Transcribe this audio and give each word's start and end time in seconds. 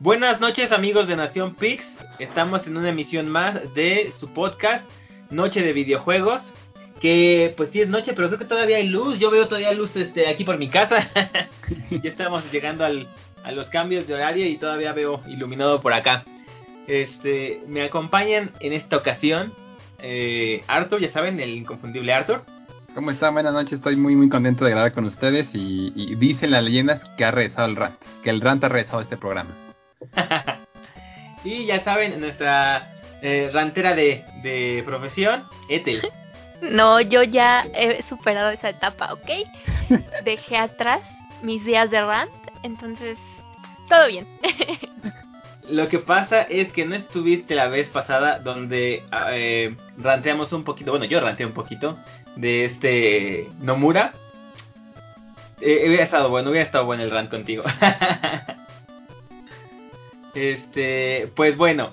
Buenas 0.00 0.40
noches 0.40 0.72
amigos 0.72 1.08
de 1.08 1.14
Nación 1.14 1.54
Pix, 1.56 1.84
estamos 2.18 2.66
en 2.66 2.78
una 2.78 2.88
emisión 2.88 3.28
más 3.28 3.74
de 3.74 4.14
su 4.18 4.32
podcast 4.32 4.82
Noche 5.28 5.60
de 5.60 5.74
Videojuegos, 5.74 6.40
que 7.02 7.52
pues 7.54 7.68
sí 7.68 7.82
es 7.82 7.88
noche, 7.90 8.14
pero 8.14 8.28
creo 8.28 8.38
que 8.38 8.46
todavía 8.46 8.78
hay 8.78 8.88
luz, 8.88 9.18
yo 9.18 9.30
veo 9.30 9.46
todavía 9.46 9.74
luz 9.74 9.94
este, 9.96 10.26
aquí 10.26 10.42
por 10.42 10.56
mi 10.56 10.70
casa, 10.70 11.10
ya 11.90 12.08
estamos 12.08 12.50
llegando 12.50 12.86
al, 12.86 13.08
a 13.44 13.52
los 13.52 13.66
cambios 13.66 14.06
de 14.06 14.14
horario 14.14 14.46
y 14.46 14.56
todavía 14.56 14.94
veo 14.94 15.20
iluminado 15.28 15.82
por 15.82 15.92
acá. 15.92 16.24
Este, 16.86 17.60
me 17.68 17.82
acompañan 17.82 18.52
en 18.60 18.72
esta 18.72 18.96
ocasión 18.96 19.52
eh, 19.98 20.64
Arthur, 20.66 21.02
ya 21.02 21.12
saben, 21.12 21.40
el 21.40 21.50
inconfundible 21.50 22.14
Arthur. 22.14 22.42
¿Cómo 22.94 23.10
están? 23.10 23.34
Buenas 23.34 23.52
noches, 23.52 23.74
estoy 23.74 23.96
muy 23.96 24.16
muy 24.16 24.30
contento 24.30 24.64
de 24.64 24.70
grabar 24.70 24.94
con 24.94 25.04
ustedes 25.04 25.54
y, 25.54 25.92
y 25.94 26.14
dicen 26.14 26.52
las 26.52 26.64
leyendas 26.64 27.04
que 27.18 27.24
ha 27.26 27.30
regresado 27.30 27.68
el 27.68 27.76
rant, 27.76 27.96
que 28.24 28.30
el 28.30 28.40
rant 28.40 28.64
ha 28.64 28.70
regresado 28.70 29.00
a 29.00 29.02
este 29.02 29.18
programa. 29.18 29.69
y 31.44 31.66
ya 31.66 31.82
saben, 31.84 32.20
nuestra 32.20 32.92
eh, 33.22 33.50
rantera 33.52 33.94
de, 33.94 34.24
de 34.42 34.82
profesión, 34.86 35.44
Ethel. 35.68 36.02
No, 36.60 37.00
yo 37.00 37.22
ya 37.22 37.64
he 37.72 38.02
superado 38.02 38.50
esa 38.50 38.68
etapa, 38.68 39.14
¿ok? 39.14 39.30
Dejé 40.24 40.58
atrás 40.58 41.00
mis 41.42 41.64
días 41.64 41.90
de 41.90 42.02
rant, 42.02 42.30
entonces 42.62 43.16
todo 43.88 44.06
bien. 44.08 44.26
Lo 45.70 45.88
que 45.88 46.00
pasa 46.00 46.42
es 46.42 46.72
que 46.72 46.84
no 46.84 46.96
estuviste 46.96 47.54
la 47.54 47.68
vez 47.68 47.88
pasada 47.88 48.40
donde 48.40 49.04
eh, 49.30 49.74
ranteamos 49.96 50.52
un 50.52 50.64
poquito, 50.64 50.90
bueno, 50.90 51.06
yo 51.06 51.20
ranteé 51.20 51.46
un 51.46 51.52
poquito 51.52 51.96
de 52.36 52.64
este 52.64 53.48
Nomura. 53.60 54.12
Eh, 55.60 55.84
hubiera 55.86 56.04
estado 56.04 56.30
bueno, 56.30 56.50
hubiera 56.50 56.66
estado 56.66 56.86
bueno 56.86 57.02
el 57.02 57.10
rant 57.10 57.30
contigo. 57.30 57.64
Este, 60.34 61.30
pues 61.34 61.56
bueno, 61.56 61.90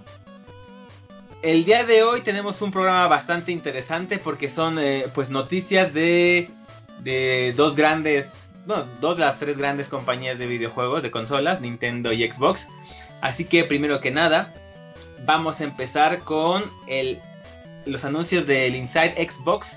el 1.42 1.66
día 1.66 1.84
de 1.84 2.04
hoy 2.04 2.22
tenemos 2.22 2.62
un 2.62 2.72
programa 2.72 3.08
bastante 3.08 3.52
interesante 3.52 4.18
porque 4.18 4.50
son 4.50 4.80
eh, 4.80 5.06
pues 5.14 5.30
noticias 5.30 5.94
de, 5.94 6.50
de 7.00 7.54
dos 7.56 7.76
grandes, 7.76 8.28
bueno, 8.66 8.86
dos 9.00 9.18
de 9.18 9.26
las 9.26 9.40
tres 9.40 9.58
grandes 9.58 9.88
compañías 9.88 10.40
de 10.40 10.48
videojuegos, 10.48 11.04
de 11.04 11.12
consolas, 11.12 11.62
Nintendo 11.62 12.12
y 12.12 12.28
Xbox. 12.30 12.68
Así 13.22 13.46
que 13.46 13.64
primero 13.64 14.02
que 14.02 14.12
nada, 14.12 14.54
vamos 15.26 15.60
a 15.60 15.64
empezar 15.64 16.20
con 16.20 16.64
el, 16.88 17.20
los 17.86 18.04
anuncios 18.04 18.46
del 18.46 18.76
Inside 18.76 19.30
Xbox 19.30 19.68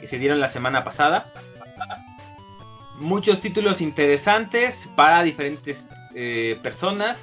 que 0.00 0.06
se 0.08 0.18
dieron 0.18 0.40
la 0.40 0.52
semana 0.52 0.84
pasada. 0.84 1.32
Muchos 2.98 3.40
títulos 3.40 3.80
interesantes 3.80 4.74
para 4.94 5.22
diferentes 5.22 5.82
eh, 6.14 6.58
personas. 6.62 7.16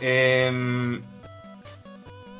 Eh, 0.00 1.00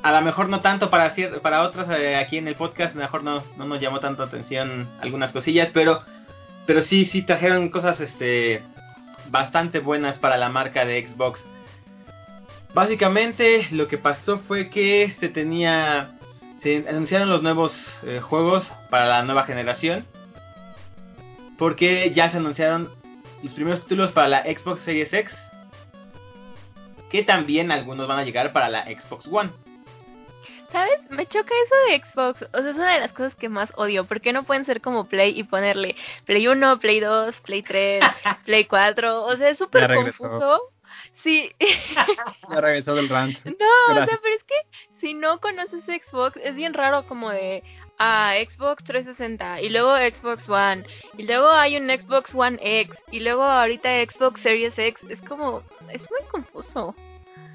a 0.02 0.12
lo 0.12 0.22
mejor 0.22 0.48
no 0.48 0.60
tanto 0.60 0.88
para 0.90 1.14
para 1.42 1.62
otras 1.62 1.88
eh, 1.90 2.16
aquí 2.16 2.38
en 2.38 2.48
el 2.48 2.54
podcast, 2.54 2.92
a 2.92 2.98
lo 2.98 3.02
mejor 3.02 3.24
no, 3.24 3.42
no 3.56 3.64
nos 3.66 3.80
llamó 3.80 3.98
tanto 3.98 4.22
atención 4.22 4.88
algunas 5.00 5.32
cosillas, 5.32 5.70
pero 5.72 6.00
pero 6.66 6.82
sí 6.82 7.04
sí 7.04 7.22
trajeron 7.22 7.70
cosas 7.70 8.00
este 8.00 8.62
bastante 9.30 9.80
buenas 9.80 10.18
para 10.18 10.36
la 10.36 10.48
marca 10.48 10.84
de 10.84 11.06
Xbox. 11.06 11.44
Básicamente 12.74 13.66
lo 13.70 13.88
que 13.88 13.98
pasó 13.98 14.38
fue 14.38 14.70
que 14.70 15.10
se 15.18 15.28
tenía 15.28 16.16
se 16.60 16.84
anunciaron 16.88 17.28
los 17.28 17.42
nuevos 17.42 17.72
eh, 18.02 18.20
juegos 18.20 18.70
para 18.90 19.06
la 19.06 19.22
nueva 19.22 19.44
generación. 19.44 20.06
Porque 21.58 22.12
ya 22.14 22.30
se 22.30 22.36
anunciaron 22.36 22.90
los 23.42 23.52
primeros 23.54 23.82
títulos 23.82 24.12
para 24.12 24.28
la 24.28 24.42
Xbox 24.44 24.82
Series 24.82 25.12
X. 25.12 25.36
Que 27.10 27.22
también 27.22 27.70
algunos 27.70 28.08
van 28.08 28.18
a 28.18 28.24
llegar 28.24 28.52
para 28.52 28.68
la 28.68 28.84
Xbox 28.84 29.26
One. 29.30 29.52
¿Sabes? 30.72 31.00
Me 31.10 31.26
choca 31.26 31.54
eso 31.64 31.74
de 31.88 32.00
Xbox. 32.00 32.42
O 32.52 32.58
sea, 32.58 32.70
es 32.70 32.76
una 32.76 32.94
de 32.94 33.00
las 33.00 33.12
cosas 33.12 33.34
que 33.34 33.48
más 33.48 33.70
odio. 33.76 34.04
¿Por 34.04 34.20
qué 34.20 34.32
no 34.32 34.44
pueden 34.44 34.64
ser 34.64 34.80
como 34.80 35.08
Play 35.08 35.38
y 35.38 35.44
ponerle 35.44 35.96
Play 36.24 36.48
1, 36.48 36.78
Play 36.80 37.00
2, 37.00 37.34
Play 37.42 37.62
3, 37.62 38.02
Play 38.44 38.64
4? 38.64 39.24
O 39.24 39.36
sea, 39.36 39.50
es 39.50 39.58
súper 39.58 39.94
confuso. 39.94 40.72
Sí. 41.22 41.52
ya 42.50 42.60
regresó 42.60 42.94
del 42.94 43.08
rant. 43.08 43.38
No, 43.44 43.92
o 43.92 43.94
sea, 43.94 44.18
pero 44.22 44.34
es 44.36 44.44
que 44.44 44.54
si 45.00 45.14
no 45.14 45.40
conoces 45.40 45.84
Xbox, 45.84 46.36
es 46.42 46.54
bien 46.54 46.74
raro 46.74 47.06
como 47.06 47.30
de 47.30 47.62
a 47.98 48.34
Xbox 48.34 48.84
360 48.84 49.62
y 49.62 49.70
luego 49.70 49.96
Xbox 49.96 50.48
One 50.48 50.84
y 51.16 51.24
luego 51.24 51.50
hay 51.50 51.76
un 51.76 51.88
Xbox 51.88 52.34
One 52.34 52.58
X 52.60 52.96
y 53.10 53.20
luego 53.20 53.42
ahorita 53.42 53.88
Xbox 54.04 54.40
Series 54.42 54.78
X. 54.78 55.02
Es 55.08 55.20
como, 55.22 55.62
es 55.90 56.02
muy 56.10 56.20
confuso. 56.30 56.94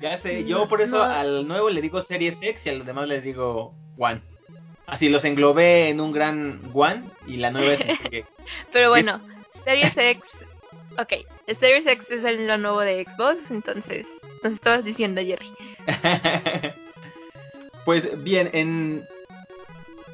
Ya 0.01 0.17
sé, 0.19 0.45
yo 0.45 0.67
por 0.67 0.81
eso 0.81 1.03
al 1.03 1.47
nuevo 1.47 1.69
le 1.69 1.81
digo 1.81 2.01
Series 2.01 2.35
X 2.41 2.65
y 2.65 2.69
a 2.69 2.73
los 2.73 2.85
demás 2.85 3.07
les 3.07 3.23
digo 3.23 3.73
One. 3.97 4.21
Así 4.87 5.09
los 5.09 5.23
englobé 5.23 5.89
en 5.89 6.01
un 6.01 6.11
gran 6.11 6.59
One 6.73 7.03
y 7.27 7.37
la 7.37 7.51
nueva 7.51 7.73
es 7.73 8.25
Pero 8.73 8.89
bueno, 8.89 9.21
Series 9.63 9.95
X, 9.95 10.23
ok, 10.97 11.13
el 11.47 11.57
Series 11.57 11.85
X 11.85 12.07
es 12.09 12.25
el, 12.25 12.47
lo 12.47 12.57
nuevo 12.57 12.81
de 12.81 13.05
Xbox, 13.05 13.39
entonces 13.51 14.07
nos 14.43 14.53
estabas 14.53 14.83
diciendo 14.83 15.21
Jerry. 15.21 15.51
pues 17.85 18.21
bien, 18.23 18.49
en... 18.53 19.07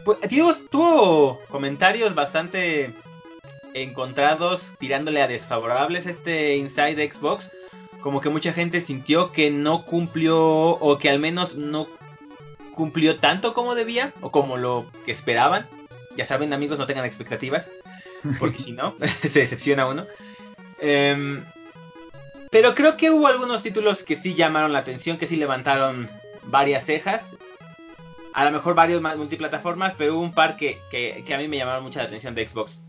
Pues, 0.07 0.19
digo, 0.29 0.55
tuvo 0.71 1.41
comentarios 1.49 2.15
bastante 2.15 2.93
encontrados 3.73 4.63
tirándole 4.79 5.21
a 5.21 5.27
desfavorables 5.27 6.05
este 6.05 6.55
Inside 6.55 7.11
Xbox 7.11 7.51
como 7.99 8.21
que 8.21 8.29
mucha 8.29 8.53
gente 8.53 8.85
sintió 8.85 9.33
que 9.33 9.51
no 9.51 9.83
cumplió 9.83 10.39
o 10.39 10.97
que 10.97 11.09
al 11.09 11.19
menos 11.19 11.55
no 11.55 11.89
cumplió 12.73 13.19
tanto 13.19 13.53
como 13.53 13.75
debía 13.75 14.13
o 14.21 14.31
como 14.31 14.55
lo 14.55 14.85
que 15.05 15.11
esperaban. 15.11 15.67
Ya 16.15 16.23
saben 16.25 16.53
amigos, 16.53 16.79
no 16.79 16.87
tengan 16.87 17.03
expectativas, 17.03 17.69
porque 18.39 18.59
si 18.59 18.71
no, 18.71 18.95
se 19.21 19.39
decepciona 19.39 19.87
uno. 19.87 20.05
Em, 20.79 21.43
pero 22.49 22.75
creo 22.75 22.95
que 22.95 23.11
hubo 23.11 23.27
algunos 23.27 23.61
títulos 23.61 24.03
que 24.03 24.15
sí 24.15 24.35
llamaron 24.35 24.71
la 24.71 24.79
atención, 24.79 25.17
que 25.17 25.27
sí 25.27 25.35
levantaron 25.35 26.09
varias 26.43 26.85
cejas. 26.85 27.23
A 28.37 28.45
lo 28.45 28.51
mejor 28.51 28.75
varios 28.75 29.01
más 29.01 29.17
multiplataformas, 29.17 29.95
pero 29.97 30.13
hubo 30.13 30.21
un 30.21 30.31
par 30.31 30.57
que, 30.57 30.77
que, 30.91 31.23
que 31.25 31.33
a 31.33 31.39
mí 31.39 31.47
me 31.47 31.57
llamaron 31.57 31.83
mucha 31.83 32.03
la 32.03 32.05
atención 32.05 32.35
de 32.35 32.47
Xbox. 32.47 32.79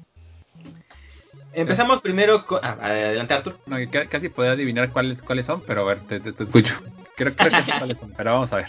Empezamos 1.55 2.03
primero 2.03 2.45
con... 2.45 2.61
Ah, 2.63 2.77
adelante 2.79 3.33
Artur. 3.33 3.59
No, 3.65 3.79
casi 4.11 4.29
podía 4.29 4.53
adivinar 4.53 4.93
cuáles 4.93 5.23
cuáles 5.23 5.47
son, 5.47 5.63
pero 5.63 5.81
a 5.81 5.95
ver, 5.95 6.01
te, 6.01 6.21
te, 6.21 6.43
escucho. 6.43 6.75
Creo, 7.17 7.35
que 7.35 7.45
sé 7.45 7.73
cuáles 7.79 7.97
son, 7.97 8.13
pero 8.15 8.35
vamos 8.35 8.53
a 8.53 8.57
ver. 8.57 8.69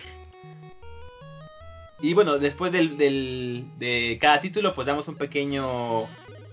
Y 1.99 2.13
bueno, 2.13 2.39
después 2.39 2.71
del, 2.71 2.95
del, 2.97 3.65
de 3.77 4.17
cada 4.21 4.39
título, 4.39 4.73
pues 4.73 4.87
damos 4.87 5.05
un 5.09 5.17
pequeño, 5.17 6.03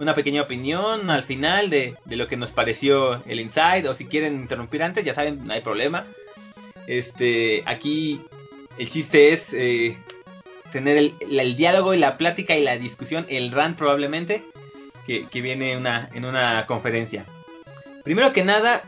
una 0.01 0.17
pequeña 0.17 0.43
opinión 0.43 1.09
al 1.09 1.23
final 1.23 1.71
de, 1.71 1.95
de, 2.05 2.17
lo 2.17 2.27
que 2.27 2.37
nos 2.37 2.51
pareció 2.51 3.23
el 3.27 3.39
Inside. 3.39 3.89
O 3.89 3.95
si 3.95 4.07
quieren 4.07 4.35
interrumpir 4.35 4.83
antes, 4.83 5.05
ya 5.05 5.15
saben, 5.15 5.47
no 5.47 5.53
hay 5.53 5.61
problema. 5.61 6.05
Este, 6.89 7.63
aquí 7.65 8.21
el 8.79 8.91
chiste 8.91 9.33
es 9.33 9.43
eh, 9.53 9.97
tener 10.77 11.15
el, 11.21 11.57
diálogo 11.57 11.95
y 11.95 11.99
la 11.99 12.19
plática 12.19 12.55
y 12.55 12.63
la 12.63 12.77
discusión, 12.77 13.25
el 13.31 13.51
rant 13.51 13.79
probablemente, 13.79 14.43
que, 15.07 15.41
viene 15.41 15.75
una, 15.75 16.11
en 16.13 16.27
una 16.27 16.67
conferencia. 16.67 17.25
Primero 18.05 18.35
que 18.35 18.45
nada, 18.45 18.83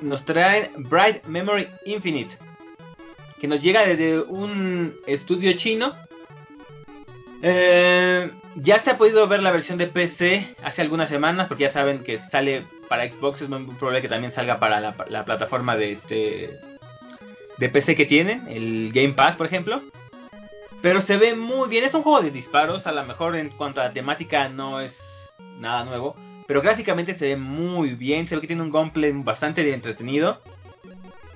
nos 0.00 0.24
traen 0.24 0.72
Bright 0.88 1.22
Memory 1.26 1.68
Infinite, 1.84 2.36
que 3.40 3.46
nos 3.46 3.62
llega 3.62 3.86
desde 3.86 4.22
un 4.22 4.96
estudio 5.06 5.52
chino. 5.52 5.94
Eh, 7.42 8.28
ya 8.56 8.82
se 8.82 8.90
ha 8.90 8.98
podido 8.98 9.28
ver 9.28 9.40
la 9.40 9.52
versión 9.52 9.78
de 9.78 9.86
PC 9.86 10.56
hace 10.64 10.82
algunas 10.82 11.08
semanas, 11.08 11.46
porque 11.46 11.62
ya 11.62 11.72
saben 11.72 12.02
que 12.02 12.18
sale 12.32 12.64
para 12.88 13.08
Xbox, 13.08 13.42
es 13.42 13.48
muy 13.48 13.72
probable 13.76 14.02
que 14.02 14.08
también 14.08 14.32
salga 14.32 14.58
para 14.58 14.80
la, 14.80 14.96
la 15.08 15.24
plataforma 15.24 15.76
de 15.76 15.92
este 15.92 16.58
de 17.58 17.68
PC 17.68 17.94
que 17.94 18.06
tienen, 18.06 18.48
el 18.48 18.90
Game 18.92 19.12
Pass, 19.12 19.36
por 19.36 19.46
ejemplo. 19.46 19.80
Pero 20.82 21.00
se 21.00 21.16
ve 21.16 21.36
muy 21.36 21.68
bien, 21.68 21.84
es 21.84 21.94
un 21.94 22.02
juego 22.02 22.20
de 22.20 22.32
disparos, 22.32 22.86
a 22.88 22.92
lo 22.92 23.04
mejor 23.04 23.36
en 23.36 23.50
cuanto 23.50 23.80
a 23.80 23.92
temática 23.92 24.48
no 24.48 24.80
es 24.80 24.92
nada 25.60 25.84
nuevo, 25.84 26.16
pero 26.48 26.60
gráficamente 26.60 27.14
se 27.14 27.28
ve 27.28 27.36
muy 27.36 27.94
bien, 27.94 28.26
se 28.26 28.34
ve 28.34 28.40
que 28.40 28.48
tiene 28.48 28.62
un 28.62 28.72
gameplay 28.72 29.12
bastante 29.12 29.72
entretenido. 29.72 30.42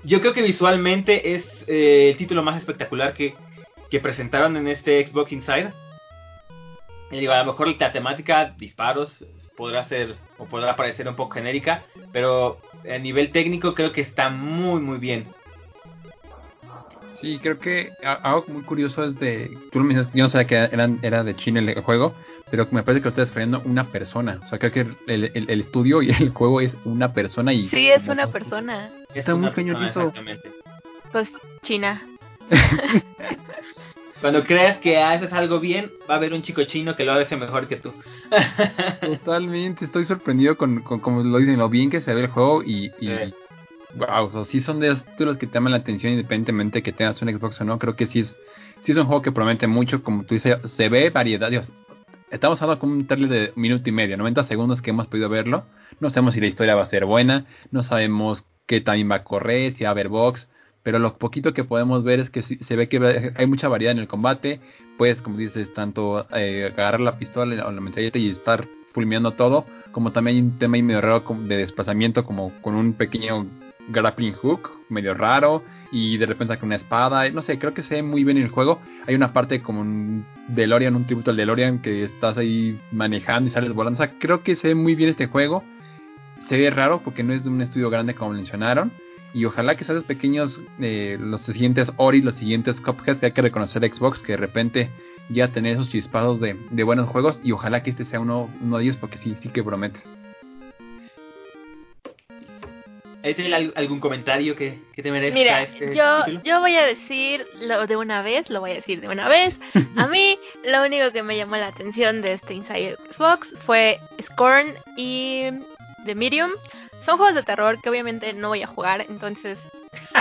Yo 0.02 0.20
creo 0.20 0.32
que 0.32 0.42
visualmente 0.42 1.34
es 1.34 1.64
eh, 1.68 2.10
el 2.10 2.16
título 2.16 2.42
más 2.42 2.56
espectacular 2.58 3.14
que, 3.14 3.34
que 3.88 4.00
presentaron 4.00 4.56
en 4.56 4.66
este 4.66 5.06
Xbox 5.06 5.30
Inside. 5.30 5.72
Y 7.12 7.20
digo, 7.20 7.32
a 7.32 7.38
lo 7.38 7.52
mejor 7.52 7.68
la 7.78 7.92
temática, 7.92 8.52
disparos, 8.58 9.24
podrá 9.56 9.84
ser 9.84 10.16
o 10.38 10.46
podrá 10.46 10.74
parecer 10.74 11.08
un 11.08 11.14
poco 11.14 11.34
genérica, 11.34 11.84
pero 12.12 12.60
a 12.88 12.98
nivel 12.98 13.30
técnico 13.30 13.74
creo 13.74 13.92
que 13.92 14.00
está 14.00 14.28
muy 14.28 14.80
muy 14.80 14.98
bien. 14.98 15.26
Sí, 17.20 17.38
creo 17.40 17.58
que 17.58 17.92
algo 18.02 18.44
muy 18.48 18.62
curioso 18.62 19.04
es 19.04 19.18
de. 19.18 19.56
Tú 19.72 19.78
lo 19.80 19.84
mencionaste, 19.84 20.16
yo 20.18 20.24
no 20.24 20.30
sabía 20.30 20.46
que 20.46 20.54
era, 20.56 20.88
era 21.02 21.24
de 21.24 21.34
China 21.36 21.60
el 21.60 21.80
juego, 21.82 22.14
pero 22.50 22.66
me 22.70 22.82
parece 22.82 23.00
que 23.00 23.04
lo 23.06 23.10
estás 23.10 23.28
refiriendo 23.28 23.58
a 23.58 23.62
una 23.64 23.84
persona. 23.90 24.40
O 24.44 24.48
sea, 24.48 24.58
creo 24.58 24.72
que 24.72 24.80
el, 24.80 24.96
el- 25.34 25.50
el 25.50 25.60
estudio 25.60 26.02
y 26.02 26.10
el 26.10 26.30
juego 26.30 26.60
es 26.60 26.76
una 26.84 27.12
persona 27.12 27.52
y... 27.52 27.68
Sí, 27.68 27.88
es 27.88 28.06
una 28.06 28.26
persona. 28.28 28.90
Está 29.14 29.32
Es 29.32 29.38
muy 29.38 29.50
cañón 29.52 29.82
eso. 29.84 30.12
Pues 31.12 31.28
China. 31.62 32.02
Cuando 34.20 34.44
creas 34.44 34.78
que 34.78 34.96
haces 34.98 35.32
algo 35.32 35.60
bien, 35.60 35.90
va 36.08 36.14
a 36.14 36.16
haber 36.16 36.32
un 36.32 36.42
chico 36.42 36.64
chino 36.64 36.96
que 36.96 37.04
lo 37.04 37.12
hace 37.12 37.36
mejor 37.36 37.68
que 37.68 37.76
tú. 37.76 37.92
Totalmente, 39.00 39.84
estoy 39.84 40.04
sorprendido 40.06 40.56
con, 40.56 40.80
con 40.82 41.00
como 41.00 41.22
lo 41.22 41.38
dicen, 41.38 41.58
lo 41.58 41.68
bien 41.68 41.90
que 41.90 42.00
se 42.00 42.14
ve 42.14 42.22
el 42.22 42.26
juego 42.28 42.62
y... 42.62 42.86
y 43.00 43.08
Sí. 43.08 43.34
Wow, 43.96 44.26
o 44.26 44.30
sea, 44.30 44.44
sí 44.44 44.60
son 44.60 44.78
de 44.78 44.88
esos 44.88 45.04
títulos 45.06 45.38
que 45.38 45.46
te 45.46 45.54
llaman 45.54 45.72
la 45.72 45.78
atención 45.78 46.12
independientemente 46.12 46.82
que 46.82 46.92
tengas 46.92 47.22
un 47.22 47.30
Xbox 47.30 47.58
o 47.62 47.64
no. 47.64 47.78
Creo 47.78 47.96
que 47.96 48.06
sí 48.06 48.20
es, 48.20 48.96
un 48.96 49.06
juego 49.06 49.22
que 49.22 49.32
promete 49.32 49.66
mucho, 49.66 50.02
como 50.02 50.24
tú 50.24 50.34
dices, 50.34 50.58
se 50.70 50.90
ve 50.90 51.08
variedad. 51.08 51.50
Dios, 51.50 51.72
estamos 52.30 52.60
hablando 52.60 52.80
con 52.80 52.90
un 52.90 53.06
trailer 53.06 53.30
de 53.30 53.52
minuto 53.56 53.88
y 53.88 53.92
medio, 53.92 54.18
90 54.18 54.44
segundos 54.44 54.82
que 54.82 54.90
hemos 54.90 55.06
podido 55.06 55.30
verlo. 55.30 55.64
No 55.98 56.10
sabemos 56.10 56.34
si 56.34 56.40
la 56.40 56.46
historia 56.46 56.74
va 56.74 56.82
a 56.82 56.86
ser 56.90 57.06
buena, 57.06 57.46
no 57.70 57.82
sabemos 57.82 58.44
qué 58.66 58.82
también 58.82 59.10
va 59.10 59.16
a 59.16 59.24
correr, 59.24 59.72
si 59.72 59.84
va 59.84 59.90
a 59.90 59.92
haber 59.92 60.08
box, 60.08 60.50
pero 60.82 60.98
lo 60.98 61.16
poquito 61.16 61.54
que 61.54 61.64
podemos 61.64 62.04
ver 62.04 62.20
es 62.20 62.28
que 62.30 62.42
sí- 62.42 62.58
se 62.58 62.76
ve 62.76 62.90
que 62.90 63.32
hay 63.34 63.46
mucha 63.46 63.68
variedad 63.68 63.92
en 63.92 63.98
el 63.98 64.08
combate. 64.08 64.60
Puedes, 64.98 65.22
como 65.22 65.38
dices, 65.38 65.72
tanto 65.72 66.26
eh, 66.34 66.70
agarrar 66.76 67.00
la 67.00 67.18
pistola 67.18 67.66
o 67.66 67.72
la 67.72 67.80
metralleta 67.80 68.18
y 68.18 68.28
estar 68.28 68.68
fulminando 68.92 69.32
todo, 69.32 69.64
como 69.90 70.12
también 70.12 70.36
hay 70.36 70.42
un 70.42 70.58
tema 70.58 70.76
ahí 70.76 70.82
medio 70.82 71.00
raro 71.00 71.24
de 71.40 71.56
desplazamiento, 71.56 72.26
como 72.26 72.52
con 72.60 72.74
un 72.74 72.92
pequeño 72.92 73.46
grappling 73.88 74.34
hook, 74.34 74.70
medio 74.88 75.14
raro, 75.14 75.62
y 75.90 76.16
de 76.18 76.26
repente 76.26 76.58
con 76.58 76.68
una 76.68 76.76
espada, 76.76 77.28
no 77.30 77.42
sé, 77.42 77.58
creo 77.58 77.74
que 77.74 77.82
se 77.82 77.96
ve 77.96 78.02
muy 78.02 78.24
bien 78.24 78.36
en 78.38 78.44
el 78.44 78.50
juego. 78.50 78.80
Hay 79.06 79.14
una 79.14 79.32
parte 79.32 79.62
como 79.62 79.80
un 79.80 80.24
DeLorean, 80.48 80.96
un 80.96 81.06
tributo 81.06 81.30
al 81.30 81.36
DeLorean, 81.36 81.80
que 81.80 82.04
estás 82.04 82.36
ahí 82.36 82.80
manejando 82.92 83.48
y 83.48 83.50
sales 83.50 83.72
volando. 83.72 84.02
O 84.02 84.04
sea, 84.04 84.18
creo 84.18 84.40
que 84.40 84.56
se 84.56 84.68
ve 84.68 84.74
muy 84.74 84.94
bien 84.94 85.10
este 85.10 85.26
juego. 85.26 85.62
Se 86.48 86.56
ve 86.56 86.70
raro 86.70 87.02
porque 87.04 87.22
no 87.22 87.32
es 87.32 87.44
de 87.44 87.50
un 87.50 87.60
estudio 87.60 87.90
grande 87.90 88.14
como 88.14 88.32
mencionaron. 88.32 88.92
Y 89.32 89.44
ojalá 89.44 89.76
que 89.76 89.84
sean 89.84 90.02
pequeños, 90.02 90.60
eh, 90.80 91.18
los 91.20 91.42
siguientes 91.42 91.92
Ori, 91.96 92.22
los 92.22 92.36
siguientes 92.36 92.80
Cuphead, 92.80 93.18
que 93.18 93.26
hay 93.26 93.32
que 93.32 93.42
reconocer 93.42 93.82
Xbox, 93.90 94.20
que 94.20 94.32
de 94.32 94.38
repente 94.38 94.90
ya 95.28 95.48
tener 95.48 95.74
esos 95.74 95.90
chispados 95.90 96.40
de, 96.40 96.56
de 96.70 96.82
buenos 96.84 97.08
juegos. 97.08 97.40
Y 97.42 97.52
ojalá 97.52 97.82
que 97.82 97.90
este 97.90 98.04
sea 98.04 98.20
uno, 98.20 98.48
uno 98.62 98.78
de 98.78 98.84
ellos 98.84 98.96
porque 98.96 99.18
sí, 99.18 99.36
sí 99.40 99.50
que 99.50 99.62
promete. 99.62 100.00
Algún 103.74 104.00
comentario 104.00 104.54
que, 104.54 104.80
que 104.94 105.02
te 105.02 105.10
merezca 105.10 105.38
Mira, 105.38 105.62
este 105.62 105.94
yo, 105.94 106.24
título? 106.24 106.42
yo 106.44 106.60
voy 106.60 106.76
a 106.76 106.86
decir 106.86 107.46
lo 107.66 107.86
de 107.86 107.96
una 107.96 108.22
vez, 108.22 108.48
lo 108.50 108.60
voy 108.60 108.72
a 108.72 108.74
decir 108.74 109.00
de 109.00 109.08
una 109.08 109.28
vez. 109.28 109.54
A 109.96 110.06
mí, 110.06 110.38
lo 110.64 110.82
único 110.84 111.10
que 111.12 111.22
me 111.22 111.36
llamó 111.36 111.56
la 111.56 111.68
atención 111.68 112.22
de 112.22 112.34
este 112.34 112.54
Inside 112.54 112.96
Xbox 113.16 113.48
fue 113.64 113.98
Scorn 114.22 114.74
y 114.96 115.50
The 116.04 116.14
Medium. 116.14 116.50
Son 117.04 117.16
juegos 117.18 117.34
de 117.34 117.42
terror 117.42 117.80
que 117.80 117.90
obviamente 117.90 118.32
no 118.32 118.48
voy 118.48 118.62
a 118.62 118.66
jugar, 118.66 119.04
entonces 119.08 119.58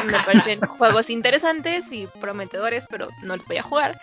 me 0.05 0.13
parecen 0.23 0.59
juegos 0.67 1.09
interesantes 1.09 1.83
y 1.91 2.07
prometedores, 2.19 2.85
pero 2.89 3.09
no 3.23 3.35
los 3.35 3.45
voy 3.47 3.57
a 3.57 3.63
jugar. 3.63 3.99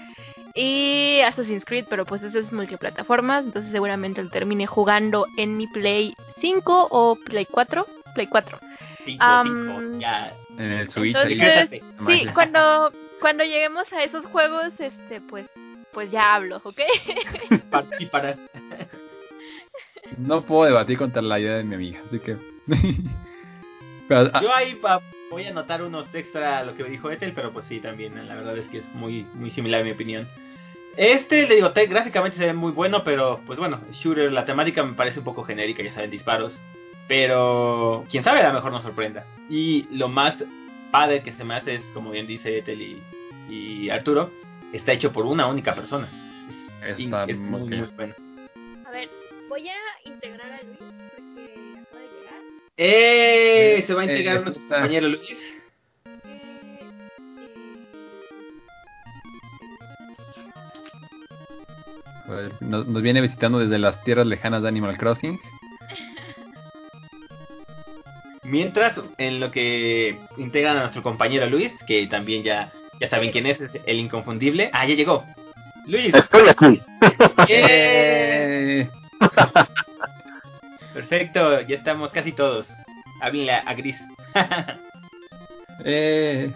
Y 0.54 1.20
Assassin's 1.20 1.64
Creed, 1.64 1.87
pero 1.88 2.04
pues 2.04 2.22
eso 2.22 2.38
es 2.38 2.52
multiplataformas, 2.52 3.44
entonces 3.44 3.72
seguramente 3.72 4.22
lo 4.22 4.31
termine 4.31 4.66
jugando 4.66 5.26
en 5.38 5.56
mi 5.56 5.66
Play 5.69 6.14
5 6.40 6.88
o 6.90 7.16
Play 7.25 7.46
4. 7.46 7.87
Play 8.14 8.26
4. 8.26 8.58
Cinco, 9.04 9.25
cinco, 9.44 9.99
ya. 9.99 10.37
En 10.58 10.72
el 10.72 10.88
Switch. 10.90 11.16
Entonces. 11.16 11.82
Sí, 12.08 12.26
cuando, 12.34 12.93
cuando 13.20 13.44
lleguemos 13.44 13.93
a 13.93 14.04
esos 14.04 14.25
juegos, 14.26 14.72
este, 14.78 15.20
pues, 15.22 15.46
pues 15.93 16.10
ya 16.10 16.34
hablo, 16.34 16.60
¿ok? 16.64 16.81
Participarás. 17.70 18.38
No 20.19 20.43
puedo 20.43 20.64
debatir 20.64 20.99
contra 20.99 21.22
la 21.22 21.40
idea 21.40 21.54
de 21.56 21.64
mi 21.64 21.75
amiga, 21.75 22.00
así 22.06 22.19
que. 22.20 22.37
Pero, 24.08 24.31
ah, 24.34 24.40
Yo 24.43 24.54
ahí 24.54 24.75
va- 24.75 25.00
voy 25.31 25.44
a 25.46 25.50
anotar 25.50 25.82
unos 25.82 26.12
extra 26.14 26.58
a 26.58 26.64
lo 26.64 26.75
que 26.75 26.84
dijo 26.84 27.10
Ethel, 27.10 27.32
pero 27.32 27.52
pues 27.52 27.64
sí, 27.66 27.81
también, 27.81 28.14
la 28.28 28.34
verdad 28.34 28.58
es 28.58 28.66
que 28.69 28.78
es 28.78 28.94
muy, 28.94 29.22
muy 29.34 29.50
similar 29.50 29.81
en 29.81 29.87
mi 29.87 29.93
opinión. 29.93 30.28
Este, 30.96 31.46
le 31.49 31.54
digo, 31.54 31.72
te- 31.72 31.87
gráficamente 31.87 32.37
se 32.37 32.44
ve 32.46 32.52
muy 32.52 32.72
bueno, 32.72 33.02
pero 33.04 33.40
pues 33.46 33.58
bueno, 33.58 33.81
shooter, 33.93 34.31
la 34.31 34.44
temática 34.44 34.82
me 34.82 34.93
parece 34.94 35.20
un 35.20 35.25
poco 35.25 35.44
genérica, 35.44 35.82
ya 35.82 35.94
saben, 35.94 36.10
disparos. 36.10 36.60
Pero, 37.08 38.06
quién 38.10 38.22
sabe, 38.22 38.40
a 38.40 38.49
lo 38.49 38.54
mejor 38.54 38.72
nos 38.72 38.82
sorprenda. 38.82 39.26
Y 39.50 39.87
lo 39.90 40.08
más 40.08 40.34
padre 40.90 41.22
que 41.22 41.32
se 41.32 41.44
me 41.44 41.54
hace 41.54 41.75
es, 41.76 41.82
como 41.94 42.10
bien 42.10 42.26
dice 42.26 42.58
Ethel 42.58 42.81
y, 42.81 43.02
y 43.50 43.90
Arturo, 43.90 44.31
está 44.72 44.93
hecho 44.93 45.12
por 45.12 45.26
una 45.26 45.46
única 45.46 45.75
persona. 45.75 46.08
Es, 46.87 46.99
Está 46.99 47.25
es 47.25 47.37
muy, 47.37 47.60
muy 47.62 47.88
bueno. 47.96 48.14
A 48.87 48.90
ver, 48.90 49.08
voy 49.49 49.69
a 49.69 49.75
integrar 50.04 50.50
a 50.52 50.62
Luis 50.62 50.78
porque 50.78 51.54
acaba 51.81 52.00
de 52.00 52.08
llegar. 52.08 52.40
¡Eh! 52.76 53.84
Se 53.87 53.94
va 53.94 54.00
a 54.02 54.04
integrar 54.04 54.37
eh, 54.37 54.40
nuestro 54.40 54.62
está. 54.62 54.76
compañero 54.76 55.08
Luis. 55.08 55.38
nos, 62.60 62.87
nos 62.87 63.02
viene 63.02 63.20
visitando 63.20 63.58
desde 63.58 63.78
las 63.78 64.02
tierras 64.04 64.26
lejanas 64.26 64.62
de 64.62 64.69
Animal 64.69 64.96
Crossing. 64.96 65.38
Mientras, 68.44 68.99
en 69.19 69.41
lo 69.41 69.50
que 69.50 70.19
integran 70.37 70.77
a 70.77 70.81
nuestro 70.81 71.03
compañero 71.03 71.47
Luis, 71.47 71.73
que 71.87 72.06
también 72.09 72.43
ya, 72.43 72.73
ya 73.00 73.09
saben 73.09 73.31
quién 73.31 73.47
es, 73.47 73.61
es 73.61 73.71
el 73.87 73.99
inconfundible. 73.99 74.71
Ah, 74.73 74.85
ya 74.87 74.94
llegó. 74.94 75.25
Luis. 75.87 76.12
Estoy 76.15 76.49
aquí. 76.49 76.83
¡Eh! 77.49 78.89
Eh, 78.89 78.91
Perfecto, 80.94 81.61
ya 81.62 81.77
estamos 81.77 82.11
casi 82.11 82.33
todos. 82.33 82.67
Háblenle 83.21 83.53
a, 83.53 83.75
Gris. 83.75 83.97
eh, 85.85 86.53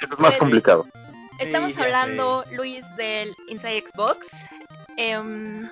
Es 0.00 0.18
más 0.18 0.36
complicado. 0.36 0.86
Estamos 1.38 1.72
Sí, 1.72 1.80
hablando, 1.80 2.44
Luis, 2.52 2.84
del 2.96 3.34
Inside 3.48 3.84
Xbox. 3.92 4.26
Em, 4.96 5.68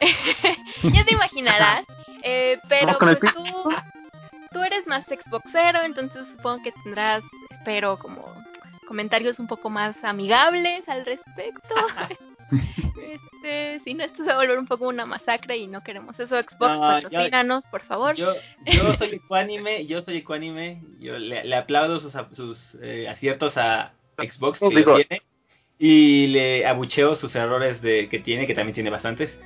ya 0.82 1.04
te 1.04 1.14
imaginarás, 1.14 1.84
eh, 2.24 2.58
pero 2.68 2.98
pues 2.98 3.18
tú, 3.20 3.70
tú 4.52 4.62
eres 4.62 4.86
más 4.86 5.04
Xboxero, 5.06 5.82
entonces 5.84 6.26
supongo 6.36 6.62
que 6.62 6.72
tendrás, 6.84 7.22
espero, 7.50 7.98
como 7.98 8.24
comentarios 8.86 9.38
un 9.38 9.46
poco 9.46 9.70
más 9.70 9.96
amigables 10.04 10.88
al 10.88 11.04
respecto. 11.04 11.74
este, 13.00 13.80
si 13.84 13.94
no, 13.94 14.04
esto 14.04 14.24
se 14.24 14.28
va 14.28 14.34
a 14.34 14.40
volver 14.40 14.58
un 14.58 14.66
poco 14.66 14.86
una 14.88 15.06
masacre 15.06 15.56
y 15.56 15.66
no 15.66 15.82
queremos 15.82 16.18
eso. 16.20 16.36
Xbox, 16.36 16.60
No, 16.78 17.00
yo- 17.00 17.08
patrocínanos, 17.08 17.64
por 17.66 17.82
favor. 17.82 18.14
Yo, 18.16 18.34
yo 18.66 18.94
soy 18.94 19.14
ecuánime, 19.14 19.86
yo 19.86 20.02
soy 20.02 20.18
ecuánime. 20.18 20.82
Yo 20.98 21.18
le, 21.18 21.44
le 21.44 21.56
aplaudo 21.56 22.00
sus, 22.00 22.12
sus 22.32 22.76
eh, 22.82 23.08
aciertos 23.08 23.56
a 23.56 23.92
Xbox 24.18 24.58
que 24.58 24.68
Digo- 24.68 24.96
tiene. 24.96 25.22
Y 25.78 26.28
le 26.28 26.66
abucheo 26.66 27.14
sus 27.16 27.34
errores 27.34 27.82
de 27.82 28.08
que 28.08 28.20
tiene, 28.20 28.46
que 28.46 28.54
también 28.54 28.74
tiene 28.74 28.90
bastantes. 28.90 29.36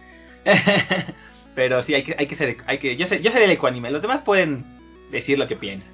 Pero 1.54 1.82
sí, 1.82 1.94
hay 1.94 2.02
que, 2.04 2.14
hay 2.18 2.26
que 2.26 2.36
ser, 2.36 2.58
hay 2.66 2.78
que, 2.78 2.96
yo, 2.96 3.06
sé, 3.06 3.22
yo 3.22 3.30
seré 3.32 3.46
el 3.46 3.52
ecuánime, 3.52 3.90
los 3.90 4.02
demás 4.02 4.20
pueden 4.22 4.75
decir 5.10 5.38
lo 5.38 5.46
que 5.48 5.56
piensan. 5.56 5.90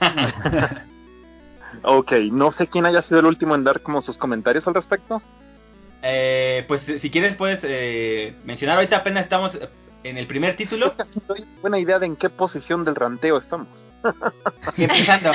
Ok, 1.82 2.12
no 2.30 2.52
sé 2.52 2.66
quién 2.68 2.86
haya 2.86 3.02
sido 3.02 3.20
el 3.20 3.26
último 3.26 3.54
en 3.54 3.64
dar 3.64 3.80
como 3.80 4.02
sus 4.02 4.16
comentarios 4.16 4.66
al 4.68 4.74
respecto. 4.74 5.20
Eh, 6.02 6.64
pues 6.68 6.82
si 6.82 7.10
quieres 7.10 7.34
puedes 7.34 7.60
eh, 7.62 8.34
mencionar, 8.44 8.76
ahorita 8.76 8.98
apenas 8.98 9.24
estamos 9.24 9.58
en 10.02 10.18
el 10.18 10.26
primer 10.26 10.56
título, 10.56 10.94
doy 11.26 11.44
buena 11.62 11.78
idea 11.78 11.98
de 11.98 12.06
en 12.06 12.16
qué 12.16 12.28
posición 12.28 12.84
del 12.84 12.94
ranteo 12.94 13.38
estamos. 13.38 13.68
empezando, 14.76 15.32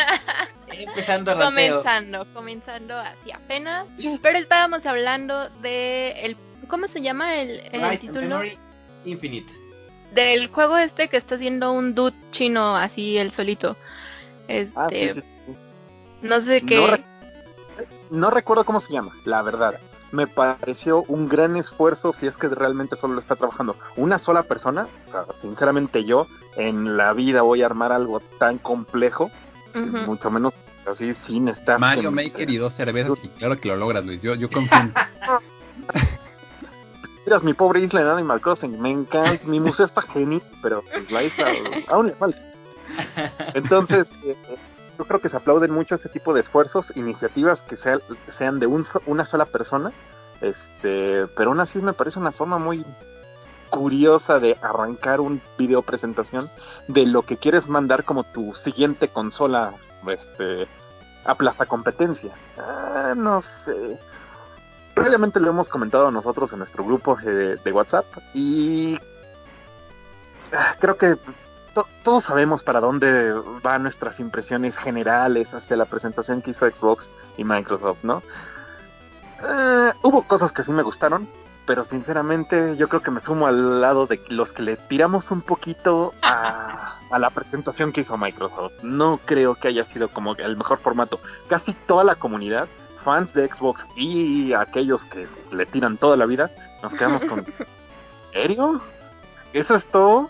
empezando 0.71 1.33
ranteo. 1.33 1.81
Comenzando, 1.81 2.33
comenzando 2.33 2.97
así 2.97 3.31
apenas. 3.31 3.87
Pero 4.21 4.37
estábamos 4.37 4.85
hablando 4.85 5.49
de 5.61 6.11
el 6.21 6.37
¿cómo 6.67 6.87
se 6.87 7.01
llama 7.01 7.35
el, 7.35 7.61
el 7.71 7.89
Right 7.89 8.01
título? 8.01 8.21
Memory 8.21 8.57
Infinite. 9.05 9.51
Del 10.13 10.47
juego 10.47 10.77
este 10.77 11.07
que 11.07 11.17
está 11.17 11.35
haciendo 11.35 11.71
un 11.71 11.93
dude 11.95 12.15
chino 12.31 12.75
así 12.75 13.17
el 13.17 13.31
solito. 13.31 13.77
Este, 14.47 14.71
Ah, 14.75 14.87
sí, 14.89 15.09
sí, 15.13 15.21
sí. 15.45 15.55
no 16.23 16.41
sé 16.41 16.61
No, 16.61 16.67
qué. 16.67 16.77
rec- 16.87 17.05
no 18.09 18.29
recuerdo 18.31 18.65
cómo 18.65 18.81
se 18.81 18.91
llama, 18.91 19.11
la 19.25 19.41
verdad. 19.43 19.79
Me 20.11 20.25
pareció 20.25 21.03
un 21.03 21.29
gran 21.29 21.55
esfuerzo 21.55 22.15
si 22.19 22.25
es 22.25 22.35
que 22.35 22.47
realmente 22.49 22.95
solo 22.95 23.13
lo 23.13 23.19
está 23.21 23.35
trabajando 23.35 23.75
una 23.95 24.17
sola 24.17 24.41
persona. 24.43 24.87
O 25.07 25.11
sea, 25.11 25.25
sinceramente 25.41 26.03
yo 26.03 26.25
en 26.55 26.97
la 26.97 27.13
vida 27.13 27.43
voy 27.43 27.61
a 27.61 27.67
armar 27.67 27.91
algo 27.91 28.19
tan 28.39 28.57
complejo, 28.57 29.29
mucho 29.75 30.31
menos 30.31 30.53
así 30.91 31.13
sin 31.27 31.47
estar. 31.49 31.77
Mario 31.79 32.09
Maker 32.11 32.49
y 32.49 32.57
dos 32.57 32.73
cervezas, 32.73 33.19
y 33.23 33.27
claro 33.29 33.59
que 33.61 33.67
lo 33.67 33.75
logras, 33.75 34.03
Luis. 34.03 34.19
Yo, 34.23 34.33
yo 34.33 34.49
confío 34.49 34.79
en 37.29 37.33
Miras 37.35 37.43
mi 37.43 37.53
pobre 37.53 37.79
isla 37.81 38.01
en 38.01 38.07
Animal 38.07 38.41
Crossing, 38.41 38.81
me 38.81 38.89
encanta, 38.91 39.45
mi 39.45 39.59
museo 39.59 39.85
está 39.85 40.01
genial, 40.01 40.41
pero 40.63 40.81
pues, 40.91 41.11
la 41.11 41.23
isla 41.23 41.45
aún 41.87 42.07
le 42.07 42.13
falta. 42.13 42.39
Entonces, 43.53 44.07
eh, 44.23 44.35
yo 44.97 45.05
creo 45.05 45.21
que 45.21 45.29
se 45.29 45.37
aplauden 45.37 45.71
mucho 45.71 45.95
ese 45.95 46.09
tipo 46.09 46.33
de 46.33 46.41
esfuerzos, 46.41 46.91
iniciativas 46.95 47.61
que 47.61 47.77
sea- 47.77 47.99
sean 48.29 48.59
de 48.59 48.65
un 48.67 48.85
una 49.05 49.25
sola 49.25 49.45
persona 49.45 49.91
Este, 50.41 51.27
pero 51.35 51.49
aún 51.51 51.59
así 51.59 51.79
me 51.79 51.91
parece 51.93 52.17
una 52.17 52.31
forma 52.31 52.57
muy 52.57 52.85
curiosa 53.69 54.39
de 54.39 54.57
arrancar 54.61 55.19
un 55.19 55.41
video 55.57 55.81
presentación 55.83 56.49
de 56.87 57.05
lo 57.05 57.23
que 57.23 57.35
quieres 57.37 57.67
mandar 57.67 58.05
como 58.05 58.23
tu 58.23 58.55
siguiente 58.55 59.09
consola 59.09 59.73
este 60.07 60.67
aplasta 61.25 61.65
competencia. 61.65 62.31
Ah, 62.57 63.13
no 63.17 63.41
sé. 63.65 63.99
Previamente 64.99 65.39
lo 65.39 65.49
hemos 65.49 65.67
comentado 65.69 66.11
nosotros 66.11 66.51
en 66.51 66.59
nuestro 66.59 66.83
grupo 66.83 67.15
de, 67.15 67.55
de 67.57 67.71
WhatsApp 67.71 68.05
y 68.33 68.99
ah, 70.53 70.75
creo 70.79 70.97
que 70.97 71.15
to- 71.73 71.87
todos 72.03 72.25
sabemos 72.25 72.63
para 72.63 72.79
dónde 72.81 73.33
van 73.63 73.83
nuestras 73.83 74.19
impresiones 74.19 74.75
generales 74.77 75.53
hacia 75.53 75.77
la 75.77 75.85
presentación 75.85 76.41
que 76.41 76.51
hizo 76.51 76.69
Xbox 76.69 77.09
y 77.37 77.43
Microsoft, 77.43 77.99
¿no? 78.03 78.21
Eh, 79.41 79.93
hubo 80.03 80.23
cosas 80.23 80.51
que 80.51 80.63
sí 80.63 80.71
me 80.71 80.83
gustaron, 80.83 81.29
pero 81.65 81.85
sinceramente 81.85 82.75
yo 82.75 82.89
creo 82.89 83.01
que 83.01 83.11
me 83.11 83.21
sumo 83.21 83.47
al 83.47 83.79
lado 83.79 84.05
de 84.05 84.21
los 84.29 84.51
que 84.51 84.63
le 84.63 84.75
tiramos 84.75 85.31
un 85.31 85.41
poquito 85.41 86.13
a, 86.21 86.99
a 87.09 87.19
la 87.19 87.29
presentación 87.29 87.93
que 87.93 88.01
hizo 88.01 88.17
Microsoft. 88.17 88.73
No 88.83 89.19
creo 89.23 89.55
que 89.55 89.69
haya 89.69 89.85
sido 89.85 90.09
como 90.09 90.35
el 90.35 90.57
mejor 90.57 90.79
formato. 90.79 91.21
Casi 91.47 91.73
toda 91.87 92.03
la 92.03 92.15
comunidad, 92.15 92.67
fans 93.03 93.33
de 93.33 93.47
Xbox 93.47 93.83
y 93.95 94.53
aquellos 94.53 95.01
que 95.05 95.27
le 95.51 95.65
tiran 95.65 95.97
toda 95.97 96.17
la 96.17 96.25
vida, 96.25 96.51
nos 96.83 96.93
quedamos 96.93 97.23
con... 97.23 97.39
¿En 98.33 98.33
serio? 98.33 98.81
¿Eso 99.53 99.75
es 99.75 99.85
todo? 99.85 100.29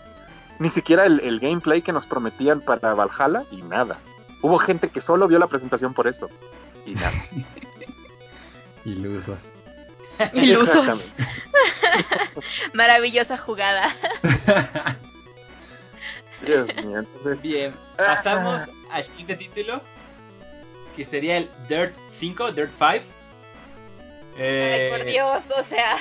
Ni 0.58 0.70
siquiera 0.70 1.04
el, 1.04 1.20
el 1.20 1.40
gameplay 1.40 1.82
que 1.82 1.92
nos 1.92 2.06
prometían 2.06 2.60
para 2.60 2.94
Valhalla 2.94 3.44
y 3.50 3.62
nada. 3.62 3.98
Hubo 4.42 4.58
gente 4.58 4.88
que 4.88 5.00
solo 5.00 5.28
vio 5.28 5.38
la 5.38 5.46
presentación 5.48 5.94
por 5.94 6.06
eso. 6.06 6.28
Y 6.86 6.94
nada. 6.94 7.12
Ilusos. 8.84 9.38
Ilusos. 10.32 10.68
Exactamente. 10.68 11.26
Maravillosa 12.72 13.36
jugada. 13.36 13.94
Dios 16.44 16.68
mío, 16.76 17.00
entonces, 17.00 17.42
Bien, 17.42 17.74
pasamos 17.96 18.62
al 18.90 19.04
siguiente 19.04 19.36
título, 19.36 19.82
que 20.96 21.04
sería 21.04 21.36
el 21.36 21.50
Dirt 21.68 21.94
5, 22.20 22.52
Dirt 22.52 22.70
5. 22.78 23.04
Eh, 24.38 24.90
Ay, 24.92 24.98
por 24.98 25.06
Dios, 25.10 25.42
o 25.58 25.64
sea. 25.64 25.96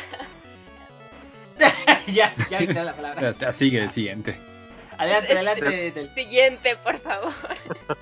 ya, 2.07 2.33
ya 2.49 2.59
me 2.59 2.67
queda 2.67 2.83
la 2.83 2.91
O 2.91 2.95
palabra. 2.95 3.33
sea, 3.39 3.53
sigue 3.53 3.81
el 3.81 3.91
siguiente. 3.91 4.37
Adelante, 4.97 5.31
adelante. 5.33 5.91
Del- 5.91 6.13
Siguiente, 6.13 6.75
por 6.83 6.99
favor. 6.99 7.33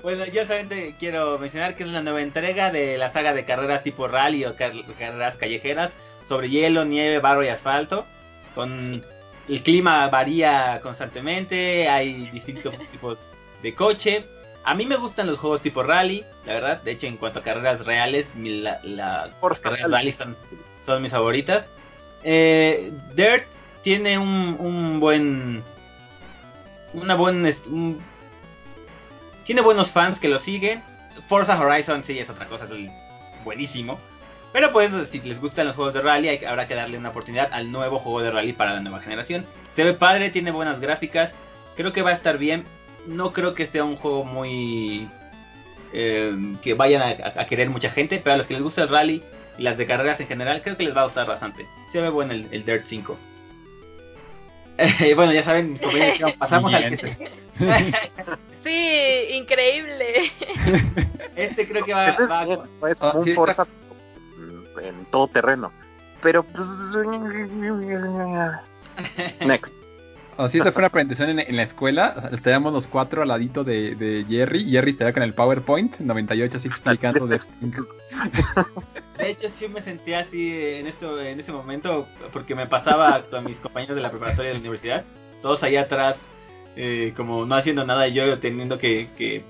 Bueno, 0.00 0.24
yo 0.26 0.46
solamente 0.46 0.94
quiero 1.00 1.40
mencionar 1.40 1.74
que 1.74 1.82
es 1.82 1.88
la 1.88 2.00
nueva 2.00 2.22
entrega 2.22 2.70
de 2.70 2.96
la 2.96 3.12
saga 3.12 3.34
de 3.34 3.44
carreras 3.44 3.82
tipo 3.82 4.06
rally 4.06 4.44
o 4.44 4.54
car- 4.54 4.72
carreras 4.96 5.34
callejeras 5.38 5.90
sobre 6.28 6.48
hielo, 6.50 6.84
nieve, 6.84 7.18
barro 7.18 7.42
y 7.42 7.48
asfalto. 7.48 8.06
Con 8.54 9.04
el 9.48 9.62
clima 9.64 10.06
varía 10.08 10.78
constantemente, 10.84 11.88
hay 11.88 12.30
distintos 12.30 12.78
tipos 12.92 13.18
de 13.60 13.74
coche. 13.74 14.24
A 14.64 14.74
mí 14.74 14.84
me 14.86 14.96
gustan 14.96 15.26
los 15.26 15.38
juegos 15.38 15.62
tipo 15.62 15.82
rally, 15.82 16.24
la 16.44 16.52
verdad. 16.54 16.82
De 16.82 16.90
hecho, 16.92 17.06
en 17.06 17.16
cuanto 17.16 17.38
a 17.40 17.42
carreras 17.42 17.84
reales, 17.86 18.34
mi- 18.34 18.60
la, 18.60 18.80
la- 18.82 19.30
Forza 19.40 19.60
las 19.70 19.70
carreras 19.70 19.90
Rally. 19.90 20.12
son, 20.12 20.36
son 20.84 21.02
mis 21.02 21.12
favoritas. 21.12 21.66
Eh, 22.22 22.92
Dirt 23.14 23.44
tiene 23.82 24.18
un, 24.18 24.56
un 24.58 25.00
buen. 25.00 25.62
Una 26.92 27.14
buen. 27.14 27.44
un- 27.66 28.02
tiene 29.44 29.60
buenos 29.62 29.90
fans 29.92 30.18
que 30.18 30.28
lo 30.28 30.38
siguen. 30.40 30.82
Forza 31.28 31.58
Horizon 31.58 32.04
sí 32.04 32.18
es 32.18 32.28
otra 32.28 32.46
cosa, 32.46 32.64
es 32.64 32.90
buenísimo. 33.44 33.98
Pero 34.52 34.72
pues 34.72 34.90
si 35.10 35.20
les 35.20 35.40
gustan 35.40 35.66
los 35.66 35.76
juegos 35.76 35.94
de 35.94 36.00
rally, 36.02 36.28
hay- 36.28 36.44
habrá 36.44 36.66
que 36.68 36.74
darle 36.74 36.98
una 36.98 37.10
oportunidad 37.10 37.48
al 37.52 37.70
nuevo 37.72 37.98
juego 38.00 38.20
de 38.22 38.30
rally 38.30 38.52
para 38.52 38.74
la 38.74 38.80
nueva 38.80 39.00
generación. 39.00 39.46
Se 39.76 39.84
ve 39.84 39.94
padre, 39.94 40.30
tiene 40.30 40.50
buenas 40.50 40.80
gráficas. 40.80 41.32
Creo 41.76 41.92
que 41.92 42.02
va 42.02 42.10
a 42.10 42.14
estar 42.14 42.36
bien. 42.38 42.66
No 43.08 43.32
creo 43.32 43.54
que 43.54 43.66
sea 43.66 43.84
un 43.84 43.96
juego 43.96 44.24
muy... 44.24 45.08
eh, 45.92 46.32
que 46.62 46.74
vayan 46.74 47.02
a, 47.02 47.40
a 47.40 47.46
querer 47.46 47.70
mucha 47.70 47.90
gente, 47.90 48.20
pero 48.22 48.34
a 48.34 48.36
los 48.36 48.46
que 48.46 48.54
les 48.54 48.62
gusta 48.62 48.82
el 48.82 48.88
rally 48.88 49.22
y 49.58 49.62
las 49.62 49.76
de 49.78 49.86
carreras 49.86 50.20
en 50.20 50.26
general, 50.28 50.60
creo 50.62 50.76
que 50.76 50.84
les 50.84 50.96
va 50.96 51.00
a 51.02 51.04
gustar 51.06 51.26
bastante. 51.26 51.66
Se 51.92 52.00
ve 52.00 52.10
bueno 52.10 52.32
el, 52.32 52.46
el 52.52 52.64
Dirt 52.64 52.84
5. 52.86 53.16
Eh, 54.78 55.14
bueno, 55.16 55.32
ya 55.32 55.42
saben, 55.44 55.72
mis 55.72 55.80
compañeros, 55.80 56.32
pasamos 56.38 56.72
al 56.74 56.96
que 56.96 57.30
Sí, 58.64 59.34
increíble. 59.36 60.32
Este 61.36 61.68
creo 61.68 61.84
que 61.84 61.94
va, 61.94 62.08
es 62.10 62.18
va- 62.30 62.44
bien, 62.44 62.60
es 62.90 62.98
Ah, 63.00 63.10
como 63.12 63.24
sí, 63.24 63.30
un 63.30 63.36
Forza 63.36 63.66
en 64.82 65.04
todo 65.06 65.28
terreno. 65.28 65.72
Pero 66.20 66.42
pues 66.42 66.66
next. 69.40 69.72
Si 70.50 70.58
esta 70.58 70.70
fue 70.70 70.82
una 70.82 70.88
presentación 70.88 71.40
en, 71.40 71.56
la 71.56 71.64
escuela, 71.64 72.30
estaríamos 72.30 72.72
los 72.72 72.86
cuatro 72.86 73.22
al 73.22 73.28
ladito 73.28 73.64
de, 73.64 73.96
de 73.96 74.24
Jerry. 74.28 74.70
Jerry 74.70 74.92
estaría 74.92 75.12
con 75.12 75.24
el 75.24 75.34
PowerPoint 75.34 75.98
98 75.98 76.58
así 76.58 76.68
explicando 76.68 77.26
de 77.26 77.40
hecho, 79.30 79.48
sí 79.56 79.66
me 79.66 79.82
sentía 79.82 80.20
así 80.20 80.54
en 80.54 80.86
esto, 80.86 81.20
en 81.20 81.40
ese 81.40 81.50
momento, 81.50 82.06
porque 82.32 82.54
me 82.54 82.68
pasaba 82.68 83.24
con 83.28 83.44
mis 83.44 83.56
compañeros 83.56 83.96
de 83.96 84.02
la 84.02 84.10
preparatoria 84.10 84.50
de 84.50 84.54
la 84.54 84.60
universidad, 84.60 85.04
todos 85.42 85.60
allá 85.64 85.82
atrás, 85.82 86.16
eh, 86.76 87.12
como 87.16 87.44
no 87.44 87.56
haciendo 87.56 87.84
nada, 87.84 88.06
y 88.06 88.14
yo 88.14 88.38
teniendo 88.38 88.78
que, 88.78 89.08
que 89.16 89.42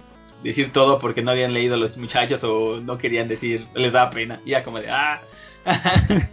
decir 0.42 0.72
todo 0.72 0.98
porque 0.98 1.20
no 1.20 1.32
habían 1.32 1.52
leído 1.52 1.76
los 1.76 1.98
muchachos 1.98 2.42
o 2.42 2.80
no 2.80 2.96
querían 2.96 3.28
decir, 3.28 3.66
les 3.74 3.92
daba 3.92 4.10
pena, 4.10 4.40
y 4.46 4.50
ya 4.50 4.64
como 4.64 4.80
de, 4.80 4.90
ah. 4.90 5.20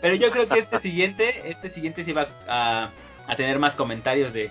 Pero 0.00 0.14
yo 0.14 0.30
creo 0.30 0.48
que 0.48 0.60
este 0.60 0.80
siguiente, 0.80 1.50
este 1.50 1.70
siguiente 1.70 2.04
sí 2.04 2.12
va 2.12 2.28
a, 2.46 2.90
a 3.26 3.36
tener 3.36 3.58
más 3.58 3.74
comentarios 3.74 4.32
de, 4.32 4.50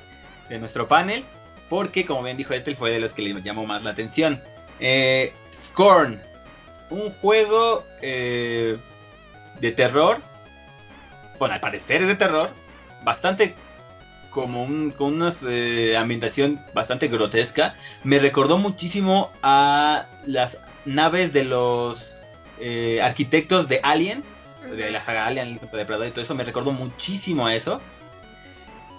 de 0.50 0.60
nuestro 0.60 0.88
panel, 0.88 1.25
porque 1.70 2.05
como 2.05 2.24
bien 2.24 2.38
dijo 2.38 2.53
Ethel, 2.53 2.75
fue 2.75 2.91
de 2.91 3.00
los 3.00 3.12
que 3.12 3.22
le 3.22 3.41
llamó 3.41 3.65
más 3.65 3.84
la 3.84 3.91
atención. 3.91 4.41
Eh, 4.79 5.34
Scorn, 5.67 6.22
un 6.89 7.12
juego 7.13 7.84
eh, 8.01 8.77
de 9.60 9.72
terror, 9.72 10.22
bueno, 11.39 11.55
al 11.55 11.60
parecer 11.60 12.03
es 12.03 12.08
de 12.08 12.15
terror, 12.15 12.51
bastante 13.03 13.55
como 14.29 14.63
un, 14.63 14.91
con 14.91 15.13
una 15.13 15.34
eh, 15.48 15.96
ambientación 15.98 16.62
bastante 16.74 17.08
grotesca. 17.08 17.75
Me 18.03 18.20
recordó 18.20 18.58
muchísimo 18.58 19.32
a 19.41 20.08
las 20.25 20.58
naves 20.86 21.34
de 21.34 21.46
los 21.46 22.12
arquitectos 23.01 23.67
de 23.67 23.79
Alien, 23.84 24.24
de 24.70 24.89
la 24.89 25.03
saga 25.05 25.25
Alien, 25.25 25.48
el 25.48 25.60
depredador 25.60 26.08
y 26.08 26.12
todo 26.12 26.24
eso. 26.24 26.36
Me 26.36 26.44
recordó 26.44 26.72
muchísimo 26.72 27.48
a 27.48 27.55
eso. 27.55 27.82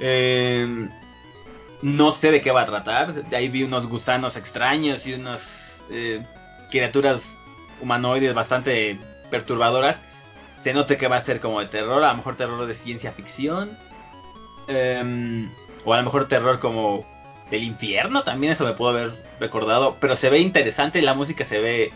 Eh, 0.00 0.88
no 1.82 2.12
sé 2.12 2.30
de 2.30 2.42
qué 2.42 2.50
va 2.50 2.62
a 2.62 2.66
tratar. 2.66 3.12
De 3.14 3.36
ahí 3.36 3.48
vi 3.48 3.62
unos 3.62 3.86
gusanos 3.86 4.36
extraños 4.36 5.06
y 5.06 5.14
unas 5.14 5.40
eh, 5.90 6.24
criaturas 6.70 7.20
humanoides 7.80 8.34
bastante 8.34 8.98
perturbadoras. 9.30 9.96
Se 10.64 10.72
nota 10.72 10.96
que 10.96 11.08
va 11.08 11.16
a 11.16 11.24
ser 11.24 11.40
como 11.40 11.60
de 11.60 11.66
terror, 11.66 12.02
a 12.02 12.10
lo 12.10 12.16
mejor 12.16 12.36
terror 12.36 12.66
de 12.66 12.74
ciencia 12.74 13.12
ficción. 13.12 13.78
Em, 14.68 15.50
o 15.84 15.94
a 15.94 15.98
lo 15.98 16.02
mejor 16.04 16.26
terror 16.28 16.58
como 16.58 17.06
del 17.50 17.62
infierno, 17.62 18.24
también 18.24 18.54
eso 18.54 18.64
me 18.64 18.72
puedo 18.72 18.90
haber 18.90 19.12
recordado. 19.38 19.96
Pero 20.00 20.14
se 20.14 20.30
ve 20.30 20.40
interesante, 20.40 21.00
la 21.02 21.14
música 21.14 21.44
se 21.44 21.60
ve 21.60 21.92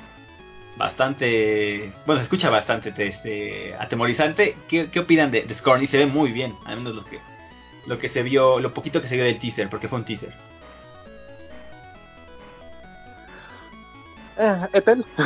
bastante... 0.77 1.93
Bueno, 2.07 2.21
se 2.21 2.25
escucha 2.25 2.51
bastante 2.51 2.93
este, 2.97 3.75
atemorizante. 3.75 4.57
¿Qué, 4.69 4.89
opinan 5.01 5.33
de, 5.33 5.43
de 5.43 5.55
Scorn? 5.55 5.83
Y 5.83 5.89
se 5.89 5.99
ve 5.99 6.07
muy 6.07 6.31
bien, 6.31 6.55
al 6.65 6.77
menos 6.77 6.95
lo 6.95 7.05
que, 7.05 7.19
lo 7.87 7.99
que 7.99 8.09
se 8.09 8.23
vio, 8.23 8.61
lo 8.61 8.73
poquito 8.75 9.01
que 9.03 9.09
se 9.09 9.17
vio 9.17 9.25
del 9.25 9.39
teaser, 9.39 9.69
porque 9.69 9.89
fue 9.89 9.99
un 9.99 10.05
teaser. 10.05 10.33
Eh, 14.39 14.67
Ethel. 14.73 15.05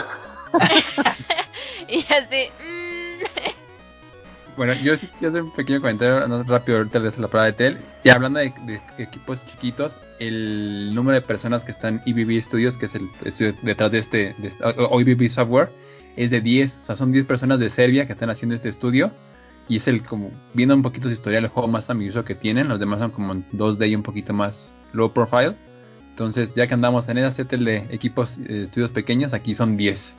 y 1.89 2.01
así. 2.13 2.51
mm, 2.61 4.57
Bueno, 4.57 4.73
yo 4.75 4.97
sí 4.97 5.09
quiero 5.19 5.31
hacer 5.31 5.43
un 5.43 5.53
pequeño 5.55 5.81
comentario 5.81 6.27
no, 6.29 6.43
rápido 6.45 6.79
ahorita 6.79 6.99
les 6.99 7.19
la 7.19 7.29
palabra 7.29 7.53
de 7.53 7.59
Tel. 7.59 7.79
Y 8.03 8.09
hablando 8.09 8.39
de, 8.41 8.53
de 8.67 8.81
equipos 8.99 9.45
chiquitos, 9.47 9.93
el 10.19 10.95
número 10.95 11.15
de 11.15 11.23
personas 11.23 11.63
que 11.65 11.73
están 11.73 12.03
en 12.07 12.19
EBB 12.19 12.43
Studios, 12.43 12.77
que 12.79 12.87
es 12.87 12.95
el 12.95 13.09
estudio 13.25 13.55
detrás 13.63 13.91
de 13.93 13.99
este, 13.99 14.35
de, 14.39 14.49
este- 14.49 14.65
o, 14.65 14.69
o 14.71 15.01
EBB 15.01 15.29
Software, 15.29 15.71
es 16.17 16.31
de 16.31 16.41
10. 16.41 16.73
O 16.81 16.83
sea, 16.83 16.97
son 16.97 17.13
10 17.13 17.27
personas 17.27 17.59
de 17.59 17.71
Serbia 17.71 18.07
que 18.07 18.13
están 18.13 18.31
haciendo 18.31 18.55
este 18.55 18.69
estudio. 18.69 19.13
Y 19.69 19.77
es 19.77 19.89
el, 19.89 20.05
como, 20.05 20.31
viendo 20.53 20.75
un 20.75 20.83
poquito 20.83 21.09
su 21.09 21.15
historial, 21.15 21.45
el 21.45 21.51
juego 21.51 21.69
más 21.69 21.89
ambicioso 21.89 22.25
que 22.25 22.35
tienen. 22.35 22.69
Los 22.69 22.81
demás 22.81 23.01
son 23.01 23.11
como 23.11 23.35
2D 23.35 23.89
y 23.89 23.97
un 23.97 24.03
poquito 24.03 24.33
más 24.33 24.75
low 24.93 25.13
profile. 25.13 25.57
Entonces, 26.11 26.51
ya 26.55 26.67
que 26.67 26.75
andamos 26.75 27.09
en 27.09 27.19
esa 27.19 27.35
setel 27.35 27.65
de 27.65 27.87
equipos, 27.91 28.37
eh, 28.47 28.65
estudios 28.65 28.91
pequeños, 28.91 29.33
aquí 29.33 29.55
son 29.55 29.77
10. 29.77 30.17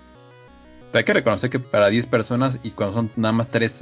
Pero 0.91 0.99
hay 0.99 1.05
que 1.05 1.13
reconocer 1.13 1.49
que 1.49 1.59
para 1.59 1.89
10 1.89 2.07
personas 2.07 2.59
y 2.63 2.71
cuando 2.71 2.95
son 2.95 3.11
nada 3.15 3.33
más 3.33 3.49
3 3.49 3.81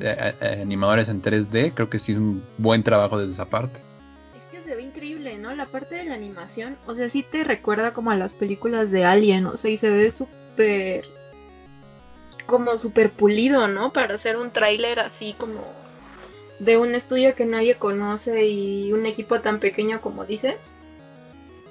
animadores 0.61 1.09
en 1.09 1.21
3D, 1.21 1.73
creo 1.73 1.89
que 1.89 1.99
sí 1.99 2.11
es 2.11 2.17
un 2.17 2.43
buen 2.57 2.83
trabajo 2.83 3.17
desde 3.17 3.33
esa 3.33 3.45
parte. 3.45 3.79
Es 4.35 4.43
que 4.51 4.67
se 4.67 4.75
ve 4.75 4.83
increíble, 4.83 5.37
¿no? 5.37 5.55
La 5.55 5.67
parte 5.67 5.95
de 5.95 6.05
la 6.05 6.15
animación, 6.15 6.77
o 6.85 6.95
sea, 6.95 7.09
sí 7.09 7.23
te 7.23 7.43
recuerda 7.43 7.93
como 7.93 8.11
a 8.11 8.15
las 8.15 8.33
películas 8.33 8.91
de 8.91 9.05
Alien, 9.05 9.45
o 9.45 9.57
sea, 9.57 9.71
y 9.71 9.77
se 9.77 9.89
ve 9.89 10.11
súper 10.11 11.05
como 12.53 12.77
super 12.77 13.11
pulido, 13.11 13.67
¿no? 13.67 13.91
Para 13.93 14.13
hacer 14.13 14.37
un 14.37 14.51
tráiler 14.51 14.99
así 14.99 15.33
como 15.39 15.63
de 16.59 16.77
un 16.77 16.93
estudio 16.93 17.33
que 17.33 17.45
nadie 17.45 17.75
conoce 17.75 18.45
y 18.45 18.93
un 18.93 19.07
equipo 19.07 19.41
tan 19.41 19.59
pequeño 19.59 20.01
como 20.01 20.23
dices. 20.23 20.57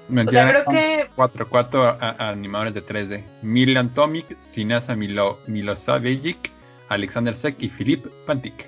Mentira, 0.09 0.49
creo 0.49 0.65
que- 0.65 1.07
cuatro, 1.15 1.49
cuatro 1.49 1.85
a- 1.85 1.97
a- 2.01 2.31
animadores 2.31 2.75
de 2.75 2.83
3D. 2.83 3.25
Milan 3.43 3.95
Tomic, 3.95 4.37
Sinasa 4.53 4.97
Milo, 4.97 5.39
Milosavic, 5.47 6.51
Alexander 6.89 7.37
Sek 7.37 7.63
y 7.63 7.69
Filip 7.71 8.07
Pantic. 8.27 8.67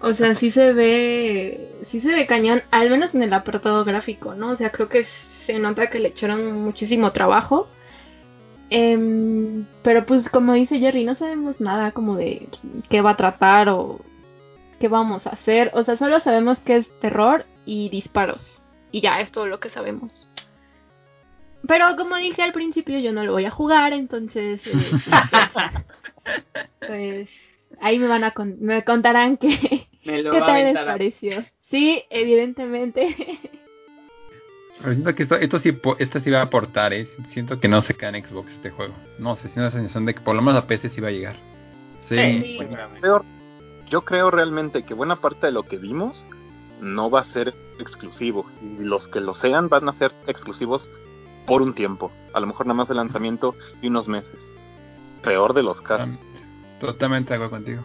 O 0.00 0.14
sea, 0.14 0.36
sí 0.36 0.52
se 0.52 0.72
ve, 0.72 1.72
sí 1.90 2.00
se 2.00 2.14
ve 2.14 2.26
cañón, 2.26 2.62
al 2.70 2.88
menos 2.88 3.12
en 3.16 3.24
el 3.24 3.32
apartado 3.32 3.84
gráfico, 3.84 4.36
¿no? 4.36 4.50
O 4.50 4.56
sea, 4.56 4.70
creo 4.70 4.88
que 4.88 5.06
se 5.44 5.58
nota 5.58 5.90
que 5.90 5.98
le 5.98 6.08
echaron 6.08 6.52
muchísimo 6.62 7.10
trabajo. 7.10 7.68
Em, 8.70 9.66
pero 9.82 10.06
pues 10.06 10.28
como 10.30 10.52
dice 10.54 10.78
Jerry, 10.78 11.04
no 11.04 11.16
sabemos 11.16 11.60
nada 11.60 11.90
como 11.92 12.16
de 12.16 12.48
qué 12.88 13.00
va 13.02 13.10
a 13.10 13.16
tratar 13.16 13.68
o 13.68 14.00
qué 14.78 14.88
vamos 14.88 15.26
a 15.26 15.30
hacer. 15.30 15.70
O 15.74 15.82
sea, 15.84 15.96
solo 15.98 16.20
sabemos 16.20 16.58
que 16.60 16.76
es 16.76 17.00
terror 17.00 17.46
y 17.66 17.88
disparos. 17.88 18.56
Y 18.92 19.00
ya 19.00 19.20
es 19.20 19.30
todo 19.32 19.46
lo 19.46 19.60
que 19.60 19.70
sabemos. 19.70 20.26
Pero 21.66 21.94
como 21.96 22.16
dije 22.16 22.42
al 22.42 22.52
principio, 22.52 22.98
yo 23.00 23.12
no 23.12 23.24
lo 23.24 23.32
voy 23.32 23.44
a 23.44 23.50
jugar, 23.50 23.92
entonces... 23.92 24.60
eh, 24.66 24.90
pues 26.86 27.28
ahí 27.80 27.98
me 27.98 28.06
van 28.06 28.24
a 28.24 28.30
con- 28.30 28.56
me 28.60 28.82
contarán 28.84 29.36
que, 29.36 29.86
Me 30.04 30.22
lo 30.22 30.32
¿Qué 30.32 30.40
tal 30.40 30.64
les 30.64 30.74
pareció? 30.74 31.44
Sí, 31.70 32.02
evidentemente. 32.10 33.16
Pero 34.80 34.92
siento 34.94 35.14
que 35.14 35.22
esto, 35.24 35.36
esto, 35.36 35.58
sí, 35.58 35.72
po- 35.72 35.96
esto 35.98 36.20
sí 36.20 36.30
va 36.30 36.40
a 36.40 36.44
aportar, 36.44 36.92
¿eh? 36.94 37.06
Siento 37.30 37.60
que 37.60 37.68
no 37.68 37.80
se 37.82 37.94
queda 37.94 38.16
en 38.16 38.24
Xbox 38.26 38.50
este 38.52 38.70
juego. 38.70 38.94
No 39.18 39.36
sé, 39.36 39.42
siento 39.42 39.62
la 39.62 39.70
sensación 39.70 40.06
de 40.06 40.14
que 40.14 40.20
por 40.20 40.34
lo 40.34 40.42
menos 40.42 40.62
a 40.62 40.66
PC 40.66 40.88
sí 40.88 41.00
va 41.00 41.08
a 41.08 41.12
llegar. 41.12 41.36
Sí, 42.08 42.16
Sí, 42.42 42.58
Sí. 42.58 42.66
Peor, 43.00 43.24
yo 43.88 44.02
creo 44.02 44.30
realmente 44.30 44.82
que 44.84 44.94
buena 44.94 45.16
parte 45.16 45.46
de 45.46 45.52
lo 45.52 45.64
que 45.64 45.76
vimos 45.78 46.24
no 46.80 47.10
va 47.10 47.20
a 47.20 47.24
ser 47.24 47.54
exclusivo. 47.78 48.46
Y 48.62 48.82
los 48.82 49.06
que 49.08 49.20
lo 49.20 49.34
sean 49.34 49.68
van 49.68 49.88
a 49.88 49.92
ser 49.92 50.12
exclusivos 50.26 50.88
por 51.46 51.60
un 51.62 51.74
tiempo. 51.74 52.10
A 52.32 52.40
lo 52.40 52.46
mejor 52.46 52.66
nada 52.66 52.76
más 52.76 52.88
de 52.88 52.94
lanzamiento 52.94 53.54
y 53.82 53.88
unos 53.88 54.08
meses. 54.08 54.38
Peor 55.22 55.52
de 55.54 55.62
los 55.62 55.80
casos. 55.82 56.18
totalmente 56.80 57.28
de 57.30 57.34
acuerdo 57.34 57.56
contigo. 57.56 57.82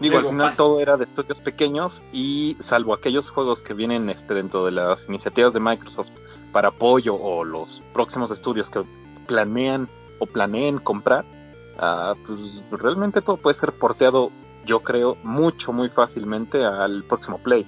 Digo, 0.00 0.18
al 0.18 0.28
final 0.28 0.56
todo 0.56 0.80
era 0.80 0.96
de 0.96 1.04
estudios 1.04 1.40
pequeños 1.40 2.00
y 2.12 2.56
salvo 2.68 2.94
aquellos 2.94 3.30
juegos 3.30 3.60
que 3.60 3.74
vienen 3.74 4.08
este, 4.10 4.32
dentro 4.32 4.64
de 4.64 4.70
las 4.70 5.06
iniciativas 5.08 5.52
de 5.52 5.60
Microsoft 5.60 6.10
para 6.52 6.68
apoyo 6.68 7.14
o 7.16 7.44
los 7.44 7.82
próximos 7.92 8.30
estudios 8.30 8.68
que 8.68 8.82
planean 9.26 9.88
o 10.20 10.26
planeen 10.26 10.78
comprar, 10.78 11.24
ah, 11.78 12.14
pues 12.26 12.62
realmente 12.70 13.22
todo 13.22 13.38
puede 13.38 13.58
ser 13.58 13.72
porteado, 13.72 14.30
yo 14.64 14.80
creo, 14.80 15.16
mucho, 15.24 15.72
muy 15.72 15.88
fácilmente 15.88 16.64
al 16.64 17.02
próximo 17.04 17.38
Play. 17.38 17.66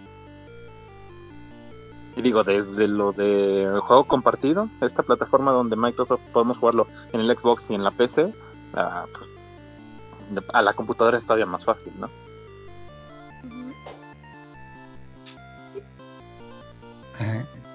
Y 2.16 2.22
digo, 2.22 2.44
desde 2.44 2.87
lo 2.87 3.12
de 3.12 3.80
juego 3.82 4.04
compartido, 4.04 4.68
esta 4.80 5.02
plataforma 5.02 5.52
donde 5.52 5.76
Microsoft 5.76 6.22
podemos 6.32 6.58
jugarlo 6.58 6.87
en 7.12 7.20
el 7.20 7.37
Xbox 7.37 7.64
y 7.68 7.75
en 7.75 7.82
la 7.82 7.90
PC, 7.90 8.32
ah, 8.75 9.06
pues 9.12 9.28
a 10.52 10.62
la 10.62 10.72
computadora 10.75 11.18
es 11.18 11.25
todavía 11.25 11.46
más 11.46 11.64
fácil, 11.64 11.92
¿no? 11.99 12.08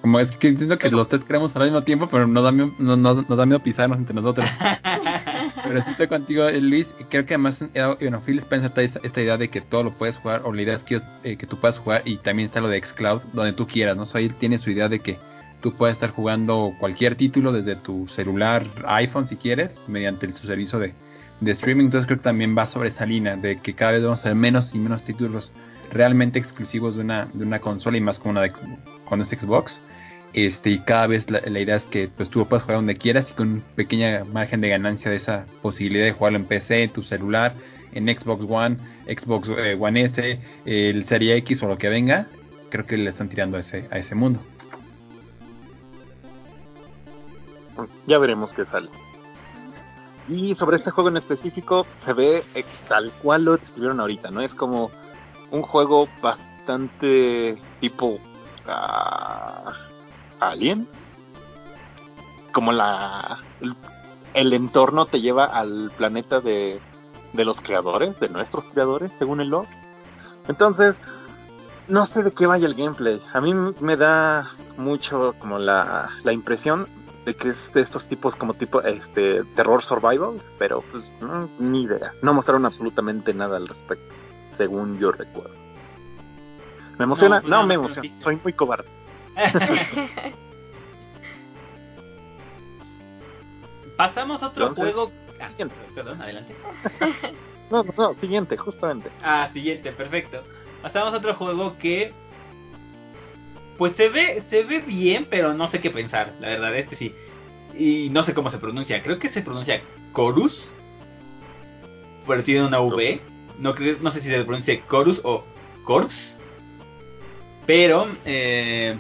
Como 0.02 0.20
es 0.20 0.30
que 0.38 0.50
entiendo 0.50 0.78
que 0.78 0.90
los 0.92 1.08
tres 1.10 1.24
queremos 1.24 1.56
al 1.56 1.64
mismo 1.64 1.84
tiempo, 1.84 2.08
pero 2.12 2.28
no 2.28 2.42
da 2.44 2.52
miedo, 2.52 2.72
no, 2.78 2.96
no- 2.96 3.16
nos 3.16 3.38
da 3.38 3.46
miedo 3.46 3.60
pisarnos 3.60 3.98
entre 3.98 4.14
nosotros. 4.16 4.48
Pero 5.68 5.82
sí 5.82 5.92
estoy 5.92 6.08
contigo, 6.08 6.46
eh, 6.48 6.62
Luis. 6.62 6.86
Creo 7.10 7.26
que 7.26 7.34
además, 7.34 7.60
eh, 7.74 7.96
bueno, 8.00 8.22
Phil 8.24 8.38
Spencer 8.38 8.72
trae 8.72 8.86
esta, 8.86 9.00
esta 9.02 9.20
idea 9.22 9.36
de 9.38 9.50
que 9.50 9.62
todo 9.62 9.84
lo 9.84 9.92
puedes 9.98 10.16
jugar, 10.18 10.42
o 10.46 10.54
la 10.54 10.62
idea 10.62 10.76
es 10.76 10.84
que, 10.84 11.02
eh, 11.24 11.38
que 11.38 11.48
tú 11.48 11.58
puedas 11.60 11.80
jugar, 11.80 12.04
y 12.06 12.18
también 12.18 12.46
está 12.48 12.62
lo 12.62 12.68
de 12.68 12.80
Xcloud, 12.84 13.22
donde 13.34 13.54
tú 13.54 13.66
quieras, 13.66 13.98
¿no? 13.98 14.04
O 14.04 14.06
sea, 14.06 14.22
él 14.22 14.36
tiene 14.36 14.60
su 14.60 14.70
idea 14.70 14.90
de 14.90 15.00
que 15.00 15.18
tú 15.62 15.74
puedes 15.74 15.96
estar 15.96 16.12
jugando 16.12 16.74
cualquier 16.80 17.16
título 17.16 17.52
desde 17.52 17.76
tu 17.78 18.08
celular, 18.10 18.68
iPhone 18.86 19.28
si 19.28 19.38
quieres, 19.38 19.80
mediante 19.88 20.28
el- 20.28 20.36
su 20.36 20.46
servicio 20.46 20.78
de, 20.78 20.94
de 21.40 21.52
streaming. 21.52 21.86
Entonces 21.86 22.08
creo 22.08 22.18
que 22.18 22.24
también 22.24 22.58
va 22.58 22.68
sobre 22.68 22.90
esa 22.90 23.06
línea 23.06 23.36
de 23.36 23.60
que 23.60 23.74
cada 23.74 23.92
vez 23.92 24.04
vamos 24.04 24.20
a 24.20 24.24
tener 24.24 24.38
menos 24.38 24.74
y 24.74 24.80
menos 24.80 25.04
títulos 25.04 25.52
realmente 25.92 26.40
exclusivos 26.40 26.96
de 26.96 27.02
una, 27.02 27.28
de 27.34 27.44
una 27.46 27.60
consola 27.60 27.98
y 27.98 28.02
más 28.02 28.20
con 28.20 28.32
una 28.32 28.42
de, 28.42 28.54
con 29.06 29.22
este 29.22 29.38
Xbox. 29.38 29.80
Este, 30.34 30.72
y 30.72 30.80
cada 30.80 31.08
vez 31.08 31.30
la, 31.30 31.40
idea 31.60 31.78
es 31.78 31.84
que 31.84 32.10
pues 32.10 32.30
tú 32.30 32.46
puedas 32.46 32.64
jugar 32.64 32.80
donde 32.80 32.98
quieras 32.98 33.32
y 33.32 33.34
con 33.34 33.48
un 33.54 33.64
pequeña 33.76 34.26
margen 34.26 34.60
de 34.60 34.68
ganancia 34.68 35.10
de 35.10 35.16
esa 35.16 35.46
posibilidad 35.62 36.04
de 36.04 36.12
jugarlo 36.12 36.40
en 36.40 36.46
PC, 36.46 36.84
en 36.84 36.90
tu 36.90 37.04
celular, 37.04 37.54
en 37.94 38.08
Xbox 38.08 38.46
One, 38.50 38.78
Xbox 39.08 39.48
eh, 39.58 39.78
One 39.80 40.02
S, 40.04 40.40
el 40.66 41.06
Serie 41.06 41.38
X 41.38 41.64
o 41.64 41.68
lo 41.68 41.78
que 41.78 41.88
venga, 41.88 42.28
creo 42.70 42.86
que 42.86 42.98
le 42.98 43.12
están 43.12 43.30
tirando 43.30 43.56
a 43.56 43.62
ese, 43.62 43.88
a 43.92 43.98
ese 43.98 44.14
mundo. 44.14 44.42
Ya 48.06 48.18
veremos 48.18 48.52
qué 48.52 48.66
sale. 48.66 48.90
Y 50.28 50.56
sobre 50.56 50.78
este 50.78 50.92
juego 50.92 51.10
en 51.10 51.18
específico, 51.18 51.86
se 52.04 52.14
ve 52.14 52.44
tal 52.88 53.12
cual 53.22 53.46
lo 53.46 53.58
describieron 53.58 54.00
ahorita, 54.00 54.32
¿no? 54.32 54.42
Es 54.42 54.54
como 54.56 54.90
un 55.52 55.62
juego 55.62 56.08
bastante 56.22 57.62
tipo 57.80 58.18
ah, 58.68 59.74
Alien. 60.40 60.88
Como 62.52 62.72
la 62.72 63.40
el, 63.62 63.76
el 64.34 64.54
entorno 64.54 65.06
te 65.06 65.22
lleva 65.22 65.46
al 65.46 65.92
planeta 65.98 66.42
de, 66.42 66.80
de 67.34 67.46
los 67.46 67.60
creadores, 67.62 68.20
de 68.20 68.30
nuestros 68.30 68.64
creadores, 68.66 69.12
según 69.20 69.42
el 69.42 69.50
lore. 69.50 69.70
Entonces, 70.48 70.96
no 71.88 72.06
sé 72.08 72.24
de 72.24 72.34
qué 72.34 72.48
vaya 72.48 72.66
el 72.66 72.76
gameplay. 72.76 73.22
A 73.34 73.42
mí 73.42 73.54
me 73.54 73.96
da 73.96 74.52
mucho 74.78 75.36
como 75.40 75.60
la, 75.60 76.10
la 76.24 76.34
impresión 76.34 76.88
de 77.26 77.34
que 77.36 77.50
es 77.50 77.74
de 77.74 77.82
estos 77.82 78.08
tipos 78.08 78.36
como 78.36 78.54
tipo 78.54 78.82
este 78.82 79.44
terror 79.56 79.84
survival, 79.84 80.42
pero 80.60 80.84
pues 80.92 81.04
ni 81.60 81.84
idea. 81.84 82.14
No 82.22 82.34
mostraron 82.34 82.66
absolutamente 82.66 83.34
nada 83.34 83.58
al 83.58 83.68
respecto, 83.68 84.14
según 84.58 85.00
yo 85.00 85.12
recuerdo. 85.12 85.54
¿Me 86.98 87.04
emociona? 87.06 87.42
No, 87.42 87.48
No, 87.50 87.62
no, 87.62 87.68
me 87.68 87.74
emociona. 87.74 88.10
Soy 88.22 88.40
muy 88.44 88.54
cobarde. 88.54 88.88
Pasamos 93.98 94.42
a 94.44 94.48
otro 94.48 94.68
Entonces- 94.68 94.94
juego. 94.94 95.12
Ah, 95.40 95.50
Siguiente. 95.50 95.76
perdón, 95.94 96.22
adelante. 96.22 96.56
No, 97.70 97.84
no, 97.84 97.94
no, 97.98 98.14
siguiente, 98.22 98.56
justamente. 98.58 99.10
Ah, 99.24 99.50
siguiente, 99.52 99.92
perfecto. 99.92 100.42
Pasamos 100.82 101.14
a 101.14 101.18
otro 101.18 101.34
juego 101.36 101.78
que. 101.78 102.14
Pues 103.78 103.96
se 103.96 104.10
ve, 104.10 104.44
se 104.50 104.64
ve 104.64 104.80
bien, 104.80 105.28
pero 105.30 105.54
no 105.54 105.68
sé 105.68 105.80
qué 105.80 105.90
pensar, 105.90 106.34
la 106.40 106.50
verdad, 106.50 106.76
este 106.76 106.96
sí. 106.96 107.14
Y 107.78 108.10
no 108.10 108.24
sé 108.24 108.34
cómo 108.34 108.50
se 108.50 108.58
pronuncia, 108.58 109.04
creo 109.04 109.20
que 109.20 109.30
se 109.30 109.42
pronuncia 109.42 109.82
Chorus. 110.16 110.70
Pero 112.26 112.44
tiene 112.44 112.66
una 112.66 112.80
V. 112.80 113.20
No, 113.60 113.76
creo, 113.76 113.98
no 114.02 114.12
sé 114.12 114.22
si 114.22 114.30
se 114.30 114.44
pronuncia 114.44 114.80
Chorus 114.90 115.20
o 115.24 115.44
Corps. 115.84 116.34
Pero, 117.66 118.08
eh, 118.26 118.98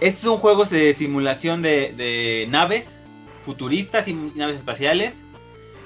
este 0.00 0.20
es 0.20 0.26
un 0.26 0.38
juego 0.38 0.64
de 0.66 0.94
simulación 0.94 1.62
de, 1.62 1.92
de 1.96 2.46
naves 2.50 2.84
futuristas 3.44 4.06
y 4.08 4.12
naves 4.12 4.56
espaciales. 4.56 5.14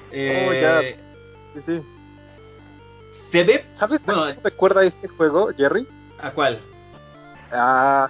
Oh, 0.09 0.53
ya. 0.53 0.81
Eh, 0.81 0.97
Sí, 1.53 1.59
sí. 1.65 1.81
Se 3.31 3.43
ve. 3.43 3.65
¿Sabes 3.77 4.01
Bueno, 4.05 4.25
recuerda 4.43 4.83
este 4.85 5.07
juego, 5.07 5.51
Jerry? 5.55 5.85
¿A 6.21 6.31
cuál? 6.31 6.59
Ah, 7.51 8.07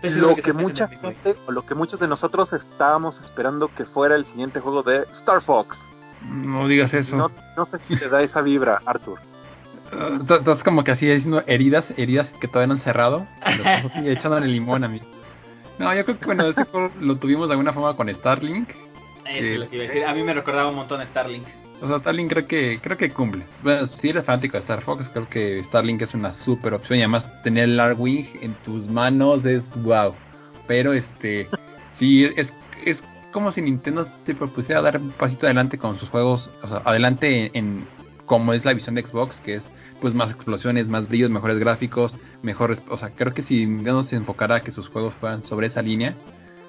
seguro 0.00 0.28
lo 0.30 0.36
que 0.36 0.50
en 0.50 0.56
mucha 0.56 0.88
gente 0.88 1.36
o 1.46 1.52
lo 1.52 1.64
que 1.64 1.74
muchos 1.74 1.98
de 2.00 2.08
nosotros 2.08 2.52
estábamos 2.52 3.18
esperando 3.22 3.68
que 3.74 3.84
fuera 3.84 4.16
el 4.16 4.24
siguiente 4.26 4.60
juego 4.60 4.82
de 4.82 5.04
Star 5.20 5.40
Fox. 5.42 5.78
No 6.22 6.66
digas 6.68 6.92
eso. 6.94 7.16
No, 7.16 7.30
no 7.56 7.66
sé 7.66 7.78
si 7.86 7.96
te 7.98 8.08
da 8.08 8.22
esa 8.22 8.40
vibra, 8.40 8.80
Arthur. 8.84 9.18
Ah, 9.92 10.18
Estás 10.20 10.62
como 10.62 10.82
que 10.84 10.92
así 10.92 11.06
diciendo 11.06 11.42
heridas, 11.46 11.84
heridas 11.96 12.28
que 12.40 12.48
todavía 12.48 12.68
no 12.68 12.74
han 12.74 12.80
cerrado. 12.80 13.26
Echándole 14.04 14.46
limón 14.48 14.84
a 14.84 14.88
mí. 14.88 15.00
No, 15.78 15.92
yo 15.94 16.04
creo 16.04 16.18
que 16.18 16.26
bueno, 16.26 16.46
ese 16.46 16.64
juego 16.64 16.90
lo 17.00 17.16
tuvimos 17.16 17.48
de 17.48 17.54
alguna 17.54 17.72
forma 17.72 17.96
con 17.96 18.12
Starlink. 18.12 18.68
Eso 19.26 19.44
es 19.44 19.58
lo 19.58 19.68
que 19.68 19.76
iba 19.76 19.84
a 19.84 19.88
decir. 19.88 20.04
A 20.04 20.14
mí 20.14 20.22
me 20.22 20.34
recordaba 20.34 20.68
un 20.68 20.76
montón 20.76 21.00
a 21.00 21.06
Starlink. 21.06 21.46
O 21.84 21.86
sea, 21.86 21.98
Starlink 21.98 22.30
creo 22.30 22.46
que 22.46 22.80
creo 22.80 22.96
que 22.96 23.10
cumple. 23.10 23.44
Bueno, 23.62 23.86
si 23.86 24.08
eres 24.08 24.24
fanático 24.24 24.56
de 24.56 24.62
Star 24.62 24.80
Fox, 24.80 25.06
creo 25.10 25.28
que 25.28 25.62
Starlink 25.64 26.00
es 26.00 26.14
una 26.14 26.32
super 26.32 26.72
opción 26.72 26.98
y 26.98 27.02
además 27.02 27.26
tener 27.42 27.64
el 27.64 27.78
Arwing 27.78 28.26
en 28.40 28.54
tus 28.64 28.88
manos 28.88 29.44
es 29.44 29.62
wow. 29.82 30.14
Pero 30.66 30.94
este 30.94 31.46
sí 31.98 32.24
es 32.24 32.48
es 32.86 33.02
como 33.32 33.52
si 33.52 33.60
Nintendo 33.60 34.08
se 34.24 34.34
propusiera 34.34 34.80
dar 34.80 34.98
un 34.98 35.10
pasito 35.10 35.44
adelante 35.44 35.76
con 35.76 35.98
sus 35.98 36.08
juegos, 36.08 36.50
o 36.62 36.68
sea, 36.68 36.80
adelante 36.86 37.46
en, 37.46 37.50
en 37.54 37.86
como 38.24 38.54
es 38.54 38.64
la 38.64 38.72
visión 38.72 38.94
de 38.94 39.02
Xbox, 39.02 39.36
que 39.40 39.56
es 39.56 39.62
pues 40.00 40.14
más 40.14 40.30
explosiones, 40.30 40.88
más 40.88 41.06
brillos, 41.08 41.30
mejores 41.30 41.58
gráficos, 41.58 42.16
mejores, 42.42 42.78
o 42.88 42.96
sea, 42.96 43.10
creo 43.10 43.34
que 43.34 43.42
si 43.42 43.66
Nintendo 43.66 44.02
se 44.04 44.16
enfocara 44.16 44.56
a 44.56 44.60
que 44.62 44.72
sus 44.72 44.88
juegos 44.88 45.12
fueran 45.14 45.42
sobre 45.42 45.66
esa 45.66 45.82
línea, 45.82 46.14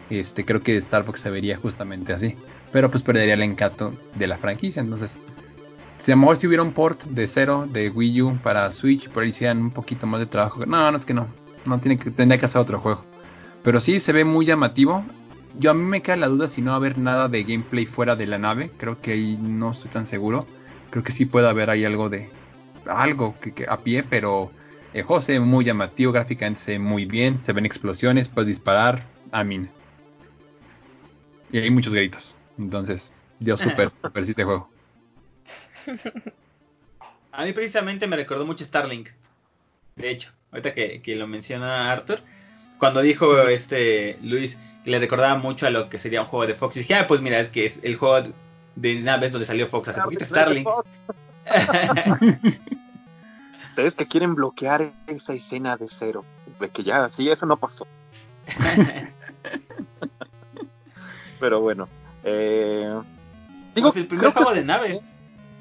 este 0.09 0.45
creo 0.45 0.61
que 0.61 0.77
Star 0.77 1.03
Fox 1.03 1.19
se 1.19 1.29
vería 1.29 1.57
justamente 1.57 2.13
así. 2.13 2.35
Pero 2.71 2.91
pues 2.91 3.03
perdería 3.03 3.33
el 3.33 3.41
encanto 3.41 3.93
de 4.15 4.27
la 4.27 4.37
franquicia. 4.37 4.81
Entonces, 4.81 5.11
si 6.05 6.11
a 6.11 6.15
lo 6.15 6.21
mejor 6.21 6.37
si 6.37 6.47
hubiera 6.47 6.63
un 6.63 6.73
port 6.73 7.03
de 7.03 7.27
cero 7.27 7.67
de 7.71 7.89
Wii 7.89 8.21
U 8.21 8.37
para 8.43 8.71
Switch, 8.73 9.09
por 9.09 9.23
ahí 9.23 9.29
hicieran 9.29 9.59
un 9.59 9.71
poquito 9.71 10.05
más 10.05 10.19
de 10.19 10.27
trabajo. 10.27 10.65
No, 10.65 10.91
no 10.91 10.97
es 10.97 11.05
que 11.05 11.13
no. 11.13 11.27
No 11.65 11.79
tiene 11.79 11.97
que, 11.97 12.11
tendría 12.11 12.39
que 12.39 12.45
hacer 12.45 12.61
otro 12.61 12.79
juego. 12.79 13.03
Pero 13.63 13.81
sí 13.81 13.99
se 13.99 14.11
ve 14.11 14.23
muy 14.23 14.45
llamativo. 14.45 15.03
Yo 15.57 15.71
a 15.71 15.73
mí 15.73 15.83
me 15.83 16.01
queda 16.01 16.17
la 16.17 16.27
duda 16.27 16.49
si 16.49 16.61
no 16.61 16.71
va 16.71 16.75
a 16.75 16.77
haber 16.77 16.97
nada 16.97 17.27
de 17.27 17.43
gameplay 17.43 17.85
fuera 17.85 18.15
de 18.15 18.27
la 18.27 18.37
nave. 18.37 18.71
Creo 18.77 19.01
que 19.01 19.13
ahí 19.13 19.37
no 19.41 19.71
estoy 19.71 19.89
tan 19.89 20.05
seguro. 20.05 20.45
Creo 20.91 21.03
que 21.03 21.13
sí 21.13 21.25
puede 21.25 21.49
haber 21.49 21.69
ahí 21.69 21.85
algo 21.85 22.09
de. 22.09 22.29
Algo 22.87 23.33
que, 23.39 23.65
a 23.67 23.77
pie, 23.77 24.03
pero 24.03 24.51
el 24.93 25.41
muy 25.41 25.65
llamativo, 25.65 26.11
gráficamente 26.11 26.61
se 26.61 26.71
ve 26.73 26.79
muy 26.79 27.05
bien, 27.05 27.39
se 27.39 27.51
ven 27.51 27.65
explosiones, 27.65 28.27
puedes 28.27 28.47
disparar, 28.47 29.07
a 29.31 29.43
mí. 29.43 29.67
Y 31.51 31.59
hay 31.59 31.69
muchos 31.69 31.93
gritos. 31.93 32.35
Entonces, 32.57 33.11
dio 33.39 33.57
súper, 33.57 33.91
súper 34.01 34.25
sí 34.25 34.31
este 34.31 34.43
juego. 34.43 34.69
A 37.31 37.45
mí 37.45 37.53
precisamente 37.53 38.07
me 38.07 38.15
recordó 38.15 38.45
mucho 38.45 38.65
Starlink. 38.65 39.09
De 39.95 40.09
hecho, 40.11 40.31
ahorita 40.51 40.73
que, 40.73 41.01
que 41.01 41.15
lo 41.15 41.27
menciona 41.27 41.91
Arthur, 41.91 42.19
cuando 42.79 43.01
dijo 43.01 43.47
este 43.47 44.17
Luis 44.21 44.57
que 44.83 44.91
le 44.91 44.99
recordaba 44.99 45.35
mucho 45.37 45.65
a 45.65 45.69
lo 45.69 45.89
que 45.89 45.97
sería 45.97 46.21
un 46.21 46.27
juego 46.27 46.45
de 46.47 46.55
Fox, 46.55 46.77
y 46.77 46.81
dije, 46.81 46.95
ah, 46.95 47.07
pues 47.07 47.21
mira, 47.21 47.39
es 47.39 47.49
que 47.49 47.65
es 47.65 47.73
el 47.81 47.95
juego 47.95 48.29
de 48.75 48.95
naves 49.01 49.31
donde 49.31 49.47
salió 49.47 49.67
Fox 49.67 49.87
hace 49.89 50.01
poquito, 50.01 50.25
Starlink. 50.25 50.67
Ustedes 53.69 53.95
que 53.95 54.05
quieren 54.07 54.35
bloquear 54.35 54.93
esa 55.07 55.33
escena 55.33 55.75
de 55.75 55.87
cero, 55.99 56.23
de 56.59 56.69
que 56.69 56.83
ya, 56.83 57.09
sí, 57.09 57.29
eso 57.29 57.45
no 57.45 57.57
pasó. 57.57 57.87
Pero 61.39 61.61
bueno, 61.61 61.87
eh, 62.23 62.93
digo, 63.75 63.89
es 63.89 63.95
el 63.95 64.07
primer 64.07 64.31
juego 64.33 64.53
de 64.53 64.63
naves 64.63 65.01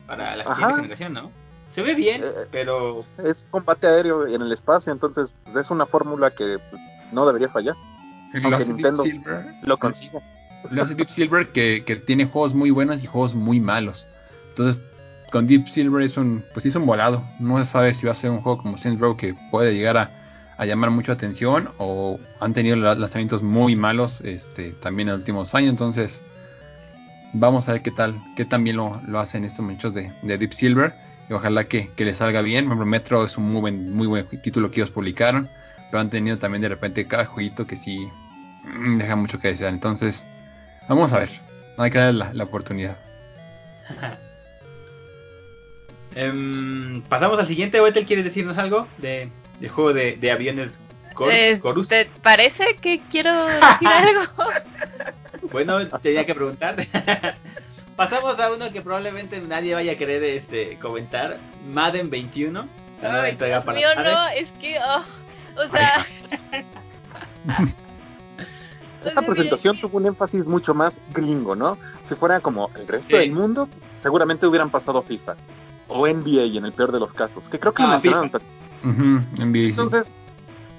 para 0.07 0.37
la 0.37 0.45
siguiente 0.45 0.75
generación, 0.77 1.13
¿no? 1.13 1.31
Se 1.75 1.83
ve 1.83 1.95
bien, 1.95 2.23
eh, 2.23 2.47
pero... 2.51 3.01
Es 3.25 3.45
combate 3.51 3.87
aéreo 3.87 4.27
en 4.27 4.43
el 4.43 4.53
espacio, 4.53 4.93
entonces 4.93 5.33
es 5.57 5.71
una 5.71 5.87
fórmula 5.87 6.31
que 6.31 6.59
no 7.13 7.27
debería 7.27 7.49
fallar. 7.49 7.75
Lo 8.33 8.57
hace 8.57 8.67
Nintendo 8.67 9.03
Silver, 9.03 9.47
lo 9.63 9.77
consigue. 9.79 10.21
Lo 10.71 10.83
hace 10.83 10.95
Deep 10.95 11.09
Silver 11.11 11.49
que, 11.49 11.85
que 11.85 11.97
tiene 11.97 12.27
juegos 12.27 12.55
muy 12.55 12.71
buenos 12.71 13.03
y 13.03 13.07
juegos 13.07 13.35
muy 13.35 13.61
malos. 13.61 14.07
Entonces, 14.51 14.83
con 15.31 15.47
Deep 15.47 15.69
Silver 15.69 16.03
es 16.03 16.17
un, 16.17 16.45
pues 16.53 16.65
es 16.65 16.75
un 16.77 16.87
volado. 16.87 17.25
No 17.39 17.63
se 17.63 17.71
sabe 17.71 17.95
si 17.95 18.07
va 18.07 18.13
a 18.13 18.17
ser 18.17 18.31
un 18.31 18.41
juego 18.41 18.63
como 18.63 18.79
Saints 18.79 19.01
Row 19.01 19.17
que 19.17 19.35
puede 19.51 19.75
llegar 19.75 19.97
a, 19.97 20.24
a 20.57 20.67
llamar 20.67 20.91
mucho 20.91 21.13
atención 21.13 21.71
o 21.79 22.19
han 22.41 22.55
tenido 22.55 22.77
lanzamientos 22.77 23.43
muy 23.43 23.77
malos 23.77 24.21
este, 24.23 24.73
también 24.73 25.09
en 25.09 25.13
los 25.13 25.21
últimos 25.21 25.55
años. 25.55 25.71
Entonces, 25.71 26.21
vamos 27.33 27.69
a 27.69 27.73
ver 27.73 27.83
qué 27.83 27.91
tal, 27.91 28.21
qué 28.37 28.45
también 28.45 28.77
lo, 28.77 29.01
lo 29.07 29.19
hacen 29.19 29.45
estos 29.45 29.65
muchachos 29.65 29.95
de, 29.95 30.13
de 30.23 30.39
Deep 30.39 30.55
Silver 30.55 30.95
y 31.29 31.33
ojalá 31.33 31.65
que, 31.65 31.91
que 31.97 32.05
les 32.05 32.19
salga 32.19 32.43
bien. 32.43 32.69
Metro 32.69 33.25
es 33.25 33.37
un 33.37 33.53
muy 33.53 33.61
buen, 33.61 33.93
muy 33.93 34.07
buen 34.07 34.27
título 34.43 34.71
que 34.71 34.81
ellos 34.81 34.91
publicaron, 34.91 35.49
pero 35.91 36.01
han 36.01 36.11
tenido 36.11 36.39
también 36.39 36.63
de 36.63 36.69
repente 36.69 37.07
cada 37.07 37.27
jueguito 37.27 37.67
que 37.67 37.77
sí 37.77 38.09
mm, 38.65 38.99
deja 38.99 39.17
mucho 39.17 39.39
que 39.39 39.49
desear. 39.49 39.73
Entonces, 39.73 40.25
vamos 40.89 41.13
a 41.13 41.19
ver, 41.21 41.31
hay 41.77 41.91
que 41.91 41.99
darle 41.99 42.27
la, 42.33 42.45
oportunidad. 42.45 42.97
Em, 46.17 47.03
pasamos 47.09 47.41
al 47.41 47.47
siguiente, 47.47 47.83
Wetel, 47.83 48.07
¿quieres 48.07 48.25
decirnos 48.25 48.57
algo 48.57 48.87
de, 48.99 49.33
del 49.61 49.71
juego 49.71 49.93
de, 49.93 50.17
de 50.17 50.31
aviones 50.31 50.71
Corus? 51.15 51.89
¿Te 51.89 52.07
parece 52.23 52.77
que 52.81 53.01
quiero 53.11 53.47
decir 53.47 53.89
algo? 53.89 54.23
bueno, 55.53 55.87
tenía 56.03 56.27
que 56.27 56.35
preguntar. 56.35 56.77
Pasamos 57.97 58.39
a 58.41 58.53
uno 58.53 58.73
que 58.73 58.83
probablemente 58.83 59.41
nadie 59.41 59.75
vaya 59.75 59.93
a 59.93 59.97
querer 59.97 60.23
este 60.25 60.79
comentar. 60.81 61.39
Madden 61.67 62.11
21. 62.11 62.69
Ay, 63.03 63.37
Dios 63.37 63.67
mío, 63.67 63.89
no, 63.97 64.29
es 64.29 64.51
que... 64.61 64.79
Oh, 64.79 65.05
o 65.61 65.69
sea... 65.69 66.07
Esta 69.05 69.21
presentación 69.23 69.79
tuvo 69.79 69.99
un 69.99 70.07
énfasis 70.07 70.45
mucho 70.47 70.73
más 70.75 70.95
gringo, 71.13 71.55
¿no? 71.55 71.77
Si 72.09 72.15
fuera 72.15 72.41
como 72.41 72.71
el 72.75 72.89
resto 72.89 73.17
del 73.17 73.33
mundo, 73.33 73.69
seguramente 74.03 74.47
hubieran 74.47 74.71
pasado 74.71 75.03
FIFA. 75.03 75.37
O 75.89 76.09
NBA 76.09 76.57
en 76.57 76.65
el 76.65 76.73
peor 76.73 76.91
de 76.91 77.01
los 77.01 77.13
casos. 77.13 77.45
Que 77.51 77.61
creo 77.61 77.75
que 77.75 77.83
ah, 77.83 78.01
lo 78.03 78.31
NBA. 78.85 79.71
Entonces... 79.71 80.07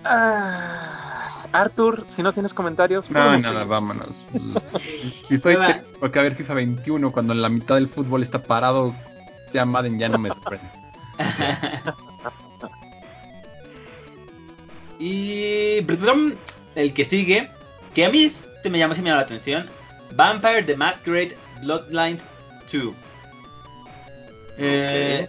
Ah, 0.04 1.48
Arthur, 1.52 2.06
si 2.16 2.22
no 2.22 2.34
tienes 2.34 2.54
comentarios. 2.54 3.10
No, 3.10 3.38
nada, 3.38 3.64
vámonos. 3.64 4.16
y 5.30 5.36
estoy 5.36 5.58
porque 6.00 6.20
a 6.20 6.24
ver 6.24 6.36
FIFA 6.36 6.54
21 6.54 7.12
cuando 7.12 7.34
en 7.34 7.42
la 7.42 7.50
mitad 7.50 7.76
del 7.76 7.88
fútbol 7.88 8.24
está 8.24 8.44
parado, 8.44 8.96
ya 9.54 9.66
Madden 9.66 9.98
ya 9.98 10.10
no 10.10 10.18
me 10.18 10.30
sorprende. 10.30 10.70
y 15.00 15.78
el 16.76 16.94
que 16.94 17.06
sigue, 17.06 17.50
que 17.94 18.06
a 18.06 18.10
mí 18.10 18.34
se 18.62 18.70
me 18.70 18.78
llama, 18.78 18.96
se 18.96 19.02
me 19.02 19.10
llama 19.10 19.22
la 19.22 19.26
atención, 19.26 19.70
Vampire 20.14 20.64
the 20.64 20.76
Masquerade 20.76 21.38
Bloodlines 21.62 22.22
2. 22.72 22.94
Eh, 24.58 25.28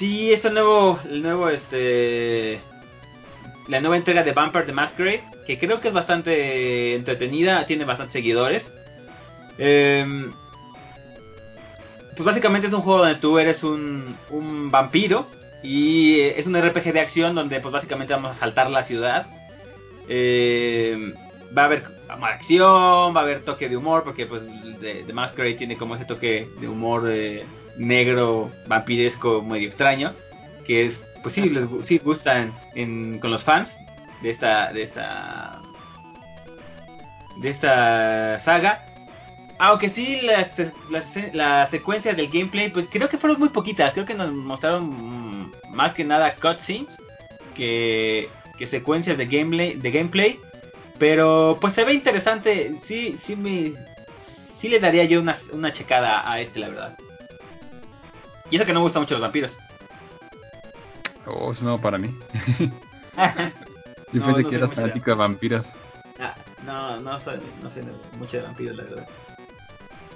sí, 0.00 0.32
este 0.32 0.48
nuevo, 0.50 0.98
el 1.10 1.22
nuevo 1.22 1.50
este 1.50 2.58
la 3.68 3.80
nueva 3.80 3.98
entrega 3.98 4.22
de 4.22 4.32
Vampire 4.32 4.64
the 4.64 4.72
Masquerade, 4.72 5.22
que 5.46 5.58
creo 5.58 5.80
que 5.80 5.88
es 5.88 5.94
bastante 5.94 6.94
entretenida, 6.94 7.66
tiene 7.66 7.84
bastantes 7.84 8.14
seguidores. 8.14 8.72
Em, 9.58 10.32
pues 12.16 12.24
básicamente 12.24 12.66
es 12.66 12.72
un 12.72 12.80
juego 12.80 13.00
donde 13.00 13.20
tú 13.20 13.38
eres 13.38 13.62
un, 13.62 14.16
un 14.30 14.70
vampiro 14.70 15.26
y 15.62 16.18
es 16.20 16.46
un 16.46 16.56
RPG 16.60 16.94
de 16.94 17.00
acción 17.00 17.34
donde 17.34 17.60
pues 17.60 17.72
básicamente 17.72 18.14
vamos 18.14 18.32
a 18.32 18.40
saltar 18.40 18.70
la 18.70 18.84
ciudad. 18.84 19.26
Em, 20.08 21.14
va 21.56 21.62
a 21.62 21.64
haber 21.66 21.82
acción, 22.12 23.14
va 23.14 23.20
a 23.20 23.22
haber 23.22 23.44
toque 23.44 23.68
de 23.68 23.76
humor, 23.76 24.04
porque 24.04 24.26
pues 24.26 24.42
The, 24.80 25.12
Masquerade 25.12 25.54
tiene 25.54 25.76
como 25.76 25.94
ese 25.94 26.04
toque 26.04 26.48
de 26.60 26.68
humor 26.68 27.08
eh, 27.08 27.44
negro, 27.76 28.50
vampiresco, 28.66 29.42
medio 29.42 29.68
extraño, 29.68 30.12
que 30.66 30.86
es 30.86 31.04
pues 31.22 31.34
sí, 31.34 31.42
les 31.48 31.68
sí 31.86 31.98
gustan 31.98 32.52
con 33.20 33.30
los 33.30 33.44
fans 33.44 33.70
de 34.22 34.30
esta, 34.30 34.72
de 34.72 34.82
esta, 34.82 35.60
de 37.40 37.48
esta 37.48 38.40
saga. 38.40 38.86
Aunque 39.58 39.90
sí, 39.90 40.20
las, 40.22 40.50
las, 41.34 41.70
secuencias 41.70 42.16
del 42.16 42.30
gameplay, 42.30 42.70
pues 42.70 42.86
creo 42.90 43.08
que 43.08 43.18
fueron 43.18 43.38
muy 43.38 43.50
poquitas. 43.50 43.92
Creo 43.92 44.06
que 44.06 44.14
nos 44.14 44.32
mostraron 44.32 45.52
más 45.68 45.92
que 45.92 46.04
nada 46.04 46.34
cutscenes 46.36 46.96
que, 47.54 48.30
que 48.56 48.66
secuencias 48.66 49.18
de 49.18 49.26
gameplay, 49.26 49.74
de 49.74 49.90
gameplay. 49.90 50.40
Pero 51.00 51.56
pues 51.60 51.74
se 51.74 51.82
ve 51.82 51.94
interesante. 51.94 52.78
Sí, 52.86 53.18
sí 53.24 53.34
me, 53.34 53.72
sí 54.60 54.68
le 54.68 54.78
daría 54.78 55.04
yo 55.04 55.20
una, 55.20 55.38
una 55.50 55.72
checada 55.72 56.30
a 56.30 56.40
este, 56.40 56.60
la 56.60 56.68
verdad. 56.68 56.98
Y 58.50 58.56
eso 58.56 58.66
que 58.66 58.74
no 58.74 58.80
me 58.80 58.84
gustan 58.84 59.02
mucho 59.02 59.14
los 59.14 59.22
vampiros. 59.22 59.50
Oh, 61.26 61.52
es 61.52 61.62
nuevo 61.62 61.80
para 61.80 61.98
mí. 61.98 62.14
Yo 64.12 64.24
pensé 64.24 64.44
que 64.44 64.56
eras 64.56 64.74
fanático 64.74 65.10
de 65.10 65.16
vampiros. 65.16 65.64
Ah, 66.18 66.34
no, 66.66 66.98
no 67.00 67.20
soy, 67.20 67.38
no 67.62 67.68
sé 67.68 67.84
mucho 68.18 68.38
de 68.38 68.42
vampiros, 68.42 68.76
la 68.76 68.82
verdad. 68.82 69.08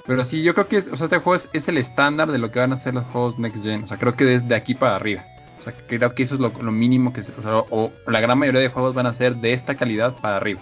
Pero 0.04 0.24
sí, 0.24 0.42
yo 0.42 0.52
creo 0.52 0.66
que 0.66 0.78
o 0.78 0.96
sea, 0.96 1.04
este 1.04 1.18
juego 1.18 1.42
es, 1.52 1.68
el 1.68 1.78
estándar 1.78 2.32
de 2.32 2.38
lo 2.38 2.50
que 2.50 2.58
van 2.58 2.72
a 2.72 2.78
ser 2.80 2.92
los 2.92 3.04
juegos 3.04 3.38
Next 3.38 3.62
Gen. 3.62 3.84
O 3.84 3.86
sea, 3.86 3.98
creo 3.98 4.16
que 4.16 4.24
desde 4.24 4.54
aquí 4.56 4.74
para 4.74 4.96
arriba. 4.96 5.24
O 5.60 5.62
sea, 5.62 5.72
creo 5.86 6.14
que 6.14 6.24
eso 6.24 6.34
es 6.34 6.40
lo, 6.40 6.50
mínimo 6.50 7.12
que 7.12 7.22
se... 7.22 7.30
O, 7.38 7.42
sea, 7.42 7.58
o, 7.70 7.92
la 8.08 8.20
gran 8.20 8.36
mayoría 8.36 8.60
de 8.60 8.68
juegos 8.68 8.94
van 8.94 9.06
a 9.06 9.14
ser 9.14 9.36
de 9.36 9.52
esta 9.52 9.76
calidad 9.76 10.16
para 10.20 10.36
arriba. 10.36 10.60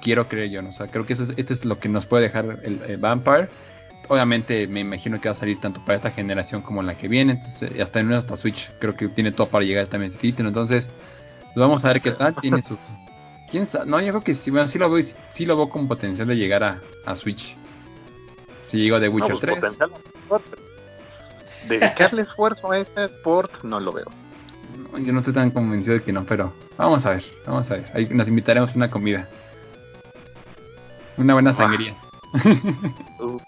Quiero 0.00 0.28
creer 0.28 0.50
yo, 0.50 0.62
¿no? 0.62 0.70
O 0.70 0.72
sea, 0.72 0.86
creo 0.86 1.06
que 1.06 1.14
eso 1.14 1.24
es, 1.24 1.30
este 1.36 1.54
es 1.54 1.64
lo 1.64 1.78
que 1.78 1.88
nos 1.88 2.06
puede 2.06 2.24
dejar 2.24 2.60
el 2.62 2.96
Vampire 2.98 3.48
obviamente 4.08 4.66
me 4.66 4.80
imagino 4.80 5.20
que 5.20 5.28
va 5.28 5.34
a 5.34 5.38
salir 5.38 5.60
tanto 5.60 5.80
para 5.84 5.96
esta 5.96 6.10
generación 6.10 6.62
como 6.62 6.82
la 6.82 6.96
que 6.96 7.08
viene. 7.08 7.34
Entonces, 7.34 7.80
hasta 7.80 8.00
en 8.00 8.12
hasta 8.12 8.36
Switch 8.36 8.70
creo 8.78 8.96
que 8.96 9.08
tiene 9.08 9.32
todo 9.32 9.48
para 9.48 9.64
llegar 9.64 9.86
también 9.86 10.10
ese 10.10 10.20
título. 10.20 10.48
Entonces, 10.48 10.88
pues 11.44 11.56
vamos 11.56 11.84
a 11.84 11.88
ver 11.88 12.00
qué 12.02 12.12
tal. 12.12 12.34
Tiene 12.36 12.62
su. 12.62 12.76
¿Quién 13.50 13.68
sabe? 13.68 13.86
No, 13.86 14.00
yo 14.00 14.08
creo 14.08 14.24
que 14.24 14.34
sí, 14.34 14.50
bueno, 14.50 14.68
sí 14.68 14.78
lo 14.78 14.90
veo, 14.90 15.06
sí 15.32 15.46
lo 15.46 15.56
veo 15.56 15.68
con 15.68 15.88
potencial 15.88 16.28
de 16.28 16.36
llegar 16.36 16.64
a, 16.64 16.80
a 17.06 17.14
Switch. 17.14 17.56
Si 18.68 18.78
llega 18.78 19.00
de 19.00 19.08
Witcher 19.08 19.38
3. 19.38 19.58
Pues, 20.28 20.42
dedicarle 21.68 22.22
esfuerzo 22.22 22.70
a 22.70 22.78
este 22.78 23.08
port 23.08 23.62
no 23.62 23.80
lo 23.80 23.92
veo. 23.92 24.06
yo 24.98 25.12
no 25.12 25.20
estoy 25.20 25.34
tan 25.34 25.50
convencido 25.50 25.94
de 25.94 26.02
que 26.02 26.12
no, 26.12 26.24
pero 26.24 26.52
vamos 26.76 27.04
a 27.06 27.10
ver, 27.10 27.24
vamos 27.46 27.70
a 27.70 27.74
ver. 27.74 27.90
Ahí 27.94 28.06
nos 28.10 28.28
invitaremos 28.28 28.70
a 28.70 28.74
una 28.74 28.90
comida. 28.90 29.28
Una 31.18 31.34
buena 31.34 31.54
sangría. 31.54 31.96
Uh. 33.20 33.40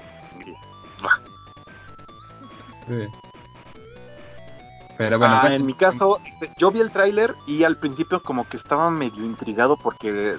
Pero 4.99 5.19
bueno, 5.19 5.41
ah, 5.43 5.55
en 5.55 5.65
mi 5.65 5.75
caso, 5.75 6.19
yo 6.59 6.73
vi 6.73 6.81
el 6.81 6.91
tráiler 6.91 7.37
y 7.47 7.63
al 7.63 7.77
principio 7.77 8.21
como 8.21 8.49
que 8.49 8.57
estaba 8.57 8.91
medio 8.91 9.25
intrigado 9.25 9.77
porque 9.77 10.39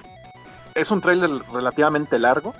es 0.74 0.90
un 0.90 1.00
trailer 1.00 1.30
relativamente 1.52 2.18
largo 2.18 2.54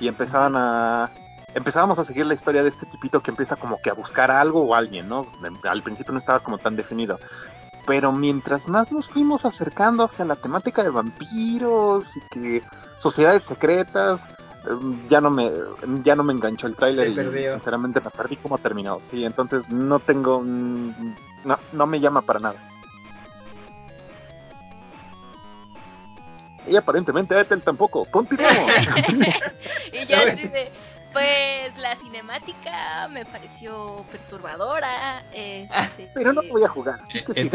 y 0.00 0.08
empezaban 0.08 0.54
a 0.54 1.10
empezábamos 1.54 1.98
a 1.98 2.04
seguir 2.04 2.26
la 2.26 2.34
historia 2.34 2.62
de 2.62 2.68
este 2.68 2.86
tipito 2.86 3.20
que 3.20 3.30
empieza 3.30 3.56
como 3.56 3.78
que 3.82 3.90
a 3.90 3.94
buscar 3.94 4.30
algo 4.30 4.62
o 4.62 4.74
alguien, 4.74 5.08
¿no? 5.08 5.26
Al 5.64 5.82
principio 5.82 6.12
no 6.12 6.18
estaba 6.18 6.40
como 6.40 6.58
tan 6.58 6.76
definido. 6.76 7.18
Pero 7.88 8.12
mientras 8.12 8.68
más 8.68 8.92
nos 8.92 9.08
fuimos 9.08 9.46
acercando 9.46 10.04
hacia 10.04 10.26
la 10.26 10.36
temática 10.36 10.82
de 10.82 10.90
vampiros 10.90 12.04
y 12.14 12.20
que 12.28 12.62
sociedades 12.98 13.42
secretas, 13.44 14.20
em, 14.68 15.08
ya 15.08 15.22
no 15.22 15.30
me 15.30 15.50
ya 16.04 16.14
no 16.14 16.22
me 16.22 16.34
enganchó 16.34 16.66
el 16.66 16.76
tráiler 16.76 17.08
y 17.08 17.14
sinceramente 17.54 18.02
me 18.02 18.10
perdí 18.10 18.36
cómo 18.36 18.58
terminó. 18.58 19.00
Sí, 19.10 19.24
entonces 19.24 19.66
no 19.70 20.00
tengo 20.00 20.42
no, 20.44 21.58
no 21.72 21.86
me 21.86 21.98
llama 21.98 22.20
para 22.20 22.40
nada. 22.40 22.56
Y 26.66 26.76
aparentemente 26.76 27.40
Ethel 27.40 27.62
tampoco. 27.62 28.04
Continuamos. 28.04 28.70
y 29.94 30.06
ya 30.06 30.26
dice, 30.34 30.70
pues 31.12 31.76
la 31.78 31.96
cinemática 31.96 33.08
me 33.08 33.24
pareció 33.24 34.04
perturbadora. 34.10 35.24
Este, 35.32 36.10
Pero 36.14 36.32
no 36.32 36.42
voy 36.50 36.64
a 36.64 36.68
jugar. 36.68 37.00
Eh, 37.34 37.50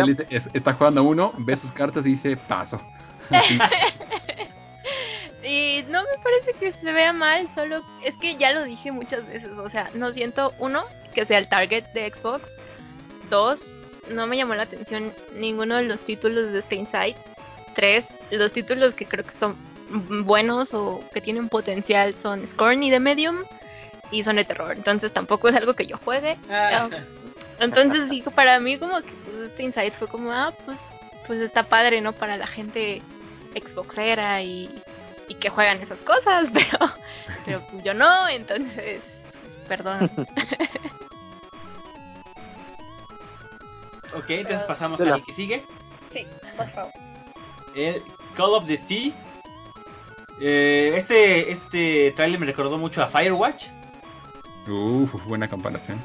está 0.53 0.73
jugando 0.73 1.03
uno, 1.03 1.33
ve 1.39 1.55
sus 1.57 1.71
cartas 1.71 2.05
y 2.05 2.15
dice 2.15 2.37
paso. 2.37 2.81
y 5.43 5.83
no 5.89 6.03
me 6.03 6.23
parece 6.23 6.53
que 6.59 6.73
se 6.73 6.91
vea 6.91 7.13
mal, 7.13 7.49
solo 7.55 7.81
es 8.03 8.15
que 8.15 8.35
ya 8.35 8.51
lo 8.51 8.63
dije 8.63 8.91
muchas 8.91 9.25
veces. 9.27 9.51
O 9.51 9.69
sea, 9.69 9.89
no 9.93 10.11
siento, 10.11 10.53
uno, 10.59 10.85
que 11.13 11.25
sea 11.25 11.37
el 11.37 11.47
target 11.47 11.85
de 11.93 12.11
Xbox. 12.11 12.49
Dos, 13.29 13.59
no 14.11 14.27
me 14.27 14.35
llamó 14.37 14.55
la 14.55 14.63
atención 14.63 15.13
ninguno 15.35 15.75
de 15.75 15.83
los 15.83 16.03
títulos 16.05 16.51
de 16.51 16.59
Stay 16.59 16.79
Inside. 16.79 17.15
Tres, 17.75 18.05
los 18.31 18.51
títulos 18.51 18.93
que 18.95 19.07
creo 19.07 19.25
que 19.25 19.37
son 19.39 19.55
buenos 19.89 20.73
o 20.73 21.03
que 21.13 21.21
tienen 21.21 21.49
potencial 21.49 22.15
son 22.21 22.47
Scorn 22.53 22.83
y 22.83 22.91
The 22.91 22.99
Medium 22.99 23.43
y 24.11 24.23
son 24.23 24.35
de 24.37 24.45
terror. 24.45 24.75
Entonces 24.75 25.11
tampoco 25.13 25.49
es 25.49 25.55
algo 25.55 25.73
que 25.73 25.87
yo 25.87 25.97
juegue. 25.97 26.37
Ah. 26.49 26.89
Entonces 27.59 28.09
digo, 28.09 28.31
para 28.31 28.59
mí 28.59 28.77
como 28.77 29.01
que 29.01 29.11
pues, 29.25 29.37
este 29.49 29.63
Insight 29.63 29.93
fue 29.95 30.07
como, 30.07 30.31
ah, 30.31 30.53
pues, 30.65 30.77
pues 31.27 31.39
está 31.41 31.63
padre, 31.63 32.01
¿no? 32.01 32.13
Para 32.13 32.37
la 32.37 32.47
gente 32.47 33.01
Xboxera 33.53 34.41
y, 34.41 34.69
y 35.27 35.35
que 35.35 35.49
juegan 35.49 35.81
esas 35.81 35.99
cosas, 35.99 36.47
pero, 36.53 36.77
pero 37.45 37.61
pues 37.71 37.83
yo 37.83 37.93
no, 37.93 38.27
entonces, 38.27 39.01
perdón. 39.67 40.09
ok, 44.15 44.29
entonces 44.29 44.63
pasamos 44.67 44.99
al 45.01 45.23
que 45.23 45.33
sigue. 45.33 45.63
Sí, 46.11 46.27
por 46.57 46.69
favor. 46.71 46.91
El 47.75 48.03
Call 48.35 48.53
of 48.53 48.67
the 48.67 48.79
Sea. 48.87 49.13
Eh, 50.39 50.93
este 50.97 51.51
este 51.51 52.11
trailer 52.15 52.39
me 52.39 52.45
recordó 52.45 52.77
mucho 52.77 53.01
a 53.01 53.07
Firewatch. 53.07 53.63
Uf, 54.67 55.25
buena 55.25 55.49
comparación. 55.49 56.01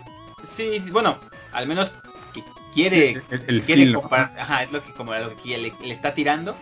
Sí, 0.57 0.81
bueno, 0.91 1.19
al 1.53 1.67
menos 1.67 1.91
que 2.35 2.43
quiere, 2.75 3.23
el, 3.31 3.63
quiere 3.63 3.93
ajá, 4.11 4.65
es 4.65 4.73
lo 4.73 4.83
que 4.83 4.93
como 4.93 5.15
lo 5.15 5.37
que 5.37 5.59
le, 5.59 5.93
está 5.93 6.15
tirando. 6.15 6.57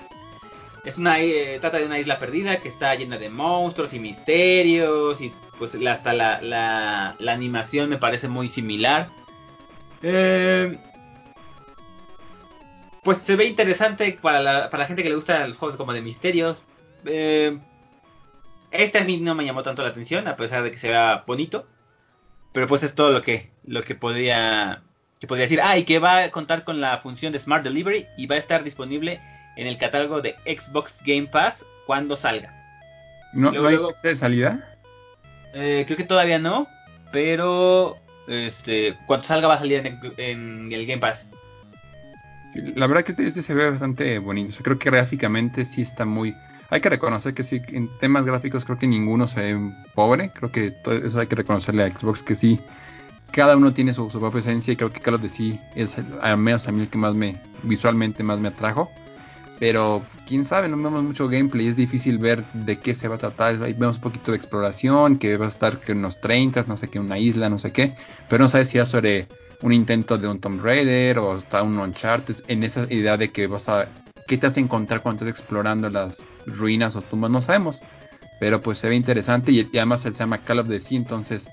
Es 0.85 0.99
una 0.99 1.19
eh, 1.19 1.59
trata 1.61 1.79
de 1.79 1.87
una 1.87 1.99
isla 1.99 2.19
perdida 2.19 2.61
que 2.61 2.69
está 2.69 2.95
llena 2.95 3.19
de 3.19 3.29
monstruos 3.29 3.93
y 3.93 3.99
misterios 3.99 5.21
y 5.21 5.33
pues 5.59 5.73
hasta 5.75 6.13
la, 6.13 6.41
la, 6.43 7.17
la 7.19 7.33
animación 7.33 7.91
me 7.91 7.99
parece 7.99 8.29
muy 8.29 8.49
similar. 8.49 9.09
Eh, 10.03 10.79
pues 13.03 13.19
se 13.25 13.37
ve 13.37 13.47
interesante 13.47 14.19
para 14.21 14.41
la, 14.41 14.71
para 14.71 14.83
la 14.83 14.87
gente 14.87 15.03
que 15.03 15.09
le 15.09 15.15
gusta 15.15 15.47
los 15.47 15.57
juegos 15.57 15.77
como 15.77 15.93
de 15.93 16.03
misterios. 16.03 16.63
Eh, 17.07 17.59
este 18.71 18.99
a 18.99 19.05
mí 19.05 19.19
no 19.19 19.35
me 19.35 19.45
llamó 19.45 19.63
tanto 19.63 19.83
la 19.83 19.91
atención, 19.91 20.29
a 20.29 20.37
pesar 20.37 20.63
de 20.63 20.73
que 20.73 20.79
se 20.79 20.89
vea 20.89 21.25
bonito. 21.27 21.67
Pero 22.53 22.67
pues 22.67 22.83
es 22.83 22.95
todo 22.95 23.11
lo 23.11 23.23
que, 23.23 23.51
lo 23.67 23.83
que 23.83 23.95
podría, 23.95 24.83
que 25.21 25.27
podría 25.27 25.45
decir. 25.45 25.61
Ah, 25.63 25.77
y 25.77 25.85
que 25.85 25.99
va 25.99 26.25
a 26.25 26.31
contar 26.31 26.65
con 26.65 26.81
la 26.81 26.99
función 26.99 27.33
de 27.33 27.39
Smart 27.39 27.65
Delivery 27.65 28.07
y 28.17 28.27
va 28.27 28.37
a 28.37 28.39
estar 28.39 28.65
disponible 28.65 29.21
en 29.57 29.67
el 29.67 29.79
catálogo 29.79 30.21
de 30.21 30.35
Xbox 30.45 30.93
Game 31.05 31.29
Pass 31.29 31.55
cuando 31.87 32.17
salga. 32.17 32.53
¿No, 33.33 33.51
hay 33.67 33.79
de 34.03 34.17
salida? 34.17 34.77
Eh, 35.53 35.85
creo 35.87 35.97
que 35.97 36.05
todavía 36.05 36.39
no, 36.39 36.67
pero 37.13 37.97
este 38.29 38.97
cuando 39.07 39.27
salga 39.27 39.49
va 39.49 39.55
a 39.55 39.59
salir 39.59 39.99
en 40.17 40.73
el 40.73 40.87
Game 40.87 41.01
Pass 41.01 41.27
la 42.75 42.87
verdad 42.87 43.05
que 43.05 43.13
este, 43.13 43.29
este, 43.29 43.43
se 43.43 43.55
ve 43.55 43.71
bastante 43.71 44.19
bonito. 44.19 44.57
creo 44.63 44.79
que 44.79 44.91
gráficamente 44.91 45.67
sí 45.75 45.83
está 45.83 46.05
muy... 46.05 46.35
Hay 46.77 46.83
que 46.83 46.91
reconocer 46.91 47.33
que 47.33 47.43
sí, 47.43 47.63
en 47.69 47.89
temas 48.01 48.27
gráficos 48.27 48.67
creo 48.67 48.79
que 48.79 48.87
ninguno 48.87 49.27
se 49.29 49.41
ve 49.41 49.73
pobre. 49.95 50.31
Creo 50.35 50.53
que 50.53 50.73
todo 50.73 50.95
eso 50.95 51.19
hay 51.19 51.27
que 51.27 51.35
reconocerle 51.35 51.83
a 51.83 51.91
Xbox 51.91 52.23
que 52.23 52.35
sí. 52.35 52.61
Cada 53.33 53.57
uno 53.57 53.73
tiene 53.73 53.95
su, 53.95 54.09
propia 54.09 54.41
esencia 54.41 54.75
y 54.75 54.77
creo 54.77 54.91
que 54.91 55.01
Carlos 55.01 55.23
de 55.23 55.31
sí 55.31 55.59
es 55.75 55.89
al 56.21 56.37
menos 56.37 56.69
a 56.69 56.73
mí 56.73 56.83
el 56.83 56.91
que 56.91 56.99
más 56.99 57.15
me 57.15 57.41
visualmente 57.63 58.23
más 58.23 58.41
me 58.41 58.49
atrajo. 58.49 58.91
Pero 59.59 60.03
quién 60.29 60.45
sabe, 60.45 60.69
no 60.69 60.77
vemos 60.77 61.03
mucho 61.03 61.29
gameplay, 61.29 61.69
es 61.69 61.77
difícil 61.77 62.19
ver 62.19 62.45
de 62.53 62.79
qué 62.79 62.95
se 62.95 63.09
va 63.09 63.15
a 63.15 63.21
tratar. 63.21 63.57
Vemos 63.57 63.97
un 63.97 64.03
poquito 64.03 64.33
de 64.33 64.37
exploración, 64.37 65.17
que 65.17 65.39
va 65.39 65.47
a 65.47 65.49
estar 65.49 65.81
que 65.81 65.93
unos 65.93 66.21
30, 66.21 66.67
no 66.69 66.77
sé 66.77 66.89
qué, 66.89 67.01
una 67.01 67.19
isla, 67.19 67.49
no 67.49 67.59
sé 67.59 67.73
qué. 67.73 67.95
Pero 68.29 68.43
no 68.43 68.51
sabes 68.51 68.69
si 68.69 68.77
es 68.77 68.89
sobre 68.89 69.29
un 69.63 69.73
intento 69.73 70.19
de 70.19 70.29
un 70.29 70.41
Tomb 70.43 70.63
Raider 70.63 71.21
o 71.21 71.39
está 71.39 71.63
un 71.63 71.79
Uncharted 71.79 72.37
en 72.49 72.65
esa 72.65 72.83
idea 72.93 73.17
de 73.17 73.33
que 73.33 73.47
vas 73.47 73.67
a 73.67 73.89
qué 74.27 74.39
te 74.39 74.47
hace 74.47 74.61
encontrar 74.61 75.03
cuando 75.03 75.25
estás 75.25 75.41
explorando 75.41 75.89
las 75.91 76.25
ruinas 76.47 76.97
o 76.97 77.03
tumbas 77.03 77.31
no 77.31 77.43
sabemos 77.43 77.81
pero 78.39 78.61
pues 78.61 78.79
se 78.79 78.89
ve 78.89 78.97
interesante 78.97 79.53
y, 79.53 79.63
además 79.77 80.05
él 80.05 80.15
se 80.15 80.21
llama 80.21 80.43
Call 80.43 80.61
of 80.61 80.69
the 80.69 80.81
Sea 80.81 80.99
entonces 80.99 81.47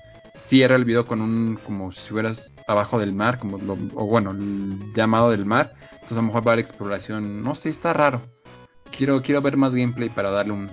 cierra 0.48 0.76
el 0.76 0.84
video 0.84 1.06
con 1.06 1.20
un 1.20 1.58
como 1.64 1.92
si 1.92 2.10
fueras 2.10 2.52
abajo 2.66 2.98
del 2.98 3.12
mar 3.12 3.38
como 3.38 3.56
o 3.94 4.06
bueno 4.06 4.32
el 4.32 4.92
llamado 4.94 5.30
del 5.30 5.46
mar 5.46 5.72
entonces 5.92 6.12
a 6.12 6.20
lo 6.20 6.26
mejor 6.26 6.46
va 6.46 6.50
a 6.50 6.54
haber 6.54 6.64
exploración 6.64 7.42
no 7.42 7.54
sé 7.54 7.70
está 7.70 7.92
raro 7.92 8.22
quiero 8.96 9.22
quiero 9.22 9.40
ver 9.40 9.56
más 9.56 9.74
gameplay 9.74 10.08
para 10.08 10.30
darle 10.30 10.52
un 10.52 10.70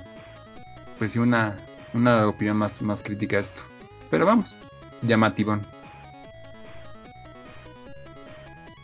pues 0.98 1.12
sí 1.12 1.20
una 1.20 1.58
una 1.94 2.28
opinión 2.28 2.58
más 2.58 2.82
más 2.82 3.02
crítica 3.02 3.38
a 3.38 3.42
esto 3.42 3.62
pero 4.10 4.26
vamos 4.26 4.56
llamativón 5.02 5.66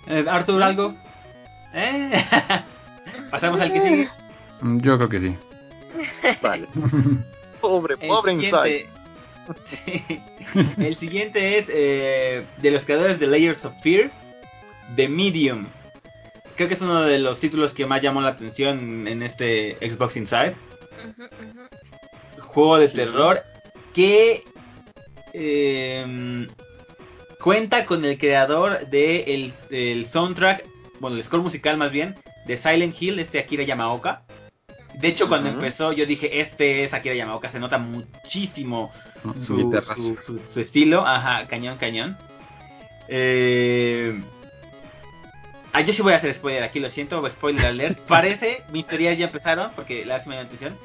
eh, 0.10 0.26
Arthur, 0.26 0.64
¿algo? 0.64 0.96
¿Eh? 1.74 2.24
¿Pasamos 3.32 3.60
al 3.60 3.74
que 3.74 3.82
sigue? 3.82 4.10
Mm, 4.62 4.80
yo 4.80 4.98
creo 4.98 5.10
que 5.10 5.20
sí. 5.20 5.36
Vale. 6.42 6.68
pobre, 7.62 7.98
pobre 7.98 8.34
Inside. 8.34 8.88
El 10.78 10.96
siguiente 10.96 11.60
es 11.60 11.66
eh, 11.70 12.46
de 12.62 12.72
los 12.72 12.84
creadores 12.84 13.20
de 13.20 13.28
Layers 13.28 13.64
of 13.66 13.74
Fear, 13.82 14.12
The 14.96 15.08
Medium. 15.08 15.68
Creo 16.56 16.68
que 16.68 16.74
es 16.74 16.82
uno 16.82 17.02
de 17.02 17.20
los 17.20 17.40
títulos 17.40 17.74
que 17.74 17.86
más 17.86 18.02
llamó 18.02 18.22
la 18.22 18.30
atención 18.30 19.08
en 19.08 19.22
este 19.22 19.78
Xbox 19.82 20.18
Inside. 20.18 20.56
Juego 22.40 22.78
de 22.78 22.90
terror 22.90 23.42
que 23.94 24.44
eh, 25.34 26.48
Cuenta 27.48 27.86
con 27.86 28.04
el 28.04 28.18
creador 28.18 28.88
de 28.88 29.54
el, 29.70 30.10
soundtrack, 30.10 30.66
bueno, 31.00 31.16
el 31.16 31.24
score 31.24 31.44
musical 31.44 31.78
más 31.78 31.92
bien, 31.92 32.16
de 32.48 32.58
Silent 32.58 32.96
Hill, 33.00 33.20
este 33.20 33.40
Akira 33.40 33.64
Yamaoka. 33.64 34.24
De 34.96 35.10
hecho, 35.10 35.28
cuando 35.28 35.50
empezó, 35.50 35.92
yo 35.92 36.06
dije, 36.06 36.42
este 36.42 36.84
es 36.84 36.94
Akira 36.94 37.14
Yamaoka, 37.14 37.52
se 37.52 37.60
nota 37.60 37.78
muchísimo 37.78 38.92
su, 39.46 40.60
estilo. 40.60 41.06
Ajá, 41.06 41.48
cañón, 41.48 41.78
cañón. 41.78 42.18
Eh... 43.08 44.20
Ah, 45.74 45.82
yo 45.82 45.94
sí 45.94 46.02
voy 46.02 46.14
a 46.14 46.18
hacer 46.18 46.34
spoiler 46.34 46.64
aquí, 46.64 46.80
lo 46.80 46.90
siento, 46.90 47.28
spoiler 47.30 47.68
alert. 47.68 48.00
Parece, 48.08 48.64
mis 48.72 48.88
teorías 48.88 49.18
ya 49.18 49.26
empezaron, 49.26 49.72
porque 49.76 50.06
la 50.06 50.16
hace 50.16 50.34
atención 50.36 50.76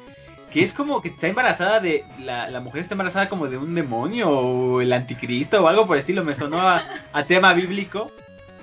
que 0.53 0.61
es 0.61 0.73
como 0.73 1.01
que 1.01 1.09
está 1.09 1.27
embarazada 1.27 1.79
de 1.79 2.05
la, 2.19 2.47
la 2.47 2.59
mujer 2.59 2.83
está 2.83 2.93
embarazada 2.93 3.27
como 3.27 3.47
de 3.47 3.57
un 3.57 3.73
demonio 3.73 4.29
o 4.29 4.81
el 4.81 4.93
anticristo 4.93 5.63
o 5.63 5.67
algo 5.67 5.87
por 5.87 5.97
el 5.97 6.01
estilo 6.01 6.23
me 6.23 6.35
sonó 6.35 6.61
a, 6.61 6.85
tema 7.27 7.53
bíblico 7.53 8.11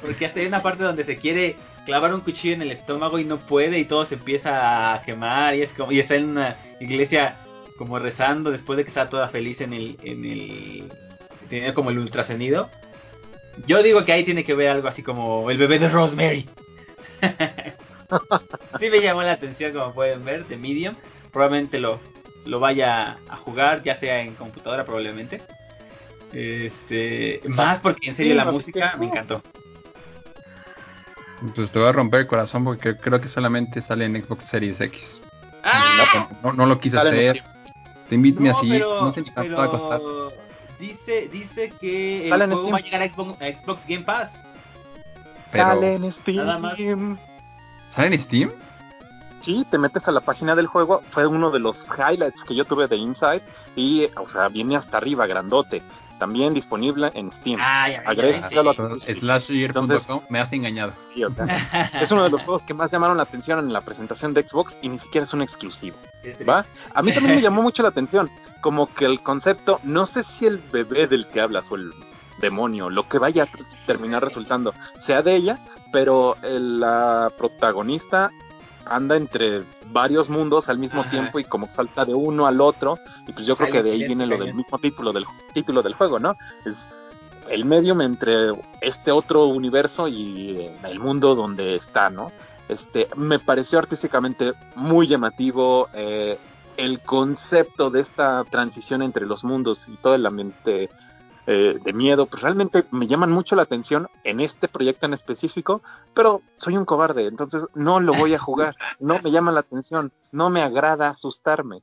porque 0.00 0.24
hasta 0.24 0.38
hay 0.38 0.46
una 0.46 0.62
parte 0.62 0.84
donde 0.84 1.04
se 1.04 1.16
quiere 1.16 1.56
clavar 1.86 2.14
un 2.14 2.20
cuchillo 2.20 2.54
en 2.54 2.62
el 2.62 2.72
estómago 2.72 3.18
y 3.18 3.24
no 3.24 3.38
puede 3.38 3.78
y 3.78 3.84
todo 3.84 4.06
se 4.06 4.14
empieza 4.14 4.94
a 4.94 5.02
quemar 5.02 5.54
y 5.54 5.62
es 5.62 5.70
como 5.70 5.92
y 5.92 6.00
está 6.00 6.14
en 6.16 6.30
una 6.30 6.56
iglesia 6.80 7.36
como 7.76 7.98
rezando 7.98 8.50
después 8.50 8.76
de 8.76 8.84
que 8.84 8.90
está 8.90 9.08
toda 9.08 9.28
feliz 9.28 9.60
en 9.60 9.72
el 9.72 9.96
en 10.02 10.24
el 10.24 10.92
tiene 11.48 11.74
como 11.74 11.90
el 11.90 11.98
ultrasonido 11.98 12.68
yo 13.66 13.82
digo 13.82 14.04
que 14.04 14.12
ahí 14.12 14.24
tiene 14.24 14.44
que 14.44 14.54
ver 14.54 14.68
algo 14.68 14.88
así 14.88 15.02
como 15.02 15.50
el 15.50 15.58
bebé 15.58 15.78
de 15.78 15.88
Rosemary 15.88 16.48
sí 18.78 18.90
me 18.90 19.00
llamó 19.00 19.22
la 19.22 19.32
atención 19.32 19.72
como 19.72 19.92
pueden 19.92 20.24
ver 20.24 20.46
de 20.46 20.56
Medium 20.56 20.94
probablemente 21.30 21.78
lo, 21.78 22.00
lo 22.44 22.60
vaya 22.60 23.18
a 23.28 23.36
jugar, 23.36 23.82
ya 23.82 23.98
sea 23.98 24.20
en 24.20 24.34
computadora 24.34 24.84
probablemente. 24.84 25.42
Este, 26.32 27.40
más 27.48 27.80
porque 27.80 28.08
en 28.08 28.16
serio 28.16 28.34
la 28.34 28.44
música 28.44 28.96
me 28.98 29.06
encantó. 29.06 29.42
Pues 31.54 31.70
te 31.72 31.78
voy 31.78 31.88
a 31.88 31.92
romper 31.92 32.20
el 32.20 32.26
corazón 32.26 32.64
porque 32.64 32.96
creo 32.96 33.20
que 33.20 33.28
solamente 33.28 33.80
sale 33.82 34.04
en 34.04 34.22
Xbox 34.22 34.44
Series 34.44 34.80
X. 34.80 35.20
¡Ah! 35.64 36.28
No, 36.42 36.52
no 36.52 36.66
lo 36.66 36.78
quise 36.78 36.96
Sale 36.96 37.30
hacer. 37.30 37.44
Te 38.08 38.14
invito 38.14 38.40
No, 38.42 38.58
así. 38.58 38.68
pero, 38.68 39.02
no 39.02 39.12
sé 39.12 39.22
ni 39.22 39.30
cuánto 39.30 39.56
va 39.56 39.64
a 39.64 39.70
costar. 39.70 40.00
dice, 40.78 41.28
dice 41.28 41.72
que 41.80 42.28
el 42.28 42.32
juego 42.32 42.56
Steam. 42.58 42.74
va 42.74 42.78
a 42.78 42.80
llegar 42.80 43.02
a 43.02 43.08
Xbox, 43.08 43.42
a 43.42 43.46
Xbox 43.46 43.80
Game 43.88 44.04
Pass. 44.04 44.30
Pero, 45.52 45.64
Sale 45.64 45.94
en 45.94 46.36
nada 46.36 46.58
más. 46.58 46.72
Steam. 46.74 47.18
¿Sale 47.94 48.14
en 48.14 48.20
Steam? 48.20 48.52
Sí, 49.42 49.66
te 49.70 49.78
metes 49.78 50.06
a 50.06 50.12
la 50.12 50.20
página 50.20 50.54
del 50.54 50.66
juego, 50.66 51.02
fue 51.12 51.26
uno 51.26 51.50
de 51.50 51.60
los 51.60 51.76
highlights 51.96 52.44
que 52.44 52.54
yo 52.54 52.66
tuve 52.66 52.88
de 52.88 52.96
Inside 52.96 53.42
y, 53.74 54.04
o 54.16 54.28
sea, 54.28 54.48
viene 54.48 54.76
hasta 54.76 54.98
arriba, 54.98 55.26
grandote. 55.26 55.82
También 56.20 56.54
disponible 56.54 57.10
en 57.14 57.32
Steam. 57.32 57.58
Ah, 57.60 57.88
ya, 57.88 58.02
ya, 58.04 58.08
Agrega- 58.10 58.50
ya, 58.50 58.62
lo- 58.62 59.00
sí. 59.00 59.14
Slasher.com 59.14 60.20
me 60.28 60.38
has 60.38 60.52
engañado. 60.52 60.92
Sí, 61.14 61.24
o 61.24 61.30
sea, 61.34 61.46
es 62.00 62.12
uno 62.12 62.22
de 62.24 62.30
los 62.30 62.42
juegos 62.42 62.62
que 62.62 62.74
más 62.74 62.92
llamaron 62.92 63.16
la 63.16 63.24
atención 63.24 63.58
en 63.58 63.72
la 63.72 63.80
presentación 63.80 64.32
de 64.34 64.42
Xbox 64.46 64.76
y 64.82 64.88
ni 64.90 64.98
siquiera 64.98 65.24
es 65.24 65.32
un 65.32 65.42
exclusivo. 65.42 65.96
¿Va? 66.48 66.66
A 66.94 67.02
mí 67.02 67.12
también 67.12 67.34
me 67.36 67.40
llamó 67.42 67.62
mucho 67.62 67.82
la 67.82 67.88
atención, 67.88 68.30
como 68.60 68.92
que 68.94 69.06
el 69.06 69.22
concepto, 69.22 69.80
no 69.82 70.04
sé 70.06 70.22
si 70.38 70.44
el 70.46 70.58
bebé 70.58 71.06
del 71.08 71.26
que 71.28 71.40
hablas 71.40 71.64
o 71.72 71.76
el 71.76 71.90
demonio, 72.40 72.90
lo 72.90 73.08
que 73.08 73.18
vaya 73.18 73.44
a 73.44 73.48
terminar 73.86 74.22
resultando, 74.22 74.74
sea 75.06 75.22
de 75.22 75.34
ella, 75.36 75.58
pero 75.90 76.36
el- 76.42 76.80
la 76.80 77.32
protagonista 77.36 78.30
anda 78.90 79.16
entre 79.16 79.62
varios 79.86 80.28
mundos 80.28 80.68
al 80.68 80.78
mismo 80.78 81.02
Ajá. 81.02 81.10
tiempo 81.10 81.38
y 81.38 81.44
como 81.44 81.68
salta 81.68 82.04
de 82.04 82.12
uno 82.12 82.46
al 82.46 82.60
otro, 82.60 82.98
y 83.26 83.32
pues 83.32 83.46
yo 83.46 83.56
creo 83.56 83.72
que 83.72 83.82
de 83.82 83.92
ahí 83.92 84.04
viene 84.04 84.26
lo 84.26 84.36
del 84.36 84.52
mismo 84.52 84.78
título 84.78 85.12
del 85.12 85.24
título 85.54 85.82
del 85.82 85.94
juego, 85.94 86.18
¿no? 86.18 86.34
Es 86.64 86.74
el 87.48 87.64
medium 87.64 88.00
entre 88.00 88.52
este 88.80 89.10
otro 89.10 89.46
universo 89.46 90.08
y 90.08 90.70
el 90.84 90.98
mundo 90.98 91.34
donde 91.34 91.76
está, 91.76 92.10
¿no? 92.10 92.30
Este, 92.68 93.08
me 93.16 93.38
pareció 93.38 93.78
artísticamente 93.78 94.52
muy 94.76 95.06
llamativo 95.06 95.88
eh, 95.92 96.38
el 96.76 97.00
concepto 97.00 97.90
de 97.90 98.00
esta 98.00 98.44
transición 98.44 99.02
entre 99.02 99.26
los 99.26 99.42
mundos 99.44 99.80
y 99.88 99.96
todo 99.96 100.14
el 100.14 100.26
ambiente 100.26 100.90
eh, 101.46 101.78
de 101.82 101.92
miedo, 101.92 102.26
pues 102.26 102.42
realmente 102.42 102.84
me 102.90 103.06
llaman 103.06 103.30
mucho 103.32 103.56
la 103.56 103.62
atención 103.62 104.08
en 104.24 104.40
este 104.40 104.68
proyecto 104.68 105.06
en 105.06 105.14
específico, 105.14 105.82
pero 106.14 106.42
soy 106.58 106.76
un 106.76 106.84
cobarde, 106.84 107.26
entonces 107.26 107.62
no 107.74 107.98
lo 108.00 108.12
voy 108.14 108.34
a 108.34 108.38
jugar, 108.38 108.76
no 109.00 109.20
me 109.22 109.30
llama 109.30 109.50
la 109.52 109.60
atención, 109.60 110.12
no 110.32 110.50
me 110.50 110.62
agrada 110.62 111.08
asustarme. 111.10 111.82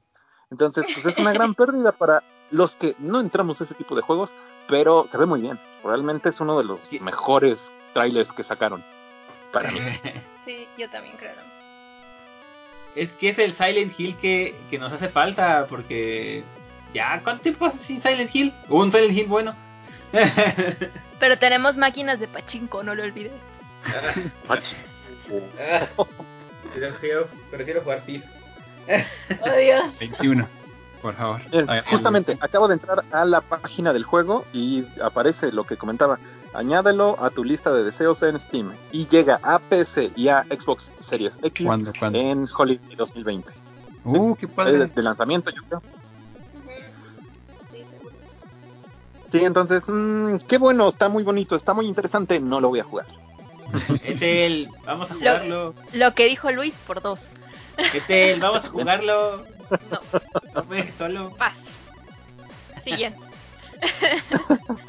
Entonces, 0.51 0.85
pues 0.93 1.05
es 1.05 1.17
una 1.17 1.33
gran 1.33 1.55
pérdida 1.55 1.91
para 1.91 2.23
los 2.51 2.71
que 2.77 2.95
no 2.99 3.19
entramos 3.19 3.59
a 3.59 3.65
ese 3.65 3.73
tipo 3.73 3.95
de 3.95 4.01
juegos, 4.01 4.29
pero 4.69 5.07
se 5.11 5.17
ve 5.17 5.25
muy 5.25 5.41
bien. 5.41 5.59
Realmente 5.83 6.29
es 6.29 6.39
uno 6.39 6.57
de 6.57 6.63
los 6.63 6.79
Sí. 6.89 6.99
mejores 7.01 7.59
trailers 7.93 8.31
que 8.31 8.43
sacaron 8.43 8.83
para 9.51 9.71
mí. 9.71 9.79
Sí, 10.45 10.65
yo 10.77 10.89
también 10.89 11.17
creo. 11.17 11.33
es 12.95 13.11
que 13.13 13.29
es 13.31 13.37
el 13.39 13.53
Silent 13.57 13.99
Hill 13.99 14.15
que, 14.17 14.57
que 14.69 14.79
nos 14.79 14.93
hace 14.93 15.09
falta, 15.09 15.67
porque 15.69 16.41
ya, 16.93 17.21
¿cuánto 17.23 17.43
tiempo 17.43 17.71
sin 17.85 18.01
Silent 18.01 18.33
Hill? 18.33 18.53
Hubo 18.69 18.81
un 18.81 18.91
Silent 18.91 19.17
Hill 19.17 19.27
bueno. 19.27 19.55
Pero 21.19 21.37
tenemos 21.37 21.75
máquinas 21.75 22.19
de 22.19 22.27
pachinko, 22.27 22.83
no 22.83 22.95
lo 22.95 23.03
olvides. 23.03 23.33
prefiero, 26.73 27.27
prefiero 27.51 27.81
jugar 27.81 28.01
FIFA. 28.03 28.27
Oh, 29.41 29.57
Dios. 29.57 29.99
21, 29.99 30.47
por 31.01 31.15
favor. 31.15 31.41
Justamente, 31.89 32.37
acabo 32.39 32.67
de 32.67 32.75
entrar 32.75 33.03
a 33.11 33.25
la 33.25 33.41
página 33.41 33.93
del 33.93 34.03
juego 34.03 34.45
y 34.53 34.85
aparece 35.01 35.51
lo 35.51 35.65
que 35.65 35.77
comentaba. 35.77 36.19
Añádelo 36.53 37.21
a 37.21 37.29
tu 37.29 37.43
lista 37.43 37.71
de 37.71 37.83
deseos 37.83 38.21
en 38.23 38.39
Steam 38.39 38.73
y 38.91 39.07
llega 39.07 39.39
a 39.43 39.59
PC 39.59 40.11
y 40.15 40.29
a 40.29 40.43
Xbox 40.43 40.89
Series 41.09 41.33
X 41.43 41.65
¿Cuándo? 41.65 41.91
¿Cuándo? 41.97 42.19
en 42.19 42.47
Holiday 42.57 42.95
2020. 42.95 43.51
Uh, 44.05 44.35
qué 44.35 44.47
padre. 44.47 44.87
de 44.87 45.01
lanzamiento, 45.01 45.51
yo 45.51 45.61
creo. 45.67 45.81
Sí, 49.31 49.39
entonces, 49.43 49.83
mm, 49.87 50.37
qué 50.47 50.57
bueno, 50.57 50.89
está 50.89 51.09
muy 51.09 51.23
bonito, 51.23 51.55
está 51.55 51.73
muy 51.73 51.85
interesante. 51.87 52.39
No 52.39 52.59
lo 52.61 52.69
voy 52.69 52.79
a 52.79 52.83
jugar. 52.83 53.07
Etel, 54.03 54.69
vamos 54.85 55.09
a 55.11 55.13
Lo- 55.15 55.19
jugarlo. 55.19 55.73
Lo 55.93 56.13
que 56.13 56.25
dijo 56.25 56.51
Luis 56.51 56.73
por 56.85 57.01
dos. 57.01 57.19
Etel, 57.93 58.39
vamos 58.39 58.63
a 58.65 58.69
jugarlo. 58.69 59.43
No, 59.91 59.99
No 60.55 60.63
me 60.69 60.77
dejes 60.77 60.95
solo. 60.97 61.31
paz. 61.37 61.53
Siguiente. 62.85 63.19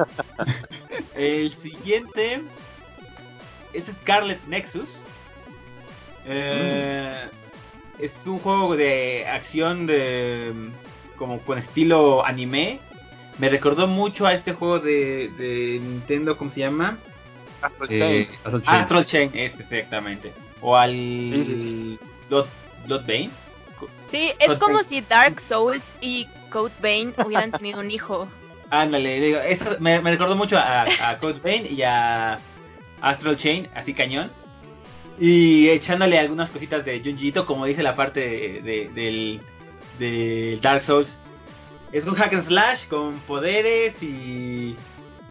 El 1.14 1.53
siguiente 1.62 2.42
es 3.72 3.85
Scarlet 4.03 4.42
Nexus. 4.46 4.88
Eh, 6.27 7.29
Es 7.98 8.12
un 8.27 8.38
juego 8.38 8.77
de 8.77 9.27
acción 9.27 9.87
de 9.87 10.70
como 11.16 11.40
con 11.40 11.59
estilo 11.59 12.24
anime. 12.24 12.81
Me 13.38 13.48
recordó 13.48 13.87
mucho 13.87 14.27
a 14.27 14.35
este 14.35 14.53
juego 14.53 14.81
de, 14.81 15.31
de 15.38 15.79
Nintendo, 15.81 16.37
¿cómo 16.37 16.51
se 16.51 16.61
llama? 16.61 16.98
Eh, 17.88 18.29
Astral 18.42 18.62
Chain. 18.62 18.81
Astral 18.81 19.05
Chain, 19.05 19.31
este, 19.35 19.62
exactamente. 19.62 20.33
O 20.61 20.77
al 20.77 20.90
Sí, 20.92 21.98
Blood, 22.29 22.46
Bloodbane. 22.87 23.31
Sí, 24.11 24.33
es 24.38 24.46
Code 24.48 24.59
como 24.59 24.79
si 24.81 25.01
Dark 25.03 25.40
Souls 25.48 25.83
y 26.01 26.27
Code 26.51 26.72
Vein 26.81 27.14
hubieran 27.24 27.53
tenido 27.53 27.81
un 27.81 27.90
hijo. 27.90 28.29
Ándale, 28.70 29.20
digo, 29.20 29.38
eso 29.40 29.64
me, 29.81 30.01
me 30.01 30.11
recordó 30.11 30.35
mucho 30.37 30.59
a, 30.59 30.83
a 31.01 31.18
Code 31.18 31.40
Vein 31.42 31.66
y 31.70 31.83
a 31.83 32.40
Astral 33.01 33.37
Chain, 33.37 33.68
así 33.74 33.94
cañón. 33.94 34.33
Y 35.20 35.68
echándole 35.68 36.18
algunas 36.18 36.51
cositas 36.51 36.85
de 36.85 37.01
Junji 37.05 37.29
Ito, 37.29 37.44
como 37.46 37.66
dice 37.66 37.83
la 37.83 37.94
parte 37.96 38.20
de, 38.20 38.62
de- 38.62 38.88
del, 38.94 39.40
del 39.98 40.61
Dark 40.61 40.83
Souls. 40.83 41.16
Es 41.92 42.07
un 42.07 42.14
hack 42.14 42.33
and 42.35 42.46
slash 42.46 42.87
con 42.88 43.18
poderes 43.20 43.94
y. 44.03 44.77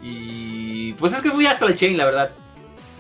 Y. 0.02 0.94
Pues 0.94 1.14
es 1.14 1.22
que 1.22 1.28
es 1.30 1.34
muy 1.34 1.46
Astral 1.46 1.76
Chain, 1.76 1.98
la 1.98 2.06
verdad. 2.06 2.32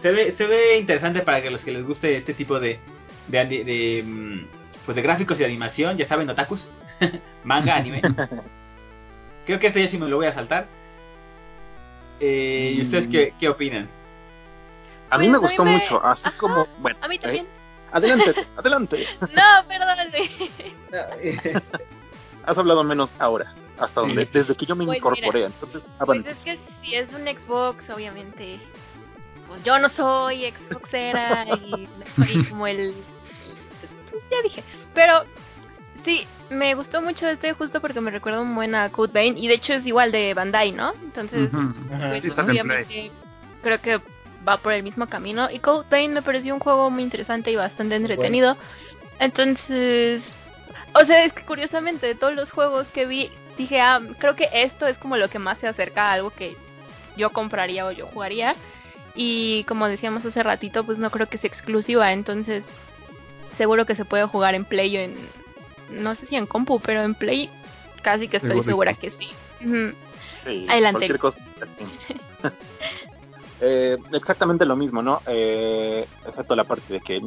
Se 0.01 0.11
ve, 0.11 0.33
se 0.37 0.45
ve 0.45 0.77
interesante 0.77 1.21
para 1.21 1.41
que 1.41 1.49
los 1.49 1.61
que 1.61 1.71
les 1.71 1.83
guste 1.85 2.15
este 2.17 2.33
tipo 2.33 2.59
de. 2.59 2.79
de, 3.27 3.39
ani- 3.39 3.63
de, 3.63 4.03
mm, 4.05 4.47
pues 4.85 4.95
de 4.95 5.01
gráficos 5.01 5.39
y 5.39 5.43
animación, 5.43 5.97
ya 5.97 6.07
saben, 6.07 6.29
otakus. 6.29 6.61
Manga, 7.43 7.75
anime. 7.75 8.01
Creo 9.45 9.59
que 9.59 9.67
este 9.67 9.83
ya 9.83 9.89
sí 9.89 9.97
me 9.97 10.07
lo 10.07 10.17
voy 10.17 10.27
a 10.27 10.33
saltar. 10.33 10.67
Eh, 12.19 12.73
¿Y 12.77 12.81
ustedes 12.81 13.07
qué, 13.09 13.33
qué 13.39 13.47
opinan? 13.49 13.87
A 15.09 15.17
mí 15.17 15.29
Pues, 15.29 15.31
me 15.31 15.37
mí 15.39 15.47
gustó 15.47 15.65
me- 15.65 15.71
mucho, 15.77 16.05
así 16.05 16.21
Ajá, 16.25 16.37
como, 16.37 16.67
bueno, 16.79 16.97
A 17.01 17.07
mí 17.07 17.15
eh, 17.15 17.19
también. 17.19 17.47
adelante, 17.91 18.33
adelante. 18.57 19.07
No, 19.21 19.67
perdón. 19.67 20.07
Has 22.47 22.57
hablado 22.57 22.83
menos 22.83 23.09
ahora, 23.19 23.53
hasta 23.77 24.01
donde, 24.01 24.25
Sí. 24.25 24.31
desde 24.33 24.55
que 24.55 24.65
yo 24.65 24.75
me 24.75 24.85
Pues 24.85 24.97
incorporé. 24.97 25.45
Entonces, 25.45 25.81
Pues 25.83 25.99
avance. 25.99 26.31
es 26.31 26.37
que 26.39 26.59
si 26.81 26.95
es 26.95 27.07
un 27.13 27.25
Xbox, 27.27 27.87
obviamente. 27.91 28.59
Pues 29.47 29.63
yo 29.63 29.77
no 29.79 29.89
soy 29.89 30.51
Xboxera 30.51 31.45
y 31.45 31.87
no 32.17 32.25
soy 32.25 32.45
como 32.49 32.65
el. 32.67 32.93
pues, 34.09 34.23
ya 34.31 34.41
dije. 34.43 34.63
Pero 34.93 35.23
sí, 36.03 36.25
me 36.49 36.73
gustó 36.75 37.01
mucho 37.01 37.27
este 37.27 37.53
justo 37.53 37.79
porque 37.81 38.01
me 38.01 38.11
recuerda 38.11 38.41
un 38.41 38.55
buen 38.55 38.73
a 38.75 38.89
Code 38.91 39.13
Vein. 39.13 39.37
Y 39.37 39.47
de 39.47 39.53
hecho 39.55 39.73
es 39.73 39.85
igual 39.85 40.11
de 40.11 40.33
Bandai, 40.33 40.71
¿no? 40.71 40.93
Entonces, 41.03 41.49
pues, 41.51 42.21
sí, 42.23 42.29
obviamente 42.39 43.11
creo 43.61 43.81
que 43.81 43.99
va 44.47 44.57
por 44.57 44.71
el 44.73 44.83
mismo 44.83 45.07
camino. 45.07 45.49
Y 45.51 45.59
Code 45.59 45.85
Vein 45.89 46.13
me 46.13 46.21
pareció 46.21 46.53
un 46.53 46.59
juego 46.61 46.89
muy 46.89 47.03
interesante 47.03 47.51
y 47.51 47.55
bastante 47.57 47.95
entretenido. 47.95 48.55
Entonces, 49.19 50.21
o 50.93 51.05
sea, 51.05 51.25
es 51.25 51.33
que 51.33 51.43
curiosamente 51.43 52.07
de 52.07 52.15
todos 52.15 52.33
los 52.33 52.51
juegos 52.51 52.87
que 52.87 53.05
vi, 53.05 53.31
dije, 53.57 53.81
ah, 53.81 54.01
creo 54.19 54.35
que 54.35 54.49
esto 54.53 54.87
es 54.87 54.97
como 54.97 55.17
lo 55.17 55.29
que 55.29 55.39
más 55.39 55.57
se 55.59 55.67
acerca 55.67 56.09
a 56.09 56.13
algo 56.13 56.31
que 56.31 56.55
yo 57.15 57.31
compraría 57.31 57.85
o 57.85 57.91
yo 57.91 58.07
jugaría. 58.07 58.55
Y 59.15 59.63
como 59.63 59.87
decíamos 59.87 60.23
hace 60.25 60.43
ratito, 60.43 60.83
pues 60.83 60.97
no 60.99 61.09
creo 61.09 61.27
que 61.27 61.37
sea 61.37 61.47
exclusiva, 61.47 62.13
entonces 62.13 62.63
seguro 63.57 63.85
que 63.85 63.95
se 63.95 64.05
puede 64.05 64.25
jugar 64.25 64.53
en 64.53 64.65
Play 64.65 64.95
o 64.97 64.99
en, 64.99 65.15
no 65.89 66.15
sé 66.15 66.27
si 66.27 66.35
en 66.35 66.45
compu, 66.45 66.79
pero 66.79 67.01
en 67.01 67.15
Play 67.15 67.49
casi 68.03 68.27
que 68.27 68.37
estoy 68.37 68.51
Segurito. 68.51 68.69
segura 68.69 68.93
que 68.93 69.11
sí. 69.11 69.29
Sí, 69.59 70.67
Adelante. 70.69 71.07
cualquier 71.07 71.19
cosa. 71.19 71.39
Eh, 73.59 73.97
exactamente 74.13 74.65
lo 74.65 74.75
mismo, 74.75 75.01
¿no? 75.01 75.23
Eh, 75.25 76.07
excepto 76.27 76.55
la 76.55 76.63
parte 76.63 76.93
de 76.93 76.99
que 76.99 77.19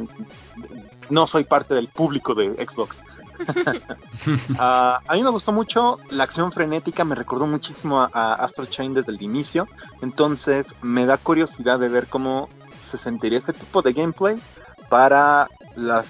no 1.09 1.26
soy 1.26 1.43
parte 1.43 1.74
del 1.74 1.89
público 1.89 2.37
de 2.37 2.55
Xbox. 2.64 2.97
Ah, 4.59 5.01
a 5.07 5.14
mí 5.14 5.22
me 5.22 5.30
gustó 5.30 5.53
mucho 5.53 5.99
la 6.11 6.24
acción 6.24 6.53
frenética, 6.53 7.05
me 7.05 7.14
recordó 7.14 7.47
muchísimo 7.47 8.01
a, 8.01 8.11
a 8.12 8.34
Astral 8.34 8.68
Chain 8.68 8.93
desde 8.93 9.12
el 9.12 9.22
inicio, 9.22 9.66
entonces 10.03 10.66
me 10.82 11.07
da 11.07 11.16
curiosidad 11.16 11.78
de 11.78 11.88
ver 11.88 12.09
cómo 12.09 12.49
se 12.91 12.99
sentiría 12.99 13.38
ese 13.38 13.53
tipo 13.55 13.80
de 13.80 13.93
gameplay 13.93 14.43
para 14.91 15.49
la 15.76 16.05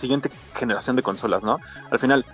siguiente 0.00 0.30
generación 0.54 0.94
de 0.96 1.02
consolas, 1.02 1.42
¿no? 1.42 1.58
Al 1.90 1.98
final, 1.98 2.24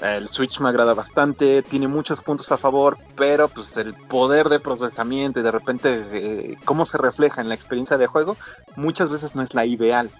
el 0.00 0.28
Switch 0.28 0.60
me 0.60 0.68
agrada 0.68 0.94
bastante, 0.94 1.62
tiene 1.62 1.88
muchos 1.88 2.20
puntos 2.20 2.52
a 2.52 2.58
favor, 2.58 2.98
pero 3.16 3.48
pues 3.48 3.74
el 3.76 3.94
poder 3.94 4.48
de 4.48 4.60
procesamiento 4.60 5.40
y 5.40 5.42
de 5.42 5.50
repente 5.50 6.06
eh, 6.12 6.58
cómo 6.64 6.84
se 6.84 6.98
refleja 6.98 7.40
en 7.40 7.48
la 7.48 7.54
experiencia 7.54 7.96
de 7.96 8.06
juego, 8.06 8.36
muchas 8.76 9.10
veces 9.10 9.34
no 9.34 9.42
es 9.42 9.54
la 9.54 9.64
ideal. 9.64 10.10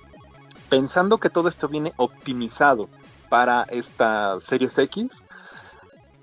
Pensando 0.71 1.19
que 1.19 1.31
todo 1.31 1.49
esto 1.49 1.69
viene 1.69 1.93
optimizado 1.97 2.89
para 3.29 3.63
esta 3.65 4.39
Series 4.49 4.77
X 4.79 5.11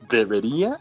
debería 0.10 0.78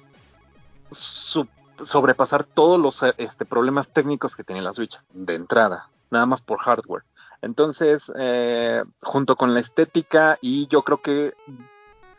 sobrepasar 1.84 2.44
todos 2.44 2.78
los 2.80 3.02
eh, 3.02 3.14
este, 3.18 3.44
problemas 3.44 3.88
técnicos 3.88 4.36
que 4.36 4.44
tiene 4.44 4.62
la 4.62 4.72
Switch 4.72 4.98
de 5.12 5.34
entrada, 5.34 5.88
nada 6.10 6.26
más 6.26 6.42
por 6.42 6.58
hardware. 6.58 7.04
Entonces, 7.40 8.02
eh, 8.16 8.82
junto 9.02 9.36
con 9.36 9.52
la 9.52 9.60
estética 9.60 10.38
y 10.40 10.68
yo 10.68 10.82
creo 10.82 11.02
que 11.02 11.34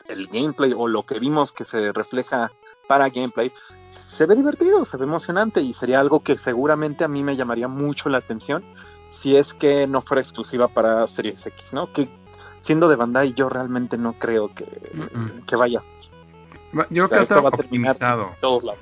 el 0.07 0.27
gameplay 0.27 0.73
o 0.75 0.87
lo 0.87 1.05
que 1.05 1.19
vimos 1.19 1.53
que 1.53 1.63
se 1.63 1.91
refleja 1.93 2.51
para 2.87 3.09
gameplay, 3.09 3.51
se 4.17 4.25
ve 4.25 4.35
divertido, 4.35 4.83
se 4.85 4.97
ve 4.97 5.05
emocionante 5.05 5.61
y 5.61 5.73
sería 5.73 5.99
algo 5.99 6.21
que 6.21 6.37
seguramente 6.37 7.03
a 7.03 7.07
mí 7.07 7.23
me 7.23 7.37
llamaría 7.37 7.67
mucho 7.67 8.09
la 8.09 8.17
atención 8.17 8.63
si 9.21 9.37
es 9.37 9.53
que 9.53 9.87
no 9.87 10.01
fuera 10.01 10.21
exclusiva 10.21 10.67
para 10.67 11.07
Series 11.07 11.45
X, 11.45 11.65
¿no? 11.71 11.93
Siendo 12.63 12.87
de 12.89 12.95
Bandai 12.95 13.33
yo 13.33 13.49
realmente 13.49 13.97
no 13.97 14.13
creo 14.13 14.53
que, 14.53 14.65
que 15.47 15.55
vaya 15.55 15.81
Va- 16.77 16.87
Yo 16.89 17.07
creo 17.07 17.19
que 17.27 17.33
está 17.35 17.39
optimizado. 17.39 18.31
todos 18.41 18.63
lados. 18.63 18.81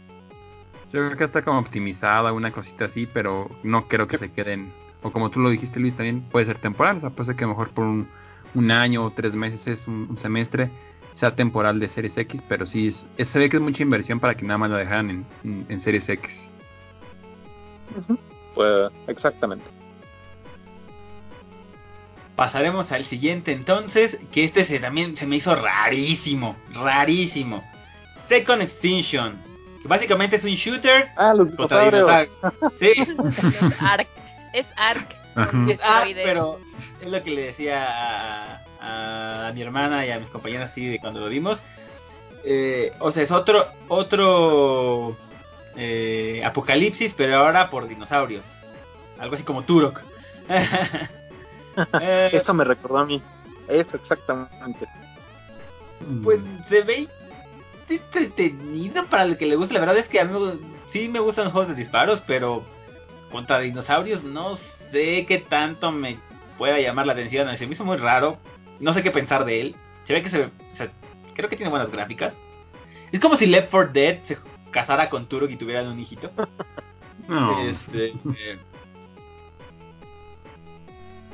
Yo 0.93 1.05
creo 1.07 1.17
que 1.17 1.23
está 1.25 1.41
como 1.41 1.59
optimizada, 1.59 2.31
una 2.33 2.51
cosita 2.51 2.85
así, 2.85 3.05
pero 3.05 3.49
no 3.63 3.87
creo 3.87 4.07
que 4.07 4.17
se 4.17 4.31
queden. 4.31 4.71
O 5.03 5.11
como 5.11 5.29
tú 5.29 5.39
lo 5.39 5.49
dijiste, 5.49 5.79
Luis, 5.79 5.95
también 5.95 6.21
puede 6.21 6.45
ser 6.45 6.57
temporal. 6.59 6.97
O 6.97 6.99
sea, 7.01 7.09
puede 7.09 7.27
ser 7.27 7.35
que 7.35 7.45
mejor 7.45 7.69
por 7.71 7.85
un, 7.85 8.07
un 8.55 8.71
año 8.71 9.03
o 9.03 9.11
tres 9.11 9.33
meses, 9.33 9.87
un, 9.87 10.07
un 10.09 10.17
semestre, 10.19 10.69
sea 11.15 11.35
temporal 11.35 11.79
de 11.79 11.89
Series 11.89 12.17
X. 12.17 12.41
Pero 12.47 12.65
sí, 12.65 12.87
es, 12.87 13.05
es- 13.17 13.27
se 13.29 13.39
ve 13.39 13.49
que 13.49 13.57
es 13.57 13.63
mucha 13.63 13.83
inversión 13.83 14.19
para 14.19 14.35
que 14.35 14.43
nada 14.45 14.57
más 14.57 14.69
lo 14.69 14.77
dejaran 14.77 15.09
en, 15.09 15.25
en, 15.43 15.65
en 15.69 15.81
Series 15.81 16.07
X. 16.07 16.31
Pues, 18.55 18.91
exactamente. 19.07 19.65
Pasaremos 22.41 22.91
al 22.91 23.03
siguiente 23.03 23.51
entonces, 23.51 24.17
que 24.31 24.43
este 24.45 24.65
se, 24.65 24.79
también 24.79 25.15
se 25.15 25.27
me 25.27 25.35
hizo 25.35 25.53
rarísimo, 25.53 26.55
rarísimo. 26.73 27.63
Second 28.29 28.63
Extinction, 28.63 29.39
que 29.79 29.87
básicamente 29.87 30.37
es 30.37 30.43
un 30.43 30.55
shooter 30.55 31.09
Ah, 31.17 31.35
los 31.35 31.49
contra 31.53 31.83
dinosaurios. 31.85 32.35
Sí, 32.79 32.93
Los 33.15 33.73
Ark. 33.79 34.07
Es 34.53 34.65
Ark. 34.75 35.07
Es 35.69 35.79
Ark, 35.83 36.07
Esteroides. 36.07 36.23
pero 36.25 36.59
es 36.99 37.11
lo 37.11 37.21
que 37.21 37.29
le 37.29 37.41
decía 37.43 37.85
a, 38.81 39.47
a 39.49 39.53
mi 39.53 39.61
hermana 39.61 40.03
y 40.07 40.09
a 40.09 40.17
mis 40.17 40.29
compañeras 40.31 40.71
así 40.71 40.87
de 40.87 40.97
cuando 40.97 41.19
lo 41.19 41.29
vimos. 41.29 41.59
Eh, 42.43 42.91
o 43.01 43.11
sea, 43.11 43.21
es 43.21 43.29
otro, 43.29 43.67
otro 43.87 45.15
eh, 45.75 46.41
apocalipsis, 46.43 47.13
pero 47.15 47.35
ahora 47.37 47.69
por 47.69 47.87
dinosaurios. 47.87 48.43
Algo 49.19 49.35
así 49.35 49.43
como 49.43 49.61
Turok. 49.61 50.01
Eh, 52.01 52.29
Eso 52.33 52.53
me 52.53 52.63
recordó 52.63 52.97
a 52.99 53.05
mí. 53.05 53.21
Eso 53.67 53.95
exactamente. 53.97 54.87
Pues 56.23 56.39
se 56.67 56.81
ve 56.81 57.07
entretenido 57.89 59.05
para 59.05 59.23
el 59.23 59.37
que 59.37 59.45
le 59.45 59.55
gusta. 59.55 59.73
La 59.73 59.79
verdad 59.81 59.97
es 59.97 60.07
que 60.07 60.19
a 60.19 60.25
mí 60.25 60.39
me- 60.39 60.59
sí 60.91 61.07
me 61.09 61.19
gustan 61.19 61.45
los 61.45 61.53
juegos 61.53 61.69
de 61.69 61.75
disparos, 61.75 62.21
pero 62.25 62.63
contra 63.31 63.59
dinosaurios 63.59 64.23
no 64.23 64.57
sé 64.91 65.25
qué 65.27 65.37
tanto 65.47 65.91
me 65.91 66.17
pueda 66.57 66.79
llamar 66.79 67.05
la 67.05 67.13
atención. 67.13 67.55
Se 67.57 67.65
me 67.67 67.73
hizo 67.73 67.85
muy 67.85 67.97
raro. 67.97 68.37
No 68.79 68.93
sé 68.93 69.03
qué 69.03 69.11
pensar 69.11 69.45
de 69.45 69.61
él. 69.61 69.75
Se 70.05 70.13
ve 70.13 70.23
que 70.23 70.29
se, 70.29 70.45
o 70.45 70.49
sea, 70.75 70.89
creo 71.35 71.49
que 71.49 71.55
tiene 71.55 71.69
buenas 71.69 71.91
gráficas. 71.91 72.33
Es 73.11 73.19
como 73.19 73.35
si 73.35 73.45
Left 73.45 73.69
4 73.69 73.91
Dead 73.93 74.19
se 74.25 74.37
casara 74.71 75.09
con 75.09 75.27
Turok 75.27 75.51
y 75.51 75.57
tuvieran 75.57 75.87
un 75.87 75.99
hijito. 75.99 76.31
No. 77.27 77.59
Este, 77.61 78.07
eh, 78.09 78.57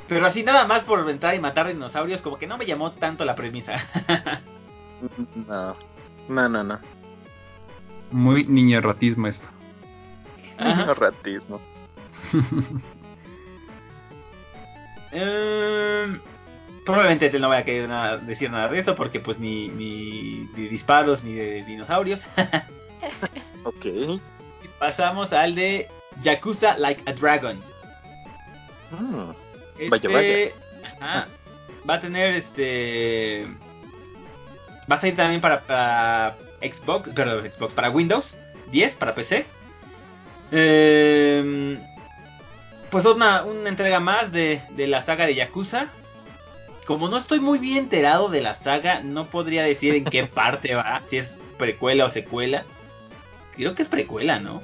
pero 0.08 0.26
así 0.26 0.44
nada 0.44 0.66
más 0.68 0.84
por 0.84 1.10
entrar 1.10 1.36
y 1.36 1.40
matar 1.40 1.68
dinosaurios, 1.68 2.22
como 2.22 2.38
que 2.38 2.48
no 2.48 2.58
me 2.58 2.66
llamó 2.66 2.92
tanto 2.94 3.26
la 3.26 3.36
premisa. 3.36 3.74
No, 5.48 5.76
no, 6.28 6.50
no. 6.50 6.64
no. 6.64 6.80
Muy 8.12 8.46
niño 8.46 8.80
erotismo 8.80 9.28
esto. 9.28 9.48
Ajá. 10.58 10.94
Ratismo. 10.96 11.62
Em, 15.12 16.20
probablemente 16.86 17.30
te 17.30 17.40
no 17.40 17.48
voy 17.48 17.58
a 17.58 17.64
querer 17.64 17.88
nada- 17.88 18.18
decir 18.18 18.52
nada 18.52 18.68
de 18.68 18.80
esto 18.80 18.96
porque 18.96 19.20
pues 19.20 19.40
ni, 19.40 19.70
ni 19.70 20.48
de 20.56 20.68
disparos 20.70 21.24
ni 21.24 21.34
de 21.34 21.64
dinosaurios. 21.64 22.20
Ok. 23.64 23.86
Y 23.86 24.20
pasamos 24.80 25.32
al 25.34 25.54
de 25.54 25.88
Yakuza 26.24 26.78
Like 26.78 27.04
a 27.06 27.14
Dragon. 27.14 27.60
Mm, 28.92 29.32
Este, 29.78 29.90
Vaya, 29.90 30.10
vaya. 30.10 30.52
ajá, 31.00 31.28
va 31.90 31.96
a 31.96 32.02
tener 32.02 32.36
este... 32.36 33.48
Va 34.90 34.96
a 34.96 35.02
salir 35.02 35.16
también 35.16 35.42
para, 35.42 35.62
para 35.62 36.36
Xbox, 36.62 37.10
perdón, 37.14 37.50
Xbox, 37.52 37.74
para 37.74 37.90
Windows 37.90 38.26
10, 38.72 38.96
para 38.96 39.16
PC. 39.16 39.46
Em, 40.52 41.78
pues 42.90 43.06
una, 43.06 43.44
una 43.44 43.70
entrega 43.70 44.00
más 44.00 44.32
de, 44.32 44.62
de 44.72 44.88
la 44.88 45.06
saga 45.06 45.26
de 45.26 45.36
Yakuza. 45.36 45.90
Como 46.86 47.10
no 47.10 47.18
estoy 47.18 47.42
muy 47.42 47.60
bien 47.60 47.80
enterado 47.80 48.30
de 48.30 48.40
la 48.40 48.56
saga, 48.56 49.02
no 49.02 49.30
podría 49.30 49.64
decir 49.64 49.94
en 49.94 50.06
qué 50.06 50.26
parte 50.34 50.74
va, 50.74 51.02
si 51.10 51.18
es 51.18 51.30
precuela 51.58 52.06
o 52.06 52.10
secuela. 52.10 52.64
Creo 53.56 53.76
que 53.76 53.84
es 53.84 53.90
precuela, 53.90 54.40
¿no? 54.40 54.62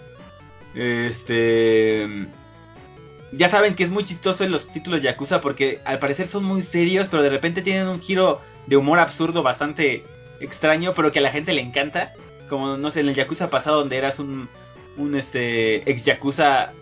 Este... 0.74 2.08
Ya 3.36 3.50
saben 3.50 3.76
que 3.76 3.84
es 3.84 3.90
muy 3.90 4.04
chistoso 4.04 4.44
en 4.44 4.52
los 4.52 4.68
títulos 4.68 5.02
Yakuza 5.02 5.42
porque 5.42 5.80
al 5.86 6.00
parecer 6.00 6.28
son 6.30 6.44
muy 6.44 6.62
serios, 6.64 7.08
pero 7.10 7.24
de 7.24 7.30
repente 7.30 7.62
tienen 7.64 7.88
un 7.88 8.00
giro 8.02 8.42
de 8.68 8.78
humor 8.78 9.00
absurdo 9.00 9.42
bastante 9.42 10.04
extraño, 10.40 10.94
pero 10.96 11.12
que 11.12 11.20
a 11.20 11.24
la 11.24 11.32
gente 11.32 11.54
le 11.54 11.62
encanta. 11.62 12.14
Como, 12.48 12.78
no 12.78 12.92
sé, 12.92 13.00
en 13.00 13.10
el 13.10 13.16
Yakuza 13.16 13.50
pasado 13.50 13.80
donde 13.80 13.98
eras 13.98 14.20
un, 14.20 14.50
un 14.98 15.16
este, 15.16 15.90
ex 15.90 16.04
Yakuza 16.04 16.74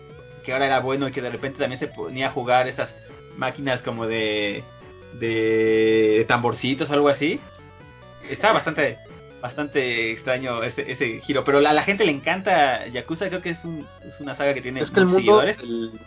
que 0.44 0.52
ahora 0.52 0.66
era 0.66 0.80
bueno 0.80 1.08
y 1.08 1.12
que 1.12 1.22
de 1.22 1.30
repente 1.30 1.58
también 1.58 1.78
se 1.78 1.86
ponía 1.86 2.26
a 2.28 2.32
jugar 2.32 2.68
esas 2.68 2.92
máquinas 3.36 3.80
como 3.80 4.06
de, 4.06 4.62
de 5.14 6.24
tamborcitos 6.28 6.90
o 6.90 6.94
algo 6.94 7.08
así. 7.08 7.40
Está 8.28 8.52
bastante 8.52 8.98
bastante 9.40 10.12
extraño 10.12 10.62
ese, 10.62 10.90
ese 10.90 11.20
giro, 11.20 11.42
pero 11.42 11.58
a 11.58 11.72
la 11.72 11.82
gente 11.82 12.04
le 12.04 12.12
encanta 12.12 12.86
Yakuza, 12.86 13.28
creo 13.28 13.42
que 13.42 13.50
es, 13.50 13.64
un, 13.64 13.86
es 14.06 14.20
una 14.20 14.36
saga 14.36 14.54
que 14.54 14.62
tiene 14.62 14.80
Es 14.80 14.90
que 14.90 15.00
el 15.00 15.06
muchos 15.06 15.24
mundo, 15.24 15.40
seguidores. 15.42 15.58
el, 15.58 16.00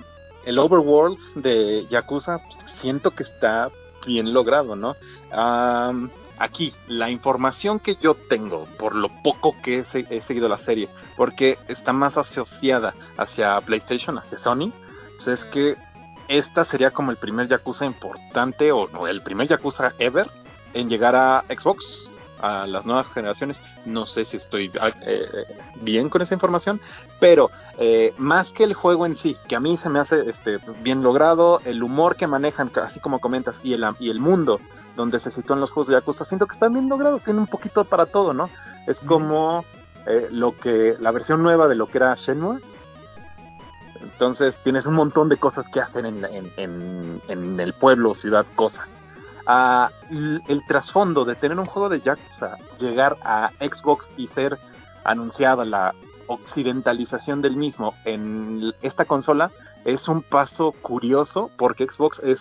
el 0.46 0.60
overworld 0.60 1.18
de 1.36 1.86
Yakuza, 1.89 2.39
pues, 2.39 2.72
siento 2.82 3.12
que 3.12 3.24
está 3.24 3.70
bien 4.06 4.34
logrado, 4.34 4.76
¿no? 4.76 4.96
Am, 5.32 6.10
aquí, 6.38 6.74
la 6.88 7.10
información 7.10 7.80
que 7.80 7.96
yo 8.02 8.14
tengo, 8.30 8.66
por 8.78 8.93
lo 8.96 9.10
poco 9.24 9.56
que 9.64 9.80
he, 9.80 9.84
se- 9.86 10.06
he 10.10 10.22
seguido 10.24 10.48
la 10.48 10.60
serie, 10.60 10.89
porque 11.18 11.58
está 11.68 11.91
más 11.93 12.16
asociada 12.18 12.93
hacia 13.18 13.60
PlayStation, 13.62 14.18
hacia 14.18 14.38
Sony, 14.39 14.72
pues 15.18 15.39
es 15.39 15.46
que 15.46 15.76
esta 16.28 16.66
sería 16.66 16.91
como 16.91 17.12
el 17.12 17.18
primer 17.18 17.48
Yakuza 17.48 17.86
importante, 17.86 18.72
o 18.72 18.88
no, 18.89 19.08
el 19.08 19.22
primer 19.22 19.48
Yakuza 19.48 19.93
ever, 20.00 20.30
en 20.74 20.89
llegar 20.89 21.16
a 21.16 21.43
Xbox, 21.48 21.84
a 22.46 22.68
las 22.68 22.86
nuevas 22.86 23.08
generaciones. 23.14 23.62
No 23.86 24.06
sé 24.06 24.26
si 24.26 24.38
estoy 24.38 24.72
ah, 24.80 24.91
eh, 25.02 25.28
bien 25.82 26.10
con 26.10 26.22
esa 26.22 26.34
información, 26.34 26.80
pero 27.20 27.50
eh, 27.78 28.14
más 28.18 28.48
que 28.50 28.64
el 28.64 28.74
juego 28.74 29.06
en 29.06 29.18
sí, 29.18 29.38
que 29.48 29.56
a 29.56 29.60
mí 29.60 29.78
se 29.78 29.89
me 29.89 30.00
hace 30.00 30.30
este, 30.30 30.60
bien 30.82 31.02
logrado, 31.04 31.60
el 31.66 31.82
humor 31.84 32.16
que 32.16 32.28
manejan, 32.28 32.72
así 32.84 33.00
como 33.00 33.20
comentas, 33.20 33.56
y 33.64 33.74
el, 33.74 33.86
y 34.00 34.10
el 34.10 34.20
mundo 34.20 34.60
donde 34.96 35.20
se 35.20 35.32
sitúan 35.32 35.60
los 35.60 35.72
juegos 35.72 35.88
de 35.88 35.93
Yakuza, 35.93 36.26
siento 36.26 36.48
que 36.48 36.54
están 36.54 36.74
bien 36.74 36.88
logrados, 36.88 37.22
tienen 37.24 37.41
un 37.41 37.48
poquito 37.48 37.84
para 37.84 38.06
todo, 38.06 38.34
¿no? 38.34 38.50
Es 38.88 38.98
como 39.00 39.66
eh, 40.06 40.28
lo 40.32 40.56
que 40.56 40.96
la 41.00 41.12
versión 41.12 41.43
nueva 41.43 41.68
de 41.68 41.76
lo 41.76 41.88
que 41.88 41.98
era 41.98 42.16
Shenmue. 42.16 42.60
Entonces 44.02 44.56
tienes 44.64 44.86
un 44.86 44.93
montón 44.93 45.28
de 45.30 45.38
cosas 45.38 45.66
que 45.74 45.82
hacen 45.82 46.06
en, 46.06 46.24
en, 46.26 46.52
en, 46.58 47.22
en 47.28 47.60
el 47.60 47.74
pueblo, 47.74 48.14
ciudad, 48.14 48.46
cosas. 48.56 48.88
El 49.48 50.64
trasfondo 50.68 51.26
de 51.26 51.36
tener 51.36 51.60
un 51.60 51.66
juego 51.66 51.89
de 51.89 52.02
Yakuza, 52.02 52.58
llegar 52.80 53.18
a 53.24 53.52
Xbox 53.60 54.06
y 54.18 54.28
ser 54.28 54.58
anunciada 55.04 55.66
la 55.66 55.93
occidentalización 56.28 57.41
del 57.41 57.56
mismo 57.56 57.93
en 58.04 58.74
esta 58.82 59.06
consola 59.06 59.52
es 59.84 60.08
un 60.08 60.24
paso 60.24 60.72
curioso 60.82 61.52
porque 61.58 61.86
Xbox 61.86 62.20
es 62.24 62.39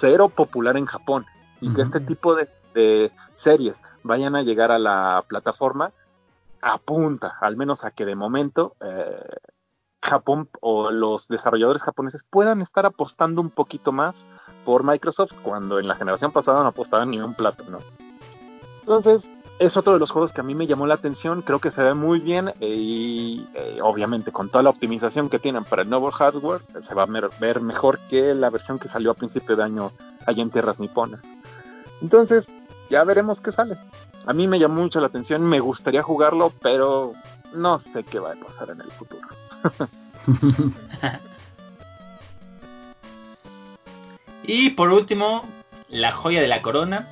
cero 0.00 0.28
popular 0.28 0.76
en 0.76 0.86
Japón 0.86 1.26
y 1.60 1.72
que 1.72 1.82
este 1.82 2.00
tipo 2.00 2.34
de, 2.34 2.48
de 2.74 3.12
series 3.44 3.76
vayan 4.02 4.34
a 4.34 4.42
llegar 4.42 4.72
a 4.72 4.80
la 4.80 5.24
plataforma 5.28 5.92
apunta 6.60 7.36
al 7.40 7.56
menos 7.56 7.84
a 7.84 7.92
que 7.92 8.04
de 8.04 8.16
momento 8.16 8.74
eh, 8.80 9.38
Japón 10.02 10.48
o 10.60 10.90
los 10.90 11.28
desarrolladores 11.28 11.82
japoneses 11.82 12.24
puedan 12.28 12.60
estar 12.60 12.86
apostando 12.86 13.40
un 13.40 13.50
poquito 13.50 13.92
más 13.92 14.16
por 14.64 14.84
Microsoft 14.84 15.32
cuando 15.42 15.78
en 15.78 15.88
la 15.88 15.94
generación 15.94 16.32
pasada 16.32 16.62
no 16.62 16.68
apostaban 16.68 17.10
ni 17.10 17.20
un 17.20 17.34
plato, 17.34 17.64
¿no? 17.68 17.78
Entonces, 18.80 19.22
es 19.58 19.76
otro 19.76 19.92
de 19.92 19.98
los 20.00 20.10
juegos 20.10 20.32
que 20.32 20.40
a 20.40 20.44
mí 20.44 20.54
me 20.54 20.66
llamó 20.66 20.86
la 20.86 20.94
atención, 20.94 21.42
creo 21.42 21.60
que 21.60 21.70
se 21.70 21.82
ve 21.82 21.94
muy 21.94 22.18
bien 22.18 22.48
eh, 22.60 22.66
y 22.66 23.46
eh, 23.54 23.78
obviamente 23.80 24.32
con 24.32 24.48
toda 24.48 24.64
la 24.64 24.70
optimización 24.70 25.28
que 25.28 25.38
tienen 25.38 25.64
para 25.64 25.82
el 25.82 25.90
nuevo 25.90 26.10
hardware, 26.10 26.62
se 26.86 26.94
va 26.94 27.04
a 27.04 27.30
ver 27.40 27.60
mejor 27.60 28.00
que 28.08 28.34
la 28.34 28.50
versión 28.50 28.78
que 28.78 28.88
salió 28.88 29.12
a 29.12 29.14
principio 29.14 29.54
de 29.54 29.62
año 29.62 29.92
allá 30.26 30.42
en 30.42 30.50
tierras 30.50 30.80
niponas. 30.80 31.20
Entonces, 32.00 32.44
ya 32.90 33.04
veremos 33.04 33.40
qué 33.40 33.52
sale. 33.52 33.76
A 34.26 34.32
mí 34.32 34.48
me 34.48 34.58
llamó 34.58 34.82
mucho 34.82 35.00
la 35.00 35.06
atención, 35.06 35.42
me 35.42 35.60
gustaría 35.60 36.02
jugarlo, 36.02 36.52
pero 36.60 37.12
no 37.54 37.78
sé 37.78 38.04
qué 38.04 38.18
va 38.18 38.32
a 38.32 38.36
pasar 38.36 38.70
en 38.70 38.80
el 38.80 38.90
futuro. 38.92 39.28
y 44.44 44.70
por 44.70 44.90
último, 44.90 45.48
la 45.88 46.12
joya 46.12 46.40
de 46.40 46.48
la 46.48 46.62
corona. 46.62 47.08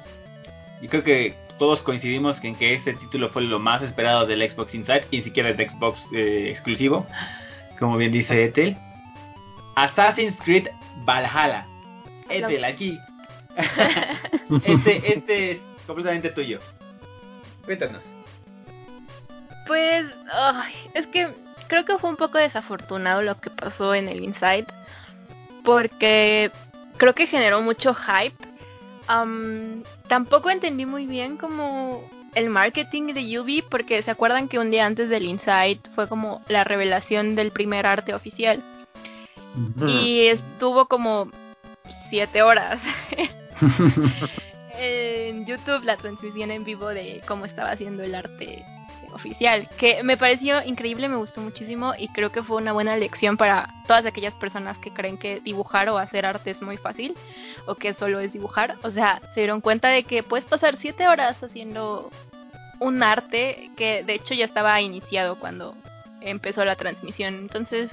Y 0.81 0.89
creo 0.89 1.05
que 1.05 1.37
todos 1.59 1.83
coincidimos 1.83 2.43
en 2.43 2.57
que 2.57 2.75
este 2.75 2.95
título 2.95 3.29
fue 3.29 3.43
lo 3.43 3.59
más 3.59 3.83
esperado 3.83 4.27
del 4.27 4.51
Xbox 4.51 4.75
Inside 4.75 5.07
y 5.11 5.19
ni 5.19 5.23
siquiera 5.23 5.51
es 5.51 5.59
de 5.59 5.69
Xbox 5.69 6.01
eh, 6.15 6.49
exclusivo, 6.51 7.07
como 7.79 7.99
bien 7.99 8.13
dice 8.13 8.45
Ethel. 8.45 8.77
Assassin's 9.77 10.37
Creed 10.43 10.69
Valhalla. 11.05 11.67
Ethel, 12.29 12.65
aquí. 12.65 12.99
este, 14.65 15.13
este 15.15 15.51
es 15.53 15.61
completamente 15.87 16.31
tuyo. 16.31 16.61
Cuéntanos. 17.65 18.03
Pues, 19.67 20.07
es 20.95 21.07
que 21.09 21.29
creo 21.69 21.85
que 21.85 21.99
fue 21.99 22.11
un 22.11 22.17
poco 22.17 22.39
desafortunado 22.39 23.23
lo 23.23 23.39
que 23.41 23.51
pasó 23.51 23.95
en 23.95 24.09
el 24.09 24.25
Inside. 24.25 24.67
Porque 25.63 26.51
creo 27.01 27.15
que 27.15 27.27
generó 27.27 27.63
mucho 27.63 27.95
hype. 27.95 28.37
Am, 29.09 29.83
tampoco 30.07 30.51
entendí 30.51 30.85
muy 30.85 31.07
bien 31.07 31.39
como 31.39 32.05
el 32.35 32.51
marketing 32.51 33.15
de 33.15 33.29
Yubi. 33.29 33.63
Porque 33.63 34.03
se 34.03 34.11
acuerdan 34.11 34.49
que 34.49 34.59
un 34.59 34.71
día 34.71 34.87
antes 34.87 35.09
del 35.09 35.25
Inside 35.25 35.81
fue 35.95 36.09
como 36.09 36.43
la 36.47 36.63
revelación 36.63 37.35
del 37.35 37.51
primer 37.51 37.87
arte 37.87 38.15
oficial. 38.15 38.63
Y 39.89 40.27
estuvo 40.27 40.87
como 40.87 41.29
siete 42.09 42.43
horas 42.43 42.81
en 44.79 45.45
YouTube 45.45 45.83
la 45.83 45.97
transmisión 45.97 46.53
en 46.53 46.63
vivo 46.63 46.89
de 46.89 47.21
cómo 47.27 47.47
estaba 47.47 47.73
haciendo 47.73 48.05
el 48.05 48.15
arte 48.15 48.65
oficial, 49.13 49.69
que 49.79 50.03
me 50.03 50.17
pareció 50.17 50.63
increíble, 50.65 51.09
me 51.09 51.17
gustó 51.17 51.41
muchísimo 51.41 51.93
y 51.99 52.09
creo 52.09 52.31
que 52.31 52.43
fue 52.43 52.57
una 52.57 52.73
buena 52.73 52.97
lección 52.97 53.37
para 53.37 53.69
todas 53.87 54.07
aquellas 54.07 54.35
personas 54.35 54.79
que 54.79 54.93
creen 54.93 55.19
que 55.19 55.41
dibujar 55.41 55.89
o 55.89 55.99
hacer 55.99 56.27
arte 56.27 56.51
es 56.51 56.63
muy 56.63 56.77
fácil 56.77 57.17
o 57.67 57.75
que 57.75 57.95
solo 57.95 58.21
es 58.21 58.33
dibujar. 58.33 58.77
O 58.83 58.91
sea, 58.91 59.21
se 59.35 59.41
dieron 59.41 59.61
cuenta 59.61 59.89
de 59.89 60.05
que 60.05 60.23
puedes 60.23 60.47
pasar 60.47 60.77
siete 60.81 61.09
horas 61.09 61.43
haciendo 61.43 62.11
un 62.81 63.03
arte 63.03 63.71
que 63.77 64.03
de 64.05 64.15
hecho 64.15 64.35
ya 64.35 64.45
estaba 64.45 64.81
iniciado 64.81 65.39
cuando 65.39 65.75
empezó 66.21 66.65
la 66.65 66.77
transmisión. 66.77 67.35
Entonces, 67.35 67.91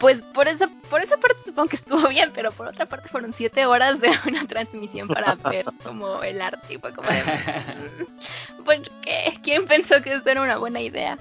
pues 0.00 0.20
por 0.34 0.48
esa, 0.48 0.68
por 0.90 1.00
esa 1.02 1.16
parte 1.16 1.38
supongo 1.44 1.68
que 1.68 1.76
estuvo 1.76 2.08
bien, 2.08 2.30
pero 2.34 2.52
por 2.52 2.66
otra 2.66 2.86
parte 2.86 3.08
fueron 3.08 3.34
siete 3.36 3.66
horas 3.66 4.00
de 4.00 4.10
una 4.26 4.46
transmisión 4.46 5.08
para 5.08 5.34
ver 5.34 5.66
como 5.84 6.22
el 6.22 6.40
arte 6.40 6.74
y 6.74 6.78
fue 6.78 6.92
como 6.92 7.08
de, 7.10 7.22
mm, 7.22 8.64
¿por 8.64 8.82
qué? 9.02 9.38
¿Quién 9.42 9.66
pensó 9.66 10.02
que 10.02 10.14
esto 10.14 10.30
era 10.30 10.42
una 10.42 10.58
buena 10.58 10.80
idea? 10.80 11.18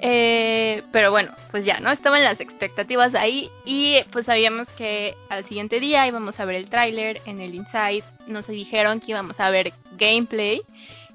Eh, 0.00 0.82
pero 0.92 1.10
bueno, 1.10 1.32
pues 1.50 1.64
ya, 1.64 1.80
¿no? 1.80 1.90
Estaban 1.90 2.22
las 2.22 2.38
expectativas 2.40 3.14
ahí 3.14 3.50
y 3.64 3.96
pues 4.12 4.26
sabíamos 4.26 4.68
que 4.76 5.14
al 5.30 5.46
siguiente 5.46 5.80
día 5.80 6.06
íbamos 6.06 6.38
a 6.38 6.44
ver 6.44 6.56
el 6.56 6.68
tráiler 6.68 7.22
en 7.24 7.40
el 7.40 7.54
Inside, 7.54 8.04
nos 8.26 8.46
dijeron 8.46 9.00
que 9.00 9.12
íbamos 9.12 9.40
a 9.40 9.48
ver 9.50 9.72
gameplay, 9.96 10.60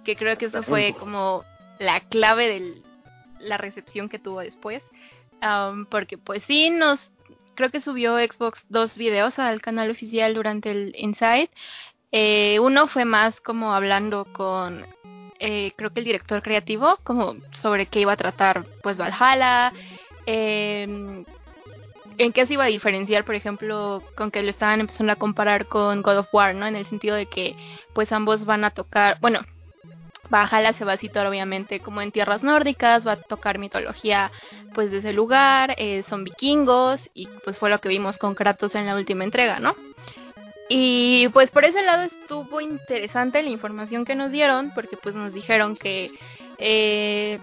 que 0.04 0.16
creo 0.16 0.38
que 0.38 0.46
eso 0.46 0.64
fue 0.64 0.96
como 0.98 1.44
la 1.78 2.00
clave 2.00 2.48
de 2.48 2.82
la 3.40 3.58
recepción 3.58 4.10
que 4.10 4.20
tuvo 4.20 4.40
después. 4.40 4.82
Porque 5.90 6.18
pues 6.18 6.44
sí 6.48 6.70
nos 6.70 7.00
creo 7.56 7.70
que 7.70 7.82
subió 7.82 8.18
Xbox 8.18 8.64
dos 8.70 8.98
videos 8.98 9.38
al 9.40 9.62
canal 9.62 9.92
oficial 9.92 10.34
durante 10.34 10.72
el 10.72 10.94
Inside. 10.98 11.50
Eh, 12.12 12.60
uno 12.60 12.88
fue 12.88 13.06
más 13.06 13.40
como 13.42 13.74
hablando 13.74 14.26
con 14.26 14.86
eh, 15.40 15.72
creo 15.76 15.92
que 15.92 16.02
el 16.02 16.06
director 16.06 16.44
creativo, 16.44 16.98
como 17.04 17.36
sobre 17.62 17.88
qué 17.88 18.02
iba 18.02 18.14
a 18.14 18.18
tratar 18.18 18.66
pues 18.84 18.98
Valhalla, 18.98 19.74
eh, 20.26 21.24
en 22.18 22.34
qué 22.34 22.46
se 22.46 22.54
iba 22.54 22.66
a 22.66 22.68
diferenciar, 22.68 23.26
por 23.26 23.36
ejemplo, 23.36 24.04
con 24.16 24.30
que 24.30 24.44
lo 24.44 24.50
estaban 24.50 24.80
empezando 24.80 25.14
a 25.14 25.16
comparar 25.16 25.66
con 25.68 26.02
God 26.02 26.20
of 26.20 26.34
War, 26.34 26.54
¿no? 26.54 26.68
En 26.68 26.76
el 26.76 26.86
sentido 26.86 27.16
de 27.16 27.26
que 27.26 27.56
pues 27.94 28.12
ambos 28.12 28.46
van 28.46 28.64
a 28.64 28.70
tocar, 28.72 29.18
bueno, 29.22 29.42
Valhalla 30.32 30.74
se 30.74 30.86
va 30.86 30.94
a 30.94 30.98
situar 30.98 31.28
obviamente 31.28 31.82
como 31.82 32.02
en 32.02 32.12
tierras 32.12 32.42
nórdicas, 32.42 33.06
va 33.06 33.14
a 33.14 33.22
tocar 33.22 33.60
mitología 33.60 34.32
pues 34.74 34.90
de 34.90 35.00
ese 35.00 35.14
lugar, 35.14 35.76
eh, 35.78 36.04
son 36.10 36.24
vikingos 36.24 37.00
y 37.14 37.28
pues 37.44 37.58
fue 37.58 37.70
lo 37.70 37.80
que 37.80 37.90
vimos 37.90 38.18
con 38.18 38.34
Kratos 38.34 38.74
en 38.76 38.86
la 38.86 38.96
última 38.96 39.24
entrega, 39.26 39.60
¿no? 39.60 39.76
Y 40.70 41.28
pues 41.34 41.52
por 41.52 41.66
ese 41.66 41.82
lado 41.84 42.04
estuvo 42.04 42.62
interesante 42.62 43.44
la 43.44 43.50
información 43.50 44.06
que 44.06 44.16
nos 44.16 44.32
dieron 44.32 44.72
porque 44.74 44.96
pues 44.96 45.14
nos 45.14 45.34
dijeron 45.34 45.76
que 45.76 46.12
eh, 46.60 47.40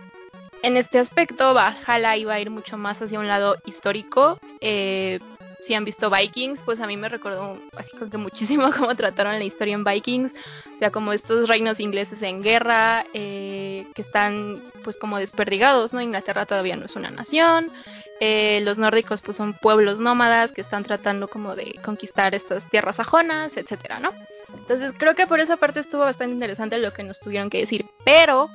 en 0.63 0.77
este 0.79 0.99
aspecto 0.99 1.53
Valhalla 1.53 2.17
iba 2.17 2.33
a 2.33 2.41
ir 2.41 2.51
mucho 2.51 2.79
más 2.79 3.01
hacia 3.03 3.21
un 3.21 3.29
lado 3.29 3.57
histórico. 3.67 4.39
Eh, 4.63 5.21
si 5.69 5.75
han 5.75 5.85
visto 5.85 6.11
Vikings, 6.11 6.59
pues 6.65 6.81
a 6.81 6.87
mí 6.87 6.97
me 6.97 7.11
recordó 7.11 7.59
así 7.77 7.91
como 7.91 8.11
que 8.11 8.17
muchísimo 8.17 8.73
cómo 8.77 8.97
trataron 8.97 9.39
la 9.39 9.45
historia 9.45 9.75
en 9.75 9.85
Vikings, 9.85 10.33
o 10.33 10.79
sea, 10.79 10.91
como 10.91 11.13
estos 11.13 11.47
reinos 11.47 11.79
ingleses 11.79 12.21
en 12.23 12.43
guerra, 12.43 13.05
eh, 13.13 13.87
que 13.95 14.03
están 14.03 14.63
pues 14.83 14.97
como 14.97 15.19
desperdigados, 15.19 15.93
¿no? 15.93 16.01
Inglaterra 16.01 16.47
todavía 16.47 16.75
no 16.77 16.87
es 16.87 16.97
una 16.97 17.11
nación, 17.11 17.71
eh, 18.19 18.61
los 18.65 18.79
nórdicos 18.79 19.21
pues 19.21 19.37
son 19.37 19.53
pueblos 19.53 20.01
nómadas 20.01 20.53
que 20.53 20.63
están 20.63 20.85
tratando 20.85 21.29
como 21.29 21.55
de 21.55 21.79
conquistar 21.85 22.35
estas 22.35 22.69
tierras 22.71 22.97
sajonas, 22.97 23.53
etcétera, 23.55 24.01
¿no? 24.01 24.13
Entonces 24.55 24.93
creo 24.99 25.15
que 25.15 25.27
por 25.27 25.39
esa 25.39 25.59
parte 25.59 25.81
estuvo 25.81 26.01
bastante 26.01 26.33
interesante 26.33 26.79
lo 26.79 26.95
que 26.95 27.05
nos 27.05 27.21
tuvieron 27.21 27.51
que 27.51 27.59
decir, 27.61 27.85
pero 28.07 28.49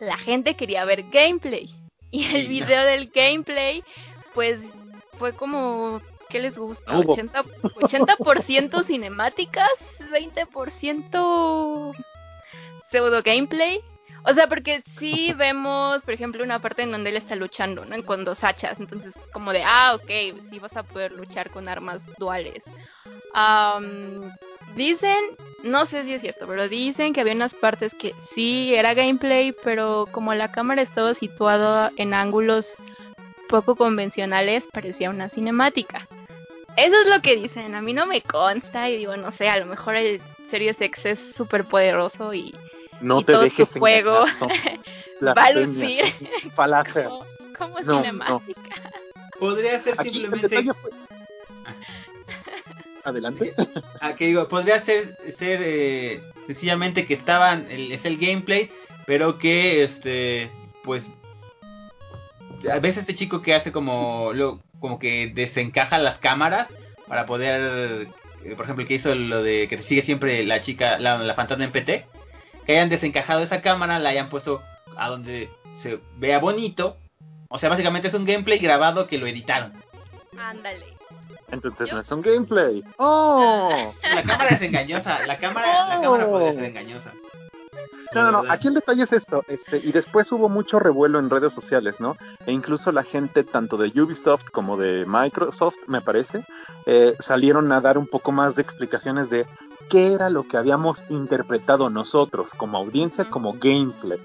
la 0.00 0.18
gente 0.18 0.56
quería 0.56 0.84
ver 0.84 1.04
gameplay 1.12 1.70
y 2.10 2.24
el 2.34 2.48
video 2.48 2.84
del 2.84 3.10
gameplay 3.14 3.84
pues 4.34 4.58
fue 5.18 5.32
como 5.34 6.00
¿qué 6.28 6.40
les 6.40 6.56
gusta? 6.56 6.92
No 6.92 7.00
hubo. 7.00 7.16
80%, 7.16 7.44
80% 7.62 8.86
cinemáticas, 8.86 9.70
20% 10.12 11.94
pseudo 12.90 13.22
gameplay. 13.22 13.82
O 14.24 14.34
sea, 14.34 14.46
porque 14.48 14.82
sí 14.98 15.32
vemos, 15.32 16.02
por 16.04 16.12
ejemplo, 16.12 16.42
una 16.44 16.58
parte 16.58 16.82
en 16.82 16.92
donde 16.92 17.10
él 17.10 17.16
está 17.16 17.36
luchando, 17.36 17.84
¿no? 17.84 18.02
Con 18.04 18.24
dos 18.24 18.42
hachas. 18.42 18.78
Entonces, 18.78 19.14
como 19.32 19.52
de, 19.52 19.62
ah, 19.64 19.94
ok, 19.94 20.10
sí 20.50 20.58
vas 20.58 20.76
a 20.76 20.82
poder 20.82 21.12
luchar 21.12 21.50
con 21.50 21.68
armas 21.68 22.00
duales. 22.18 22.62
Am, 23.32 24.30
dicen, 24.74 25.18
no 25.62 25.86
sé 25.86 26.04
si 26.04 26.14
es 26.14 26.20
cierto, 26.20 26.46
pero 26.46 26.68
dicen 26.68 27.12
que 27.12 27.20
había 27.20 27.34
unas 27.34 27.54
partes 27.54 27.94
que 27.94 28.14
sí 28.34 28.74
era 28.74 28.94
gameplay, 28.94 29.54
pero 29.64 30.06
como 30.10 30.34
la 30.34 30.52
cámara 30.52 30.82
estaba 30.82 31.14
situada 31.14 31.92
en 31.96 32.12
ángulos 32.12 32.66
poco 33.48 33.76
convencionales, 33.76 34.64
parecía 34.72 35.10
una 35.10 35.30
cinemática. 35.30 36.06
Eso 36.78 36.94
es 37.02 37.10
lo 37.10 37.20
que 37.20 37.34
dicen, 37.34 37.74
a 37.74 37.82
mí 37.82 37.92
no 37.92 38.06
me 38.06 38.20
consta 38.20 38.88
y 38.88 38.98
digo, 38.98 39.16
no 39.16 39.32
sé, 39.32 39.48
a 39.48 39.58
lo 39.58 39.66
mejor 39.66 39.96
el 39.96 40.22
Series 40.48 40.80
X 40.80 41.04
es 41.06 41.18
súper 41.36 41.64
poderoso 41.64 42.32
y, 42.32 42.54
No 43.00 43.20
y 43.20 43.24
te 43.24 43.32
todo 43.32 43.42
su 43.42 43.48
dejes 43.48 43.68
juego 43.76 44.24
engañar, 44.26 44.80
son 45.18 45.28
va 45.36 45.44
a 45.44 45.52
lucir 45.52 46.04
como, 46.54 47.26
como 47.58 47.80
No, 47.80 48.00
cinemática. 48.00 48.92
Podría 49.40 49.82
ser 49.82 49.94
Aquí 49.98 50.20
simplemente. 50.20 50.72
fue... 50.72 50.90
Adelante. 53.04 53.54
Ah, 54.00 54.14
que 54.14 54.26
digo, 54.26 54.46
podría 54.46 54.84
ser, 54.84 55.16
ser 55.36 55.60
eh, 55.64 56.22
sencillamente 56.46 57.06
que 57.06 57.14
estaban, 57.14 57.68
el, 57.72 57.90
es 57.90 58.04
el 58.04 58.18
gameplay, 58.18 58.70
pero 59.04 59.38
que 59.38 59.82
este, 59.82 60.48
pues, 60.84 61.02
a 62.70 62.78
veces 62.78 62.98
este 62.98 63.16
chico 63.16 63.42
que 63.42 63.54
hace 63.54 63.72
como, 63.72 64.32
lo, 64.32 64.60
como 64.80 64.98
que 64.98 65.32
desencaja 65.34 65.98
las 65.98 66.18
cámaras 66.18 66.68
para 67.06 67.26
poder, 67.26 68.08
eh, 68.44 68.54
por 68.54 68.64
ejemplo, 68.64 68.82
el 68.82 68.88
que 68.88 68.94
hizo 68.94 69.14
lo 69.14 69.42
de 69.42 69.68
que 69.68 69.76
te 69.78 69.82
sigue 69.84 70.02
siempre 70.02 70.44
la 70.44 70.62
chica, 70.62 70.98
la, 70.98 71.18
la 71.18 71.34
fantasma 71.34 71.64
en 71.64 71.72
PT, 71.72 72.06
que 72.66 72.72
hayan 72.72 72.88
desencajado 72.88 73.42
esa 73.42 73.62
cámara, 73.62 73.98
la 73.98 74.10
hayan 74.10 74.28
puesto 74.28 74.60
a 74.96 75.08
donde 75.08 75.48
se 75.82 75.98
vea 76.16 76.38
bonito, 76.38 76.96
o 77.48 77.58
sea, 77.58 77.70
básicamente 77.70 78.08
es 78.08 78.14
un 78.14 78.24
gameplay 78.24 78.58
grabado 78.58 79.06
que 79.06 79.18
lo 79.18 79.26
editaron. 79.26 79.72
Ándale. 80.38 80.98
Entonces 81.50 81.92
no 81.92 82.00
es 82.00 82.12
un 82.12 82.20
gameplay. 82.20 82.84
¡Oh! 82.98 83.94
La 84.02 84.22
cámara 84.22 84.50
es 84.50 84.60
engañosa, 84.60 85.26
la 85.26 85.38
cámara, 85.38 85.88
la 85.88 86.00
cámara 86.02 86.26
podría 86.28 86.52
ser 86.52 86.64
engañosa. 86.64 87.12
No, 88.14 88.22
no, 88.22 88.42
no, 88.42 88.50
aquí 88.50 88.68
el 88.68 88.74
detalle 88.74 89.02
es 89.02 89.12
esto, 89.12 89.44
este, 89.48 89.78
y 89.78 89.92
después 89.92 90.30
hubo 90.32 90.48
mucho 90.48 90.78
revuelo 90.78 91.18
en 91.18 91.28
redes 91.28 91.52
sociales, 91.52 91.96
¿no? 91.98 92.16
E 92.46 92.52
incluso 92.52 92.90
la 92.90 93.02
gente, 93.02 93.44
tanto 93.44 93.76
de 93.76 93.88
Ubisoft 94.00 94.48
como 94.50 94.76
de 94.76 95.04
Microsoft, 95.06 95.76
me 95.86 96.00
parece, 96.00 96.44
eh, 96.86 97.16
salieron 97.20 97.70
a 97.72 97.80
dar 97.80 97.98
un 97.98 98.06
poco 98.06 98.32
más 98.32 98.54
de 98.54 98.62
explicaciones 98.62 99.28
de 99.28 99.46
qué 99.90 100.14
era 100.14 100.30
lo 100.30 100.44
que 100.44 100.56
habíamos 100.56 100.98
interpretado 101.10 101.90
nosotros 101.90 102.48
como 102.56 102.78
audiencia 102.78 103.28
como 103.28 103.54
gameplay. 103.54 104.20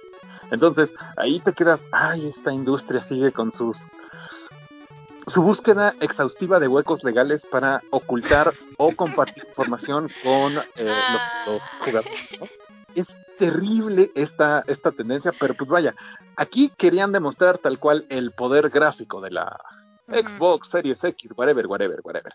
Entonces, 0.52 0.90
ahí 1.18 1.40
te 1.40 1.54
quedas, 1.54 1.80
ay, 1.92 2.34
esta 2.36 2.54
industria 2.54 3.04
sigue 3.04 3.32
con 3.32 3.52
sus 3.54 3.78
su 5.28 5.42
búsqueda 5.42 5.96
exhaustiva 6.02 6.60
de 6.60 6.68
huecos 6.68 7.02
legales 7.04 7.42
para 7.50 7.82
ocultar 7.92 8.54
o 8.78 8.94
compartir 8.94 9.46
información 9.48 10.10
con 10.22 10.58
eh, 10.76 10.94
los, 11.46 11.54
los, 11.54 11.62
jugadores. 11.80 12.20
¿no? 12.40 12.48
Es 12.94 13.08
terrible 13.44 14.10
esta, 14.16 14.64
esta 14.68 14.92
tendencia, 14.92 15.34
pero 15.38 15.54
pues 15.54 15.70
vaya, 15.70 15.94
aquí 16.38 16.72
querían 16.78 17.12
demostrar 17.12 17.58
tal 17.58 17.78
cual 17.78 18.06
el 18.10 18.32
poder 18.32 18.70
gráfico 18.70 19.20
de 19.20 19.32
la. 19.32 19.60
Xbox 20.08 20.70
Series 20.70 21.02
X, 21.04 21.32
whatever, 21.36 21.66
whatever, 21.68 22.00
whatever. 22.04 22.34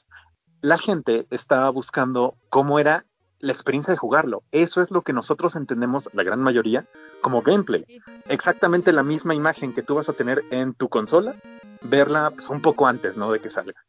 La 0.62 0.78
gente 0.78 1.26
estaba 1.30 1.70
buscando 1.70 2.34
cómo 2.48 2.78
era 2.78 3.04
la 3.40 3.52
experiencia 3.52 3.92
de 3.92 3.98
jugarlo. 3.98 4.42
Eso 4.52 4.82
es 4.82 4.90
lo 4.90 5.02
que 5.02 5.12
nosotros 5.12 5.54
entendemos, 5.54 6.08
la 6.12 6.24
gran 6.24 6.40
mayoría, 6.40 6.86
como 7.20 7.42
gameplay. 7.42 7.84
Exactamente 8.26 8.92
la 8.92 9.02
misma 9.02 9.34
imagen 9.34 9.74
que 9.74 9.82
tú 9.82 9.94
vas 9.94 10.08
a 10.08 10.14
tener 10.14 10.42
en 10.50 10.74
tu 10.74 10.88
consola, 10.88 11.36
verla 11.82 12.32
pues, 12.34 12.48
un 12.48 12.62
poco 12.62 12.86
antes, 12.86 13.16
¿no? 13.16 13.30
De 13.30 13.40
que 13.40 13.50
salga. 13.50 13.80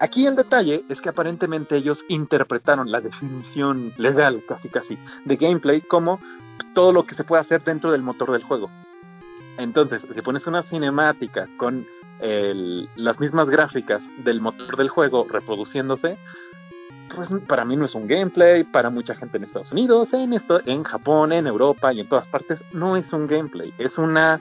Aquí 0.00 0.26
el 0.26 0.36
detalle 0.36 0.84
es 0.88 1.00
que 1.00 1.08
aparentemente 1.08 1.76
ellos 1.76 1.98
interpretaron 2.08 2.90
la 2.90 3.00
definición 3.00 3.92
legal, 3.96 4.42
casi 4.46 4.68
casi, 4.68 4.98
de 5.24 5.36
gameplay 5.36 5.80
como 5.80 6.20
todo 6.74 6.92
lo 6.92 7.06
que 7.06 7.14
se 7.14 7.24
puede 7.24 7.40
hacer 7.40 7.62
dentro 7.64 7.92
del 7.92 8.02
motor 8.02 8.32
del 8.32 8.42
juego. 8.42 8.70
Entonces, 9.58 10.02
si 10.14 10.22
pones 10.22 10.46
una 10.46 10.62
cinemática 10.64 11.48
con 11.56 11.86
las 12.96 13.20
mismas 13.20 13.48
gráficas 13.50 14.02
del 14.24 14.40
motor 14.40 14.76
del 14.76 14.88
juego 14.88 15.26
reproduciéndose, 15.30 16.18
pues 17.14 17.28
para 17.46 17.64
mí 17.64 17.76
no 17.76 17.84
es 17.84 17.94
un 17.94 18.06
gameplay, 18.06 18.64
para 18.64 18.90
mucha 18.90 19.14
gente 19.14 19.36
en 19.36 19.44
Estados 19.44 19.72
Unidos, 19.72 20.08
en, 20.12 20.32
esto, 20.32 20.60
en 20.66 20.82
Japón, 20.82 21.32
en 21.32 21.46
Europa 21.46 21.92
y 21.92 22.00
en 22.00 22.08
todas 22.08 22.26
partes, 22.28 22.60
no 22.72 22.96
es 22.96 23.12
un 23.12 23.26
gameplay, 23.26 23.72
es 23.78 23.98
una 23.98 24.40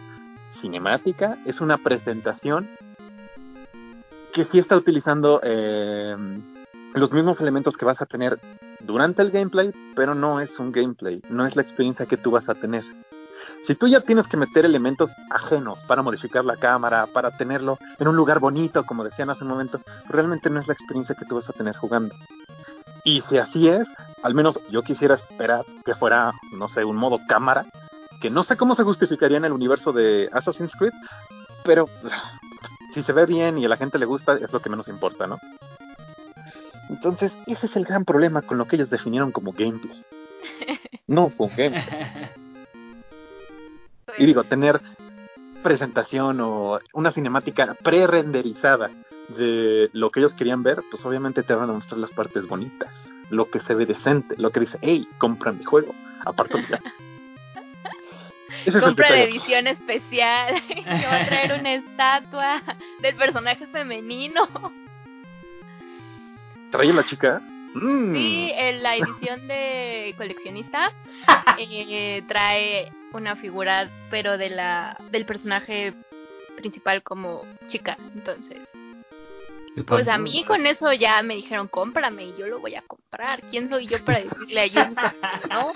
cinemática, 0.61 1.37
es 1.45 1.61
una 1.61 1.77
presentación 1.77 2.67
que 4.35 4.43
sí 4.43 4.59
está 4.59 4.75
utilizando 4.75 5.39
eh, 5.43 6.13
los 6.93 7.13
mismos 7.13 7.39
elementos 7.39 7.77
que 7.77 7.85
vas 7.85 8.01
a 8.01 8.05
tener 8.05 8.37
durante 8.81 9.21
el 9.21 9.31
gameplay, 9.31 9.73
pero 9.95 10.13
no 10.13 10.41
es 10.41 10.59
un 10.59 10.73
gameplay, 10.73 11.21
no 11.29 11.45
es 11.45 11.55
la 11.55 11.61
experiencia 11.61 12.05
que 12.05 12.17
tú 12.17 12.31
vas 12.31 12.49
a 12.49 12.53
tener. 12.53 12.83
Si 13.65 13.75
tú 13.75 13.87
ya 13.87 14.01
tienes 14.01 14.27
que 14.27 14.35
meter 14.35 14.65
elementos 14.65 15.09
ajenos 15.31 15.79
para 15.87 16.01
modificar 16.01 16.43
la 16.43 16.57
cámara, 16.57 17.07
para 17.07 17.31
tenerlo 17.37 17.77
en 17.97 18.09
un 18.09 18.17
lugar 18.17 18.39
bonito, 18.39 18.85
como 18.85 19.05
decían 19.05 19.29
hace 19.29 19.45
un 19.45 19.51
momento, 19.51 19.79
realmente 20.09 20.49
no 20.49 20.59
es 20.59 20.67
la 20.67 20.73
experiencia 20.73 21.15
que 21.15 21.25
tú 21.25 21.35
vas 21.35 21.49
a 21.49 21.53
tener 21.53 21.77
jugando. 21.77 22.13
Y 23.05 23.21
si 23.29 23.37
así 23.37 23.69
es, 23.69 23.87
al 24.21 24.35
menos 24.35 24.59
yo 24.69 24.81
quisiera 24.81 25.15
esperar 25.15 25.63
que 25.85 25.95
fuera, 25.95 26.33
no 26.51 26.67
sé, 26.67 26.83
un 26.83 26.97
modo 26.97 27.19
cámara, 27.29 27.67
que 28.19 28.29
no 28.29 28.43
sé 28.43 28.57
cómo 28.57 28.75
se 28.75 28.83
justificaría 28.83 29.37
en 29.37 29.45
el 29.45 29.53
universo 29.53 29.93
de 29.93 30.29
Assassin's 30.33 30.75
Creed, 30.77 30.93
pero 31.63 31.87
si 32.95 33.03
se 33.03 33.11
ve 33.11 33.25
bien 33.25 33.57
y 33.57 33.65
a 33.65 33.69
la 33.69 33.75
gente 33.75 33.99
le 33.99 34.05
gusta, 34.05 34.35
es 34.35 34.51
lo 34.53 34.61
que 34.61 34.69
menos 34.69 34.87
importa, 34.87 35.27
¿no? 35.27 35.37
Entonces, 36.89 37.33
ese 37.45 37.65
es 37.65 37.75
el 37.75 37.83
gran 37.83 38.05
problema 38.05 38.41
con 38.41 38.57
lo 38.57 38.65
que 38.67 38.77
ellos 38.77 38.89
definieron 38.89 39.31
como 39.31 39.51
gameplay. 39.51 40.03
No 41.07 41.29
fue 41.29 41.45
un 41.45 41.55
gameplay. 41.55 42.31
Y 44.17 44.25
digo, 44.25 44.43
tener 44.43 44.81
presentación 45.61 46.41
o 46.41 46.79
una 46.93 47.11
cinemática 47.11 47.75
pre-renderizada 47.83 48.89
de 49.37 49.91
lo 49.93 50.09
que 50.09 50.21
ellos 50.21 50.33
querían 50.33 50.63
ver, 50.63 50.81
pues 50.89 51.05
obviamente 51.05 51.43
te 51.43 51.53
van 51.53 51.69
a 51.69 51.73
mostrar 51.73 51.99
las 51.99 52.09
partes 52.09 52.47
bonitas, 52.47 52.91
lo 53.29 53.51
que 53.51 53.59
se 53.59 53.75
ve 53.75 53.85
decente, 53.85 54.35
lo 54.37 54.49
que 54.49 54.61
dice, 54.61 54.79
hey, 54.81 55.07
compra 55.19 55.51
mi 55.51 55.63
juego, 55.63 55.93
aparte 56.25 56.65
ya. 56.67 56.79
Ese 58.65 58.79
Compra 58.79 59.11
de 59.11 59.23
edición 59.23 59.67
especial, 59.67 60.61
que 60.67 61.05
va 61.05 61.21
a 61.21 61.25
traer 61.25 61.59
una 61.59 61.73
estatua 61.75 62.63
del 62.99 63.15
personaje 63.15 63.67
femenino. 63.67 64.49
¿Trae 66.71 66.91
la 66.91 67.05
chica? 67.05 67.41
Mm. 67.75 68.15
Sí, 68.15 68.51
en 68.55 68.83
la 68.83 68.95
edición 68.95 69.47
de 69.47 70.15
coleccionista 70.17 70.91
eh, 71.59 72.23
trae 72.27 72.91
una 73.11 73.35
figura, 73.35 73.89
pero 74.09 74.37
de 74.37 74.49
la 74.49 74.97
del 75.11 75.25
personaje 75.25 75.93
principal 76.55 77.03
como 77.03 77.43
chica, 77.67 77.97
entonces. 78.13 78.59
Pues 79.85 80.07
a 80.07 80.17
mí 80.17 80.43
con 80.45 80.65
eso 80.65 80.91
ya 80.93 81.21
me 81.21 81.35
dijeron 81.35 81.67
cómprame 81.67 82.27
y 82.27 82.35
yo 82.35 82.47
lo 82.47 82.59
voy 82.59 82.75
a 82.75 82.81
comprar. 82.81 83.41
¿Quién 83.51 83.69
soy 83.69 83.87
yo 83.87 84.03
para 84.05 84.21
decirle 84.21 84.61
a 84.61 84.69
que 84.69 84.95
no? 85.49 85.73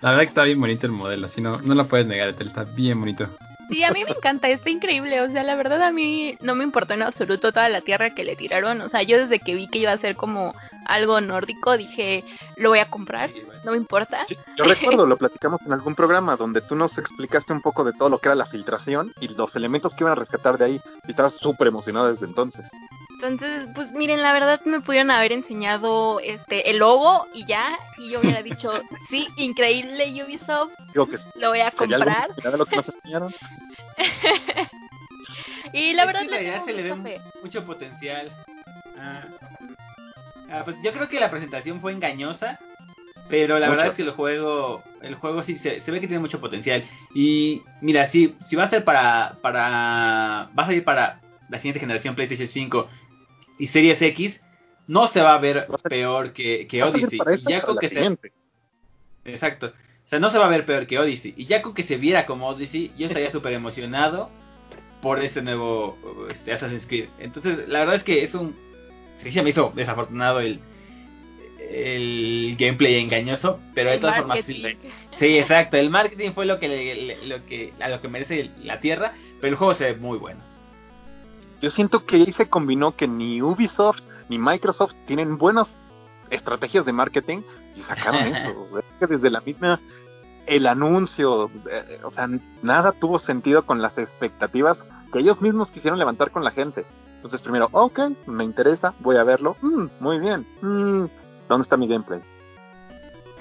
La 0.00 0.10
verdad 0.10 0.22
que 0.22 0.28
está 0.28 0.44
bien 0.44 0.60
bonito 0.60 0.86
el 0.86 0.92
modelo, 0.92 1.26
así 1.26 1.40
no, 1.40 1.60
no 1.60 1.74
lo 1.74 1.86
puedes 1.86 2.06
negar, 2.06 2.34
está 2.40 2.64
bien 2.64 2.98
bonito. 2.98 3.28
Sí, 3.70 3.84
a 3.84 3.90
mí 3.90 4.04
me 4.04 4.10
encanta, 4.10 4.48
está 4.48 4.68
increíble, 4.68 5.20
o 5.22 5.30
sea, 5.30 5.44
la 5.44 5.54
verdad 5.54 5.82
a 5.82 5.92
mí 5.92 6.36
no 6.42 6.54
me 6.54 6.64
importó 6.64 6.92
en 6.92 7.02
absoluto 7.02 7.52
toda 7.52 7.68
la 7.68 7.80
tierra 7.80 8.14
que 8.14 8.24
le 8.24 8.36
tiraron, 8.36 8.80
o 8.82 8.88
sea, 8.90 9.02
yo 9.02 9.16
desde 9.16 9.38
que 9.38 9.54
vi 9.54 9.66
que 9.68 9.78
iba 9.78 9.92
a 9.92 9.98
ser 9.98 10.14
como 10.16 10.54
algo 10.86 11.20
nórdico 11.20 11.76
dije, 11.78 12.24
lo 12.56 12.70
voy 12.70 12.80
a 12.80 12.90
comprar, 12.90 13.30
no 13.64 13.70
me 13.70 13.78
importa. 13.78 14.26
Sí, 14.26 14.36
yo 14.58 14.64
recuerdo, 14.64 15.06
lo 15.06 15.16
platicamos 15.16 15.60
en 15.64 15.72
algún 15.72 15.94
programa 15.94 16.36
donde 16.36 16.60
tú 16.60 16.74
nos 16.74 16.98
explicaste 16.98 17.52
un 17.52 17.62
poco 17.62 17.84
de 17.84 17.92
todo 17.94 18.10
lo 18.10 18.18
que 18.18 18.28
era 18.28 18.34
la 18.34 18.46
filtración 18.46 19.14
y 19.20 19.28
los 19.28 19.56
elementos 19.56 19.94
que 19.94 20.04
iban 20.04 20.12
a 20.12 20.16
rescatar 20.16 20.58
de 20.58 20.64
ahí, 20.66 20.80
y 21.06 21.10
estabas 21.10 21.36
súper 21.36 21.68
emocionado 21.68 22.12
desde 22.12 22.26
entonces. 22.26 22.66
Entonces, 23.22 23.68
pues 23.72 23.92
miren, 23.92 24.20
la 24.20 24.32
verdad 24.32 24.60
me 24.64 24.80
pudieron 24.80 25.12
haber 25.12 25.30
enseñado 25.32 26.18
este 26.18 26.70
el 26.70 26.78
logo 26.78 27.28
y 27.32 27.46
ya, 27.46 27.78
y 27.98 28.10
yo 28.10 28.20
hubiera 28.20 28.42
dicho, 28.42 28.68
sí, 29.10 29.28
increíble 29.36 30.04
Ubisoft, 30.24 30.72
Digo 30.92 31.06
que 31.08 31.18
lo 31.36 31.50
voy 31.50 31.60
a 31.60 31.70
comprar. 31.70 32.30
lo 32.58 32.66
que 32.66 32.76
nos 32.76 32.88
enseñaron? 32.88 33.32
y 35.72 35.94
la 35.94 36.04
verdad 36.04 36.22
es 36.24 36.32
que 36.32 36.42
le 36.42 36.50
tengo 36.50 36.64
se 36.64 36.72
le 36.72 36.82
ve 36.82 37.20
mucho 37.42 37.64
potencial. 37.64 38.32
Ah, 38.98 39.22
ah, 40.50 40.62
pues 40.64 40.76
yo 40.82 40.92
creo 40.92 41.08
que 41.08 41.20
la 41.20 41.30
presentación 41.30 41.80
fue 41.80 41.92
engañosa, 41.92 42.58
pero 43.28 43.58
la 43.60 43.66
Mucho. 43.66 43.76
verdad 43.76 43.92
es 43.92 43.96
que 43.96 44.02
el 44.02 44.10
juego, 44.10 44.82
el 45.00 45.14
juego 45.14 45.42
sí 45.44 45.58
se, 45.58 45.80
se 45.80 45.90
ve 45.92 46.00
que 46.00 46.08
tiene 46.08 46.20
mucho 46.20 46.40
potencial. 46.40 46.84
Y 47.14 47.62
mira, 47.80 48.10
si, 48.10 48.34
si 48.48 48.56
va 48.56 48.64
a 48.64 48.70
ser 48.70 48.82
para, 48.84 49.36
para, 49.40 50.50
va 50.58 50.62
a 50.64 50.66
salir 50.66 50.82
para 50.82 51.20
la 51.48 51.58
siguiente 51.58 51.80
generación 51.80 52.14
PlayStation 52.14 52.48
5 52.48 52.88
y 53.62 53.68
Series 53.68 54.00
X, 54.02 54.40
no 54.88 55.06
se 55.08 55.20
va 55.20 55.34
a 55.34 55.38
ver 55.38 55.66
Va 55.70 55.74
a 55.74 55.78
ser- 55.78 55.90
peor 55.90 56.32
que, 56.32 56.66
Odyssey. 56.82 57.18
Y 57.38 57.48
ya 57.50 57.62
con 57.62 57.78
que 57.78 57.88
se. 57.88 58.16
Exacto. 59.24 59.66
O 60.06 60.08
sea, 60.08 60.18
no 60.18 60.30
se 60.30 60.38
va 60.38 60.46
a 60.46 60.50
ver 60.50 60.66
peor 60.66 60.86
que 60.86 60.98
Odyssey. 60.98 61.32
Y 61.36 61.46
ya 61.46 61.62
con 61.62 61.72
que 61.74 61.84
se 61.84 61.96
viera 61.96 62.26
como 62.26 62.48
Odyssey, 62.48 62.92
yo 62.98 63.06
estaría 63.06 63.30
súper 63.36 63.52
emocionado 63.52 64.30
por 65.00 65.20
este 65.22 65.42
nuevo 65.42 65.96
este, 66.30 66.52
Assassin's 66.52 66.86
Creed. 66.86 67.08
Entonces, 67.18 67.68
la 67.68 67.80
verdad 67.80 67.96
es 67.96 68.04
que 68.04 68.24
es 68.24 68.34
un... 68.34 68.54
Sí, 69.22 69.30
se 69.32 69.42
me 69.42 69.50
hizo 69.50 69.72
desafortunado 69.76 70.40
el, 70.40 70.58
el 71.70 72.56
gameplay 72.58 72.96
engañoso, 72.96 73.60
pero 73.74 73.90
de 73.90 73.96
El 73.96 74.00
todas 74.00 74.16
formas 74.18 74.40
sí. 74.44 74.62
Sí, 75.18 75.38
exacto. 75.38 75.76
El 75.76 75.90
marketing 75.90 76.32
fue 76.32 76.46
lo 76.46 76.58
que, 76.58 76.68
le- 76.68 76.94
le- 76.94 77.26
lo 77.26 77.44
que 77.46 77.72
a 77.80 77.88
lo 77.88 78.00
que 78.00 78.08
merece 78.08 78.50
la 78.64 78.80
tierra, 78.80 79.14
pero 79.40 79.52
el 79.52 79.56
juego 79.56 79.74
se 79.74 79.84
ve 79.84 79.94
muy 79.94 80.18
bueno. 80.18 80.40
Yo 81.62 81.70
siento 81.70 82.04
que 82.04 82.16
ahí 82.16 82.32
se 82.32 82.50
combinó 82.50 82.96
que 82.96 83.06
ni 83.06 83.40
Ubisoft 83.40 84.00
ni 84.28 84.38
Microsoft 84.38 84.94
tienen 85.06 85.38
buenas 85.38 85.68
estrategias 86.28 86.84
de 86.84 86.92
marketing 86.92 87.42
y 87.76 87.82
sacaron 87.82 88.22
eso. 88.26 88.78
Es 88.78 88.84
que 88.98 89.06
desde 89.06 89.30
la 89.30 89.40
misma 89.40 89.80
el 90.46 90.66
anuncio, 90.66 91.50
eh, 91.70 92.00
o 92.02 92.10
sea, 92.10 92.28
nada 92.62 92.92
tuvo 92.92 93.20
sentido 93.20 93.64
con 93.64 93.80
las 93.80 93.96
expectativas 93.96 94.76
que 95.12 95.20
ellos 95.20 95.40
mismos 95.40 95.70
quisieron 95.70 96.00
levantar 96.00 96.32
con 96.32 96.42
la 96.42 96.50
gente. 96.50 96.84
Entonces 97.16 97.40
primero, 97.40 97.68
ok, 97.70 98.00
me 98.26 98.42
interesa, 98.42 98.94
voy 98.98 99.16
a 99.16 99.22
verlo, 99.22 99.56
mm, 99.62 99.84
muy 100.00 100.18
bien, 100.18 100.44
mm, 100.60 101.04
¿dónde 101.48 101.62
está 101.62 101.76
mi 101.76 101.86
gameplay? 101.86 102.20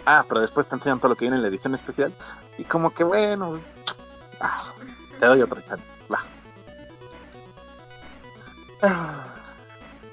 Ah, 0.06 0.26
pero 0.30 0.42
después 0.42 0.68
te 0.68 0.76
enseñan 0.76 1.00
todo 1.00 1.10
lo 1.10 1.16
que 1.16 1.26
viene 1.26 1.38
en 1.38 1.42
la 1.42 1.48
edición 1.48 1.74
especial 1.74 2.14
y 2.60 2.64
como 2.66 2.94
que 2.94 3.04
bueno, 3.04 3.60
ah, 4.40 4.74
te 5.20 5.26
doy 5.26 5.42
otra 5.42 5.66
chance. 5.66 5.91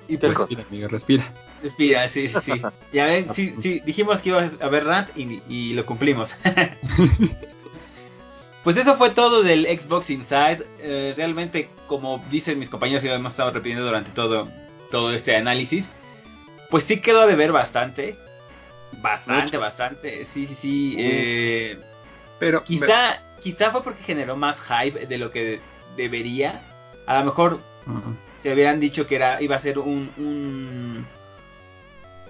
Y 0.08 0.16
pues. 0.16 0.34
Respira, 0.36 0.64
amigo, 0.68 0.88
respira. 0.88 1.32
respira, 1.62 2.08
sí, 2.10 2.28
sí, 2.28 2.38
sí. 2.44 2.52
Ya 2.92 3.06
ven, 3.06 3.34
sí, 3.34 3.54
sí, 3.62 3.80
dijimos 3.84 4.20
que 4.20 4.30
iba 4.30 4.42
a 4.42 4.64
haber 4.64 4.84
rant 4.84 5.10
y, 5.16 5.42
y 5.48 5.74
lo 5.74 5.84
cumplimos. 5.86 6.30
Pues 8.64 8.76
eso 8.76 8.96
fue 8.96 9.10
todo 9.10 9.42
del 9.42 9.64
Xbox 9.66 10.10
Inside. 10.10 10.66
Eh, 10.80 11.14
realmente, 11.16 11.70
como 11.86 12.22
dicen 12.30 12.58
mis 12.58 12.68
compañeros 12.68 13.02
y 13.04 13.08
lo 13.08 13.14
hemos 13.14 13.32
estado 13.32 13.50
repitiendo 13.52 13.84
durante 13.86 14.10
todo, 14.10 14.48
todo 14.90 15.12
este 15.12 15.36
análisis, 15.36 15.84
pues 16.68 16.84
sí 16.84 17.00
quedó 17.00 17.26
de 17.26 17.36
ver 17.36 17.52
bastante. 17.52 18.18
Bastante, 19.00 19.44
Mucho. 19.44 19.60
bastante. 19.60 20.26
Sí, 20.34 20.46
sí, 20.48 20.56
sí. 20.60 20.96
eh, 20.98 21.78
Pero, 22.40 22.64
quizá, 22.64 23.22
quizá 23.40 23.70
fue 23.70 23.82
porque 23.82 24.02
generó 24.02 24.36
más 24.36 24.56
hype 24.60 25.06
de 25.06 25.18
lo 25.18 25.30
que 25.30 25.60
debería. 25.96 26.60
A 27.06 27.20
lo 27.20 27.26
mejor. 27.26 27.60
Se 28.42 28.52
hubieran 28.52 28.80
dicho 28.80 29.06
que 29.06 29.16
era 29.16 29.40
iba 29.42 29.56
a 29.56 29.60
ser 29.60 29.78
un, 29.78 30.10
un 30.16 31.06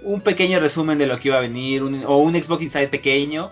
un 0.01 0.21
pequeño 0.21 0.59
resumen 0.59 0.97
de 0.97 1.07
lo 1.07 1.19
que 1.19 1.27
iba 1.27 1.37
a 1.37 1.41
venir 1.41 1.83
un- 1.83 2.03
o 2.05 2.17
un 2.17 2.33
Xbox 2.41 2.61
Inside 2.63 2.87
pequeño 2.87 3.51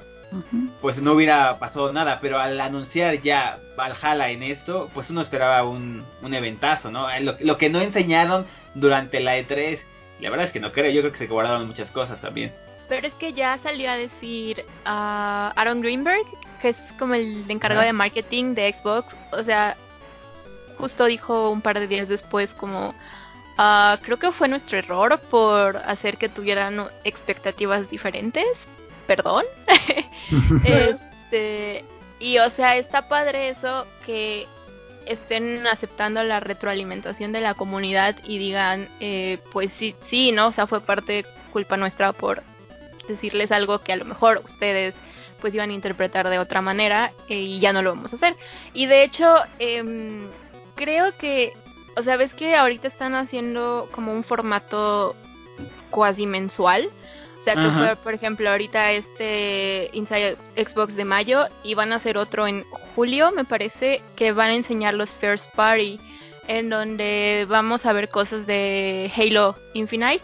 pues 0.82 1.01
no 1.01 1.14
hubiera 1.14 1.58
pasado 1.58 1.93
nada, 1.93 2.20
pero 2.22 2.38
al 2.38 2.60
anunciar 2.60 3.22
ya 3.22 3.60
Valhalla 3.78 4.30
en 4.30 4.43
esto, 4.43 4.89
pues 4.93 5.10
uno 5.10 5.22
esperaba 5.22 5.64
un, 5.64 6.03
un 6.22 6.34
eventazo, 6.34 6.91
¿no? 6.91 7.08
Lo, 7.22 7.38
lo 7.39 7.58
que 7.58 7.70
no 7.70 7.80
enseñaron 7.80 8.45
durante 8.76 9.22
la 9.22 9.38
E3, 9.38 9.80
la 10.20 10.30
verdad 10.30 10.47
es 10.47 10.51
que 10.51 10.60
no 10.60 10.74
creo, 10.74 10.91
yo 10.91 10.99
creo 10.99 11.14
que 11.14 11.18
se 11.20 11.28
guardaron 11.28 11.66
muchas 11.66 11.89
cosas 11.91 12.20
también. 12.20 12.51
Pero 12.89 13.08
es 13.08 13.14
que 13.14 13.32
ya 13.32 13.58
salió 13.64 13.89
a 13.89 13.95
decir 13.95 14.66
a 14.84 15.53
Aaron 15.55 15.80
Greenberg, 15.80 16.26
que 16.62 16.70
es 16.70 16.78
como 16.99 17.14
el 17.14 17.45
encargado 17.49 17.86
de 17.86 17.93
marketing 17.93 18.53
de 18.53 18.76
Xbox, 18.78 19.16
o 19.32 19.43
sea, 19.45 19.78
justo 20.78 21.05
dijo 21.05 21.49
un 21.49 21.61
par 21.61 21.80
de 21.80 21.88
días 21.88 22.07
después 22.07 22.53
como, 22.53 22.93
ah, 23.57 23.97
creo 24.01 24.17
que 24.17 24.32
fue 24.32 24.47
nuestro 24.47 24.78
error 24.78 25.19
por 25.30 25.78
hacer 25.78 26.17
que 26.17 26.30
tuvieran 26.30 26.88
expectativas 27.03 27.89
diferentes, 27.89 28.45
perdón. 29.05 29.45
este, 30.63 31.84
y 32.19 32.38
o 32.39 32.49
sea, 32.51 32.78
está 32.78 33.07
padre 33.07 33.49
eso 33.49 33.88
que 34.05 34.47
estén 35.05 35.65
aceptando 35.67 36.23
la 36.23 36.39
retroalimentación 36.39 37.32
de 37.32 37.41
la 37.41 37.53
comunidad 37.53 38.15
y 38.23 38.38
digan, 38.38 38.89
eh, 38.99 39.39
pues 39.53 39.69
sí, 39.80 39.95
sí, 40.09 40.32
¿no? 40.32 40.47
O 40.47 40.51
sea, 40.51 40.67
fue 40.67 40.82
parte 40.82 41.25
culpa 41.51 41.78
nuestra 41.78 42.13
por 42.13 42.43
decirles 43.07 43.51
algo 43.51 43.80
que 43.80 43.93
a 43.93 43.95
lo 43.95 44.05
mejor 44.05 44.41
ustedes 44.43 44.93
pues 45.39 45.53
iban 45.53 45.69
a 45.69 45.73
interpretar 45.73 46.28
de 46.30 46.39
otra 46.39 46.61
manera 46.61 47.11
eh, 47.30 47.36
y 47.36 47.59
ya 47.59 47.71
no 47.71 47.82
lo 47.82 47.91
vamos 47.91 48.11
a 48.11 48.15
hacer. 48.15 48.36
Y 48.73 48.88
de 48.88 49.03
hecho, 49.03 49.36
eh, 49.59 50.28
creo 50.78 51.05
que, 51.17 51.51
o 51.97 52.03
sea, 52.03 52.15
ves 52.15 52.34
que 52.34 52.55
ahorita 52.55 52.88
están 52.88 53.15
haciendo 53.15 53.89
como 53.91 54.13
un 54.13 54.23
formato 54.23 55.13
cuasi 55.89 56.25
mensual. 56.25 56.89
O 57.41 57.43
sea, 57.43 57.55
que 57.55 57.71
fue, 57.71 57.95
por 57.97 58.13
ejemplo, 58.13 58.49
ahorita 58.49 58.91
este 58.91 59.89
Inside 59.93 60.38
Xbox 60.57 60.95
de 60.97 61.05
mayo 61.05 61.47
y 61.63 61.75
van 61.75 61.93
a 61.93 61.95
hacer 61.95 62.17
otro 62.17 62.45
en 62.45 62.65
julio, 62.93 63.32
me 63.32 63.45
parece, 63.45 64.01
que 64.17 64.34
van 64.34 64.49
a 64.49 64.55
enseñar 64.55 64.93
los 64.93 65.09
First 65.11 65.45
Party, 65.55 65.97
en 66.49 66.69
donde 66.69 67.45
vamos 67.47 67.86
a 67.86 67.93
ver 67.93 68.09
cosas 68.09 68.45
de 68.47 69.09
Halo 69.15 69.55
Infinite. 69.73 70.23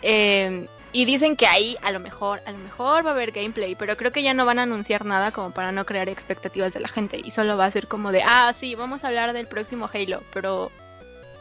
Eh, 0.00 0.66
y 0.92 1.04
dicen 1.04 1.36
que 1.36 1.46
ahí 1.46 1.76
a 1.82 1.92
lo 1.92 2.00
mejor, 2.00 2.40
a 2.46 2.52
lo 2.52 2.58
mejor 2.58 3.04
va 3.04 3.10
a 3.10 3.12
haber 3.12 3.32
gameplay, 3.32 3.74
pero 3.74 3.96
creo 3.96 4.12
que 4.12 4.22
ya 4.22 4.34
no 4.34 4.46
van 4.46 4.58
a 4.58 4.62
anunciar 4.62 5.04
nada 5.04 5.32
como 5.32 5.52
para 5.52 5.72
no 5.72 5.84
crear 5.84 6.08
expectativas 6.08 6.72
de 6.72 6.80
la 6.80 6.88
gente 6.88 7.20
y 7.22 7.30
solo 7.30 7.56
va 7.56 7.66
a 7.66 7.72
ser 7.72 7.88
como 7.88 8.10
de, 8.12 8.22
ah, 8.24 8.54
sí, 8.58 8.74
vamos 8.74 9.04
a 9.04 9.08
hablar 9.08 9.32
del 9.32 9.46
próximo 9.46 9.88
Halo, 9.92 10.22
pero 10.32 10.72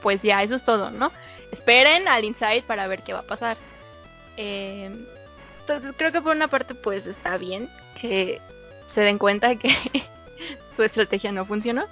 pues 0.02 0.22
ya, 0.22 0.44
eso 0.44 0.56
es 0.56 0.66
todo, 0.66 0.92
¿no? 0.92 1.12
Esperen 1.52 2.08
al 2.08 2.26
Inside 2.26 2.64
para 2.64 2.88
ver 2.88 3.04
qué 3.04 3.14
va 3.14 3.20
a 3.20 3.28
pasar. 3.28 3.58
Eh, 4.36 4.92
entonces 5.62 5.94
creo 5.98 6.12
que 6.12 6.22
por 6.22 6.36
una 6.36 6.48
parte 6.48 6.76
pues 6.76 7.06
está 7.06 7.38
bien 7.38 7.70
que 8.00 8.40
se 8.94 9.02
den 9.02 9.18
cuenta 9.18 9.56
que 9.56 9.70
su 10.76 10.84
estrategia 10.84 11.32
no 11.32 11.46
funcionó 11.46 11.88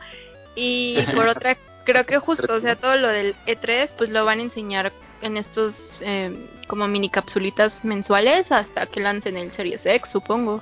y 0.56 0.98
por 1.14 1.28
otra 1.28 1.58
creo 1.84 2.06
que 2.06 2.18
justo, 2.18 2.54
o 2.54 2.60
sea, 2.60 2.76
todo 2.80 2.98
lo 2.98 3.08
del 3.08 3.36
E3 3.46 3.92
pues 3.98 4.10
lo 4.10 4.26
van 4.26 4.40
a 4.40 4.44
enseñar 4.44 4.92
en 5.22 5.38
estos 5.38 5.74
eh, 6.02 6.34
como 6.68 6.88
mini 6.88 7.10
capsulitas 7.10 7.84
mensuales 7.84 8.52
hasta 8.52 8.86
que 8.86 9.00
lancen 9.00 9.38
el 9.38 9.52
Series 9.54 9.86
X, 9.86 10.12
supongo. 10.12 10.62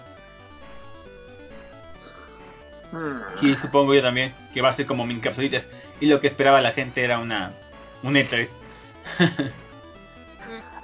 Sí, 3.39 3.55
supongo 3.55 3.93
yo 3.95 4.01
también 4.01 4.35
que 4.53 4.61
va 4.61 4.69
a 4.69 4.75
ser 4.75 4.85
como 4.85 5.05
mini 5.05 5.21
capsulitas. 5.21 5.65
Y 5.99 6.07
lo 6.07 6.19
que 6.19 6.27
esperaba 6.27 6.61
la 6.61 6.71
gente 6.71 7.03
era 7.03 7.19
una 7.19 7.53
un 8.03 8.13
E3. 8.15 8.49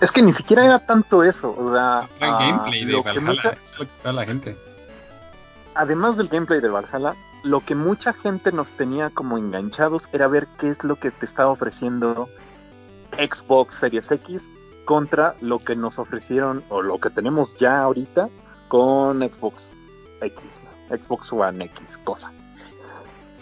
es 0.02 0.12
que 0.12 0.22
ni 0.22 0.34
siquiera 0.34 0.66
era 0.66 0.80
tanto 0.80 1.24
eso, 1.24 1.54
o 1.56 1.74
sea, 1.74 2.10
era 2.20 2.36
uh, 2.36 2.40
gameplay 2.40 2.86
de 2.86 2.96
Valhalla, 2.96 3.22
mucha... 3.22 3.50
es 3.50 3.80
lo 3.80 3.86
que 3.86 4.14
la 4.14 4.26
gente. 4.26 4.58
Además 5.76 6.18
del 6.18 6.30
gameplay 6.30 6.62
de 6.62 6.70
Valhalla, 6.70 7.16
lo 7.44 7.62
que 7.62 7.76
mucha 7.76 8.14
gente 8.14 8.52
nos 8.52 8.70
tenía 8.72 9.10
como 9.10 9.38
enganchados 9.38 10.04
era 10.12 10.28
ver 10.28 10.48
qué 10.58 10.70
es 10.70 10.84
lo 10.84 10.96
que 10.98 11.12
te 11.12 11.26
estaba 11.26 11.50
ofreciendo 11.50 12.30
Xbox 13.18 13.76
Series 13.76 14.10
X 14.10 14.42
contra 14.90 15.36
lo 15.40 15.60
que 15.60 15.76
nos 15.76 16.00
ofrecieron 16.00 16.64
o 16.68 16.82
lo 16.82 17.00
que 17.00 17.12
tenemos 17.12 17.56
ya 17.60 17.84
ahorita 17.84 18.28
con 18.70 19.20
Xbox 19.20 19.70
X, 20.20 20.42
Xbox 20.90 21.32
One 21.32 21.66
X, 21.66 21.80
cosa. 22.04 22.32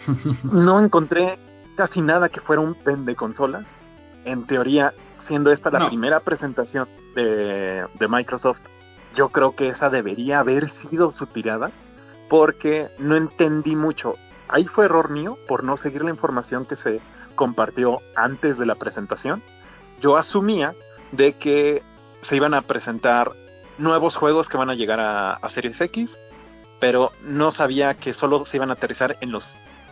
No 0.52 0.78
encontré 0.78 1.38
casi 1.74 2.02
nada 2.02 2.28
que 2.28 2.42
fuera 2.42 2.60
un 2.60 2.74
pen 2.74 3.06
de 3.06 3.16
consolas. 3.16 3.64
En 4.26 4.46
teoría, 4.46 4.92
siendo 5.26 5.50
esta 5.50 5.70
la 5.70 5.88
primera 5.88 6.20
presentación 6.20 6.86
de, 7.14 7.86
de 7.98 8.08
Microsoft, 8.08 8.60
yo 9.14 9.30
creo 9.30 9.56
que 9.56 9.70
esa 9.70 9.88
debería 9.88 10.40
haber 10.40 10.70
sido 10.82 11.12
su 11.12 11.24
tirada, 11.28 11.70
porque 12.28 12.90
no 12.98 13.16
entendí 13.16 13.74
mucho. 13.74 14.16
Ahí 14.48 14.66
fue 14.66 14.84
error 14.84 15.08
mío 15.08 15.38
por 15.48 15.64
no 15.64 15.78
seguir 15.78 16.04
la 16.04 16.10
información 16.10 16.66
que 16.66 16.76
se 16.76 17.00
compartió 17.36 18.00
antes 18.16 18.58
de 18.58 18.66
la 18.66 18.74
presentación 18.74 19.42
yo 20.00 20.16
asumía 20.16 20.74
de 21.12 21.34
que 21.34 21.82
se 22.22 22.36
iban 22.36 22.54
a 22.54 22.62
presentar 22.62 23.32
nuevos 23.78 24.16
juegos 24.16 24.48
que 24.48 24.56
van 24.56 24.70
a 24.70 24.74
llegar 24.74 25.00
a, 25.00 25.48
Series 25.48 25.80
X, 25.80 26.18
pero 26.80 27.12
no 27.22 27.52
sabía 27.52 27.94
que 27.94 28.12
solo 28.12 28.44
se 28.44 28.56
iban 28.56 28.70
a 28.70 28.74
aterrizar 28.74 29.16
en 29.20 29.32
los 29.32 29.46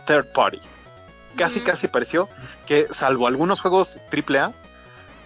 third 0.05 0.31
party. 0.33 0.59
Casi, 1.35 1.61
casi 1.61 1.87
pareció 1.87 2.29
que, 2.65 2.87
salvo 2.91 3.27
algunos 3.27 3.61
juegos 3.61 3.99
AAA, 4.11 4.53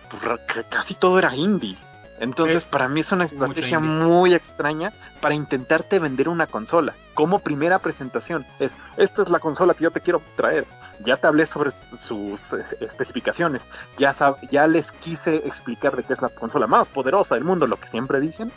pues, 0.09 0.65
casi 0.69 0.93
todo 0.95 1.17
era 1.19 1.35
indie. 1.35 1.77
Entonces, 2.19 2.65
para 2.65 2.87
mí 2.87 2.99
es 2.99 3.11
una 3.11 3.25
estrategia 3.25 3.79
muy 3.79 4.35
extraña 4.35 4.93
para 5.21 5.33
intentarte 5.33 5.97
vender 5.97 6.29
una 6.29 6.45
consola. 6.45 6.93
Como 7.15 7.39
primera 7.39 7.79
presentación, 7.79 8.45
es, 8.59 8.71
esta 8.97 9.23
es 9.23 9.29
la 9.29 9.39
consola 9.39 9.73
que 9.73 9.85
yo 9.85 9.91
te 9.91 10.01
quiero 10.01 10.21
traer 10.35 10.67
ya 11.06 11.18
te 11.18 11.28
hablé 11.28 11.45
sobre 11.47 11.72
sus 12.08 12.39
eh, 12.54 12.66
especificaciones, 12.82 13.62
ya, 13.97 14.16
ya 14.52 14.68
les 14.68 14.89
quise 15.04 15.36
explicar 15.47 15.95
de 15.95 16.04
qué 16.04 16.14
es 16.14 16.22
la 16.22 16.30
consola 16.30 16.68
más 16.68 16.88
poderosa 16.89 17.36
del 17.36 17.43
mundo, 17.43 17.68
lo 17.68 17.80
que 17.80 17.89
siempre 17.89 18.20
dicen. 18.20 18.52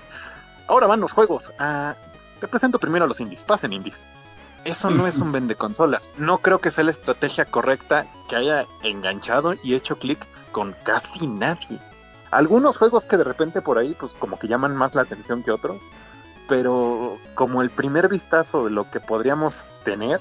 Ahora 0.67 0.87
van 0.87 1.01
los 1.01 1.13
juegos. 1.13 1.43
Ah, 1.59 1.95
te 2.41 2.49
presento 2.49 2.79
primero 2.79 3.05
a 3.05 3.09
los 3.09 3.21
indies, 3.21 3.43
pasen 3.43 3.73
indies. 3.73 3.97
Eso 4.65 4.91
no 4.91 5.07
es 5.07 5.17
un 5.17 5.33
vende 5.33 5.55
consolas. 5.55 6.09
No 6.17 6.39
creo 6.39 6.61
que 6.61 6.71
sea 6.71 6.85
la 6.85 6.93
estrategia 6.93 7.47
correcta 7.47 8.07
que 8.29 8.37
haya 8.37 8.67
enganchado 8.83 9.55
y 9.63 9.75
hecho 9.75 9.97
clic 9.97 10.27
con 10.53 10.75
casi 10.85 11.27
nadie. 11.27 11.79
Algunos 12.31 12.77
juegos 12.77 13.05
que 13.05 13.17
de 13.17 13.25
repente 13.25 13.63
por 13.63 13.79
ahí, 13.79 13.95
pues 13.95 14.13
como 14.19 14.39
que 14.39 14.49
llaman 14.49 14.75
más 14.75 14.95
la 14.95 15.03
atención 15.03 15.43
que 15.43 15.53
otros, 15.53 15.81
pero 16.49 17.19
como 17.35 17.63
el 17.63 17.71
primer 17.71 18.09
vistazo 18.09 18.65
de 18.65 18.71
lo 18.71 18.91
que 18.91 19.01
podríamos 19.01 19.55
tener, 19.85 20.21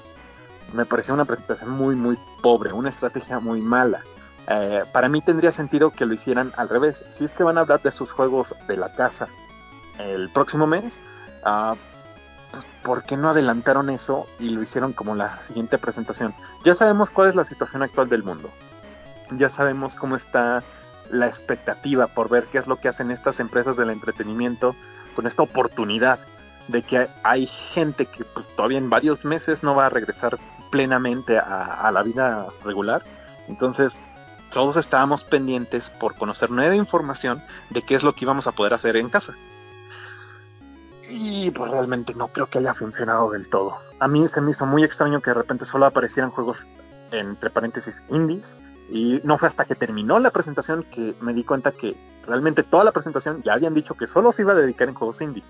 me 0.72 0.86
pareció 0.86 1.14
una 1.14 1.24
presentación 1.24 1.70
muy, 1.70 1.94
muy 1.94 2.18
pobre, 2.42 2.72
una 2.72 2.90
estrategia 2.90 3.38
muy 3.40 3.60
mala. 3.60 4.02
Eh, 4.46 4.84
para 4.92 5.08
mí 5.08 5.22
tendría 5.22 5.52
sentido 5.52 5.90
que 5.90 6.06
lo 6.06 6.14
hicieran 6.14 6.52
al 6.56 6.68
revés. 6.68 7.02
Si 7.16 7.24
es 7.24 7.30
que 7.32 7.42
van 7.42 7.58
a 7.58 7.62
hablar 7.62 7.82
de 7.82 7.90
sus 7.90 8.10
juegos 8.10 8.54
de 8.66 8.76
la 8.76 8.94
casa 8.94 9.28
el 9.98 10.30
próximo 10.30 10.66
mes, 10.66 10.92
uh, 11.46 11.76
pues, 12.50 12.64
¿por 12.82 13.04
qué 13.04 13.16
no 13.16 13.30
adelantaron 13.30 13.90
eso 13.90 14.26
y 14.38 14.50
lo 14.50 14.62
hicieron 14.62 14.92
como 14.92 15.14
la 15.14 15.42
siguiente 15.46 15.78
presentación? 15.78 16.34
Ya 16.64 16.74
sabemos 16.74 17.10
cuál 17.10 17.28
es 17.28 17.34
la 17.34 17.44
situación 17.44 17.82
actual 17.82 18.08
del 18.08 18.22
mundo. 18.22 18.50
Ya 19.30 19.48
sabemos 19.48 19.94
cómo 19.94 20.16
está 20.16 20.62
la 21.10 21.26
expectativa 21.26 22.08
por 22.08 22.28
ver 22.28 22.44
qué 22.46 22.58
es 22.58 22.66
lo 22.66 22.76
que 22.76 22.88
hacen 22.88 23.10
estas 23.10 23.40
empresas 23.40 23.76
del 23.76 23.90
entretenimiento 23.90 24.74
con 25.14 25.26
esta 25.26 25.42
oportunidad 25.42 26.18
de 26.68 26.82
que 26.82 27.08
hay 27.22 27.46
gente 27.72 28.06
que 28.06 28.24
pues, 28.24 28.46
todavía 28.56 28.78
en 28.78 28.90
varios 28.90 29.24
meses 29.24 29.62
no 29.62 29.74
va 29.74 29.86
a 29.86 29.90
regresar 29.90 30.38
plenamente 30.74 31.38
a, 31.38 31.88
la 31.92 32.02
vida 32.02 32.48
regular. 32.64 33.04
Entonces, 33.46 33.92
todos 34.52 34.76
estábamos 34.76 35.22
pendientes 35.22 35.88
por 36.00 36.16
conocer 36.16 36.50
nueva 36.50 36.74
información 36.74 37.40
de 37.70 37.82
qué 37.82 37.94
es 37.94 38.02
lo 38.02 38.12
que 38.12 38.24
íbamos 38.24 38.48
a 38.48 38.52
poder 38.52 38.74
hacer 38.74 38.96
en 38.96 39.08
casa. 39.08 39.34
Y 41.08 41.52
pues 41.52 41.70
realmente 41.70 42.12
no 42.14 42.26
creo 42.26 42.50
que 42.50 42.58
haya 42.58 42.74
funcionado 42.74 43.30
del 43.30 43.48
todo. 43.48 43.76
A 44.00 44.08
mí 44.08 44.26
se 44.26 44.40
me 44.40 44.50
hizo 44.50 44.66
muy 44.66 44.82
extraño 44.82 45.20
que 45.20 45.30
de 45.30 45.34
repente 45.34 45.64
solo 45.64 45.86
aparecieran 45.86 46.32
juegos 46.32 46.58
entre 47.12 47.50
paréntesis 47.50 47.94
indies. 48.10 48.52
Y 48.90 49.20
no 49.22 49.38
fue 49.38 49.46
hasta 49.46 49.66
que 49.66 49.76
terminó 49.76 50.18
la 50.18 50.30
presentación 50.32 50.82
que 50.92 51.14
me 51.20 51.34
di 51.34 51.44
cuenta 51.44 51.70
que 51.70 51.96
realmente 52.26 52.64
toda 52.64 52.82
la 52.82 52.90
presentación 52.90 53.44
ya 53.44 53.52
habían 53.52 53.74
dicho 53.74 53.94
que 53.94 54.08
solo 54.08 54.32
se 54.32 54.42
iba 54.42 54.54
a 54.54 54.56
dedicar 54.56 54.88
en 54.88 54.94
juegos 54.94 55.20
indies. 55.20 55.46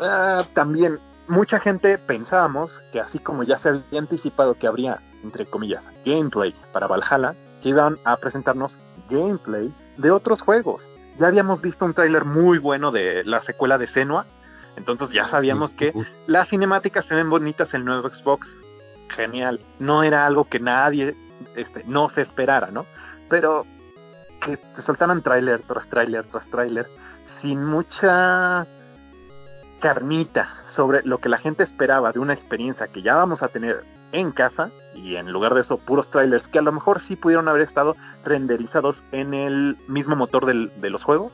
Ah, 0.00 0.44
también 0.52 0.98
mucha 1.28 1.60
gente 1.60 1.98
pensábamos 1.98 2.82
que 2.92 3.00
así 3.00 3.18
como 3.18 3.42
ya 3.42 3.58
se 3.58 3.68
había 3.68 4.00
anticipado 4.00 4.54
que 4.54 4.66
habría, 4.66 5.00
entre 5.22 5.46
comillas, 5.46 5.84
gameplay 6.04 6.54
para 6.72 6.86
Valhalla, 6.86 7.34
que 7.62 7.70
iban 7.70 7.98
a 8.04 8.16
presentarnos 8.16 8.78
gameplay 9.08 9.72
de 9.96 10.10
otros 10.10 10.40
juegos. 10.40 10.82
Ya 11.18 11.26
habíamos 11.26 11.60
visto 11.60 11.84
un 11.84 11.94
tráiler 11.94 12.24
muy 12.24 12.58
bueno 12.58 12.90
de 12.90 13.24
la 13.24 13.42
secuela 13.42 13.78
de 13.78 13.88
Senua, 13.88 14.26
entonces 14.76 15.10
ya 15.10 15.26
sabíamos 15.26 15.72
que 15.72 15.92
las 16.26 16.48
cinemáticas 16.48 17.04
se 17.06 17.14
ven 17.14 17.28
bonitas 17.28 17.74
en 17.74 17.80
el 17.80 17.86
nuevo 17.86 18.08
Xbox. 18.08 18.48
Genial. 19.08 19.58
No 19.78 20.02
era 20.02 20.26
algo 20.26 20.44
que 20.44 20.60
nadie 20.60 21.16
este, 21.56 21.82
no 21.84 22.10
se 22.10 22.22
esperara, 22.22 22.70
¿no? 22.70 22.86
Pero 23.28 23.66
que 24.40 24.58
se 24.76 24.82
soltaran 24.82 25.22
tráiler 25.22 25.62
tras 25.62 25.88
tráiler 25.88 26.24
tras 26.26 26.48
tráiler 26.48 26.86
sin 27.40 27.64
mucha 27.64 28.66
carnita 29.80 30.48
sobre 30.74 31.02
lo 31.02 31.18
que 31.18 31.28
la 31.28 31.38
gente 31.38 31.62
esperaba 31.62 32.12
de 32.12 32.18
una 32.18 32.34
experiencia 32.34 32.88
que 32.88 33.02
ya 33.02 33.14
vamos 33.14 33.42
a 33.42 33.48
tener 33.48 33.84
en 34.12 34.32
casa 34.32 34.70
y 34.94 35.16
en 35.16 35.30
lugar 35.32 35.54
de 35.54 35.60
eso 35.60 35.78
puros 35.78 36.10
trailers 36.10 36.46
que 36.48 36.58
a 36.58 36.62
lo 36.62 36.72
mejor 36.72 37.00
sí 37.02 37.16
pudieron 37.16 37.48
haber 37.48 37.62
estado 37.62 37.96
renderizados 38.24 38.96
en 39.12 39.34
el 39.34 39.76
mismo 39.86 40.16
motor 40.16 40.46
del, 40.46 40.72
de 40.80 40.90
los 40.90 41.04
juegos, 41.04 41.32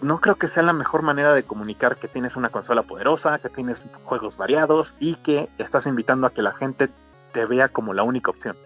no 0.00 0.18
creo 0.18 0.36
que 0.36 0.48
sea 0.48 0.62
la 0.62 0.72
mejor 0.72 1.02
manera 1.02 1.34
de 1.34 1.44
comunicar 1.44 1.96
que 1.96 2.08
tienes 2.08 2.34
una 2.36 2.48
consola 2.48 2.82
poderosa, 2.82 3.38
que 3.38 3.48
tienes 3.48 3.80
juegos 4.04 4.36
variados 4.36 4.94
y 4.98 5.16
que 5.16 5.48
estás 5.58 5.86
invitando 5.86 6.26
a 6.26 6.32
que 6.32 6.42
la 6.42 6.52
gente 6.52 6.90
te 7.32 7.44
vea 7.44 7.68
como 7.68 7.94
la 7.94 8.02
única 8.02 8.30
opción. 8.30 8.56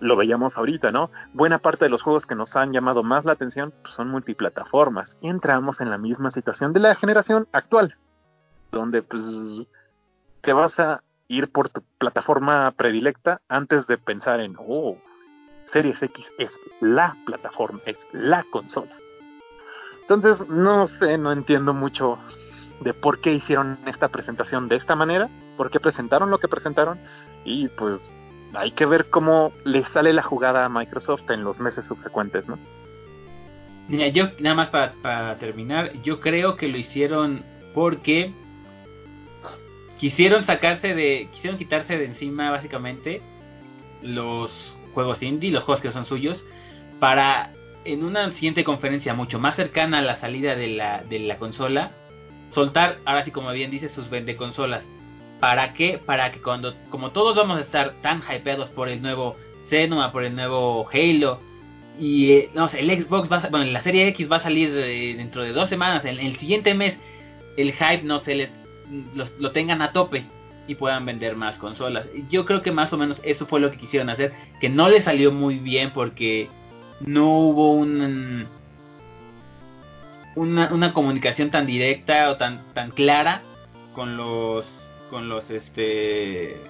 Lo 0.00 0.16
veíamos 0.16 0.56
ahorita, 0.56 0.92
¿no? 0.92 1.10
Buena 1.32 1.58
parte 1.58 1.86
de 1.86 1.88
los 1.88 2.02
juegos 2.02 2.26
que 2.26 2.34
nos 2.34 2.54
han 2.54 2.72
llamado 2.72 3.02
más 3.02 3.24
la 3.24 3.32
atención 3.32 3.72
pues, 3.82 3.94
son 3.94 4.08
multiplataformas 4.08 5.16
y 5.20 5.28
entramos 5.28 5.80
en 5.80 5.90
la 5.90 5.98
misma 5.98 6.30
situación 6.30 6.72
de 6.72 6.80
la 6.80 6.94
generación 6.96 7.48
actual, 7.52 7.96
donde 8.72 9.02
pues 9.02 9.22
te 10.42 10.52
vas 10.52 10.78
a 10.78 11.02
ir 11.28 11.50
por 11.50 11.70
tu 11.70 11.82
plataforma 11.98 12.70
predilecta 12.72 13.40
antes 13.48 13.86
de 13.86 13.98
pensar 13.98 14.40
en, 14.40 14.54
oh, 14.58 14.96
Series 15.72 16.00
X 16.00 16.24
es 16.38 16.52
la 16.80 17.16
plataforma, 17.24 17.80
es 17.86 17.96
la 18.12 18.44
consola. 18.50 18.92
Entonces, 20.02 20.48
no 20.48 20.86
sé, 20.86 21.18
no 21.18 21.32
entiendo 21.32 21.74
mucho 21.74 22.18
de 22.80 22.94
por 22.94 23.20
qué 23.20 23.32
hicieron 23.32 23.78
esta 23.86 24.08
presentación 24.08 24.68
de 24.68 24.76
esta 24.76 24.94
manera, 24.94 25.28
por 25.56 25.70
qué 25.70 25.80
presentaron 25.80 26.30
lo 26.30 26.38
que 26.38 26.48
presentaron 26.48 26.98
y 27.44 27.68
pues 27.68 28.00
hay 28.54 28.72
que 28.72 28.86
ver 28.86 29.06
cómo 29.10 29.52
le 29.64 29.84
sale 29.86 30.12
la 30.12 30.22
jugada 30.22 30.64
a 30.64 30.68
Microsoft 30.68 31.30
en 31.30 31.44
los 31.44 31.58
meses 31.58 31.84
subsecuentes, 31.86 32.46
¿no? 32.48 32.58
Mira, 33.88 34.08
yo 34.08 34.30
nada 34.40 34.56
más 34.56 34.70
para, 34.70 35.38
terminar, 35.38 35.92
yo 36.02 36.20
creo 36.20 36.56
que 36.56 36.68
lo 36.68 36.76
hicieron 36.76 37.44
porque 37.74 38.32
quisieron 39.98 40.44
sacarse 40.44 40.94
de, 40.94 41.28
quisieron 41.32 41.58
quitarse 41.58 41.96
de 41.96 42.06
encima 42.06 42.50
básicamente 42.50 43.22
los 44.02 44.50
juegos 44.92 45.22
indie, 45.22 45.52
los 45.52 45.62
juegos 45.62 45.82
que 45.82 45.92
son 45.92 46.04
suyos, 46.04 46.44
para 46.98 47.52
en 47.84 48.02
una 48.02 48.32
siguiente 48.32 48.64
conferencia 48.64 49.14
mucho 49.14 49.38
más 49.38 49.54
cercana 49.54 49.98
a 49.98 50.02
la 50.02 50.18
salida 50.18 50.56
de 50.56 50.68
la, 50.68 51.04
de 51.04 51.20
la 51.20 51.38
consola, 51.38 51.92
soltar, 52.52 52.98
ahora 53.04 53.24
sí 53.24 53.30
como 53.30 53.52
bien 53.52 53.70
dice, 53.70 53.88
sus 53.90 54.10
vende 54.10 54.36
consolas. 54.36 54.84
¿Para 55.40 55.74
qué? 55.74 56.00
Para 56.04 56.32
que 56.32 56.40
cuando, 56.40 56.74
como 56.90 57.10
todos 57.10 57.36
vamos 57.36 57.58
a 57.58 57.62
estar 57.62 57.94
tan 58.02 58.22
hypeados 58.22 58.68
por 58.70 58.88
el 58.88 59.02
nuevo 59.02 59.36
Senua, 59.68 60.12
por 60.12 60.24
el 60.24 60.34
nuevo 60.34 60.88
Halo, 60.92 61.40
y 61.98 62.32
eh, 62.32 62.50
no 62.54 62.68
sé, 62.68 62.80
el 62.80 63.02
Xbox 63.02 63.30
va 63.30 63.38
a, 63.38 63.48
bueno, 63.48 63.66
la 63.66 63.82
serie 63.82 64.08
X 64.08 64.30
va 64.30 64.36
a 64.36 64.42
salir 64.42 64.70
eh, 64.74 65.14
dentro 65.16 65.42
de 65.42 65.52
dos 65.52 65.68
semanas, 65.68 66.04
en, 66.04 66.18
el 66.18 66.36
siguiente 66.38 66.74
mes, 66.74 66.96
el 67.56 67.72
hype 67.72 68.02
no 68.02 68.20
se 68.20 68.34
les 68.34 68.50
lo 69.38 69.50
tengan 69.50 69.82
a 69.82 69.92
tope 69.92 70.24
y 70.68 70.74
puedan 70.74 71.04
vender 71.06 71.36
más 71.36 71.58
consolas. 71.58 72.06
Yo 72.30 72.44
creo 72.44 72.62
que 72.62 72.72
más 72.72 72.92
o 72.92 72.98
menos 72.98 73.20
eso 73.24 73.46
fue 73.46 73.60
lo 73.60 73.70
que 73.70 73.78
quisieron 73.78 74.10
hacer, 74.10 74.32
que 74.60 74.68
no 74.68 74.88
le 74.88 75.02
salió 75.02 75.32
muy 75.32 75.58
bien 75.58 75.90
porque 75.92 76.48
no 77.00 77.38
hubo 77.38 77.72
un, 77.72 78.46
una, 80.34 80.72
una 80.72 80.92
comunicación 80.92 81.50
tan 81.50 81.66
directa 81.66 82.30
o 82.30 82.36
tan, 82.36 82.62
tan 82.74 82.90
clara 82.90 83.42
con 83.94 84.16
los 84.16 84.66
con 85.10 85.28
los 85.28 85.50
este 85.50 86.60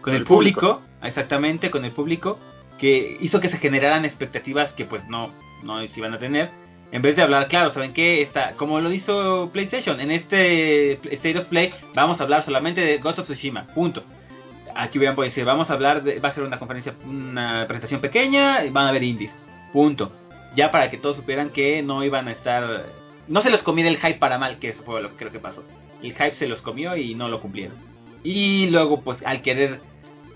con 0.00 0.14
el, 0.14 0.24
público, 0.24 0.82
exactamente 1.02 1.70
con 1.70 1.84
el 1.84 1.92
público 1.92 2.38
que 2.78 3.16
hizo 3.20 3.40
que 3.40 3.48
se 3.48 3.58
generaran 3.58 4.04
expectativas 4.04 4.72
que 4.72 4.84
pues 4.84 5.06
no 5.08 5.32
no 5.62 5.80
se 5.80 5.98
iban 5.98 6.14
a 6.14 6.18
tener 6.18 6.50
en 6.92 7.02
vez 7.02 7.16
de 7.16 7.22
hablar 7.22 7.48
claro 7.48 7.70
saben 7.70 7.92
qué 7.92 8.22
está 8.22 8.52
como 8.52 8.80
lo 8.80 8.92
hizo 8.92 9.50
PlayStation 9.52 10.00
en 10.00 10.10
este 10.10 10.92
State 11.14 11.38
of 11.38 11.46
Play 11.46 11.74
vamos 11.94 12.20
a 12.20 12.22
hablar 12.22 12.42
solamente 12.42 12.80
de 12.80 12.98
Ghost 12.98 13.18
of 13.18 13.26
Tsushima 13.26 13.66
punto 13.74 14.02
aquí 14.78 14.98
hubieran 14.98 15.16
podido 15.16 15.30
decir, 15.30 15.44
vamos 15.44 15.70
a 15.70 15.74
hablar, 15.74 16.02
de, 16.02 16.20
va 16.20 16.28
a 16.28 16.34
ser 16.34 16.44
una 16.44 16.58
conferencia, 16.58 16.94
una 17.04 17.66
presentación 17.66 18.00
pequeña, 18.00 18.64
y 18.64 18.70
van 18.70 18.86
a 18.86 18.88
haber 18.90 19.02
indies, 19.02 19.34
punto. 19.72 20.12
Ya 20.54 20.70
para 20.70 20.90
que 20.90 20.96
todos 20.96 21.16
supieran 21.16 21.50
que 21.50 21.82
no 21.82 22.04
iban 22.04 22.28
a 22.28 22.32
estar, 22.32 22.86
no 23.26 23.40
se 23.42 23.50
los 23.50 23.62
comiera 23.62 23.90
el 23.90 23.98
hype 23.98 24.18
para 24.18 24.38
mal, 24.38 24.58
que 24.58 24.70
eso 24.70 24.82
fue 24.84 25.02
lo 25.02 25.10
que 25.10 25.16
creo 25.16 25.32
que 25.32 25.40
pasó. 25.40 25.64
El 26.02 26.12
hype 26.12 26.34
se 26.34 26.48
los 26.48 26.62
comió 26.62 26.96
y 26.96 27.14
no 27.14 27.28
lo 27.28 27.40
cumplieron. 27.40 27.76
Y 28.22 28.68
luego, 28.70 29.00
pues 29.00 29.24
al 29.24 29.42
querer 29.42 29.80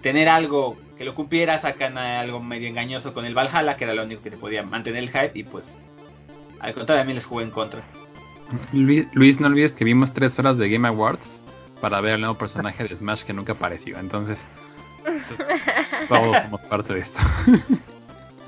tener 0.02 0.28
algo 0.28 0.76
que 0.98 1.04
lo 1.04 1.14
cumpliera, 1.14 1.60
sacan 1.60 1.98
algo 1.98 2.40
medio 2.40 2.68
engañoso 2.68 3.14
con 3.14 3.24
el 3.24 3.34
Valhalla, 3.34 3.76
que 3.76 3.84
era 3.84 3.94
lo 3.94 4.04
único 4.04 4.22
que 4.22 4.30
te 4.30 4.38
podía 4.38 4.62
mantener 4.62 5.02
el 5.02 5.10
hype, 5.10 5.32
y 5.34 5.42
pues 5.44 5.64
al 6.62 6.74
contrario, 6.74 7.02
a 7.02 7.04
mí 7.04 7.12
les 7.12 7.24
jugué 7.24 7.44
en 7.44 7.50
contra. 7.50 7.82
Luis, 8.72 9.06
Luis, 9.14 9.40
no 9.40 9.48
olvides 9.48 9.72
que 9.72 9.84
vimos 9.84 10.12
tres 10.14 10.38
horas 10.38 10.58
de 10.58 10.70
Game 10.70 10.86
Awards 10.86 11.40
para 11.80 12.00
ver 12.00 12.14
el 12.14 12.20
nuevo 12.20 12.38
personaje 12.38 12.84
de 12.84 12.94
Smash 12.94 13.24
que 13.24 13.32
nunca 13.32 13.54
apareció. 13.54 13.98
Entonces, 13.98 14.38
todos 16.08 16.36
somos 16.36 16.60
parte 16.62 16.94
de 16.94 17.00
esto. 17.00 17.18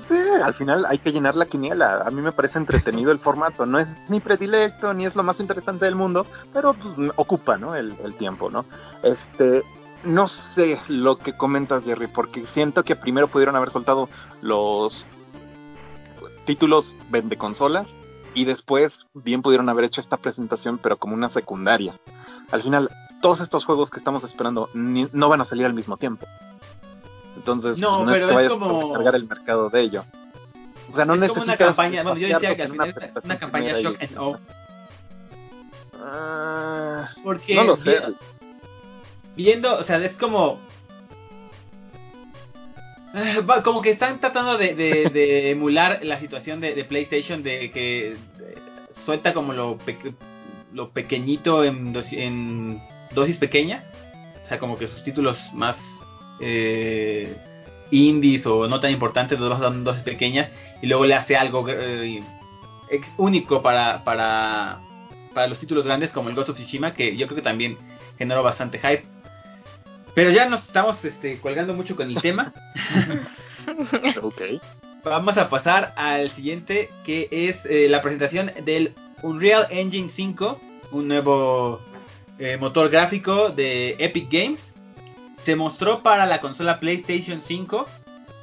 Al 0.09 0.53
final 0.53 0.85
hay 0.85 0.99
que 0.99 1.11
llenar 1.11 1.35
la 1.35 1.45
quiniela. 1.45 2.03
A 2.05 2.11
mí 2.11 2.21
me 2.21 2.31
parece 2.31 2.57
entretenido 2.57 3.11
el 3.11 3.19
formato. 3.19 3.65
No 3.65 3.79
es 3.79 3.87
ni 4.09 4.19
predilecto, 4.19 4.93
ni 4.93 5.05
es 5.05 5.15
lo 5.15 5.23
más 5.23 5.39
interesante 5.39 5.85
del 5.85 5.95
mundo, 5.95 6.25
pero 6.53 6.73
pues, 6.73 7.11
ocupa 7.15 7.57
¿no? 7.57 7.75
el, 7.75 7.95
tiempo, 8.17 8.49
¿no? 8.49 8.65
Este, 9.03 9.63
no 10.03 10.27
sé 10.27 10.79
lo 10.87 11.17
que 11.17 11.35
comentas, 11.35 11.83
Jerry, 11.83 12.07
porque 12.07 12.45
siento 12.53 12.83
que 12.83 12.95
primero 12.95 13.27
pudieron 13.27 13.55
haber 13.55 13.71
soltado 13.71 14.09
los 14.41 15.07
títulos 16.45 16.95
de 17.09 17.37
consolas 17.37 17.87
y 18.35 18.45
después 18.45 18.93
bien 19.13 19.41
pudieron 19.41 19.69
haber 19.69 19.85
hecho 19.85 20.01
esta 20.01 20.17
presentación, 20.17 20.77
pero 20.77 20.97
como 20.97 21.15
una 21.15 21.29
secundaria. 21.29 21.99
Al 22.51 22.61
final, 22.61 22.89
todos 23.21 23.39
estos 23.39 23.65
juegos 23.65 23.89
que 23.89 23.97
estamos 23.97 24.23
esperando 24.23 24.69
no 24.73 25.29
van 25.29 25.41
a 25.41 25.45
salir 25.45 25.65
al 25.65 25.73
mismo 25.73 25.97
tiempo. 25.97 26.27
Entonces, 27.35 27.79
no, 27.79 28.05
no 28.05 28.11
pero 28.11 28.29
es 28.29 28.37
que 28.37 28.43
es 28.45 28.49
como 28.51 28.93
cargar 28.93 29.15
el 29.15 29.27
mercado 29.27 29.69
de 29.69 29.81
ello. 29.81 30.05
O 30.91 30.95
sea, 30.95 31.05
no 31.05 31.13
es 31.15 31.19
necesitas 31.19 31.29
como 31.29 31.43
una 31.43 31.57
campaña, 31.57 32.03
bueno, 32.03 32.17
yo 32.17 32.27
decía 32.27 32.55
que 32.55 32.63
al 32.63 32.71
una 32.71 32.85
final 32.85 32.89
es 32.89 32.95
una, 32.95 33.13
presentación 33.13 33.37
campaña 33.37 33.79
shock 33.79 33.97
and 34.01 34.17
awe. 34.17 34.37
Ah, 36.03 37.09
Porque 37.23 37.55
no 37.55 37.63
lo 37.63 37.75
sé. 37.77 37.99
vi- 39.35 39.43
viendo, 39.43 39.77
o 39.77 39.83
sea, 39.83 39.97
es 39.97 40.13
como 40.17 40.59
Ah, 43.13 43.61
como 43.63 43.81
que 43.81 43.91
están 43.91 44.19
tratando 44.19 44.57
de, 44.57 44.75
de- 44.75 45.09
de 45.09 45.51
emular 45.51 45.99
la 46.03 46.19
situación 46.19 46.59
de, 46.59 46.75
de 46.75 46.83
PlayStation 46.83 47.43
de 47.43 47.71
que 47.71 48.11
eh, 48.11 48.17
suelta 49.05 49.33
como 49.33 49.53
lo, 49.53 49.77
pe- 49.77 49.97
lo 50.73 50.89
pequeñito 50.89 51.63
en, 51.63 51.93
dosi- 51.93 52.17
en 52.19 52.81
dosis 53.13 53.37
pequeñas, 53.37 53.85
o 54.43 54.47
sea, 54.47 54.59
como 54.59 54.77
que 54.77 54.87
sus 54.87 55.01
títulos 55.03 55.37
más 55.53 55.77
eh, 56.39 57.35
indies 57.91 58.45
o 58.45 58.67
no 58.67 58.79
tan 58.79 58.91
importantes 58.91 59.39
en 59.39 59.83
dosis 59.83 60.03
pequeñas 60.03 60.49
y 60.81 60.87
luego 60.87 61.05
le 61.05 61.15
hace 61.15 61.35
algo 61.35 61.65
eh, 61.69 62.23
único 63.17 63.61
para, 63.61 64.03
para, 64.03 64.79
para 65.33 65.47
los 65.47 65.59
títulos 65.59 65.85
grandes 65.85 66.11
como 66.11 66.29
el 66.29 66.35
Ghost 66.35 66.49
of 66.49 66.57
Tsushima 66.57 66.93
que 66.93 67.15
yo 67.15 67.27
creo 67.27 67.37
que 67.37 67.41
también 67.41 67.77
generó 68.17 68.43
bastante 68.43 68.79
hype. 68.79 69.03
Pero 70.13 70.31
ya 70.31 70.47
nos 70.47 70.65
estamos 70.65 71.03
este, 71.03 71.39
colgando 71.39 71.73
mucho 71.73 71.95
con 71.95 72.09
el 72.09 72.21
tema. 72.21 72.53
ok. 74.21 74.41
Vamos 75.03 75.37
a 75.37 75.49
pasar 75.49 75.93
al 75.97 76.31
siguiente, 76.31 76.89
que 77.05 77.27
es 77.29 77.57
eh, 77.65 77.87
la 77.89 78.01
presentación 78.01 78.51
del 78.63 78.95
Unreal 79.21 79.67
Engine 79.69 80.09
5, 80.15 80.59
un 80.91 81.07
nuevo 81.07 81.79
eh, 82.39 82.57
motor 82.57 82.89
gráfico 82.89 83.49
de 83.49 83.95
Epic 83.99 84.31
Games. 84.31 84.73
Se 85.45 85.55
mostró 85.55 86.01
para 86.01 86.25
la 86.25 86.41
consola 86.41 86.79
PlayStation 86.79 87.43
5, 87.45 87.85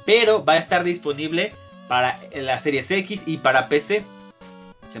pero 0.05 0.45
va 0.45 0.53
a 0.53 0.57
estar 0.57 0.83
disponible 0.85 1.53
para 1.89 2.19
la 2.33 2.61
Series 2.61 2.89
X 2.89 3.21
y 3.25 3.37
para 3.37 3.67
PC. 3.67 4.03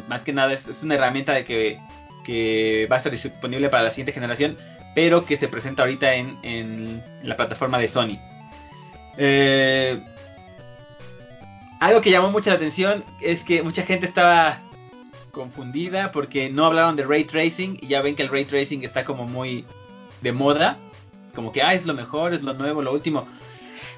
Más 0.09 0.21
que 0.21 0.33
nada 0.33 0.51
es, 0.51 0.65
una 0.81 0.95
herramienta 0.95 1.33
de 1.33 1.45
que, 1.45 2.87
va 2.91 2.95
a 2.95 2.99
estar 2.99 3.11
disponible 3.11 3.69
para 3.69 3.83
la 3.83 3.89
siguiente 3.91 4.11
generación, 4.11 4.57
pero 4.95 5.25
que 5.25 5.37
se 5.37 5.47
presenta 5.47 5.83
ahorita 5.83 6.13
en, 6.13 7.01
la 7.23 7.37
plataforma 7.37 7.79
de 7.79 7.87
Sony. 7.87 8.19
Eh, 9.17 10.01
algo 11.79 12.01
que 12.01 12.11
llamó 12.11 12.31
mucho 12.31 12.49
la 12.49 12.57
atención 12.57 13.05
es 13.21 13.43
que 13.43 13.61
mucha 13.61 13.83
gente 13.83 14.07
estaba 14.07 14.59
confundida 15.31 16.11
porque 16.11 16.49
no 16.49 16.65
hablaron 16.65 16.95
de 16.95 17.03
ray 17.03 17.23
tracing 17.25 17.77
y 17.81 17.87
ya 17.87 18.01
ven 18.01 18.15
que 18.15 18.23
el 18.23 18.29
ray 18.29 18.45
tracing 18.45 18.83
está 18.83 19.05
como 19.05 19.25
muy 19.25 19.65
de 20.21 20.31
moda, 20.31 20.77
como 21.33 21.51
que 21.51 21.61
ah, 21.61 21.73
es 21.73 21.85
lo 21.85 21.93
mejor, 21.93 22.33
es 22.33 22.43
lo 22.43 22.53
nuevo, 22.53 22.81
lo 22.81 22.93
último. 22.93 23.27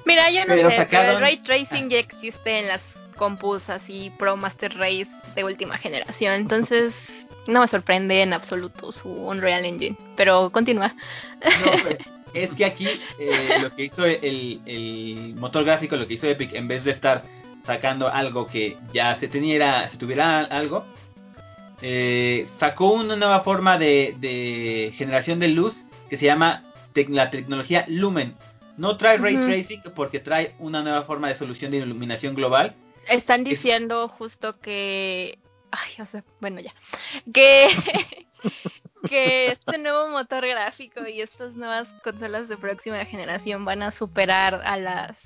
Mira, 0.04 0.30
yo 0.30 0.44
no 0.44 0.54
Pero 0.54 0.70
sé, 0.70 0.86
pero 0.90 1.12
el 1.12 1.20
ray 1.20 1.38
tracing 1.38 1.88
ya 1.88 1.98
existe 1.98 2.60
en 2.60 2.68
las 2.68 2.80
compus 3.16 3.68
así 3.68 4.12
Pro 4.18 4.36
Master 4.36 4.76
Race 4.76 5.08
de 5.34 5.44
última 5.44 5.78
generación, 5.78 6.34
entonces 6.34 6.94
no 7.46 7.60
me 7.60 7.68
sorprende 7.68 8.22
en 8.22 8.32
absoluto 8.32 8.92
su 8.92 9.08
Unreal 9.08 9.64
Engine. 9.64 9.96
Pero 10.16 10.50
continúa. 10.50 10.94
No, 11.44 11.72
pues, 11.82 11.98
es 12.34 12.50
que 12.52 12.64
aquí 12.64 12.88
eh, 13.18 13.58
lo 13.60 13.74
que 13.74 13.84
hizo 13.84 14.04
el, 14.04 14.60
el 14.66 15.34
motor 15.36 15.64
gráfico, 15.64 15.96
lo 15.96 16.06
que 16.06 16.14
hizo 16.14 16.26
Epic, 16.26 16.52
en 16.54 16.68
vez 16.68 16.84
de 16.84 16.92
estar 16.92 17.24
sacando 17.64 18.08
algo 18.08 18.46
que 18.46 18.76
ya 18.92 19.18
se 19.18 19.28
teniera, 19.28 19.88
si 19.88 19.98
tuviera 19.98 20.40
algo, 20.40 20.84
eh, 21.82 22.46
sacó 22.58 22.92
una 22.92 23.16
nueva 23.16 23.40
forma 23.40 23.78
de, 23.78 24.14
de 24.18 24.92
generación 24.96 25.40
de 25.40 25.48
luz 25.48 25.74
que 26.08 26.16
se 26.16 26.26
llama 26.26 26.62
tec- 26.96 27.08
la 27.10 27.30
tecnología 27.30 27.84
Lumen. 27.88 28.34
No 28.76 28.96
trae 28.96 29.16
ray 29.18 29.36
tracing 29.36 29.82
porque 29.94 30.20
trae 30.20 30.54
una 30.58 30.82
nueva 30.82 31.02
forma 31.02 31.28
de 31.28 31.34
solución 31.36 31.70
de 31.70 31.78
iluminación 31.78 32.34
global. 32.34 32.74
Están 33.08 33.40
Es- 33.42 33.50
diciendo 33.50 34.08
justo 34.08 34.58
que. 34.60 35.38
Ay, 35.70 36.02
o 36.02 36.06
sea, 36.06 36.24
bueno, 36.40 36.60
ya. 36.60 36.74
Que. 37.32 37.68
que 39.08 39.52
este 39.52 39.78
nuevo 39.78 40.08
motor 40.08 40.46
gráfico 40.46 41.06
y 41.06 41.20
estas 41.20 41.54
nuevas 41.54 41.86
consolas 42.02 42.48
de 42.48 42.56
próxima 42.56 43.04
generación 43.04 43.64
van 43.64 43.82
a 43.82 43.92
superar 43.92 44.62
a 44.64 44.76
las 44.76 45.16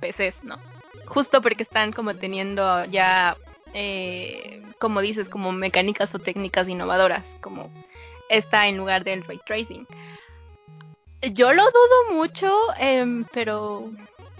PCs, 0.00 0.42
¿no? 0.42 0.58
Justo 1.06 1.42
porque 1.42 1.62
están 1.64 1.92
como 1.92 2.14
teniendo 2.16 2.84
ya. 2.86 3.36
eh, 3.74 4.62
como 4.78 5.00
dices, 5.00 5.28
como 5.28 5.52
mecánicas 5.52 6.12
o 6.14 6.18
técnicas 6.18 6.66
innovadoras, 6.68 7.22
como 7.42 7.70
esta 8.30 8.66
en 8.68 8.78
lugar 8.78 9.04
del 9.04 9.22
ray 9.24 9.38
tracing. 9.46 9.86
Yo 11.22 11.52
lo 11.52 11.62
dudo 11.64 12.14
mucho, 12.16 12.50
em, 12.78 13.24
pero 13.32 13.90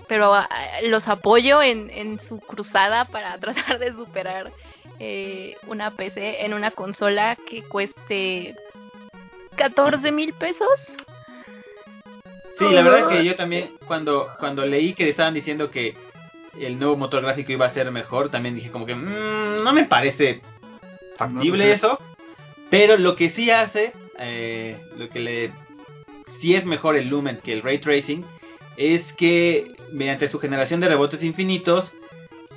pero 0.09 0.35
ah, 0.35 0.49
los 0.89 1.07
apoyo 1.07 1.63
en, 1.63 1.89
en 1.91 2.21
su 2.29 2.41
cruzada 2.41 3.05
para 3.05 3.39
tratar 3.41 3.79
de 3.79 3.93
superar 3.93 4.51
eh, 4.99 5.57
una 5.69 5.93
PC 5.93 6.45
en 6.45 6.53
una 6.55 6.71
consola 6.73 7.37
que 7.49 7.63
cueste 7.63 8.57
14 9.57 10.11
mil 10.11 10.33
pesos. 10.35 10.69
Sí, 12.59 12.69
la 12.71 12.83
verdad 12.83 13.01
es 13.01 13.07
que 13.07 13.25
yo 13.25 13.37
también 13.37 13.71
cuando 13.87 14.29
cuando 14.39 14.67
leí 14.67 14.95
que 14.95 15.09
estaban 15.09 15.33
diciendo 15.35 15.71
que 15.71 15.95
el 16.59 16.79
nuevo 16.79 16.97
motor 16.97 17.23
gráfico 17.23 17.53
iba 17.53 17.67
a 17.67 17.73
ser 17.73 17.91
mejor, 17.91 18.31
también 18.31 18.55
dije 18.55 18.71
como 18.71 18.85
que 18.87 18.95
"Mm, 18.95 19.63
no 19.63 19.73
me 19.73 19.85
parece 19.85 20.43
factible 21.17 21.65
No, 21.65 21.71
no 21.71 21.79
sé. 21.79 21.87
eso. 21.87 21.99
Pero 22.69 22.97
lo 22.99 23.17
que 23.17 23.31
sí 23.31 23.51
hace, 23.51 23.93
eh, 24.19 24.79
lo 24.97 25.09
que 25.09 25.21
le 25.21 25.53
sí 26.41 26.55
es 26.55 26.65
mejor 26.65 26.97
el 26.97 27.09
Lumen 27.09 27.39
que 27.43 27.53
el 27.53 27.63
Ray 27.63 27.79
Tracing, 27.79 28.25
es 28.77 29.13
que 29.15 29.73
mediante 29.93 30.29
su 30.29 30.39
generación 30.39 30.81
de 30.81 30.89
rebotes 30.89 31.23
infinitos 31.23 31.93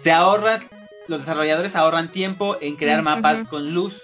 se 0.04 0.12
ahorran, 0.12 0.68
los 1.08 1.22
desarrolladores 1.22 1.76
ahorran 1.76 2.12
tiempo 2.12 2.58
en 2.62 2.76
crear 2.76 3.02
mapas 3.02 3.48
con 3.48 3.74
luz. 3.74 4.00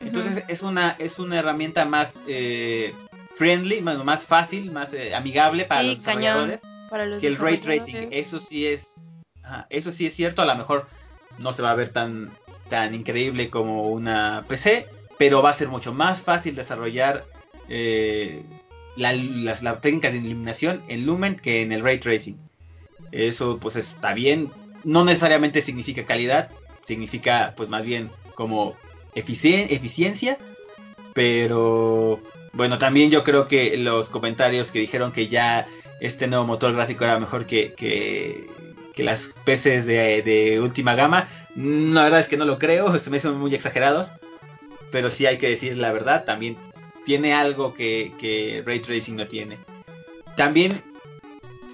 Entonces 0.00 0.44
es 0.48 0.62
una 0.62 0.96
es 0.98 1.18
una 1.18 1.38
herramienta 1.38 1.84
más 1.84 2.12
eh, 2.26 2.92
friendly, 3.36 3.80
bueno, 3.80 4.04
más 4.04 4.26
fácil, 4.26 4.72
más 4.72 4.92
eh, 4.92 5.14
amigable 5.14 5.64
para 5.64 5.82
Sí, 5.82 5.86
los 5.88 5.98
desarrolladores 5.98 6.60
Para 6.90 7.06
los 7.06 7.20
que 7.20 7.28
el 7.28 7.36
ray 7.36 7.58
tracing. 7.58 8.08
Eso 8.10 8.40
sí 8.40 8.66
es, 8.66 8.84
ajá, 9.44 9.66
eso 9.70 9.92
sí 9.92 10.06
es 10.06 10.14
cierto. 10.14 10.42
A 10.42 10.46
lo 10.46 10.56
mejor 10.56 10.86
no 11.38 11.52
se 11.52 11.62
va 11.62 11.70
a 11.70 11.76
ver 11.76 11.90
tan 11.90 12.30
tan 12.68 12.94
increíble 12.94 13.50
como 13.50 13.88
una 13.90 14.44
PC, 14.48 14.86
pero 15.18 15.42
va 15.42 15.50
a 15.50 15.54
ser 15.54 15.68
mucho 15.68 15.92
más 15.92 16.22
fácil 16.22 16.56
desarrollar 16.56 17.24
eh, 17.68 18.42
la- 18.96 19.12
las 19.14 19.80
técnicas 19.80 20.12
de 20.12 20.18
iluminación 20.18 20.82
en 20.88 21.06
Lumen 21.06 21.36
que 21.36 21.62
en 21.62 21.72
el 21.72 21.82
ray 21.82 21.98
tracing. 21.98 22.36
Eso 23.10 23.58
pues 23.60 23.76
está 23.76 24.14
bien. 24.14 24.50
No 24.84 25.04
necesariamente 25.04 25.62
significa 25.62 26.04
calidad, 26.04 26.50
significa 26.84 27.54
pues 27.56 27.68
más 27.68 27.84
bien 27.84 28.10
como 28.34 28.74
eficien- 29.14 29.66
eficiencia, 29.70 30.38
pero 31.14 32.20
bueno, 32.52 32.78
también 32.78 33.10
yo 33.10 33.24
creo 33.24 33.48
que 33.48 33.76
los 33.76 34.08
comentarios 34.08 34.70
que 34.70 34.78
dijeron 34.78 35.12
que 35.12 35.28
ya 35.28 35.66
este 36.00 36.26
nuevo 36.26 36.44
motor 36.44 36.72
gráfico 36.74 37.04
era 37.04 37.18
mejor 37.18 37.46
que, 37.46 37.74
que, 37.76 38.46
las 38.96 39.26
PCs 39.44 39.84
de, 39.86 40.22
de 40.22 40.60
última 40.60 40.94
gama, 40.94 41.28
la 41.56 42.04
verdad 42.04 42.20
es 42.20 42.28
que 42.28 42.36
no 42.36 42.44
lo 42.44 42.58
creo, 42.58 42.96
se 43.00 43.10
me 43.10 43.18
hacen 43.18 43.34
muy 43.34 43.54
exagerados, 43.54 44.08
pero 44.90 45.10
sí 45.10 45.26
hay 45.26 45.38
que 45.38 45.48
decir 45.48 45.76
la 45.76 45.92
verdad, 45.92 46.24
también 46.24 46.56
tiene 47.04 47.34
algo 47.34 47.74
que, 47.74 48.12
que 48.18 48.62
Ray 48.64 48.80
Tracing 48.80 49.16
no 49.16 49.26
tiene. 49.26 49.58
También, 50.36 50.82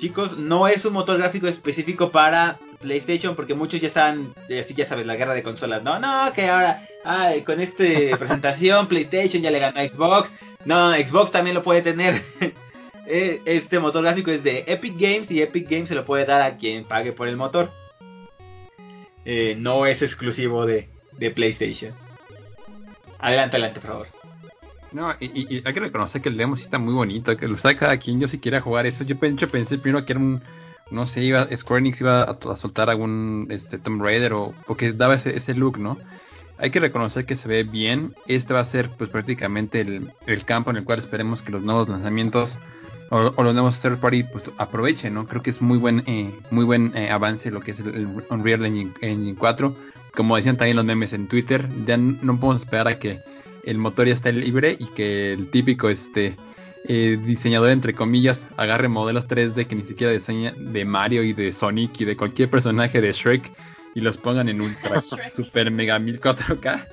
chicos, 0.00 0.36
no 0.38 0.68
es 0.68 0.84
un 0.84 0.92
motor 0.92 1.18
gráfico 1.18 1.46
específico 1.46 2.10
para 2.10 2.58
PlayStation 2.80 3.34
porque 3.34 3.54
muchos 3.54 3.80
ya 3.80 3.88
están, 3.88 4.34
eh, 4.48 4.60
así 4.60 4.74
ya 4.74 4.86
sabes, 4.86 5.06
la 5.06 5.16
guerra 5.16 5.34
de 5.34 5.42
consolas. 5.42 5.82
No, 5.82 5.98
no, 5.98 6.32
que 6.32 6.48
ahora, 6.48 6.82
ay, 7.04 7.42
con 7.42 7.60
esta 7.60 7.84
presentación 8.18 8.88
PlayStation 8.88 9.42
ya 9.42 9.50
le 9.50 9.58
ganó 9.58 9.80
a 9.80 9.88
Xbox. 9.88 10.30
No, 10.64 10.92
Xbox 10.92 11.32
también 11.32 11.54
lo 11.54 11.62
puede 11.62 11.82
tener. 11.82 12.22
Eh, 13.10 13.40
este 13.46 13.78
motor 13.78 14.02
gráfico 14.02 14.30
es 14.30 14.44
de 14.44 14.64
Epic 14.66 14.92
Games 14.98 15.30
y 15.30 15.40
Epic 15.40 15.66
Games 15.66 15.88
se 15.88 15.94
lo 15.94 16.04
puede 16.04 16.26
dar 16.26 16.42
a 16.42 16.58
quien 16.58 16.84
pague 16.84 17.12
por 17.12 17.26
el 17.26 17.38
motor. 17.38 17.70
Eh, 19.24 19.54
no 19.56 19.86
es 19.86 20.02
exclusivo 20.02 20.66
de, 20.66 20.90
de 21.12 21.30
PlayStation. 21.30 21.94
Adelante, 23.18 23.56
adelante, 23.56 23.80
por 23.80 23.90
favor. 23.90 24.17
No, 24.92 25.12
y, 25.20 25.26
y- 25.56 25.62
hay 25.64 25.74
que 25.74 25.80
reconocer 25.80 26.22
que 26.22 26.28
el 26.30 26.36
demo 26.36 26.56
sí 26.56 26.64
está 26.64 26.78
muy 26.78 26.94
bonito, 26.94 27.36
que 27.36 27.46
lo 27.48 27.56
sabe 27.56 27.76
cada 27.76 27.96
quien, 27.98 28.20
yo 28.20 28.28
si 28.28 28.38
quiera 28.38 28.60
jugar 28.60 28.86
eso. 28.86 29.04
Yo 29.04 29.18
pensé, 29.18 29.46
pensé 29.46 29.78
primero 29.78 30.04
que 30.06 30.12
era 30.12 30.20
un, 30.20 30.40
no 30.90 31.06
sé, 31.06 31.22
iba, 31.22 31.46
Square 31.54 31.80
Enix 31.80 32.00
iba 32.00 32.22
a, 32.22 32.56
soltar 32.56 32.88
algún 32.88 33.48
este, 33.50 33.78
Tomb 33.78 34.02
Raider 34.02 34.32
o, 34.32 34.54
o 34.66 34.76
que 34.76 34.92
daba 34.92 35.14
ese, 35.14 35.36
ese 35.36 35.54
look, 35.54 35.78
¿no? 35.78 35.98
Hay 36.58 36.70
que 36.70 36.80
reconocer 36.80 37.24
que 37.24 37.36
se 37.36 37.48
ve 37.48 37.62
bien. 37.62 38.14
Este 38.26 38.52
va 38.52 38.60
a 38.60 38.64
ser 38.64 38.90
pues 38.96 39.10
prácticamente 39.10 39.80
el, 39.80 40.10
el 40.26 40.44
campo 40.44 40.70
en 40.70 40.78
el 40.78 40.84
cual 40.84 40.98
esperemos 40.98 41.42
que 41.42 41.52
los 41.52 41.62
nuevos 41.62 41.88
lanzamientos 41.88 42.58
o, 43.10 43.42
los 43.42 43.54
nuevos 43.54 43.80
third 43.80 44.00
party 44.00 44.24
pues 44.24 44.44
aprovechen, 44.58 45.14
¿no? 45.14 45.26
Creo 45.26 45.42
que 45.42 45.50
es 45.50 45.62
muy 45.62 45.78
buen 45.78 46.02
eh, 46.06 46.34
muy 46.50 46.64
buen 46.64 46.96
eh, 46.96 47.10
avance 47.10 47.50
lo 47.50 47.60
que 47.60 47.70
es 47.72 47.80
el, 47.80 47.88
el 47.94 48.24
Unreal 48.30 48.64
Engine, 48.66 48.92
Engine 49.00 49.36
4. 49.38 49.76
Como 50.14 50.36
decían 50.36 50.56
también 50.56 50.76
los 50.76 50.84
memes 50.84 51.12
en 51.12 51.28
Twitter, 51.28 51.68
ya 51.86 51.96
no 51.96 52.40
podemos 52.40 52.62
esperar 52.62 52.88
a 52.88 52.98
que 52.98 53.20
el 53.68 53.76
motor 53.78 54.06
ya 54.06 54.14
esté 54.14 54.32
libre 54.32 54.76
y 54.78 54.86
que 54.88 55.34
el 55.34 55.50
típico 55.50 55.90
este 55.90 56.36
eh, 56.84 57.18
diseñador 57.22 57.70
entre 57.70 57.92
comillas 57.92 58.40
agarre 58.56 58.88
modelos 58.88 59.28
3D 59.28 59.66
que 59.66 59.74
ni 59.74 59.82
siquiera 59.82 60.12
diseña 60.12 60.54
de 60.56 60.84
Mario 60.86 61.22
y 61.22 61.34
de 61.34 61.52
Sonic 61.52 62.00
y 62.00 62.06
de 62.06 62.16
cualquier 62.16 62.48
personaje 62.48 63.02
de 63.02 63.12
Shrek 63.12 63.52
y 63.94 64.00
los 64.00 64.16
pongan 64.16 64.48
en 64.48 64.62
ultra 64.62 65.00
super 65.36 65.70
mega 65.70 65.98
1004K. 65.98 66.86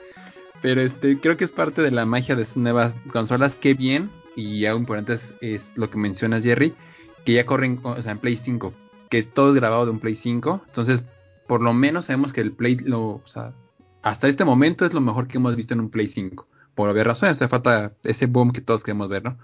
Pero 0.62 0.82
este 0.82 1.18
creo 1.20 1.38
que 1.38 1.46
es 1.46 1.52
parte 1.52 1.82
de 1.82 1.92
la 1.92 2.06
magia 2.06 2.36
de 2.36 2.44
estas 2.44 2.58
nuevas 2.58 2.94
consolas. 3.12 3.54
Qué 3.62 3.74
bien. 3.74 4.10
Y 4.36 4.66
algo 4.66 4.80
importante 4.80 5.14
es, 5.14 5.34
es 5.40 5.72
lo 5.76 5.90
que 5.90 5.98
mencionas, 5.98 6.44
Jerry, 6.44 6.76
que 7.24 7.34
ya 7.34 7.46
corren 7.46 7.80
o 7.84 8.02
sea, 8.02 8.12
en 8.12 8.20
Play 8.20 8.36
5, 8.36 8.74
que 9.10 9.24
todo 9.24 9.50
es 9.50 9.56
grabado 9.56 9.86
de 9.86 9.92
un 9.92 10.00
Play 10.00 10.16
5. 10.16 10.64
Entonces, 10.68 11.06
por 11.48 11.62
lo 11.62 11.74
menos 11.74 12.06
sabemos 12.06 12.34
que 12.34 12.42
el 12.42 12.52
Play, 12.52 12.78
lo, 12.78 13.02
o 13.02 13.28
sea, 13.28 13.54
hasta 14.02 14.28
este 14.28 14.44
momento 14.44 14.86
es 14.86 14.94
lo 14.94 15.00
mejor 15.00 15.28
que 15.28 15.38
hemos 15.38 15.56
visto 15.56 15.74
en 15.74 15.80
un 15.80 15.90
Play 15.90 16.08
5. 16.08 16.48
Por 16.76 16.90
obvias 16.90 17.08
razones, 17.08 17.36
hace 17.38 17.48
falta 17.48 17.94
ese 18.04 18.26
boom 18.26 18.52
que 18.52 18.62
todos 18.62 18.84
queremos 18.84 19.10
ver, 19.10 19.24
¿no? 19.24 19.38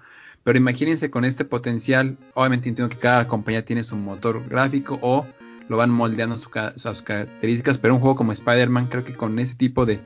Pero 0.44 0.58
imagínense 0.58 1.10
con 1.12 1.24
este 1.24 1.46
potencial, 1.46 2.18
obviamente 2.34 2.68
entiendo 2.68 2.94
que 2.94 3.00
cada 3.00 3.28
compañía 3.28 3.64
tiene 3.64 3.84
su 3.84 3.96
motor 3.96 4.48
gráfico 4.50 4.98
o 5.02 5.26
lo 5.70 5.78
van 5.78 5.92
moldeando 5.92 6.38
sus 6.38 7.02
características, 7.04 7.78
pero 7.78 7.94
un 7.94 8.02
juego 8.02 8.16
como 8.16 8.32
Spider-Man 8.34 8.88
creo 8.88 9.06
que 9.06 9.14
con 9.14 9.38
ese 9.40 9.56
tipo 9.56 9.86
de, 9.86 10.02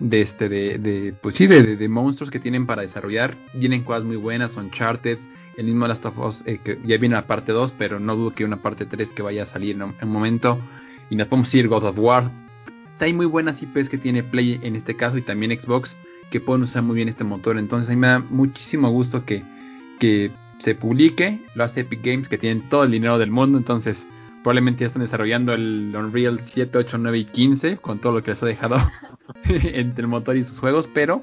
de 0.00 0.20
este 0.20 0.48
de, 0.48 0.78
de 0.78 1.14
pues 1.22 1.36
sí 1.36 1.46
de, 1.46 1.76
de- 1.76 1.88
monstruos 1.88 2.30
que 2.30 2.40
tienen 2.40 2.66
para 2.66 2.82
desarrollar 2.82 3.36
vienen 3.54 3.84
cosas 3.84 4.04
muy 4.04 4.16
buenas 4.16 4.56
Uncharted 4.56 5.18
el 5.56 5.64
mismo 5.64 5.86
Last 5.88 6.04
of 6.04 6.18
Us 6.18 6.42
eh, 6.44 6.58
que 6.62 6.78
ya 6.84 6.98
viene 6.98 7.14
la 7.14 7.26
parte 7.26 7.52
2 7.52 7.72
pero 7.78 7.98
no 7.98 8.14
dudo 8.14 8.34
que 8.34 8.44
una 8.44 8.58
parte 8.58 8.84
3 8.84 9.08
que 9.10 9.22
vaya 9.22 9.44
a 9.44 9.46
salir 9.46 9.76
en 9.76 9.82
un 9.82 9.94
momento 10.12 10.58
y 11.08 11.16
nos 11.16 11.28
podemos 11.28 11.54
ir 11.54 11.68
God 11.68 11.84
of 11.84 11.98
War 11.98 12.30
hay 12.98 13.14
muy 13.14 13.24
buenas 13.26 13.62
IPs 13.62 13.88
que 13.88 13.96
tiene 13.96 14.22
Play 14.22 14.60
en 14.62 14.76
este 14.76 14.96
caso 14.96 15.16
y 15.16 15.22
también 15.22 15.58
Xbox 15.58 15.96
que 16.30 16.40
pueden 16.40 16.62
usar 16.64 16.82
muy 16.82 16.96
bien 16.96 17.08
este 17.08 17.24
motor. 17.24 17.58
Entonces 17.58 17.88
a 17.88 17.92
mí 17.92 17.96
me 17.96 18.08
da 18.08 18.18
muchísimo 18.18 18.90
gusto 18.90 19.24
que, 19.24 19.42
que 19.98 20.30
se 20.58 20.74
publique. 20.74 21.40
Lo 21.54 21.64
hace 21.64 21.80
Epic 21.80 22.00
Games 22.02 22.28
que 22.28 22.38
tienen 22.38 22.68
todo 22.68 22.84
el 22.84 22.90
dinero 22.90 23.18
del 23.18 23.30
mundo. 23.30 23.58
Entonces 23.58 23.98
probablemente 24.42 24.80
ya 24.80 24.88
están 24.88 25.02
desarrollando 25.02 25.52
el 25.52 25.92
Unreal 25.94 26.40
7, 26.52 26.78
8, 26.78 26.98
9 26.98 27.18
y 27.18 27.24
15 27.24 27.78
con 27.78 27.98
todo 27.98 28.12
lo 28.12 28.22
que 28.22 28.30
les 28.30 28.42
ha 28.42 28.46
dejado 28.46 28.76
entre 29.44 30.02
el 30.02 30.08
motor 30.08 30.36
y 30.36 30.44
sus 30.44 30.58
juegos, 30.60 30.88
pero 30.94 31.22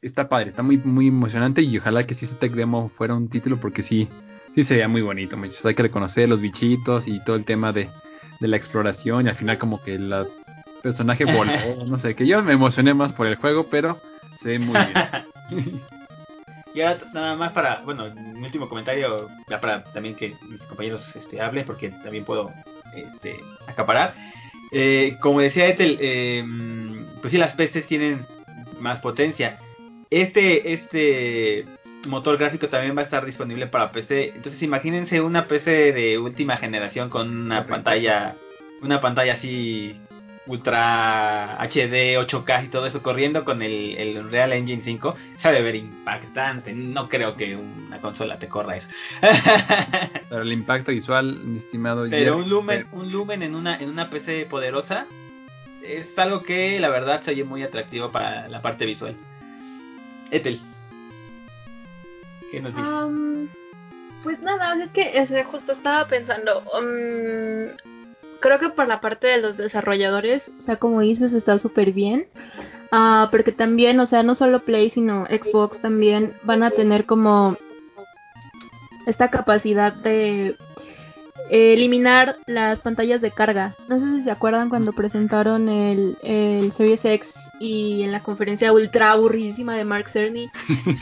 está 0.00 0.28
padre, 0.28 0.50
está 0.50 0.62
muy 0.62 0.78
muy 0.78 1.08
emocionante. 1.08 1.62
Y 1.62 1.78
ojalá 1.78 2.06
que 2.06 2.14
si 2.14 2.24
este 2.24 2.36
tech 2.36 2.52
demo 2.52 2.90
fuera 2.96 3.14
un 3.14 3.28
título 3.28 3.58
porque 3.58 3.82
sí 3.82 4.08
sí 4.56 4.64
sería 4.64 4.88
muy 4.88 5.02
bonito, 5.02 5.36
muchachos. 5.36 5.66
Hay 5.66 5.74
que 5.74 5.82
reconocer 5.82 6.28
los 6.28 6.40
bichitos 6.40 7.06
y 7.06 7.22
todo 7.24 7.36
el 7.36 7.44
tema 7.44 7.72
de, 7.72 7.90
de 8.40 8.48
la 8.48 8.56
exploración. 8.56 9.26
Y 9.26 9.28
al 9.28 9.36
final 9.36 9.58
como 9.58 9.82
que 9.82 9.98
la 9.98 10.26
personaje 10.82 11.24
voló, 11.24 11.84
no 11.86 11.98
sé, 11.98 12.14
que 12.14 12.26
yo 12.26 12.42
me 12.42 12.52
emocioné 12.52 12.94
más 12.94 13.12
por 13.12 13.26
el 13.26 13.36
juego, 13.36 13.66
pero 13.70 14.00
muy 14.58 14.78
bien. 15.50 15.82
Y 16.76 16.82
ahora 16.82 17.00
nada 17.14 17.36
más 17.36 17.52
para, 17.52 17.80
bueno, 17.86 18.04
mi 18.14 18.44
último 18.44 18.68
comentario, 18.68 19.30
ya 19.48 19.62
para 19.62 19.82
también 19.94 20.14
que 20.14 20.34
mis 20.46 20.60
compañeros 20.60 21.02
este, 21.16 21.40
hablen, 21.40 21.64
porque 21.64 21.88
también 21.88 22.26
puedo 22.26 22.52
este, 22.94 23.42
acaparar. 23.66 24.12
Eh, 24.72 25.16
como 25.22 25.40
decía 25.40 25.68
Ethel, 25.68 25.96
eh, 26.02 26.44
pues 27.22 27.30
sí, 27.30 27.38
las 27.38 27.54
PCs 27.54 27.86
tienen 27.86 28.26
más 28.78 29.00
potencia. 29.00 29.58
Este, 30.10 30.74
este 30.74 31.64
motor 32.06 32.36
gráfico 32.36 32.68
también 32.68 32.94
va 32.94 33.00
a 33.00 33.04
estar 33.04 33.24
disponible 33.24 33.68
para 33.68 33.90
PC. 33.90 34.32
Entonces 34.34 34.62
imagínense 34.62 35.22
una 35.22 35.48
PC 35.48 35.94
de 35.94 36.18
última 36.18 36.58
generación 36.58 37.08
con 37.08 37.46
una 37.46 37.64
pantalla, 37.64 38.36
una 38.82 39.00
pantalla 39.00 39.32
así 39.32 39.98
ultra 40.46 41.56
HD, 41.60 42.18
8K 42.18 42.64
y 42.64 42.68
todo 42.68 42.86
eso 42.86 43.02
corriendo 43.02 43.44
con 43.44 43.62
el, 43.62 43.96
el 43.96 44.18
Unreal 44.18 44.52
Engine 44.52 44.82
5, 44.84 45.16
sabe 45.38 45.62
ver 45.62 45.74
impactante. 45.76 46.72
No 46.72 47.08
creo 47.08 47.36
que 47.36 47.56
una 47.56 48.00
consola 48.00 48.38
te 48.38 48.48
corra 48.48 48.76
eso. 48.76 48.88
Pero 50.28 50.42
el 50.42 50.52
impacto 50.52 50.92
visual, 50.92 51.40
mi 51.44 51.58
estimado. 51.58 52.06
Pero 52.08 52.36
Jeff, 52.36 52.44
un 52.44 52.50
lumen, 52.50 52.80
eh, 52.80 52.86
un 52.92 53.12
lumen 53.12 53.42
en 53.42 53.54
una, 53.54 53.76
en 53.76 53.88
una 53.88 54.10
PC 54.10 54.46
poderosa 54.46 55.06
es 55.82 56.18
algo 56.18 56.42
que 56.42 56.80
la 56.80 56.88
verdad 56.88 57.22
se 57.22 57.30
oye 57.30 57.44
muy 57.44 57.62
atractivo 57.62 58.10
para 58.10 58.48
la 58.48 58.62
parte 58.62 58.86
visual. 58.86 59.16
Ethel. 60.30 60.60
¿Qué 62.50 62.60
nos 62.60 62.74
dices? 62.74 62.88
Am, 62.88 63.48
pues 64.22 64.40
nada, 64.40 64.82
es 64.82 64.90
que 64.90 65.18
ese, 65.18 65.44
justo 65.44 65.72
estaba 65.72 66.06
pensando. 66.08 66.62
um, 66.72 67.95
creo 68.40 68.58
que 68.58 68.70
por 68.70 68.86
la 68.88 69.00
parte 69.00 69.26
de 69.26 69.40
los 69.40 69.56
desarrolladores, 69.56 70.42
o 70.60 70.64
sea, 70.64 70.76
como 70.76 71.00
dices, 71.00 71.32
está 71.32 71.58
súper 71.58 71.92
bien. 71.92 72.26
Ah, 72.92 73.28
porque 73.30 73.52
también, 73.52 73.98
o 74.00 74.06
sea, 74.06 74.22
no 74.22 74.34
solo 74.34 74.60
Play, 74.60 74.90
sino 74.90 75.26
Xbox 75.26 75.80
también 75.80 76.34
van 76.44 76.62
a 76.62 76.70
tener 76.70 77.04
como 77.04 77.56
esta 79.06 79.28
capacidad 79.28 79.92
de 79.92 80.56
eliminar 81.50 82.36
las 82.46 82.80
pantallas 82.80 83.20
de 83.20 83.30
carga. 83.30 83.76
No 83.88 83.98
sé 83.98 84.18
si 84.18 84.24
se 84.24 84.30
acuerdan 84.30 84.68
cuando 84.68 84.92
presentaron 84.92 85.68
el, 85.68 86.16
el 86.22 86.72
Series 86.72 87.04
X 87.04 87.28
y 87.60 88.02
en 88.02 88.12
la 88.12 88.22
conferencia 88.22 88.72
ultra 88.72 89.12
aburridísima 89.12 89.76
de 89.76 89.84
Mark 89.84 90.10
Cerny, 90.12 90.50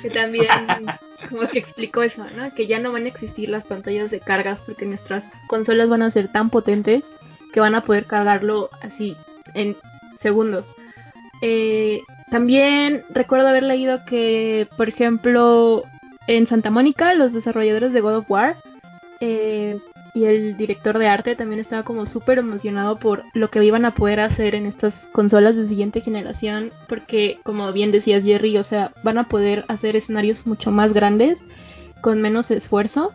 que 0.03 0.11
también 0.11 0.47
como 1.29 1.49
que 1.49 1.59
explicó 1.59 2.03
eso, 2.03 2.25
¿no? 2.37 2.55
Que 2.55 2.67
ya 2.67 2.79
no 2.79 2.93
van 2.93 3.05
a 3.05 3.09
existir 3.09 3.49
las 3.49 3.65
pantallas 3.65 4.11
de 4.11 4.21
cargas 4.21 4.61
porque 4.67 4.87
nuestras 4.87 5.25
consolas 5.49 5.89
van 5.89 6.03
a 6.03 6.11
ser 6.11 6.31
tan 6.31 6.51
potentes 6.51 7.03
que 7.55 7.61
van 7.61 7.77
a 7.77 7.85
poder 7.85 8.07
cargarlo 8.07 8.69
así 8.83 9.17
en 9.55 9.77
segundos. 10.21 10.65
Eh, 11.41 12.01
también 12.29 13.05
recuerdo 13.11 13.47
haber 13.47 13.63
leído 13.63 14.05
que, 14.07 14.67
por 14.77 14.89
ejemplo, 14.89 15.85
en 16.27 16.49
Santa 16.49 16.71
Mónica, 16.71 17.15
los 17.15 17.33
desarrolladores 17.33 17.93
de 17.93 18.01
God 18.01 18.17
of 18.17 18.31
War 18.31 18.57
eh, 19.21 19.79
y 20.15 20.25
el 20.25 20.57
director 20.57 20.99
de 20.99 21.07
arte 21.07 21.37
también 21.37 21.61
estaba 21.61 21.85
como 21.85 22.07
súper 22.07 22.39
emocionado 22.39 22.99
por 22.99 23.23
lo 23.35 23.51
que 23.51 23.65
iban 23.65 23.85
a 23.85 23.95
poder 23.95 24.19
hacer 24.19 24.57
en 24.57 24.67
estas 24.67 24.93
consolas 25.13 25.55
de 25.55 25.69
siguiente 25.69 26.01
generación, 26.01 26.73
porque 26.89 27.39
como 27.45 27.73
bien 27.73 27.93
decías 27.93 28.25
Jerry, 28.25 28.59
o 28.59 28.65
sea, 28.65 28.91
van 29.05 29.19
a 29.19 29.29
poder 29.29 29.65
hacer 29.69 29.95
escenarios 29.95 30.45
mucho 30.45 30.73
más 30.73 30.93
grandes 30.93 31.39
con 32.01 32.21
menos 32.21 32.51
esfuerzo 32.51 33.13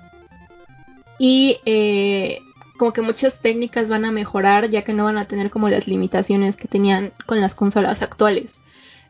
y 1.17 1.57
eh, 1.65 2.39
como 2.79 2.93
que 2.93 3.01
muchas 3.01 3.39
técnicas 3.41 3.87
van 3.87 4.05
a 4.05 4.11
mejorar 4.11 4.69
ya 4.71 4.83
que 4.83 4.93
no 4.93 5.03
van 5.03 5.19
a 5.19 5.27
tener 5.27 5.51
como 5.51 5.69
las 5.69 5.87
limitaciones 5.87 6.55
que 6.55 6.67
tenían 6.67 7.13
con 7.27 7.41
las 7.41 7.53
consolas 7.53 8.01
actuales. 8.01 8.47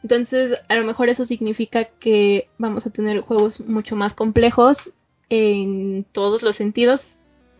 Entonces, 0.03 0.57
a 0.67 0.75
lo 0.75 0.83
mejor 0.83 1.09
eso 1.09 1.25
significa 1.25 1.85
que 1.85 2.49
vamos 2.57 2.85
a 2.85 2.89
tener 2.89 3.21
juegos 3.21 3.61
mucho 3.61 3.95
más 3.95 4.13
complejos 4.13 4.77
en 5.29 6.05
todos 6.11 6.41
los 6.41 6.55
sentidos 6.57 7.01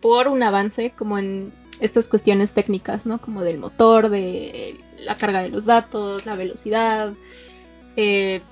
por 0.00 0.28
un 0.28 0.42
avance 0.42 0.92
como 0.96 1.18
en 1.18 1.52
estas 1.80 2.06
cuestiones 2.06 2.50
técnicas, 2.50 3.06
¿no? 3.06 3.20
Como 3.20 3.42
del 3.42 3.58
motor, 3.58 4.10
de 4.10 4.76
la 4.98 5.16
carga 5.16 5.42
de 5.42 5.50
los 5.50 5.64
datos, 5.64 6.26
la 6.26 6.34
velocidad. 6.34 7.14
eh, 7.96 8.42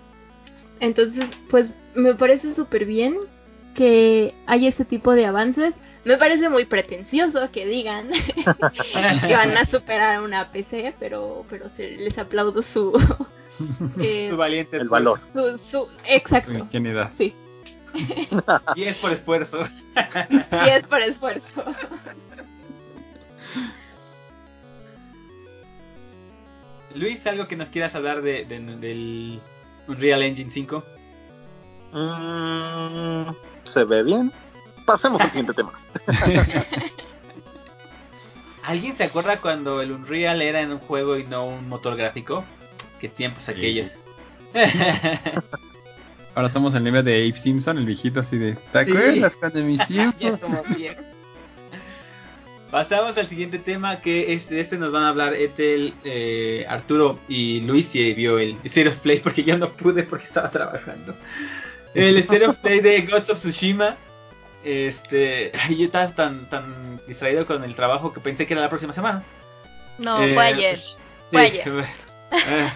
entonces, 0.80 1.24
pues 1.50 1.66
me 1.96 2.14
parece 2.14 2.54
súper 2.54 2.84
bien 2.84 3.16
que 3.74 4.34
haya 4.46 4.68
ese 4.68 4.84
tipo 4.84 5.12
de 5.12 5.26
avances. 5.26 5.74
Me 6.04 6.16
parece 6.16 6.48
muy 6.48 6.64
pretencioso 6.64 7.50
que 7.50 7.66
digan 7.66 8.08
que 9.26 9.34
van 9.36 9.56
a 9.56 9.66
superar 9.66 10.22
una 10.22 10.50
PC, 10.52 10.94
pero, 10.98 11.44
pero 11.50 11.68
se, 11.76 11.90
les 11.90 12.16
aplaudo 12.18 12.62
su, 12.62 12.92
eh, 14.00 14.28
Su 14.30 14.36
valiente 14.36 14.76
El 14.76 14.88
valor. 14.88 15.20
su, 15.32 15.58
su, 15.70 15.88
exacto. 16.06 16.52
ingenuidad. 16.52 17.10
Sí, 17.18 17.34
Y 18.76 18.84
es 18.84 18.96
por 18.98 19.12
esfuerzo. 19.12 19.66
y 20.64 20.68
es 20.70 20.86
por 20.86 21.02
esfuerzo. 21.02 21.64
Luis, 26.94 27.24
¿algo 27.26 27.46
que 27.48 27.56
nos 27.56 27.68
quieras 27.68 27.94
hablar 27.94 28.22
de, 28.22 28.44
de- 28.44 28.60
del 28.76 29.40
Unreal 29.86 30.22
Engine 30.22 30.50
5? 30.52 30.84
Mm, 31.92 33.30
¿Se 33.72 33.84
ve 33.84 34.02
bien? 34.02 34.32
Pasemos 34.88 35.20
al 35.20 35.28
siguiente 35.28 35.52
tema. 35.52 35.72
¿Alguien 38.64 38.96
se 38.96 39.04
acuerda 39.04 39.38
cuando 39.40 39.82
el 39.82 39.92
Unreal 39.92 40.40
era 40.40 40.62
en 40.62 40.72
un 40.72 40.78
juego 40.78 41.18
y 41.18 41.24
no 41.24 41.46
un 41.46 41.68
motor 41.68 41.94
gráfico? 41.96 42.42
¿Qué 43.00 43.08
tiempos 43.10 43.46
aquellos? 43.48 43.90
Ahora 46.34 46.50
somos 46.50 46.74
el 46.74 46.84
nivel 46.84 47.04
de 47.04 47.16
Abe 47.16 47.36
Simpson, 47.38 47.76
el 47.78 47.84
viejito 47.84 48.20
así 48.20 48.38
de. 48.38 48.54
¿Te 48.72 48.84
Sí. 48.86 48.90
acuerdas 48.90 49.32
cuando 49.38 49.58
en 49.58 49.66
mis 49.66 49.86
tiempos? 49.88 50.40
Pasamos 52.70 53.16
al 53.18 53.28
siguiente 53.28 53.58
tema 53.58 54.00
que 54.00 54.32
es, 54.34 54.48
de 54.48 54.60
este 54.60 54.78
nos 54.78 54.90
van 54.92 55.02
a 55.02 55.08
hablar 55.10 55.34
Ethel, 55.34 55.92
eh, 56.04 56.64
Arturo 56.68 57.18
y 57.28 57.60
Luis 57.60 57.88
si 57.90 58.12
vio 58.14 58.38
el 58.38 58.56
State 58.64 58.88
of 58.88 58.96
Play 59.00 59.20
porque 59.20 59.42
yo 59.44 59.58
no 59.58 59.68
pude 59.70 60.02
porque 60.04 60.24
estaba 60.26 60.50
trabajando. 60.50 61.14
El 61.94 62.16
State 62.18 62.46
of 62.46 62.56
Play 62.56 62.80
de 62.80 63.02
Ghost 63.02 63.30
of 63.30 63.38
Tsushima. 63.38 63.96
Este, 64.64 65.52
yo 65.76 65.86
estaba 65.86 66.14
tan, 66.14 66.48
tan 66.50 67.00
distraído 67.06 67.46
con 67.46 67.64
el 67.64 67.74
trabajo 67.74 68.12
que 68.12 68.20
pensé 68.20 68.46
que 68.46 68.54
era 68.54 68.62
la 68.62 68.68
próxima 68.68 68.92
semana. 68.92 69.24
No, 69.98 70.22
Eh, 70.22 70.34
fue 70.34 70.44
ayer. 70.46 70.80
Fue 71.30 71.40
ayer. 71.42 71.64
Ah. 72.30 72.74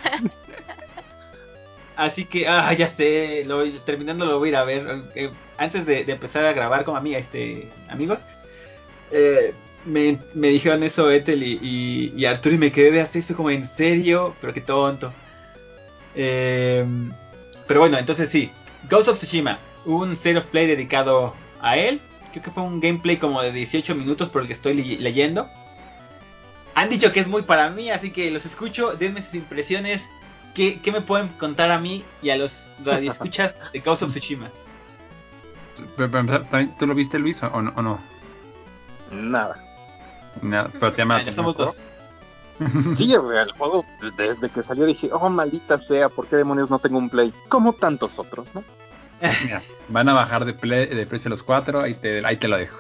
Así 1.95 2.25
que, 2.25 2.49
ah, 2.49 2.73
ya 2.73 2.95
sé, 2.97 3.45
lo, 3.45 3.63
terminando 3.83 4.25
lo 4.25 4.39
voy 4.39 4.49
a 4.49 4.53
ir 4.53 4.57
a 4.57 4.65
ver. 4.65 5.03
Eh, 5.15 5.31
antes 5.59 5.85
de, 5.85 6.05
de 6.05 6.13
empezar 6.13 6.47
a 6.47 6.55
grabar 6.55 6.85
con 6.85 6.97
amiga, 6.97 7.19
este, 7.19 7.69
amigos, 7.91 8.19
eh, 9.11 9.53
me, 9.85 10.19
me 10.33 10.49
dijeron 10.49 10.83
eso 10.85 11.11
Ethel 11.11 11.43
y, 11.43 11.59
y, 11.61 12.13
y 12.17 12.25
Arturo 12.25 12.55
y 12.55 12.59
me 12.59 12.73
quedé 12.73 12.93
de 12.93 13.01
hacer 13.03 13.21
esto 13.21 13.37
como 13.37 13.51
en 13.51 13.69
serio, 13.77 14.35
pero 14.41 14.55
qué 14.55 14.63
tonto. 14.63 15.13
Eh, 16.15 16.85
pero 17.67 17.81
bueno, 17.81 17.99
entonces 17.99 18.31
sí, 18.31 18.51
Ghost 18.89 19.09
of 19.09 19.19
Tsushima, 19.19 19.59
un 19.85 20.13
State 20.13 20.39
of 20.39 20.47
Play 20.47 20.67
dedicado 20.67 21.35
a 21.63 21.77
él. 21.77 22.01
Creo 22.33 22.43
que 22.45 22.51
fue 22.51 22.63
un 22.63 22.81
gameplay 22.81 23.17
como 23.19 23.41
de 23.43 23.53
18 23.53 23.95
minutos 23.95 24.29
por 24.31 24.43
el 24.43 24.49
que 24.49 24.55
estoy 24.55 24.75
le- 24.75 24.99
leyendo. 24.99 25.49
Han 26.75 26.89
dicho 26.89 27.13
que 27.13 27.21
es 27.21 27.27
muy 27.29 27.43
para 27.43 27.71
mí, 27.71 27.91
así 27.91 28.11
que 28.11 28.31
los 28.31 28.45
escucho, 28.47 28.93
denme 28.97 29.23
sus 29.23 29.35
impresiones. 29.35 30.03
¿Qué, 30.55 30.81
qué 30.83 30.93
me 30.93 31.01
pueden 31.01 31.29
contar 31.39 31.71
a 31.71 31.79
mí 31.79 32.05
y 32.23 32.31
a 32.31 32.37
los 32.37 32.53
radioescuchas 32.85 33.55
de 33.73 33.81
Ghost 33.81 34.03
of 34.03 34.11
Tsushima? 34.11 34.51
Pero, 35.97 36.11
pero, 36.11 36.27
pero, 36.27 36.43
¿también 36.45 36.77
¿Tú 36.79 36.87
lo 36.87 36.95
viste, 36.95 37.19
Luis, 37.19 37.43
o, 37.43 37.47
o 37.47 37.63
no? 37.63 37.73
o 37.77 37.83
no? 37.83 37.99
Nada. 39.11 39.63
Nada, 40.41 40.71
pero 40.73 40.93
te 40.93 41.05
ya 41.07 41.35
somos 41.35 41.57
dos. 41.57 41.77
Sí, 42.97 43.13
el 43.13 43.53
juego 43.53 43.85
desde 44.17 44.49
que 44.51 44.63
salió 44.63 44.85
dije, 44.87 45.11
oh 45.13 45.29
maldita 45.29 45.79
sea, 45.79 46.09
¿por 46.09 46.29
qué 46.29 46.37
demonios 46.37 46.71
no 46.71 46.79
tengo 46.79 46.99
un 46.99 47.11
play? 47.11 47.33
Como 47.49 47.73
tantos 47.73 48.17
otros, 48.19 48.47
¿no? 48.55 48.63
Mira, 49.45 49.63
van 49.89 50.09
a 50.09 50.13
bajar 50.15 50.45
de, 50.45 50.57
ple- 50.57 50.89
de 50.89 51.07
precio 51.07 51.31
los 51.31 51.43
cuatro, 51.43 51.81
ahí 51.81 51.95
te, 51.95 52.25
ahí 52.27 52.37
te 52.37 52.49
lo 52.49 52.57
dejo. 52.57 52.79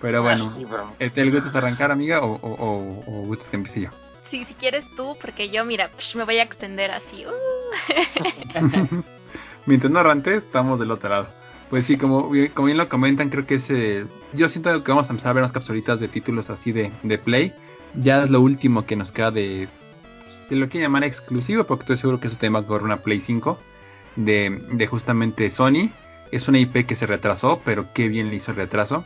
Pero 0.00 0.22
bueno, 0.22 0.52
Ay, 0.56 0.66
pero- 0.68 1.12
¿te 1.12 1.30
gustas 1.30 1.54
arrancar, 1.54 1.90
amiga, 1.92 2.20
o, 2.22 2.32
o, 2.34 2.50
o, 2.50 3.00
o 3.06 3.26
gustas 3.26 3.48
que 3.48 3.56
empiece 3.56 3.80
yo? 3.82 3.90
Sí, 4.30 4.44
si 4.46 4.54
quieres 4.54 4.84
tú, 4.96 5.16
porque 5.20 5.50
yo, 5.50 5.64
mira, 5.64 5.90
psh, 5.96 6.16
me 6.16 6.24
voy 6.24 6.38
a 6.38 6.42
extender 6.42 6.90
así. 6.90 7.24
uh. 7.26 7.32
Mientras 9.66 9.92
no 9.92 10.00
arranques, 10.00 10.42
estamos 10.44 10.78
del 10.80 10.90
otro 10.90 11.08
lado. 11.10 11.28
Pues 11.70 11.86
sí, 11.86 11.96
como, 11.96 12.28
bien- 12.28 12.50
como 12.52 12.66
bien 12.66 12.78
lo 12.78 12.88
comentan, 12.88 13.30
creo 13.30 13.46
que 13.46 13.54
es... 13.56 13.64
eh, 13.70 14.06
yo 14.32 14.48
siento 14.48 14.82
que 14.82 14.90
vamos 14.90 15.06
a 15.08 15.10
empezar 15.10 15.30
a 15.30 15.34
ver 15.34 15.42
unas 15.42 15.52
capsulitas 15.52 15.98
de 16.00 16.08
títulos 16.08 16.50
así 16.50 16.72
de, 16.72 16.92
de 17.02 17.18
Play. 17.18 17.52
Ya 17.94 18.24
es 18.24 18.30
lo 18.30 18.40
último 18.40 18.84
que 18.86 18.96
nos 18.96 19.12
queda 19.12 19.30
de... 19.30 19.68
Se 20.48 20.56
lo 20.56 20.68
quiero 20.68 20.86
llamar 20.86 21.04
exclusivo, 21.04 21.64
porque 21.64 21.82
estoy 21.84 21.96
seguro 21.98 22.20
que 22.20 22.28
eso 22.28 22.36
tema 22.36 22.62
por 22.62 22.82
una 22.82 22.98
Play 23.02 23.20
5 23.20 23.58
de, 24.16 24.86
justamente 24.90 25.50
Sony. 25.50 25.90
Es 26.30 26.48
una 26.48 26.58
IP 26.58 26.86
que 26.86 26.96
se 26.96 27.06
retrasó, 27.06 27.60
pero 27.64 27.92
qué 27.92 28.08
bien 28.08 28.30
le 28.30 28.36
hizo 28.36 28.52
el 28.52 28.56
retraso. 28.56 29.04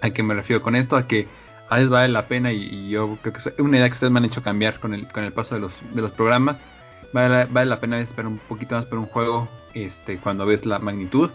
¿A 0.00 0.10
qué 0.10 0.22
me 0.22 0.34
refiero 0.34 0.62
con 0.62 0.74
esto? 0.74 0.96
A 0.96 1.06
que 1.06 1.28
a 1.68 1.76
veces 1.76 1.90
vale 1.90 2.08
la 2.08 2.26
pena 2.26 2.52
y, 2.52 2.88
yo 2.90 3.18
creo 3.22 3.32
que 3.32 3.38
es 3.38 3.58
una 3.58 3.78
idea 3.78 3.88
que 3.88 3.94
ustedes 3.94 4.12
me 4.12 4.18
han 4.18 4.24
hecho 4.24 4.42
cambiar 4.42 4.80
con 4.80 4.92
el, 4.94 5.06
con 5.08 5.24
el 5.24 5.32
paso 5.32 5.54
de 5.54 5.60
los, 5.60 5.72
de 5.92 6.02
los 6.02 6.10
programas. 6.10 6.58
Vale, 7.12 7.46
vale 7.46 7.66
la 7.66 7.80
pena 7.80 8.00
esperar 8.00 8.26
un 8.26 8.38
poquito 8.38 8.74
más 8.74 8.86
por 8.86 8.98
un 8.98 9.06
juego 9.06 9.48
este, 9.74 10.18
cuando 10.18 10.46
ves 10.46 10.66
la 10.66 10.78
magnitud. 10.78 11.30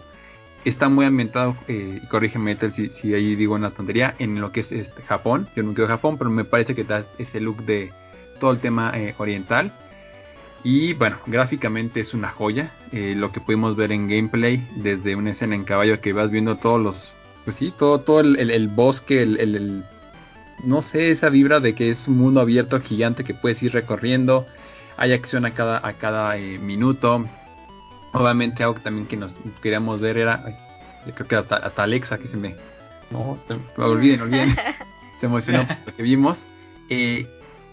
Está 0.64 0.88
muy 0.88 1.06
ambientado, 1.06 1.56
eh, 1.68 2.00
y 2.02 2.06
corrígeme 2.08 2.56
si, 2.74 2.90
si 2.90 3.14
ahí 3.14 3.36
digo 3.36 3.54
una 3.54 3.70
tontería, 3.70 4.14
en 4.18 4.40
lo 4.40 4.52
que 4.52 4.60
es 4.60 4.72
este, 4.72 5.02
Japón. 5.02 5.48
Yo 5.56 5.62
nunca 5.62 5.82
he 5.82 5.86
Japón, 5.86 6.18
pero 6.18 6.30
me 6.30 6.44
parece 6.44 6.74
que 6.74 6.84
da 6.84 7.04
ese 7.18 7.40
look 7.40 7.64
de 7.64 7.92
todo 8.40 8.50
el 8.50 8.58
tema 8.58 8.92
eh, 8.94 9.14
oriental. 9.18 9.72
Y 10.64 10.92
bueno, 10.94 11.16
gráficamente 11.26 12.00
es 12.00 12.14
una 12.14 12.28
joya. 12.30 12.72
eh, 12.92 13.14
lo 13.16 13.30
que 13.32 13.40
pudimos 13.40 13.76
ver 13.76 13.92
en 13.92 14.08
gameplay, 14.08 14.66
desde 14.76 15.14
una 15.14 15.30
escena 15.30 15.54
en 15.54 15.64
caballo 15.64 16.00
que 16.00 16.12
vas 16.12 16.30
viendo 16.30 16.56
todos 16.56 16.82
los, 16.82 17.12
pues 17.44 17.56
sí, 17.56 17.72
todo, 17.78 18.00
todo 18.00 18.20
el, 18.20 18.38
el- 18.40 18.50
el 18.50 18.68
bosque, 18.68 19.22
el, 19.22 19.84
no 20.64 20.82
sé, 20.82 21.10
esa 21.12 21.28
vibra 21.28 21.60
de 21.60 21.74
que 21.74 21.90
es 21.90 22.08
un 22.08 22.16
mundo 22.18 22.40
abierto 22.40 22.80
gigante 22.80 23.24
que 23.24 23.34
puedes 23.34 23.62
ir 23.62 23.72
recorriendo, 23.72 24.46
hay 24.96 25.12
acción 25.12 25.44
a 25.44 25.54
cada, 25.54 25.86
a 25.86 25.92
cada 25.94 26.36
eh, 26.38 26.58
minuto. 26.58 27.24
Obviamente 28.12 28.64
algo 28.64 28.80
también 28.80 29.06
que 29.06 29.16
nos 29.16 29.32
queríamos 29.62 30.00
ver 30.00 30.16
era, 30.18 30.42
yo 31.06 31.14
creo 31.14 31.28
que 31.28 31.36
hasta, 31.36 31.56
hasta 31.56 31.82
Alexa 31.84 32.18
que 32.18 32.26
se 32.28 32.36
me... 32.36 32.56
No, 33.10 33.38
se, 33.46 33.54
olviden, 33.80 34.22
olviden. 34.22 34.56
se 35.20 35.26
emocionó 35.26 35.66
porque 35.84 36.02
vimos. 36.02 36.38
Eh, 36.90 37.26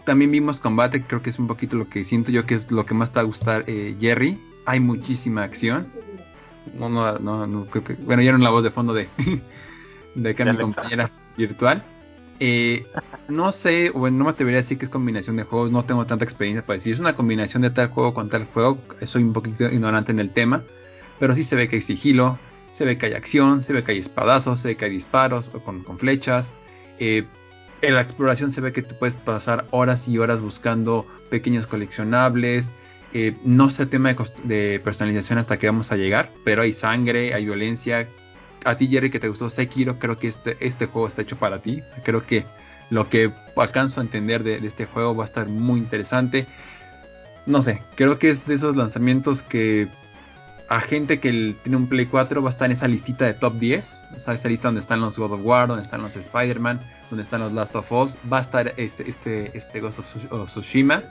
también 0.05 0.31
vimos 0.31 0.59
combate, 0.59 1.01
creo 1.01 1.21
que 1.21 1.31
es 1.31 1.39
un 1.39 1.47
poquito 1.47 1.75
lo 1.75 1.89
que 1.89 2.05
siento 2.05 2.31
yo 2.31 2.45
que 2.45 2.55
es 2.55 2.71
lo 2.71 2.85
que 2.85 2.93
más 2.93 3.11
te 3.11 3.15
va 3.15 3.21
a 3.21 3.25
gustar 3.25 3.63
eh, 3.67 3.95
Jerry. 3.99 4.39
Hay 4.65 4.79
muchísima 4.79 5.43
acción. 5.43 5.87
No, 6.77 6.89
no, 6.89 7.19
no, 7.19 7.45
no 7.45 7.65
creo 7.65 7.83
que... 7.83 7.93
Bueno, 7.93 8.21
ya 8.21 8.29
era 8.29 8.37
la 8.37 8.49
voz 8.49 8.63
de 8.63 8.71
fondo 8.71 8.93
de, 8.93 9.07
de 10.15 10.29
acá 10.29 10.45
mi 10.45 10.57
compañera 10.57 11.09
virtual. 11.37 11.83
Eh, 12.39 12.85
no 13.29 13.51
sé, 13.51 13.91
bueno, 13.91 14.17
no 14.17 14.23
me 14.25 14.31
atrevería 14.31 14.59
a 14.59 14.63
decir 14.63 14.77
que 14.77 14.85
es 14.85 14.91
combinación 14.91 15.37
de 15.37 15.43
juegos, 15.43 15.71
no 15.71 15.85
tengo 15.85 16.05
tanta 16.05 16.25
experiencia 16.25 16.65
para 16.65 16.77
decir, 16.77 16.93
es 16.93 16.99
una 16.99 17.15
combinación 17.15 17.61
de 17.61 17.69
tal 17.69 17.89
juego 17.89 18.13
con 18.13 18.29
tal 18.29 18.45
juego, 18.45 18.77
soy 19.03 19.23
un 19.23 19.31
poquito 19.31 19.65
ignorante 19.65 20.11
en 20.11 20.19
el 20.19 20.31
tema, 20.31 20.63
pero 21.17 21.33
sí 21.33 21.45
se 21.45 21.55
ve 21.55 21.69
que 21.69 21.77
hay 21.77 21.81
sigilo, 21.81 22.37
se 22.77 22.83
ve 22.83 22.97
que 22.97 23.05
hay 23.05 23.13
acción, 23.13 23.63
se 23.63 23.71
ve 23.71 23.85
que 23.85 23.93
hay 23.93 23.99
espadazos, 23.99 24.59
se 24.59 24.69
ve 24.69 24.75
que 24.75 24.83
hay 24.83 24.91
disparos 24.91 25.47
con, 25.63 25.83
con 25.83 25.97
flechas, 25.97 26.45
eh, 26.99 27.25
en 27.87 27.95
la 27.95 28.01
exploración 28.01 28.51
se 28.51 28.61
ve 28.61 28.73
que 28.73 28.81
te 28.81 28.93
puedes 28.93 29.15
pasar 29.15 29.65
horas 29.71 30.07
y 30.07 30.17
horas 30.17 30.41
buscando 30.41 31.05
pequeños 31.29 31.67
coleccionables, 31.67 32.65
eh, 33.13 33.35
no 33.43 33.69
sé 33.69 33.83
el 33.83 33.89
tema 33.89 34.13
de, 34.13 34.17
de 34.43 34.79
personalización 34.79 35.39
hasta 35.39 35.57
que 35.57 35.67
vamos 35.67 35.91
a 35.91 35.95
llegar, 35.95 36.31
pero 36.43 36.63
hay 36.63 36.73
sangre, 36.73 37.33
hay 37.33 37.45
violencia, 37.45 38.07
a 38.65 38.75
ti, 38.77 38.87
Jerry, 38.87 39.11
que 39.11 39.19
te 39.19 39.29
gustó 39.29 39.49
Sekiro, 39.49 39.99
creo 39.99 40.17
que 40.17 40.29
este, 40.29 40.57
este 40.59 40.87
juego 40.87 41.07
está 41.07 41.21
hecho 41.21 41.37
para 41.37 41.61
ti. 41.61 41.81
creo 42.03 42.25
que 42.25 42.45
lo 42.89 43.09
que 43.09 43.31
alcanzo 43.55 44.01
a 44.01 44.03
entender 44.03 44.43
de, 44.43 44.57
este 44.57 44.85
juego 44.85 45.15
va 45.15 45.25
a 45.25 45.27
estar 45.27 45.47
muy 45.47 45.79
interesante. 45.79 46.47
No 47.45 47.61
sé, 47.61 47.83
creo 47.95 48.17
que 48.17 48.31
es 48.31 48.45
de 48.45 48.55
esos 48.55 48.75
lanzamientos 48.75 49.41
que 49.43 49.87
a 50.67 50.81
gente 50.81 51.19
que 51.19 51.55
tiene 51.63 51.77
un 51.77 51.87
Play 51.87 52.07
4 52.07 52.41
va 52.41 52.49
a 52.49 52.53
estar 52.53 52.69
en 52.69 52.77
esa 52.77 52.87
listita 52.87 53.25
de 53.25 53.35
top 53.35 53.55
10. 53.55 53.85
O 54.15 54.19
sea, 54.19 54.33
esa 54.33 54.47
lista 54.47 54.67
donde 54.67 54.81
están 54.81 55.01
los 55.01 55.17
God 55.17 55.33
of 55.33 55.41
War, 55.43 55.67
donde 55.67 55.83
están 55.83 56.01
los 56.01 56.15
Spider-Man, 56.15 56.81
donde 57.09 57.23
están 57.23 57.41
los 57.41 57.53
Last 57.53 57.75
of 57.75 57.91
Us. 57.91 58.17
Va 58.31 58.39
a 58.39 58.41
estar 58.41 58.73
este, 58.77 59.09
este, 59.09 59.57
este 59.57 59.79
Ghost 59.79 59.99
of 59.99 60.49
Tsushima. 60.49 61.03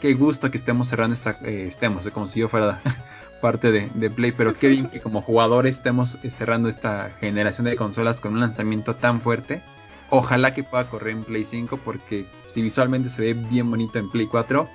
Qué 0.00 0.14
gusto 0.14 0.50
que 0.50 0.58
estemos 0.58 0.88
cerrando 0.88 1.14
esta. 1.14 1.36
Eh, 1.44 1.68
estemos, 1.68 2.08
como 2.10 2.26
si 2.26 2.40
yo 2.40 2.48
fuera 2.48 2.80
parte 3.40 3.70
de, 3.70 4.10
Play, 4.10 4.32
pero 4.32 4.54
qué 4.54 4.68
bien 4.68 4.88
que 4.88 5.00
como 5.00 5.22
jugadores 5.22 5.76
estemos 5.76 6.18
cerrando 6.38 6.68
esta 6.68 7.10
generación 7.20 7.66
de 7.66 7.76
consolas 7.76 8.20
con 8.20 8.34
un 8.34 8.40
lanzamiento 8.40 8.96
tan 8.96 9.20
fuerte. 9.20 9.62
Ojalá 10.10 10.54
que 10.54 10.64
pueda 10.64 10.88
correr 10.88 11.16
en 11.16 11.24
Play 11.24 11.46
5 11.50 11.80
porque 11.84 12.26
si 12.54 12.62
visualmente 12.62 13.10
se 13.10 13.20
ve 13.20 13.34
bien 13.34 13.68
bonito 13.70 13.98
en 13.98 14.10
Play 14.10 14.26
4, 14.26 14.68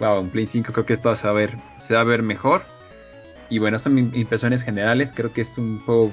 wow, 0.00 0.20
en 0.20 0.30
Play 0.30 0.46
5 0.46 0.72
creo 0.72 0.86
que 0.86 0.96
todo 0.96 1.16
se 1.16 1.24
va 1.24 1.30
a 1.30 1.34
ver, 1.34 1.56
se 1.86 1.94
va 1.94 2.00
a 2.00 2.04
ver 2.04 2.22
mejor. 2.22 2.73
Y 3.50 3.58
bueno, 3.58 3.78
son 3.78 3.94
mis 3.94 4.14
impresiones 4.14 4.62
generales, 4.62 5.10
creo 5.14 5.32
que 5.32 5.42
es 5.42 5.58
un 5.58 5.80
juego 5.80 6.12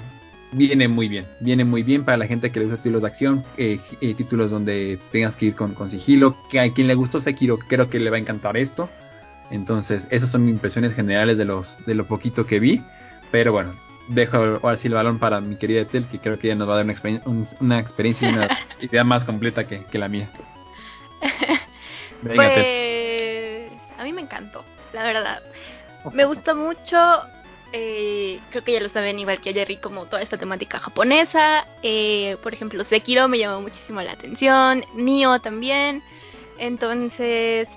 viene 0.52 0.88
muy 0.88 1.08
bien, 1.08 1.28
viene 1.40 1.64
muy 1.64 1.84
bien 1.84 2.03
para 2.03 2.18
la 2.18 2.28
gente 2.28 2.52
que 2.52 2.60
le 2.60 2.66
gusta 2.66 2.82
títulos 2.82 3.02
de 3.02 3.08
acción, 3.08 3.45
eh, 3.58 3.80
eh, 4.02 4.14
títulos 4.16 4.52
donde 4.52 4.99
tengas 5.12 5.36
que 5.36 5.48
ir 5.48 5.56
con, 5.56 5.74
con 5.74 5.90
sigilo, 5.90 6.38
que 6.49 6.60
a 6.60 6.74
quien 6.74 6.88
le 6.88 6.95
gustó 6.95 7.22
Sekiro 7.22 7.58
creo 7.58 7.90
que 7.90 7.99
le 7.99 8.10
va 8.10 8.18
a 8.18 8.20
encantar 8.20 8.58
esto. 8.58 8.90
Entonces, 9.49 10.06
esas 10.10 10.30
son 10.30 10.45
mis 10.45 10.53
impresiones 10.53 10.94
generales 10.94 11.38
de 11.38 11.45
los 11.45 11.78
de 11.86 11.94
lo 11.94 12.06
poquito 12.08 12.45
que 12.45 12.60
vi. 12.60 12.82
Pero 13.32 13.52
bueno, 13.52 13.76
dejo 14.08 14.38
ahora 14.38 14.78
sí 14.78 14.88
el 14.88 14.94
balón 14.94 15.20
para 15.20 15.41
mi 15.41 15.56
querida 15.58 15.86
Tel, 15.86 16.08
que 16.08 16.20
creo 16.20 16.40
que 16.40 16.48
ella 16.48 16.56
nos 16.56 16.70
va 16.70 16.74
a 16.74 16.84
dar 16.84 16.86
una, 16.86 17.48
una 17.60 17.80
experiencia 17.80 18.30
y 18.30 18.34
una 18.34 18.48
idea 18.82 19.03
más 19.03 19.24
completa 19.24 19.66
que, 19.66 19.86
la 19.98 20.08
mía. 20.08 20.30
pues, 22.24 23.72
a 23.98 24.03
mí 24.03 24.14
me 24.14 24.22
encantó, 24.22 24.64
la 24.94 25.03
verdad. 25.03 25.41
Me 26.14 26.26
gusta 26.26 26.56
mucho, 26.56 26.98
eh, 27.73 28.40
creo 28.49 28.64
que 28.64 28.73
ya 28.73 28.80
lo 28.82 28.90
saben 28.90 29.19
igual 29.19 29.40
que 29.40 29.52
a 29.52 29.53
Jerry, 29.53 29.78
como 29.78 30.06
toda 30.07 30.22
esta 30.22 30.38
temática 30.38 30.80
japonesa. 30.80 31.68
Eh, 31.84 32.38
por 32.41 32.53
ejemplo, 32.53 32.84
Sekiro 32.86 33.28
me 33.28 33.38
llamó 33.38 33.61
muchísimo 33.61 34.02
la 34.02 34.14
atención, 34.14 34.84
Nio 34.95 35.40
también. 35.40 36.03
Entonces, 36.57 37.68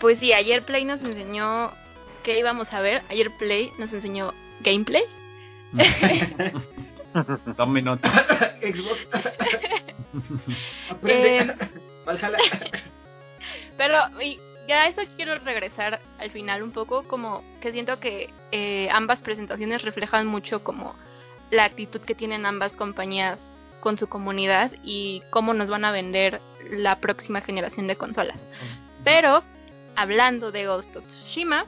pues 0.00 0.18
sí, 0.18 0.32
ayer 0.32 0.64
Play 0.64 0.84
nos 0.84 1.00
enseñó 1.02 1.72
qué 2.22 2.38
íbamos 2.38 2.72
a 2.72 2.80
ver. 2.80 3.02
Ayer 3.08 3.30
Play 3.38 3.72
nos 3.78 3.92
enseñó 3.92 4.32
gameplay. 4.60 5.04
Tome 7.56 7.82
nota. 7.82 8.08
Xbox. 8.60 8.98
Aprende. 10.90 11.38
Eh, 11.38 11.56
pero 13.76 13.98
y 14.20 14.40
ya 14.70 14.82
a 14.82 14.86
eso 14.86 15.02
quiero 15.16 15.36
regresar 15.40 16.00
al 16.20 16.30
final 16.30 16.62
un 16.62 16.70
poco, 16.70 17.02
como 17.08 17.42
que 17.60 17.72
siento 17.72 17.98
que 17.98 18.32
eh, 18.52 18.88
ambas 18.92 19.20
presentaciones 19.20 19.82
reflejan 19.82 20.28
mucho 20.28 20.62
como 20.62 20.94
la 21.50 21.64
actitud 21.64 22.00
que 22.02 22.14
tienen 22.14 22.46
ambas 22.46 22.76
compañías 22.76 23.40
con 23.80 23.98
su 23.98 24.08
comunidad 24.08 24.70
y 24.84 25.24
cómo 25.30 25.54
nos 25.54 25.70
van 25.70 25.84
a 25.84 25.90
vender 25.90 26.40
la 26.70 27.00
próxima 27.00 27.40
generación 27.40 27.88
de 27.88 27.96
consolas. 27.96 28.40
Pero 29.02 29.42
hablando 29.96 30.52
de 30.52 30.66
Ghost 30.66 30.94
of 30.94 31.04
Tsushima, 31.04 31.66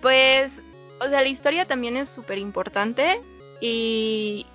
pues, 0.00 0.52
o 1.00 1.08
sea, 1.08 1.22
la 1.22 1.28
historia 1.28 1.66
también 1.66 1.96
es 1.96 2.08
súper 2.10 2.38
importante 2.38 3.20
y 3.60 4.46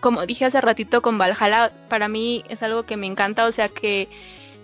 como 0.00 0.24
dije 0.24 0.46
hace 0.46 0.62
ratito 0.62 1.02
con 1.02 1.18
Valhalla, 1.18 1.70
para 1.90 2.08
mí 2.08 2.44
es 2.48 2.62
algo 2.62 2.84
que 2.84 2.96
me 2.96 3.06
encanta, 3.06 3.44
o 3.44 3.52
sea, 3.52 3.68
que 3.68 4.08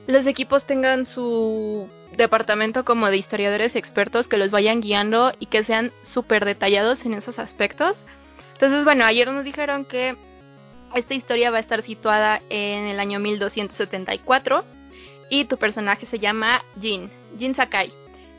los 0.07 0.27
equipos 0.27 0.67
tengan 0.67 1.07
su 1.07 1.89
departamento 2.17 2.85
como 2.85 3.09
de 3.09 3.17
historiadores 3.17 3.77
expertos 3.77 4.27
que 4.27 4.37
los 4.37 4.51
vayan 4.51 4.81
guiando 4.81 5.33
y 5.39 5.47
que 5.47 5.65
sean 5.65 5.93
súper 6.03 6.45
detallados 6.45 7.05
en 7.05 7.15
esos 7.15 7.39
aspectos. 7.39 7.97
Entonces, 8.55 8.85
bueno, 8.85 9.05
ayer 9.05 9.31
nos 9.31 9.45
dijeron 9.45 9.85
que 9.85 10.17
esta 10.95 11.15
historia 11.15 11.51
va 11.51 11.59
a 11.59 11.61
estar 11.61 11.83
situada 11.83 12.43
en 12.51 12.87
el 12.87 13.01
año 13.01 13.19
1274 13.19 14.65
y 15.31 15.45
tu 15.47 15.57
personaje 15.57 16.07
se 16.07 16.19
llama 16.19 16.63
Jin, 16.81 17.11
Jin 17.39 17.55
Sakai. 17.55 17.93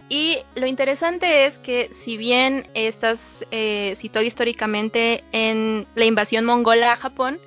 Y 0.10 0.38
lo 0.56 0.68
interesante 0.68 1.48
es 1.48 1.57
que 1.60 1.90
si 2.06 2.18
bien 2.18 2.68
estás 2.76 3.18
eh, 3.49 3.98
situado 4.02 4.27
históricamente 4.27 5.23
en 5.31 5.88
la 5.95 6.06
invasión 6.06 6.45
mongola 6.45 6.91
a 6.91 6.98
Japón 6.98 7.40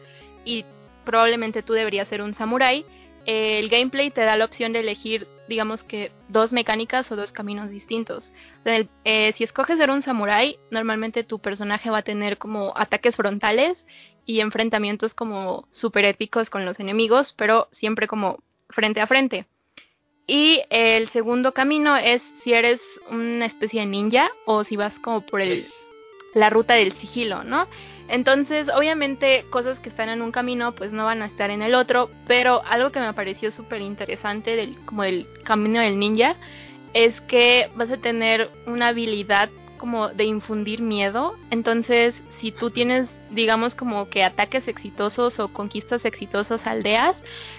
y 0.45 0.65
probablemente 1.05 1.63
tú 1.63 1.75
deberías 1.75 2.09
ser 2.09 2.23
un 2.23 2.35
samurái, 2.35 2.85
el 3.27 3.69
gameplay 3.69 4.11
te 4.11 4.23
da 4.23 4.37
la 4.37 4.45
opción 4.45 4.73
de 4.73 4.81
elegir, 4.81 5.27
digamos 5.49 5.83
que, 5.83 6.13
dos 6.29 6.53
mecánicas 6.53 7.11
o 7.11 7.17
dos 7.17 7.33
caminos 7.33 7.71
distintos. 7.71 8.33
Eh, 8.65 9.33
si 9.37 9.45
escoges 9.45 9.79
ser 9.79 9.91
un 9.91 10.03
samurái, 10.03 10.59
normalmente 10.71 11.25
tu 11.25 11.39
personaje 11.39 11.91
va 11.91 11.99
a 11.99 12.03
tener 12.03 12.39
como 12.39 12.73
ataques 12.77 13.17
frontales 13.17 13.85
y 14.25 14.41
enfrentamientos 14.41 15.15
como 15.15 15.69
super 15.71 16.05
épicos 16.05 16.51
con 16.51 16.65
los 16.65 16.81
enemigos, 16.81 17.35
pero 17.37 17.69
siempre 17.73 18.07
como 18.07 18.39
frente 18.71 19.01
a 19.01 19.07
frente. 19.07 19.47
Y 20.27 20.63
el 20.71 21.09
segundo 21.11 21.53
camino 21.53 21.97
es 21.97 22.21
si 22.43 22.53
eres 22.53 22.81
una 23.09 23.47
especie 23.47 23.81
de 23.81 23.87
ninja 23.87 24.31
o 24.45 24.65
si 24.65 24.77
vas 24.77 24.99
como 24.99 25.21
por 25.21 25.41
el, 25.41 25.67
la 26.35 26.51
ruta 26.51 26.75
del 26.75 26.93
sigilo, 26.95 27.45
¿no? 27.45 27.69
Entonces, 28.09 28.69
obviamente, 28.75 29.45
cosas 29.51 29.79
que 29.81 29.89
están 29.89 30.09
en 30.09 30.23
un 30.23 30.31
camino, 30.31 30.73
pues 30.73 30.93
no 30.93 31.05
van 31.05 31.23
a 31.23 31.27
estar 31.27 31.51
en 31.51 31.63
el 31.63 31.75
otro, 31.75 32.11
pero 32.27 32.63
algo 32.65 32.93
que 32.93 33.01
me 33.01 33.13
pareció 33.15 33.51
súper 33.51 33.81
interesante 33.81 34.55
del, 34.55 34.77
como 34.85 35.03
el 35.03 35.27
camino 35.45 35.81
del 35.81 35.99
ninja, 35.99 36.37
es 36.95 37.21
que 37.23 37.69
vas 37.75 37.91
a 37.91 37.97
tener 37.97 38.51
una 38.67 38.89
habilidad 38.89 39.51
como 39.77 40.09
de 40.09 40.25
infundir 40.25 40.81
miedo. 40.81 41.37
Entonces, 41.51 42.15
si 42.41 42.53
tú 42.53 42.71
tienes, 42.71 43.09
digamos, 43.31 43.75
como 43.75 44.09
que 44.09 44.25
ataques 44.25 44.69
exitosos 44.69 45.39
o 45.39 45.49
conquistas 45.49 46.05
exitosas 46.05 46.67
aldeas, 46.67 47.17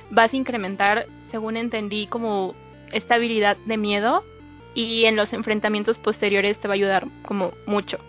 vas 0.09 0.33
a 0.33 0.37
incrementar, 0.37 1.07
según 1.29 1.57
entendí, 1.57 2.07
como 2.07 2.55
esta 2.91 3.15
habilidad 3.15 3.57
de 3.65 3.77
miedo 3.77 4.23
y 4.73 5.05
en 5.05 5.15
los 5.15 5.33
enfrentamientos 5.33 5.97
posteriores 5.97 6.57
te 6.59 6.67
va 6.67 6.73
a 6.73 6.75
ayudar 6.75 7.07
como 7.23 7.51
mucho. 7.65 7.99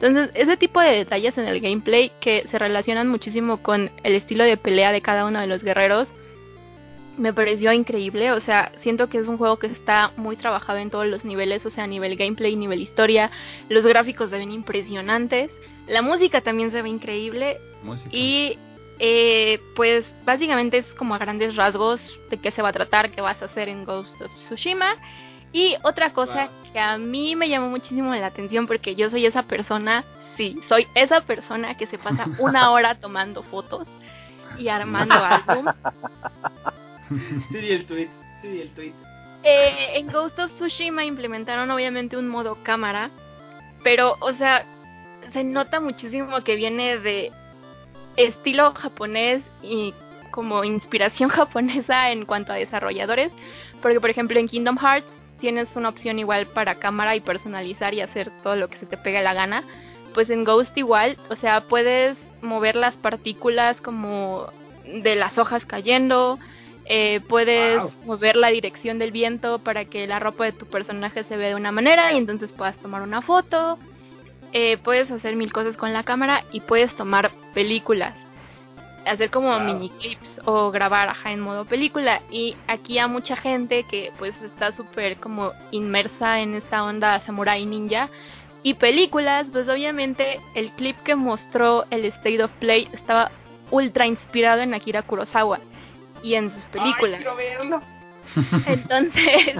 Entonces, 0.00 0.30
ese 0.34 0.56
tipo 0.56 0.80
de 0.80 0.90
detalles 0.90 1.36
en 1.38 1.48
el 1.48 1.60
gameplay 1.60 2.12
que 2.20 2.46
se 2.50 2.58
relacionan 2.58 3.08
muchísimo 3.08 3.62
con 3.62 3.90
el 4.04 4.14
estilo 4.14 4.44
de 4.44 4.56
pelea 4.56 4.92
de 4.92 5.00
cada 5.00 5.24
uno 5.26 5.40
de 5.40 5.48
los 5.48 5.62
guerreros 5.62 6.06
me 7.18 7.32
pareció 7.32 7.72
increíble, 7.72 8.32
o 8.32 8.40
sea, 8.40 8.70
siento 8.80 9.08
que 9.08 9.18
es 9.18 9.26
un 9.26 9.38
juego 9.38 9.58
que 9.58 9.66
está 9.66 10.12
muy 10.16 10.36
trabajado 10.36 10.78
en 10.78 10.90
todos 10.90 11.06
los 11.06 11.24
niveles, 11.24 11.66
o 11.66 11.70
sea, 11.70 11.84
a 11.84 11.88
nivel 11.88 12.16
gameplay, 12.16 12.54
nivel 12.54 12.80
historia, 12.80 13.30
los 13.68 13.82
gráficos 13.82 14.30
se 14.30 14.38
ven 14.38 14.52
impresionantes, 14.52 15.50
la 15.88 16.00
música 16.00 16.40
también 16.40 16.70
se 16.70 16.80
ve 16.80 16.88
increíble. 16.88 17.58
Y 18.12 18.58
eh, 18.98 19.60
pues 19.74 20.04
básicamente 20.24 20.78
es 20.78 20.86
como 20.94 21.14
a 21.14 21.18
grandes 21.18 21.56
rasgos 21.56 22.00
de 22.30 22.38
qué 22.38 22.50
se 22.50 22.62
va 22.62 22.70
a 22.70 22.72
tratar, 22.72 23.10
qué 23.10 23.20
vas 23.20 23.40
a 23.42 23.46
hacer 23.46 23.68
en 23.68 23.84
Ghost 23.84 24.20
of 24.20 24.30
Tsushima. 24.46 24.94
Y 25.52 25.76
otra 25.82 26.12
cosa 26.12 26.50
que 26.72 26.78
a 26.78 26.98
mí 26.98 27.36
me 27.36 27.48
llamó 27.48 27.68
muchísimo 27.68 28.14
la 28.14 28.26
atención 28.26 28.66
porque 28.66 28.94
yo 28.94 29.10
soy 29.10 29.26
esa 29.26 29.44
persona, 29.44 30.04
sí, 30.36 30.60
soy 30.68 30.86
esa 30.94 31.22
persona 31.22 31.76
que 31.76 31.86
se 31.86 31.98
pasa 31.98 32.26
una 32.38 32.70
hora 32.70 32.96
tomando 32.96 33.42
fotos 33.42 33.88
y 34.58 34.68
armando 34.68 35.14
álbum. 35.48 35.66
Sí, 37.50 37.58
di 37.58 37.70
el 37.70 37.86
tweet. 37.86 38.08
Sí, 38.42 38.48
di 38.48 38.60
el 38.60 38.70
tweet. 38.70 38.92
Eh, 39.44 39.98
en 39.98 40.08
Ghost 40.08 40.38
of 40.38 40.50
Tsushima 40.56 41.04
implementaron 41.04 41.70
obviamente 41.70 42.16
un 42.16 42.28
modo 42.28 42.58
cámara, 42.62 43.10
pero, 43.84 44.16
o 44.20 44.32
sea, 44.32 44.66
se 45.32 45.44
nota 45.44 45.80
muchísimo 45.80 46.42
que 46.42 46.56
viene 46.56 46.98
de 46.98 47.30
estilo 48.16 48.74
japonés 48.74 49.42
y 49.62 49.94
como 50.30 50.64
inspiración 50.64 51.28
japonesa 51.30 52.10
en 52.10 52.26
cuanto 52.26 52.52
a 52.52 52.56
desarrolladores, 52.56 53.32
porque 53.80 54.00
por 54.00 54.10
ejemplo 54.10 54.38
en 54.38 54.48
Kingdom 54.48 54.76
Hearts 54.76 55.17
tienes 55.40 55.68
una 55.74 55.88
opción 55.88 56.18
igual 56.18 56.46
para 56.48 56.76
cámara 56.76 57.16
y 57.16 57.20
personalizar 57.20 57.94
y 57.94 58.00
hacer 58.00 58.30
todo 58.42 58.56
lo 58.56 58.68
que 58.68 58.78
se 58.78 58.86
te 58.86 58.96
pegue 58.96 59.22
la 59.22 59.34
gana, 59.34 59.64
pues 60.14 60.30
en 60.30 60.44
Ghost 60.44 60.76
igual, 60.76 61.18
o 61.30 61.36
sea, 61.36 61.62
puedes 61.62 62.16
mover 62.42 62.76
las 62.76 62.94
partículas 62.96 63.80
como 63.80 64.46
de 64.84 65.16
las 65.16 65.36
hojas 65.38 65.64
cayendo, 65.66 66.38
eh, 66.86 67.20
puedes 67.28 67.78
Wow. 67.78 67.92
mover 68.06 68.36
la 68.36 68.48
dirección 68.48 68.98
del 68.98 69.12
viento 69.12 69.58
para 69.58 69.84
que 69.84 70.06
la 70.06 70.18
ropa 70.18 70.44
de 70.44 70.52
tu 70.52 70.66
personaje 70.66 71.24
se 71.24 71.36
vea 71.36 71.48
de 71.50 71.54
una 71.54 71.72
manera 71.72 72.12
y 72.12 72.16
entonces 72.16 72.50
puedas 72.52 72.76
tomar 72.78 73.02
una 73.02 73.20
foto. 73.22 73.78
Eh, 74.52 74.78
puedes 74.78 75.10
hacer 75.10 75.36
mil 75.36 75.52
cosas 75.52 75.76
con 75.76 75.92
la 75.92 76.02
cámara 76.04 76.44
y 76.52 76.60
puedes 76.60 76.94
tomar 76.96 77.30
películas. 77.52 78.14
Hacer 79.08 79.30
como 79.30 79.48
Wow. 79.48 79.60
mini 79.60 79.90
clips 79.90 80.30
o 80.44 80.70
grabar 80.70 81.08
ajá, 81.08 81.32
en 81.32 81.40
modo 81.40 81.64
película. 81.64 82.20
Y 82.30 82.56
aquí 82.66 82.98
a 82.98 83.06
mucha 83.08 83.36
gente 83.36 83.84
que 83.84 84.12
pues 84.18 84.34
está 84.42 84.74
súper 84.76 85.16
como 85.16 85.52
inmersa 85.70 86.40
en 86.40 86.54
esta 86.54 86.84
onda 86.84 87.20
samurai 87.20 87.64
ninja. 87.66 88.08
Y 88.62 88.74
películas, 88.74 89.46
pues 89.52 89.68
obviamente 89.68 90.40
el 90.54 90.70
clip 90.72 90.96
que 91.04 91.14
mostró 91.14 91.86
el 91.90 92.04
State 92.06 92.42
of 92.42 92.50
Play 92.58 92.88
estaba 92.92 93.30
ultra 93.70 94.06
inspirado 94.06 94.62
en 94.62 94.74
Akira 94.74 95.02
Kurosawa 95.02 95.60
y 96.22 96.34
en 96.34 96.50
sus 96.52 96.64
películas. 96.64 97.24
Ay, 97.26 97.36
verlo. 97.36 97.80
Entonces, 98.66 99.54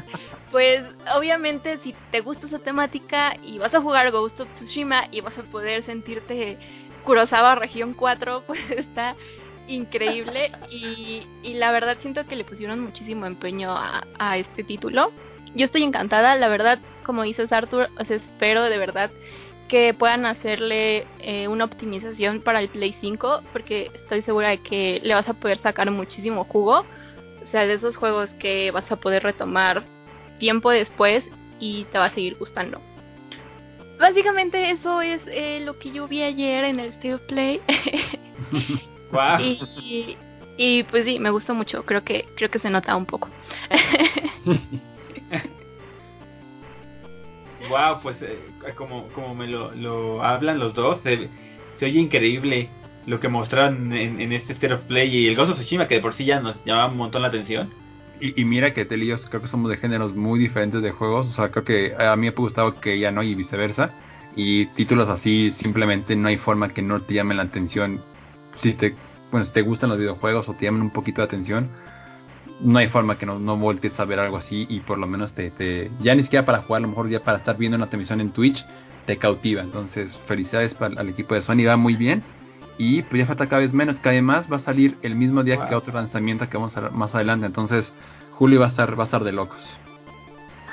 pues 0.50 0.82
obviamente 1.14 1.78
si 1.82 1.94
te 2.10 2.20
gusta 2.20 2.46
esa 2.46 2.58
temática 2.58 3.36
y 3.42 3.58
vas 3.58 3.74
a 3.74 3.80
jugar 3.80 4.10
Ghost 4.10 4.40
of 4.40 4.48
Tsushima 4.56 5.04
y 5.10 5.20
vas 5.20 5.38
a 5.38 5.42
poder 5.44 5.84
sentirte 5.86 6.58
Kurosawa 7.08 7.54
Región 7.54 7.94
4, 7.94 8.42
pues 8.46 8.60
está 8.70 9.16
increíble 9.66 10.52
y, 10.70 11.26
la 11.54 11.72
verdad 11.72 11.96
siento 12.02 12.26
que 12.26 12.36
le 12.36 12.44
pusieron 12.44 12.80
muchísimo 12.80 13.24
empeño 13.24 13.74
a, 13.74 14.36
este 14.36 14.62
título. 14.62 15.10
Yo 15.54 15.64
estoy 15.64 15.84
encantada, 15.84 16.36
la 16.36 16.48
verdad, 16.48 16.78
como 17.04 17.22
dices 17.22 17.50
Arthur, 17.50 17.88
espero 17.98 18.64
de 18.64 18.76
verdad 18.76 19.10
que 19.68 19.94
puedan 19.94 20.26
hacerle 20.26 21.06
eh, 21.20 21.48
una 21.48 21.64
optimización 21.64 22.42
para 22.42 22.60
el 22.60 22.68
Play 22.68 22.94
5 23.00 23.42
porque 23.54 23.90
estoy 23.94 24.20
segura 24.20 24.50
de 24.50 24.58
que 24.58 25.00
le 25.02 25.14
vas 25.14 25.30
a 25.30 25.34
poder 25.34 25.58
sacar 25.62 25.90
muchísimo 25.90 26.44
jugo. 26.44 26.84
O 27.42 27.46
sea, 27.50 27.66
de 27.66 27.72
esos 27.72 27.96
juegos 27.96 28.28
que 28.38 28.70
vas 28.70 28.92
a 28.92 28.96
poder 28.96 29.22
retomar 29.22 29.84
tiempo 30.38 30.70
después 30.70 31.24
y 31.58 31.84
te 31.84 31.98
va 31.98 32.06
a 32.06 32.14
seguir 32.14 32.36
gustando. 32.36 32.82
Básicamente 33.98 34.70
eso 34.70 35.02
es 35.02 35.20
eh, 35.26 35.60
lo 35.64 35.78
que 35.78 35.90
yo 35.90 36.06
vi 36.06 36.22
ayer 36.22 36.64
en 36.64 36.80
el 36.80 37.14
of 37.14 37.22
Play. 37.22 37.60
Wow. 39.10 39.40
y, 39.40 39.58
y, 39.80 40.16
y, 40.58 40.82
pues 40.82 41.06
sí, 41.06 41.18
me 41.18 41.30
gustó 41.30 41.54
mucho. 41.54 41.82
Creo 41.86 42.04
que 42.04 42.26
creo 42.36 42.50
que 42.50 42.58
se 42.58 42.68
nota 42.68 42.94
un 42.94 43.06
poco. 43.06 43.30
Wow, 47.68 48.00
pues 48.02 48.16
eh, 48.22 48.38
como, 48.76 49.08
como 49.08 49.34
me 49.34 49.46
lo, 49.46 49.72
lo 49.74 50.22
hablan 50.22 50.58
los 50.58 50.74
dos, 50.74 51.00
se, 51.02 51.28
se 51.78 51.84
oye 51.84 51.98
increíble 51.98 52.70
lo 53.06 53.20
que 53.20 53.28
mostraron 53.28 53.92
en, 53.92 54.20
en 54.20 54.32
este 54.32 54.52
State 54.54 54.74
of 54.74 54.82
Play 54.82 55.14
y 55.14 55.28
el 55.28 55.36
Ghost 55.36 55.52
of 55.52 55.58
Tsushima 55.58 55.86
que 55.88 55.96
de 55.96 56.00
por 56.00 56.14
sí 56.14 56.24
ya 56.24 56.40
nos 56.40 56.62
llamaba 56.64 56.90
un 56.90 56.96
montón 56.96 57.22
la 57.22 57.28
atención. 57.28 57.70
Y, 58.20 58.44
mira 58.44 58.74
que 58.74 58.84
Tel 58.84 59.02
y 59.02 59.06
yo 59.06 59.16
creo 59.28 59.42
que 59.42 59.48
somos 59.48 59.70
de 59.70 59.76
géneros 59.76 60.14
muy 60.14 60.38
diferentes 60.40 60.82
de 60.82 60.90
juegos. 60.90 61.28
O 61.28 61.32
sea, 61.32 61.50
creo 61.50 61.64
que 61.64 61.94
a 61.98 62.14
mí 62.16 62.22
me 62.22 62.28
ha 62.28 62.32
gustado 62.32 62.80
que 62.80 62.94
ella 62.94 63.10
no 63.10 63.22
y 63.22 63.34
viceversa. 63.34 63.90
Y 64.36 64.66
títulos 64.66 65.08
así 65.08 65.52
simplemente 65.52 66.16
no 66.16 66.28
hay 66.28 66.36
forma 66.36 66.68
que 66.70 66.82
no 66.82 67.00
te 67.02 67.14
llamen 67.14 67.36
la 67.36 67.44
atención. 67.44 68.00
Si 68.60 68.72
te, 68.72 68.94
bueno, 69.30 69.44
si 69.44 69.52
te 69.52 69.62
gustan 69.62 69.90
los 69.90 69.98
videojuegos 69.98 70.48
o 70.48 70.54
te 70.54 70.64
llaman 70.64 70.82
un 70.82 70.90
poquito 70.90 71.20
la 71.20 71.26
atención, 71.26 71.70
no 72.60 72.78
hay 72.78 72.88
forma 72.88 73.18
que 73.18 73.26
no, 73.26 73.38
no 73.38 73.56
voltees 73.56 73.98
a 73.98 74.04
ver 74.04 74.18
algo 74.18 74.36
así 74.36 74.66
y 74.68 74.80
por 74.80 74.98
lo 74.98 75.06
menos 75.06 75.32
te, 75.32 75.50
te, 75.50 75.90
ya 76.00 76.14
ni 76.14 76.22
siquiera 76.22 76.44
para 76.44 76.62
jugar, 76.62 76.80
a 76.80 76.82
lo 76.82 76.88
mejor 76.88 77.08
ya 77.08 77.22
para 77.22 77.38
estar 77.38 77.56
viendo 77.56 77.76
una 77.76 77.86
transmisión 77.86 78.20
en 78.20 78.30
Twitch, 78.30 78.64
te 79.06 79.16
cautiva. 79.16 79.62
Entonces, 79.62 80.18
felicidades 80.26 80.74
para, 80.74 81.00
al 81.00 81.08
equipo 81.08 81.34
de 81.34 81.42
Sony, 81.42 81.64
va 81.66 81.76
muy 81.76 81.96
bien. 81.96 82.22
Y 82.78 83.02
pues 83.02 83.20
ya 83.20 83.26
falta 83.26 83.48
cada 83.48 83.60
vez 83.62 83.72
menos, 83.72 83.96
que 83.98 84.08
además 84.08 84.46
va 84.50 84.56
a 84.58 84.60
salir 84.60 84.96
el 85.02 85.14
mismo 85.16 85.42
día 85.42 85.56
Wow. 85.56 85.68
que 85.68 85.74
otro 85.74 85.92
lanzamiento 85.94 86.48
que 86.48 86.56
vamos 86.56 86.76
a 86.76 86.80
ver 86.80 86.90
más 86.92 87.12
adelante. 87.14 87.46
Entonces, 87.46 87.92
Julio 88.32 88.60
va 88.60 88.66
a 88.66 88.68
estar, 88.68 88.96
va 88.98 89.02
a 89.02 89.06
estar 89.06 89.24
de 89.24 89.32
locos. 89.32 89.76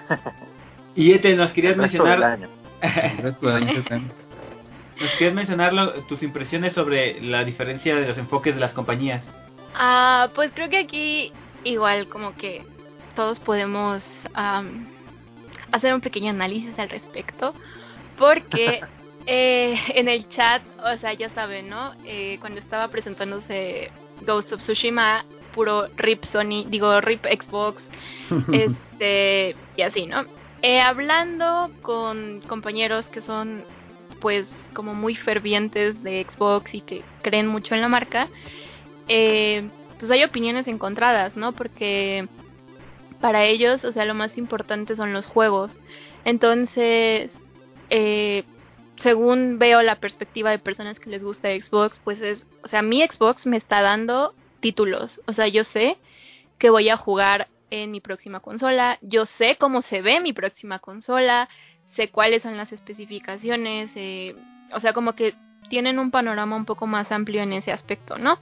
Y 0.96 1.12
Ete, 1.12 1.36
nos 1.36 1.52
querías 1.52 1.74
El 1.76 1.82
resto 1.82 2.04
del 2.06 2.20
mencionar, 2.20 2.34
año. 2.40 2.48
El 2.82 3.18
resto 3.18 3.50
nos 5.02 5.12
querías 5.18 5.34
mencionar 5.34 5.74
lo- 5.74 5.92
tus 6.04 6.24
impresiones 6.24 6.72
sobre 6.74 7.20
la 7.22 7.44
diferencia 7.44 7.96
de 7.98 8.08
los 8.08 8.18
enfoques 8.18 8.54
de 8.56 8.62
las 8.62 8.72
compañías. 8.74 9.24
Ah, 9.74 10.30
pues 10.36 10.52
creo 10.56 10.70
que 10.70 10.78
aquí 10.78 11.34
igual 11.66 12.08
como 12.08 12.34
que 12.36 12.64
todos 13.14 13.42
podemos 13.42 14.02
am, 14.34 14.88
hacer 15.74 15.94
un 15.94 16.00
pequeño 16.00 16.30
análisis 16.30 16.78
al 16.80 16.90
respecto. 16.90 17.54
Porque 18.18 18.80
eh, 19.26 19.80
en 19.90 20.08
el 20.08 20.28
chat, 20.30 20.62
o 20.84 20.98
sea, 21.00 21.14
ya 21.14 21.30
saben, 21.30 21.70
¿no? 21.70 21.94
Eh, 22.06 22.38
cuando 22.40 22.60
estaba 22.60 22.88
presentándose 22.90 23.92
Ghost 24.22 24.54
of 24.54 24.62
Tsushima, 24.62 25.26
puro 25.54 25.88
RIP 25.96 26.26
Sony, 26.26 26.66
digo 26.68 27.02
RIP 27.02 27.26
Xbox, 27.26 27.82
este, 28.52 29.56
y 29.76 29.82
así, 29.82 30.06
¿no? 30.08 30.26
Eh, 30.62 30.80
hablando 30.80 31.72
con 31.82 32.42
compañeros 32.48 33.06
que 33.08 33.22
son, 33.22 33.64
pues, 34.22 34.48
como 34.74 34.94
muy 34.94 35.16
fervientes 35.16 36.02
de 36.04 36.26
Xbox 36.30 36.74
y 36.74 36.82
que 36.82 37.04
creen 37.22 37.48
mucho 37.48 37.76
en 37.76 37.82
la 37.82 37.88
marca, 37.88 38.28
eh, 39.08 39.70
pues 40.00 40.12
hay 40.12 40.24
opiniones 40.24 40.68
encontradas, 40.68 41.36
¿no? 41.36 41.54
Porque 41.54 42.28
para 43.22 43.46
ellos, 43.46 43.84
o 43.84 43.94
sea, 43.94 44.06
lo 44.06 44.14
más 44.14 44.38
importante 44.38 44.96
son 44.96 45.14
los 45.14 45.26
juegos. 45.26 45.78
Entonces, 46.26 47.32
eh, 47.90 48.44
según 48.98 49.60
veo 49.60 49.82
la 49.82 49.96
perspectiva 49.96 50.52
de 50.52 50.60
personas 50.60 51.00
que 51.00 51.10
les 51.10 51.24
gusta 51.24 51.50
Xbox, 51.50 52.00
pues 52.04 52.22
es, 52.22 52.46
o 52.64 52.68
sea, 52.68 52.82
mi 52.82 53.02
Xbox 53.04 53.46
me 53.46 53.58
está 53.58 53.82
dando 53.82 54.34
títulos. 54.60 55.22
O 55.28 55.34
sea, 55.34 55.48
yo 55.48 55.64
sé 55.64 55.98
que 56.58 56.70
voy 56.70 56.90
a 56.90 56.98
jugar 56.98 57.48
en 57.72 57.92
mi 57.92 58.00
próxima 58.00 58.40
consola, 58.40 58.98
yo 59.02 59.26
sé 59.26 59.58
cómo 59.58 59.82
se 59.82 60.02
ve 60.02 60.22
mi 60.22 60.34
próxima 60.34 60.80
consola, 60.80 61.50
sé 61.96 62.10
cuáles 62.10 62.44
son 62.44 62.58
las 62.58 62.72
especificaciones, 62.72 63.90
eh, 63.96 64.36
o 64.72 64.80
sea, 64.80 64.94
como 64.94 65.14
que 65.14 65.34
tienen 65.70 66.00
un 66.00 66.12
panorama 66.12 66.56
un 66.56 66.66
poco 66.66 66.88
más 66.88 67.12
amplio 67.12 67.42
en 67.42 67.54
ese 67.54 67.72
aspecto, 67.72 68.18
¿no? 68.18 68.40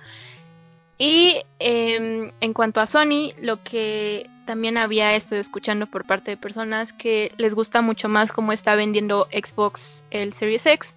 Y 0.97 1.41
eh, 1.59 2.31
en 2.39 2.53
cuanto 2.53 2.79
a 2.79 2.87
Sony, 2.87 3.33
lo 3.41 3.63
que 3.63 4.29
también 4.45 4.77
había 4.77 5.15
estado 5.15 5.41
escuchando 5.41 5.87
por 5.87 6.05
parte 6.05 6.31
de 6.31 6.37
personas 6.37 6.91
que 6.93 7.31
les 7.37 7.53
gusta 7.53 7.81
mucho 7.81 8.09
más 8.09 8.31
cómo 8.31 8.51
está 8.51 8.75
vendiendo 8.75 9.27
Xbox 9.31 9.81
el 10.11 10.33
Series 10.33 10.65
X, 10.65 10.89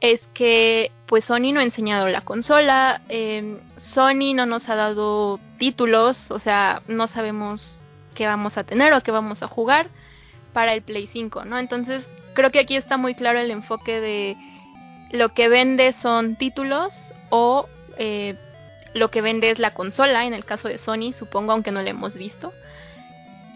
es 0.00 0.20
que 0.34 0.90
pues 1.06 1.24
Sony 1.24 1.52
no 1.52 1.60
ha 1.60 1.64
enseñado 1.64 2.08
la 2.08 2.22
consola, 2.22 3.02
eh, 3.08 3.58
Sony 3.94 4.34
no 4.34 4.46
nos 4.46 4.68
ha 4.68 4.74
dado 4.74 5.38
títulos, 5.58 6.30
o 6.30 6.38
sea, 6.38 6.82
no 6.88 7.06
sabemos 7.08 7.84
qué 8.14 8.26
vamos 8.26 8.56
a 8.56 8.64
tener 8.64 8.92
o 8.92 9.02
qué 9.02 9.10
vamos 9.10 9.42
a 9.42 9.48
jugar 9.48 9.88
para 10.52 10.74
el 10.74 10.82
Play 10.82 11.08
5, 11.12 11.44
¿no? 11.44 11.58
Entonces, 11.58 12.04
creo 12.34 12.50
que 12.50 12.58
aquí 12.58 12.76
está 12.76 12.96
muy 12.96 13.14
claro 13.14 13.38
el 13.38 13.50
enfoque 13.50 14.00
de 14.00 14.36
lo 15.12 15.30
que 15.30 15.48
vende 15.48 15.94
son 16.02 16.36
títulos 16.36 16.92
o 17.30 17.68
eh, 17.98 18.36
lo 18.94 19.10
que 19.10 19.22
vende 19.22 19.50
es 19.50 19.58
la 19.58 19.74
consola, 19.74 20.26
en 20.26 20.34
el 20.34 20.44
caso 20.44 20.68
de 20.68 20.78
Sony, 20.78 21.12
supongo, 21.12 21.52
aunque 21.52 21.72
no 21.72 21.82
la 21.82 21.90
hemos 21.90 22.14
visto. 22.14 22.52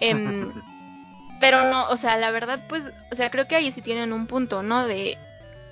Em, 0.00 0.52
pero 1.40 1.64
no, 1.64 1.88
o 1.88 1.96
sea, 1.98 2.16
la 2.16 2.30
verdad, 2.30 2.60
pues, 2.68 2.82
o 3.12 3.16
sea, 3.16 3.30
creo 3.30 3.46
que 3.46 3.56
ahí 3.56 3.72
sí 3.72 3.82
tienen 3.82 4.12
un 4.12 4.26
punto, 4.26 4.62
¿no? 4.62 4.86
De, 4.86 5.18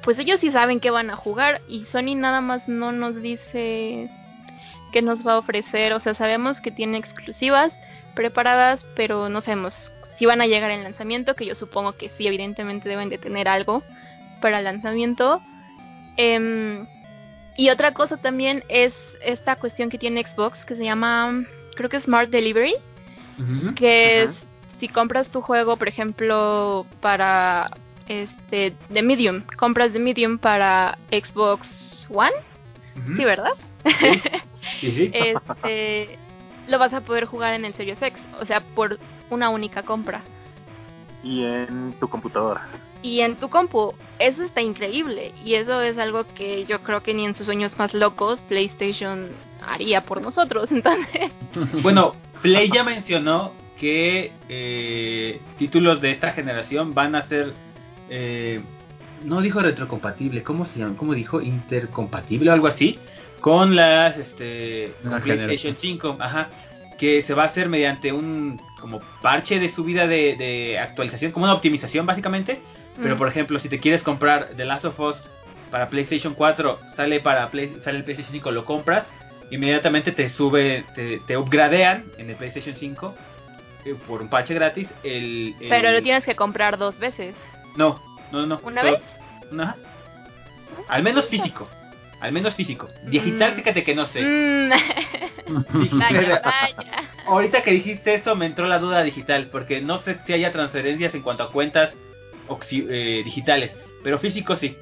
pues 0.02 0.18
ellos 0.18 0.40
sí 0.40 0.52
saben 0.52 0.80
qué 0.80 0.90
van 0.90 1.10
a 1.10 1.16
jugar 1.16 1.62
y 1.66 1.84
Sony 1.86 2.14
nada 2.14 2.40
más 2.40 2.68
no 2.68 2.92
nos 2.92 3.20
dice 3.22 4.10
qué 4.92 5.02
nos 5.02 5.26
va 5.26 5.32
a 5.32 5.38
ofrecer, 5.38 5.92
o 5.94 6.00
sea, 6.00 6.14
sabemos 6.14 6.60
que 6.60 6.70
tiene 6.70 6.98
exclusivas 6.98 7.72
preparadas, 8.14 8.86
pero 8.94 9.28
no 9.28 9.40
sabemos 9.40 9.74
si 10.18 10.26
van 10.26 10.40
a 10.40 10.46
llegar 10.46 10.70
en 10.70 10.84
lanzamiento, 10.84 11.34
que 11.34 11.46
yo 11.46 11.54
supongo 11.54 11.96
que 11.96 12.10
sí, 12.10 12.26
evidentemente 12.26 12.88
deben 12.88 13.08
de 13.08 13.18
tener 13.18 13.48
algo 13.48 13.82
para 14.40 14.58
el 14.58 14.64
lanzamiento. 14.64 15.42
Em, 16.16 16.86
y 17.56 17.70
otra 17.70 17.94
cosa 17.94 18.16
también 18.16 18.62
es 18.68 18.92
esta 19.24 19.56
cuestión 19.56 19.90
que 19.90 19.98
tiene 19.98 20.24
Xbox 20.24 20.64
que 20.64 20.76
se 20.76 20.84
llama, 20.84 21.44
creo 21.74 21.88
que 21.88 22.00
Smart 22.00 22.30
Delivery, 22.30 22.74
que 23.76 24.22
es 24.22 24.30
si 24.80 24.88
compras 24.88 25.28
tu 25.28 25.40
juego, 25.40 25.76
por 25.76 25.88
ejemplo, 25.88 26.86
para 27.00 27.70
este 28.08 28.74
de 28.88 29.02
Medium, 29.02 29.42
compras 29.56 29.92
de 29.92 29.98
Medium 29.98 30.38
para 30.38 30.98
Xbox 31.10 32.06
One, 32.10 32.32
Ujú. 32.96 33.16
sí, 33.16 33.24
¿verdad? 33.24 33.52
Sí, 34.80 34.90
sí. 34.90 35.10
Este 35.12 36.18
lo 36.66 36.78
vas 36.78 36.94
a 36.94 37.02
poder 37.02 37.26
jugar 37.26 37.54
en 37.54 37.64
el 37.64 37.74
Series 37.74 38.00
X, 38.00 38.18
o 38.40 38.46
sea, 38.46 38.60
por 38.60 38.98
una 39.30 39.50
única 39.50 39.82
compra. 39.82 40.22
Y 41.22 41.44
en 41.44 41.94
tu 42.00 42.08
computadora. 42.08 42.66
Y 43.04 43.20
en 43.20 43.36
tu 43.36 43.50
compu, 43.50 43.92
eso 44.18 44.42
está 44.42 44.62
increíble. 44.62 45.32
Y 45.44 45.56
eso 45.56 45.82
es 45.82 45.98
algo 45.98 46.24
que 46.34 46.64
yo 46.64 46.82
creo 46.82 47.02
que 47.02 47.12
ni 47.12 47.26
en 47.26 47.34
sus 47.34 47.44
sueños 47.44 47.76
más 47.76 47.92
locos 47.92 48.40
PlayStation 48.48 49.28
haría 49.60 50.06
por 50.06 50.22
nosotros. 50.22 50.68
Entonces, 50.72 51.30
Bueno, 51.82 52.14
Play 52.40 52.70
ya 52.72 52.82
mencionó 52.82 53.52
que 53.78 54.32
eh, 54.48 55.38
títulos 55.58 56.00
de 56.00 56.12
esta 56.12 56.32
generación 56.32 56.94
van 56.94 57.14
a 57.14 57.28
ser. 57.28 57.52
eh, 58.08 58.62
no 59.22 59.42
dijo 59.42 59.60
retrocompatible, 59.60 60.42
¿cómo 60.42 60.64
se 60.64 60.78
llama? 60.78 60.96
¿Cómo 60.96 61.14
dijo? 61.14 61.42
Intercompatible 61.42 62.48
o 62.50 62.54
algo 62.54 62.68
así. 62.68 62.98
Con 63.40 63.76
las. 63.76 64.16
Este, 64.16 64.94
con 65.02 65.20
PlayStation 65.20 65.76
5. 65.78 66.16
Ajá. 66.20 66.48
Que 66.98 67.22
se 67.22 67.34
va 67.34 67.42
a 67.42 67.46
hacer 67.48 67.68
mediante 67.68 68.12
un. 68.12 68.60
Como 68.80 69.00
parche 69.20 69.58
de 69.58 69.72
subida 69.72 70.06
de, 70.06 70.36
de 70.36 70.78
actualización. 70.78 71.32
Como 71.32 71.44
una 71.44 71.54
optimización, 71.54 72.06
básicamente. 72.06 72.60
Pero 73.00 73.16
mm, 73.16 73.18
por 73.18 73.28
ejemplo, 73.28 73.58
si 73.58 73.68
te 73.68 73.80
quieres 73.80 74.02
comprar 74.02 74.50
The 74.56 74.64
Last 74.64 74.84
of 74.84 74.98
Us 75.00 75.16
para 75.70 75.88
PlayStation 75.88 76.34
4, 76.34 76.78
sale 76.96 77.20
para 77.20 77.50
Play- 77.50 77.80
sale 77.82 77.98
el 77.98 78.04
PlayStation 78.04 78.32
5, 78.32 78.50
lo 78.52 78.64
compras, 78.64 79.04
inmediatamente 79.50 80.12
te 80.12 80.28
sube, 80.28 80.84
te, 80.94 81.18
te 81.26 81.36
upgradean 81.36 82.04
en 82.18 82.30
el 82.30 82.36
PlayStation 82.36 82.76
5 82.76 83.14
eh, 83.86 83.94
por 84.06 84.22
un 84.22 84.28
parche 84.28 84.54
gratis. 84.54 84.88
El, 85.02 85.54
el- 85.60 85.68
pero 85.68 85.90
lo 85.90 86.02
tienes 86.02 86.24
que 86.24 86.36
comprar 86.36 86.78
dos 86.78 86.98
veces. 86.98 87.34
No, 87.76 88.00
no, 88.32 88.46
no. 88.46 88.60
¿Una 88.62 88.82
Todo- 88.82 88.92
vez? 88.92 89.00
Ajá. 89.60 89.76
Al 90.88 91.02
menos 91.02 91.28
físico. 91.28 91.68
Al 92.20 92.32
menos 92.32 92.54
físico. 92.54 92.88
Digital, 93.04 93.52
Mm. 93.52 93.56
fíjate 93.56 93.82
que 93.84 93.94
no 93.94 94.06
sé. 94.06 94.22
Mm. 94.22 94.70
vaya, 95.98 96.40
vaya. 96.44 97.02
Ahorita 97.26 97.62
que 97.62 97.70
dijiste 97.72 98.14
esto 98.14 98.34
me 98.36 98.46
entró 98.46 98.66
la 98.66 98.78
duda 98.78 99.02
digital, 99.02 99.48
porque 99.50 99.80
no 99.80 99.98
sé 99.98 100.18
si 100.26 100.32
haya 100.32 100.52
transferencias 100.52 101.14
en 101.14 101.22
cuanto 101.22 101.42
a 101.42 101.52
cuentas 101.52 101.92
oxi- 102.48 102.86
eh, 102.88 103.22
digitales, 103.24 103.72
pero 104.02 104.18
físico 104.18 104.56
sí, 104.56 104.76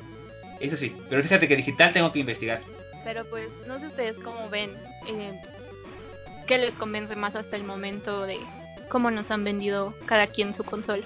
eso 0.60 0.76
sí, 0.76 0.94
pero 1.08 1.22
fíjate 1.22 1.48
que 1.48 1.56
digital 1.56 1.92
tengo 1.92 2.12
que 2.12 2.20
investigar. 2.20 2.62
Pero 3.04 3.24
pues, 3.26 3.48
no 3.66 3.78
sé 3.80 3.86
ustedes 3.86 4.16
cómo 4.22 4.48
ven. 4.48 4.76
Eh, 5.06 5.32
¿Qué 6.46 6.58
les 6.58 6.72
convence 6.72 7.16
más 7.16 7.34
hasta 7.34 7.56
el 7.56 7.64
momento 7.64 8.22
de 8.26 8.38
cómo 8.88 9.10
nos 9.10 9.30
han 9.30 9.44
vendido 9.44 9.94
cada 10.06 10.26
quien 10.26 10.54
su 10.54 10.64
consola? 10.64 11.04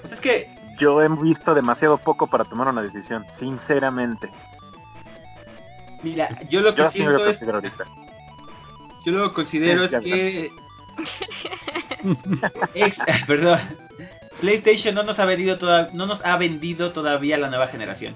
Pues 0.00 0.12
es 0.12 0.20
que, 0.20 0.48
Yo 0.78 1.00
he 1.02 1.08
visto 1.08 1.54
demasiado 1.54 1.96
poco 1.98 2.26
para 2.26 2.44
tomar 2.44 2.68
una 2.68 2.82
decisión, 2.82 3.24
sinceramente. 3.38 4.28
mira, 6.02 6.28
yo 6.50 6.60
lo 6.60 6.74
que 6.74 6.82
Yo 6.82 6.84
me 7.04 7.10
lo 7.10 7.18
siento 7.18 7.26
es, 7.26 7.42
ahorita. 7.42 7.84
yo 9.04 9.12
lo 9.12 9.28
que 9.28 9.34
considero 9.34 9.84
es 9.84 9.90
Sí, 9.90 10.00
que, 10.00 10.50
ex- 12.74 12.98
perdón, 13.26 13.60
PlayStation 14.40 14.94
no 14.94 15.02
nos 15.02 15.18
ha 15.18 15.24
vendido 15.24 15.58
toda, 15.58 15.90
no 15.92 16.06
nos 16.06 16.24
ha 16.24 16.36
vendido 16.36 16.92
todavía 16.92 17.38
la 17.38 17.48
nueva 17.48 17.68
generación. 17.68 18.14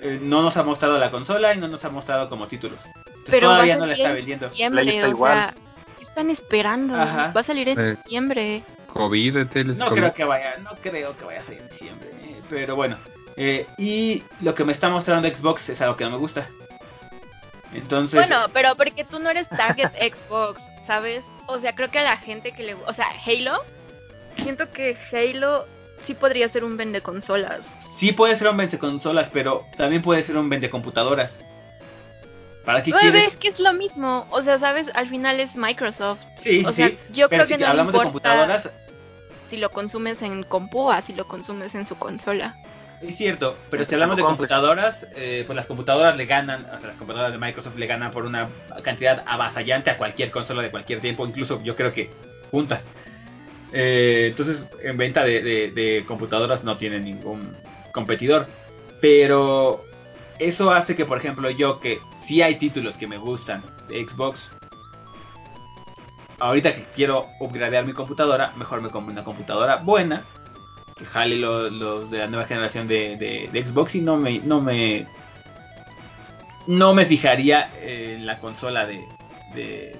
Eh, 0.00 0.18
no 0.22 0.42
nos 0.42 0.56
ha 0.56 0.62
mostrado 0.62 0.96
la 0.98 1.10
consola 1.10 1.54
y 1.54 1.58
no 1.58 1.66
nos 1.68 1.84
ha 1.84 1.90
mostrado 1.90 2.28
como 2.28 2.46
títulos. 2.46 2.80
Entonces, 2.84 3.24
Pero 3.30 3.48
todavía 3.48 3.76
no 3.76 3.86
la 3.86 3.92
está 3.94 4.08
en 4.10 4.14
vendiendo. 4.14 4.48
Play 4.50 4.88
está 4.96 5.06
o 5.06 5.10
igual. 5.10 5.32
sea, 5.34 5.54
¿qué 5.98 6.04
están 6.04 6.30
esperando? 6.30 6.94
Ajá. 6.94 7.32
Va 7.36 7.40
a 7.40 7.44
salir 7.44 7.68
en 7.68 7.78
Eh, 7.80 7.96
diciembre. 8.04 8.62
COVID, 8.92 9.34
de 9.34 9.44
teles, 9.46 9.76
No 9.76 9.88
COVID. 9.88 10.00
creo 10.00 10.14
que 10.14 10.24
vaya, 10.24 10.56
no 10.62 10.70
creo 10.80 11.16
que 11.16 11.24
vaya 11.24 11.40
a 11.40 11.44
salir 11.44 11.60
en 11.60 11.68
diciembre, 11.70 12.08
eh, 12.22 12.40
pero 12.48 12.74
bueno. 12.76 12.96
eh, 13.36 13.66
y 13.76 14.22
lo 14.40 14.54
que 14.54 14.64
me 14.64 14.72
está 14.72 14.88
mostrando 14.88 15.28
Xbox 15.28 15.68
es 15.68 15.80
algo 15.80 15.96
que 15.96 16.04
no 16.04 16.10
me 16.12 16.16
gusta. 16.18 16.48
Entonces, 17.74 18.18
Bueno, 18.18 18.46
pero 18.52 18.74
porque 18.76 19.04
tú 19.04 19.18
no 19.18 19.30
eres 19.30 19.48
target 19.48 19.90
Xbox, 20.14 20.62
¿sabes? 20.86 21.22
O 21.46 21.58
sea, 21.58 21.74
creo 21.74 21.90
que 21.90 21.98
a 21.98 22.04
la 22.04 22.16
gente 22.16 22.52
que 22.52 22.62
le... 22.62 22.74
O 22.74 22.92
sea, 22.94 23.06
Halo, 23.26 23.62
siento 24.42 24.70
que 24.72 24.96
Halo 25.12 25.66
sí 26.06 26.14
podría 26.14 26.48
ser 26.48 26.64
un 26.64 26.76
vende 26.76 27.00
consolas. 27.02 27.60
sí 28.00 28.12
puede 28.12 28.36
ser 28.36 28.48
un 28.48 28.56
vende 28.56 28.78
consolas, 28.78 29.28
pero 29.32 29.64
también 29.76 30.02
puede 30.02 30.22
ser 30.22 30.36
un 30.36 30.48
vende 30.48 30.70
computadoras. 30.70 31.32
¿Para 32.64 32.82
qué 32.82 32.90
Bueno, 32.90 33.12
quieres? 33.12 33.32
es 33.32 33.36
que 33.38 33.48
es 33.48 33.58
lo 33.60 33.72
mismo. 33.72 34.26
O 34.30 34.42
sea, 34.42 34.58
¿sabes? 34.58 34.86
Al 34.94 35.08
final 35.08 35.40
es 35.40 35.54
Microsoft. 35.56 36.20
Sí, 36.42 36.62
O 36.64 36.70
sí, 36.70 36.74
sea, 36.74 36.90
yo 37.10 37.28
pero 37.28 37.44
creo 37.44 37.46
que 37.46 37.54
si 37.54 37.60
no 37.60 37.66
hablamos 37.66 37.92
de 37.92 37.98
importa 37.98 38.12
computadoras, 38.30 38.68
si 39.50 39.56
lo 39.56 39.70
consumes 39.70 40.20
en 40.22 40.42
compu 40.44 40.90
o 40.90 41.02
si 41.02 41.14
lo 41.14 41.26
consumes 41.26 41.74
en 41.74 41.86
su 41.86 41.96
consola. 41.96 42.56
es 43.00 43.16
cierto, 43.16 43.56
pero 43.70 43.84
si 43.84 43.94
Entonces, 43.94 43.94
hablamos 43.94 44.16
de 44.16 44.22
computadoras, 44.22 45.06
eh, 45.16 45.44
pues 45.46 45.56
las 45.56 45.66
computadoras 45.66 46.16
le 46.16 46.26
ganan, 46.26 46.66
o 46.66 46.78
sea, 46.78 46.88
las 46.88 46.96
computadoras 46.96 47.32
de 47.32 47.38
Microsoft 47.38 47.76
le 47.76 47.86
ganan 47.86 48.10
por 48.10 48.24
una 48.26 48.48
cantidad 48.82 49.22
avasallante 49.26 49.90
a 49.90 49.96
cualquier 49.96 50.30
consola 50.30 50.62
de 50.62 50.70
cualquier 50.70 51.00
tiempo, 51.00 51.26
incluso 51.26 51.62
yo 51.62 51.74
creo 51.76 51.92
que 51.92 52.10
juntas. 52.50 52.82
Eh, 53.72 54.28
entonces, 54.30 54.64
en 54.82 54.96
venta 54.96 55.24
de, 55.24 56.04
computadoras 56.06 56.64
no 56.64 56.76
tiene 56.76 57.00
ningún 57.00 57.54
competidor. 57.92 58.46
Pero 59.00 59.84
eso 60.38 60.70
hace 60.70 60.96
que, 60.96 61.04
por 61.04 61.18
ejemplo, 61.18 61.50
yo 61.50 61.78
que 61.80 62.00
sí 62.26 62.42
hay 62.42 62.56
títulos 62.58 62.94
que 62.96 63.06
me 63.06 63.18
gustan 63.18 63.62
de 63.88 64.04
Xbox, 64.06 64.40
ahorita 66.40 66.74
que 66.74 66.84
quiero 66.94 67.26
upgradear 67.40 67.84
mi 67.84 67.92
computadora, 67.92 68.52
mejor 68.56 68.80
me 68.80 68.90
compro 68.90 69.12
una 69.12 69.24
computadora 69.24 69.76
buena, 69.76 70.24
que 70.96 71.04
jale 71.04 71.36
los 71.36 71.72
los 71.72 72.10
de 72.10 72.18
la 72.18 72.26
nueva 72.26 72.46
generación 72.46 72.88
de, 72.88 73.16
de- 73.16 73.48
de 73.52 73.62
Xbox 73.68 73.94
y 73.94 74.00
no 74.00 74.16
me, 74.16 74.38
no 74.40 74.60
me, 74.60 75.06
no 76.66 76.92
me 76.94 77.06
fijaría 77.06 77.70
en 77.82 78.26
la 78.26 78.38
consola 78.40 78.84
de, 78.86 79.04
de, 79.54 79.96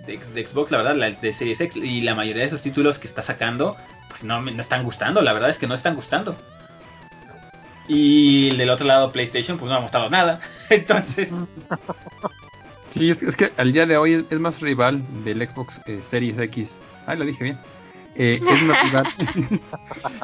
Xbox, 0.47 0.71
la 0.71 0.79
verdad, 0.79 0.97
la 0.97 1.11
de 1.11 1.33
Series 1.33 1.61
X 1.61 1.83
y 1.83 2.01
la 2.03 2.15
mayoría 2.15 2.43
de 2.43 2.49
esos 2.49 2.63
títulos 2.63 2.99
que 2.99 3.09
está 3.09 3.23
sacando, 3.23 3.77
pues 4.09 4.23
no 4.25 4.41
no 4.41 4.63
están 4.63 4.85
gustando, 4.85 5.23
la 5.23 5.33
verdad 5.33 5.51
es 5.51 5.59
que 5.59 5.67
no 5.67 5.75
están 5.75 5.95
gustando. 5.95 6.37
Y 7.89 8.55
del 8.57 8.69
otro 8.69 8.87
lado 8.87 9.13
PlayStation, 9.13 9.57
pues 9.57 9.71
no 9.71 9.77
ha 9.77 9.81
mostrado 9.81 10.11
nada. 10.11 10.41
Entonces, 10.69 11.29
Sí, 12.95 13.11
es, 13.11 13.23
es 13.23 13.37
que 13.37 13.53
al 13.57 13.73
día 13.73 13.87
de 13.87 13.97
hoy 13.97 14.27
es, 14.29 14.41
más 14.41 14.61
rival 14.61 15.03
del 15.25 15.47
Xbox 15.47 15.81
eh, 15.87 16.01
Series 16.11 16.39
X. 16.39 16.71
Ay, 17.07 17.19
lo 17.19 17.25
dije 17.25 17.45
bien. 17.45 17.59
Eh, 18.21 18.41
es 18.45 18.63
más 18.65 18.83
rival 18.83 19.07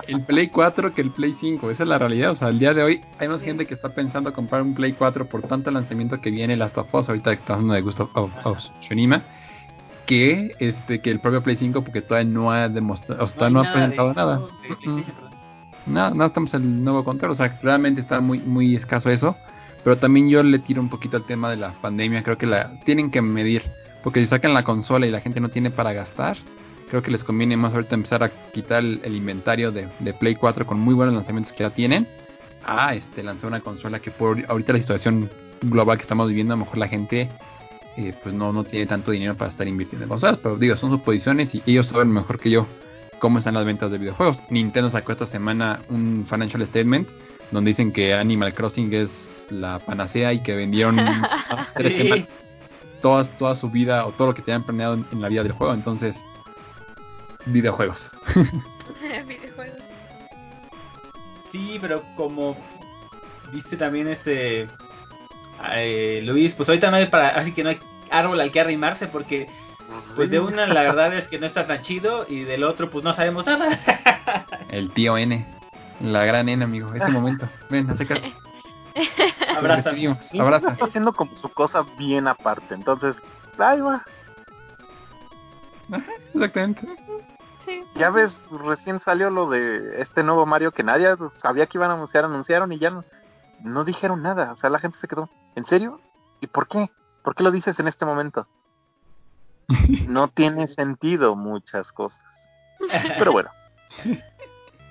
el 0.08 0.22
Play 0.24 0.48
4 0.48 0.94
que 0.94 1.00
el 1.00 1.10
Play 1.12 1.36
5. 1.40 1.70
Esa 1.70 1.84
es 1.84 1.88
la 1.88 1.96
realidad. 1.98 2.32
O 2.32 2.34
sea, 2.34 2.48
al 2.48 2.58
día 2.58 2.74
de 2.74 2.82
hoy 2.82 3.00
hay 3.18 3.28
más 3.28 3.40
Sí. 3.40 3.46
gente 3.46 3.66
que 3.66 3.74
está 3.74 3.90
pensando 3.94 4.32
comprar 4.32 4.62
un 4.62 4.74
Play 4.74 4.92
4 4.94 5.26
por 5.28 5.42
tanto 5.42 5.70
lanzamiento 5.70 6.20
que 6.20 6.30
viene 6.30 6.56
Last 6.56 6.76
of 6.76 6.92
Us. 6.92 7.08
Ahorita 7.08 7.30
que 7.30 7.40
estamos 7.40 7.60
hablando 7.60 7.74
de 7.74 7.80
Gusto 7.82 8.10
of, 8.14 8.30
of 8.44 8.58
Tsushima, 8.80 9.22
Que, 10.06 10.54
este, 10.58 11.00
que 11.00 11.10
el 11.10 11.20
propio 11.20 11.42
Play 11.42 11.56
5 11.56 11.82
porque 11.82 12.02
todavía 12.02 12.30
no 12.30 12.50
ha 12.50 12.68
demostrado, 12.68 13.22
o 13.24 13.26
sea, 13.28 13.36
todavía 13.38 13.54
no, 13.54 13.60
ha 13.60 13.62
nada 13.64 13.74
de 13.74 13.80
presentado 13.94 14.14
nada. 14.14 14.38
de 14.38 14.74
perdón. 14.74 15.04
No, 15.86 16.10
no 16.14 16.24
estamos 16.26 16.52
en 16.54 16.62
el 16.62 16.84
nuevo 16.84 17.04
control, 17.04 17.30
o 17.32 17.34
sea, 17.34 17.58
realmente 17.62 18.00
está 18.00 18.20
muy 18.20 18.38
muy 18.40 18.74
escaso 18.74 19.08
eso, 19.10 19.36
pero 19.84 19.98
también 19.98 20.28
yo 20.30 20.42
le 20.42 20.58
tiro 20.58 20.80
un 20.82 20.88
poquito 20.88 21.16
al 21.16 21.24
tema 21.24 21.48
de 21.50 21.56
la 21.56 21.72
pandemia, 21.80 22.22
creo 22.22 22.38
que 22.38 22.46
la 22.46 22.80
tienen 22.86 23.10
que 23.10 23.20
medir, 23.22 23.62
porque 24.02 24.20
si 24.20 24.26
sacan 24.26 24.52
la 24.54 24.62
consola 24.64 25.06
y 25.06 25.10
la 25.10 25.20
gente 25.20 25.40
no 25.40 25.48
tiene 25.50 25.70
para 25.70 25.92
gastar, 25.92 26.36
creo 26.88 27.02
que 27.02 27.10
les 27.10 27.24
conviene 27.24 27.56
más 27.56 27.74
ahorita 27.74 27.94
empezar 27.94 28.22
a 28.22 28.30
quitar 28.52 28.80
el, 28.82 29.00
el 29.04 29.16
inventario 29.16 29.72
de, 29.72 29.88
de 30.00 30.14
Play 30.14 30.34
4 30.34 30.66
con 30.66 30.78
muy 30.80 30.94
buenos 30.94 31.14
lanzamientos 31.14 31.52
que 31.52 31.64
ya 31.64 31.70
tienen, 31.70 32.06
a 32.64 32.94
este 32.94 33.22
lanzar 33.22 33.48
una 33.48 33.60
consola 33.60 34.00
que 34.00 34.10
por 34.10 34.38
ahorita 34.48 34.72
la 34.72 34.78
situación 34.78 35.30
global 35.62 35.96
que 35.98 36.02
estamos 36.02 36.28
viviendo, 36.28 36.54
a 36.54 36.56
lo 36.56 36.64
mejor 36.64 36.78
la 36.78 36.88
gente 36.88 37.28
eh, 37.96 38.14
pues 38.22 38.34
no, 38.34 38.52
no 38.52 38.64
tiene 38.64 38.86
tanto 38.86 39.10
dinero 39.10 39.36
para 39.36 39.50
estar 39.50 39.68
invirtiendo 39.68 40.04
en 40.04 40.08
consolas, 40.08 40.38
pero 40.42 40.56
digo, 40.56 40.76
son 40.76 40.90
sus 40.90 41.00
posiciones 41.00 41.54
y 41.54 41.62
ellos 41.66 41.86
saben 41.88 42.10
mejor 42.10 42.40
que 42.40 42.50
yo 42.50 42.66
cómo 43.18 43.38
están 43.38 43.54
las 43.54 43.64
ventas 43.64 43.90
de 43.90 43.98
videojuegos. 43.98 44.40
Nintendo 44.50 44.90
sacó 44.90 45.12
esta 45.12 45.26
semana 45.26 45.80
un 45.88 46.26
financial 46.28 46.66
statement 46.66 47.08
donde 47.52 47.70
dicen 47.70 47.92
que 47.92 48.14
Animal 48.14 48.52
Crossing 48.54 48.92
es 48.92 49.10
la 49.50 49.78
panacea 49.78 50.32
y 50.32 50.42
que 50.42 50.54
vendieron 50.54 50.98
ah, 51.00 51.68
Sí. 51.76 51.88
semanas 51.90 52.28
toda, 53.00 53.24
toda 53.24 53.54
su 53.54 53.70
vida 53.70 54.06
o 54.06 54.12
todo 54.12 54.28
lo 54.28 54.34
que 54.34 54.40
tenían 54.42 54.64
planeado 54.64 54.94
en, 54.94 55.06
en 55.12 55.20
la 55.20 55.28
vida 55.28 55.42
del 55.42 55.52
juego. 55.52 55.74
Entonces, 55.74 56.16
videojuegos. 57.46 58.10
Videojuegos. 59.26 59.82
Sí, 61.52 61.78
pero 61.80 62.02
como 62.16 62.56
viste 63.52 63.76
también 63.76 64.08
este 64.08 64.68
eh, 65.72 66.20
Luis, 66.24 66.52
pues 66.54 66.68
ahorita 66.68 66.90
no 66.90 66.96
hay 66.96 67.06
para, 67.06 67.28
así 67.28 67.52
que 67.52 67.62
no 67.62 67.70
hay 67.70 67.78
árbol 68.10 68.40
al 68.40 68.50
que 68.50 68.60
arrimarse 68.60 69.06
porque 69.06 69.48
pues 70.16 70.30
de 70.30 70.40
una 70.40 70.66
la 70.66 70.82
verdad 70.82 71.16
es 71.16 71.28
que 71.28 71.38
no 71.38 71.46
está 71.46 71.66
tan 71.66 71.82
chido 71.82 72.26
y 72.28 72.40
del 72.40 72.64
otro 72.64 72.90
pues 72.90 73.04
no 73.04 73.14
sabemos 73.14 73.46
nada. 73.46 73.80
El 74.70 74.90
tío 74.90 75.16
N, 75.16 75.46
la 76.00 76.24
gran 76.24 76.48
N, 76.48 76.64
amigo. 76.64 76.92
Este 76.94 77.10
momento. 77.10 77.48
Ven, 77.70 77.88
acércate. 77.90 78.34
Abraza. 79.56 79.90
Abraza. 80.38 80.70
está 80.70 80.84
haciendo 80.86 81.12
como 81.12 81.36
su 81.36 81.48
cosa 81.48 81.84
bien 81.98 82.26
aparte, 82.26 82.74
entonces, 82.74 83.16
ahí 83.58 83.80
va. 83.80 84.04
Exactamente. 86.34 86.86
Sí. 87.64 87.84
Ya 87.94 88.10
ves, 88.10 88.42
recién 88.50 89.00
salió 89.00 89.30
lo 89.30 89.48
de 89.48 90.00
este 90.00 90.22
nuevo 90.22 90.44
Mario 90.46 90.72
que 90.72 90.82
nadie 90.82 91.14
sabía 91.40 91.66
que 91.66 91.78
iban 91.78 91.90
a 91.90 91.94
anunciar, 91.94 92.24
anunciaron 92.24 92.72
y 92.72 92.78
ya 92.78 92.90
no, 92.90 93.04
no 93.62 93.84
dijeron 93.84 94.22
nada. 94.22 94.52
O 94.52 94.56
sea, 94.56 94.70
la 94.70 94.78
gente 94.78 94.98
se 94.98 95.08
quedó, 95.08 95.30
¿en 95.56 95.64
serio? 95.66 96.00
¿Y 96.40 96.46
por 96.46 96.68
qué? 96.68 96.90
¿Por 97.22 97.34
qué 97.34 97.42
lo 97.42 97.50
dices 97.50 97.78
en 97.78 97.88
este 97.88 98.04
momento? 98.04 98.46
no 100.08 100.28
tiene 100.28 100.68
sentido 100.68 101.36
muchas 101.36 101.90
cosas. 101.92 102.20
Pero 103.18 103.32
bueno. 103.32 103.50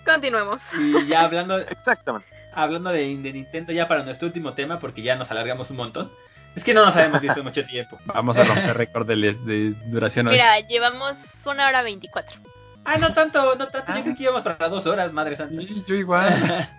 Continuemos. 0.06 0.62
Y 0.78 1.08
ya 1.08 1.22
hablando, 1.22 1.60
Exactamente. 1.60 2.28
hablando 2.54 2.90
de, 2.90 3.02
de 3.18 3.34
Nintendo, 3.34 3.72
ya 3.72 3.88
para 3.88 4.04
nuestro 4.04 4.28
último 4.28 4.54
tema, 4.54 4.80
porque 4.80 5.02
ya 5.02 5.16
nos 5.16 5.30
alargamos 5.30 5.70
un 5.70 5.78
montón. 5.78 6.12
Es 6.56 6.64
que 6.64 6.74
no 6.74 6.86
nos 6.86 6.96
habíamos 6.96 7.22
visto 7.22 7.44
mucho 7.44 7.64
tiempo. 7.66 7.98
Vamos 8.06 8.38
a 8.38 8.44
romper 8.44 8.78
récord 8.78 9.08
de, 9.08 9.16
de 9.16 9.74
duración 9.88 10.28
hoy. 10.28 10.34
Mira, 10.34 10.60
llevamos 10.60 11.16
una 11.46 11.68
hora 11.68 11.82
veinticuatro. 11.82 12.40
Ah, 12.86 12.98
no 12.98 13.14
tanto, 13.14 13.56
no 13.56 13.68
tanto. 13.68 13.92
Ah. 13.92 13.98
Yo 13.98 14.04
creo 14.04 14.16
que 14.16 14.24
íbamos 14.24 14.42
para 14.44 14.68
dos 14.70 14.86
horas, 14.86 15.12
madre 15.14 15.36
santa. 15.38 15.62
Sí, 15.62 15.84
yo 15.88 15.96
igual. 15.96 16.70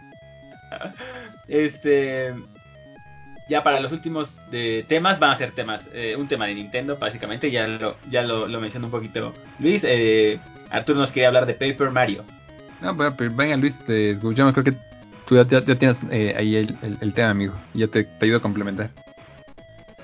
este. 1.49 2.35
Ya 3.49 3.63
para 3.63 3.79
los 3.81 3.93
últimos 3.93 4.31
de 4.51 4.87
temas 4.89 5.19
van 5.19 5.33
a 5.33 5.37
ser 5.39 5.53
temas. 5.53 5.83
eh, 5.93 6.17
un 6.17 6.29
tema 6.29 6.47
de 6.47 6.55
Nintendo, 6.55 6.97
básicamente. 6.97 7.51
Ya 7.51 7.67
lo, 7.67 7.97
ya 8.11 8.23
lo, 8.23 8.49
lo 8.49 8.61
mencionó 8.61 8.87
un 8.87 8.91
poquito 8.93 9.35
Luis. 9.59 9.83
Eh, 9.85 10.39
Arturo 10.71 10.99
nos 10.99 11.11
quería 11.11 11.29
hablar 11.29 11.47
de 11.47 11.55
Paper 11.55 11.91
Mario. 11.91 12.25
No, 12.81 12.95
bueno, 12.95 13.15
pero 13.17 13.35
venga 13.35 13.57
Luis, 13.57 13.79
te 13.87 14.13
escuchamos. 14.13 14.53
Creo 14.55 14.65
que 14.65 14.73
tú 15.27 15.37
ya, 15.37 15.47
ya- 15.47 15.65
ya 15.65 15.75
tienes 15.79 15.97
eh, 16.11 16.35
ahí 16.37 16.57
el, 16.57 16.77
el- 16.83 16.99
el 17.01 17.13
tema, 17.15 17.31
amigo. 17.31 17.55
Y 17.75 17.81
ya 17.81 17.87
te, 17.89 18.05
te 18.05 18.25
ayudo 18.25 18.39
a 18.39 18.43
complementar. 18.43 18.91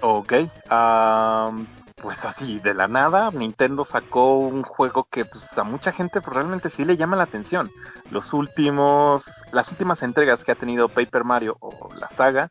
Ok. 0.02 0.32
am, 0.68 1.66
pues 2.02 2.18
así, 2.24 2.58
de 2.60 2.74
la 2.74 2.88
nada, 2.88 3.30
Nintendo 3.30 3.84
sacó 3.84 4.36
un 4.36 4.62
juego 4.62 5.04
que 5.10 5.24
pues, 5.24 5.46
a 5.56 5.62
mucha 5.62 5.92
gente 5.92 6.20
pues, 6.20 6.34
realmente 6.34 6.70
sí 6.70 6.84
le 6.84 6.96
llama 6.96 7.16
la 7.16 7.24
atención. 7.24 7.70
Los 8.10 8.32
últimos, 8.32 9.24
las 9.52 9.70
últimas 9.70 10.02
entregas 10.02 10.42
que 10.42 10.52
ha 10.52 10.56
tenido 10.56 10.88
Paper 10.88 11.24
Mario 11.24 11.56
o 11.60 11.92
la 11.94 12.08
saga, 12.10 12.48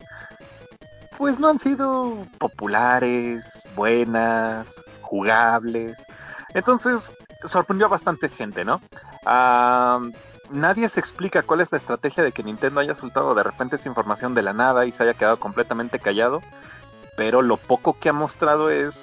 pues 1.17 1.39
no 1.39 1.49
han 1.49 1.59
sido 1.59 2.21
populares, 2.37 3.43
buenas, 3.75 4.67
jugables. 5.01 5.97
Entonces, 6.53 6.99
sorprendió 7.45 7.87
a 7.87 7.89
bastante 7.89 8.29
gente, 8.29 8.63
¿no? 8.63 8.81
Am, 9.25 10.13
nadie 10.49 10.89
se 10.89 10.99
explica 10.99 11.43
cuál 11.43 11.61
es 11.61 11.71
la 11.71 11.77
estrategia 11.77 12.23
de 12.23 12.31
que 12.31 12.43
Nintendo 12.43 12.79
haya 12.79 12.95
soltado 12.95 13.35
de 13.35 13.43
repente 13.43 13.75
esa 13.75 13.89
información 13.89 14.33
de 14.33 14.43
la 14.43 14.53
nada 14.53 14.85
y 14.85 14.91
se 14.91 15.03
haya 15.03 15.13
quedado 15.13 15.39
completamente 15.39 15.99
callado 15.99 16.41
pero 17.19 17.41
lo 17.41 17.57
poco 17.57 17.99
que 17.99 18.07
ha 18.07 18.13
mostrado 18.13 18.69
es 18.69 18.95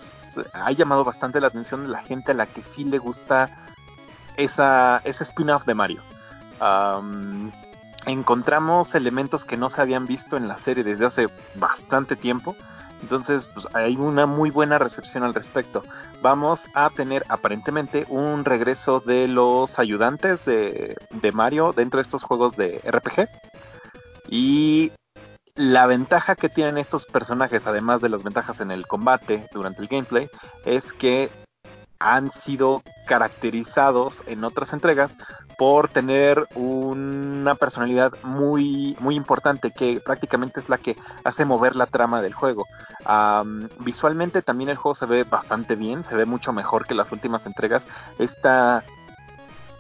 ha 0.53 0.71
llamado 0.73 1.05
bastante 1.05 1.41
la 1.41 1.49
atención 1.49 1.83
de 1.83 1.89
la 1.89 2.03
gente 2.03 2.33
a 2.33 2.35
la 2.35 2.47
que 2.47 2.63
sí 2.75 2.85
le 2.85 2.99
gusta 2.99 3.51
esa 4.37 4.99
ese 5.05 5.25
spin-off 5.25 5.65
de 5.65 5.75
Mario. 5.75 6.03
Am, 6.61 7.53
encontramos 8.07 8.95
elementos 8.95 9.45
que 9.45 9.57
no 9.57 9.71
se 9.71 9.81
habían 9.81 10.07
visto 10.07 10.37
en 10.37 10.49
la 10.49 10.59
serie 10.59 10.85
desde 10.85 11.07
hace 11.07 11.27
bastante 11.55 12.17
tiempo. 12.17 12.57
Entonces, 13.03 13.49
pues, 13.53 13.67
hay 13.75 13.97
una 13.97 14.25
muy 14.25 14.51
buena 14.51 14.79
recepción 14.79 15.23
al 15.23 15.35
respecto. 15.35 15.83
Vamos 16.23 16.61
a 16.75 16.89
tener 16.91 17.25
aparentemente 17.29 18.07
un 18.09 18.45
regreso 18.45 19.01
de 19.01 19.29
los 19.29 19.79
ayudantes 19.79 20.43
de, 20.47 20.97
de 21.11 21.33
Mario 21.33 21.75
dentro 21.77 21.99
de 21.99 22.03
estos 22.03 22.23
juegos 22.23 22.57
de 22.57 22.81
RPG. 22.85 23.29
Y 24.31 24.93
la 25.57 25.87
ventaja 25.87 26.37
que 26.37 26.49
tienen 26.49 26.79
estos 26.79 27.07
personajes, 27.07 27.67
además 27.67 28.01
de 28.01 28.11
las 28.11 28.23
ventajas 28.23 28.61
en 28.61 28.71
el 28.71 28.87
combate 28.87 29.49
durante 29.53 29.81
el 29.83 29.89
gameplay, 29.89 30.29
es 30.65 30.85
que 30.95 31.31
han 31.99 32.31
sido 32.45 32.83
caracterizados 33.07 34.19
en 34.27 34.45
otras 34.45 34.75
entregas 34.75 35.11
por 35.57 35.89
tener 35.89 36.47
una 36.55 37.55
personalidad 37.55 38.13
muy 38.23 38.95
muy 39.01 39.17
importante 39.17 39.71
que 39.71 40.01
prácticamente 40.05 40.61
es 40.61 40.69
la 40.69 40.77
que 40.77 40.95
hace 41.25 41.47
mover 41.47 41.75
la 41.75 41.87
trama 41.87 42.21
del 42.21 42.35
juego. 42.35 42.67
Visualmente 43.79 44.43
también 44.43 44.69
el 44.69 44.77
juego 44.77 44.95
se 44.95 45.07
ve 45.07 45.25
bastante 45.25 45.75
bien, 45.75 46.05
se 46.05 46.15
ve 46.15 46.27
mucho 46.27 46.53
mejor 46.53 46.87
que 46.87 46.95
las 46.95 47.11
últimas 47.13 47.47
entregas. 47.47 47.83
Esta, 48.19 48.85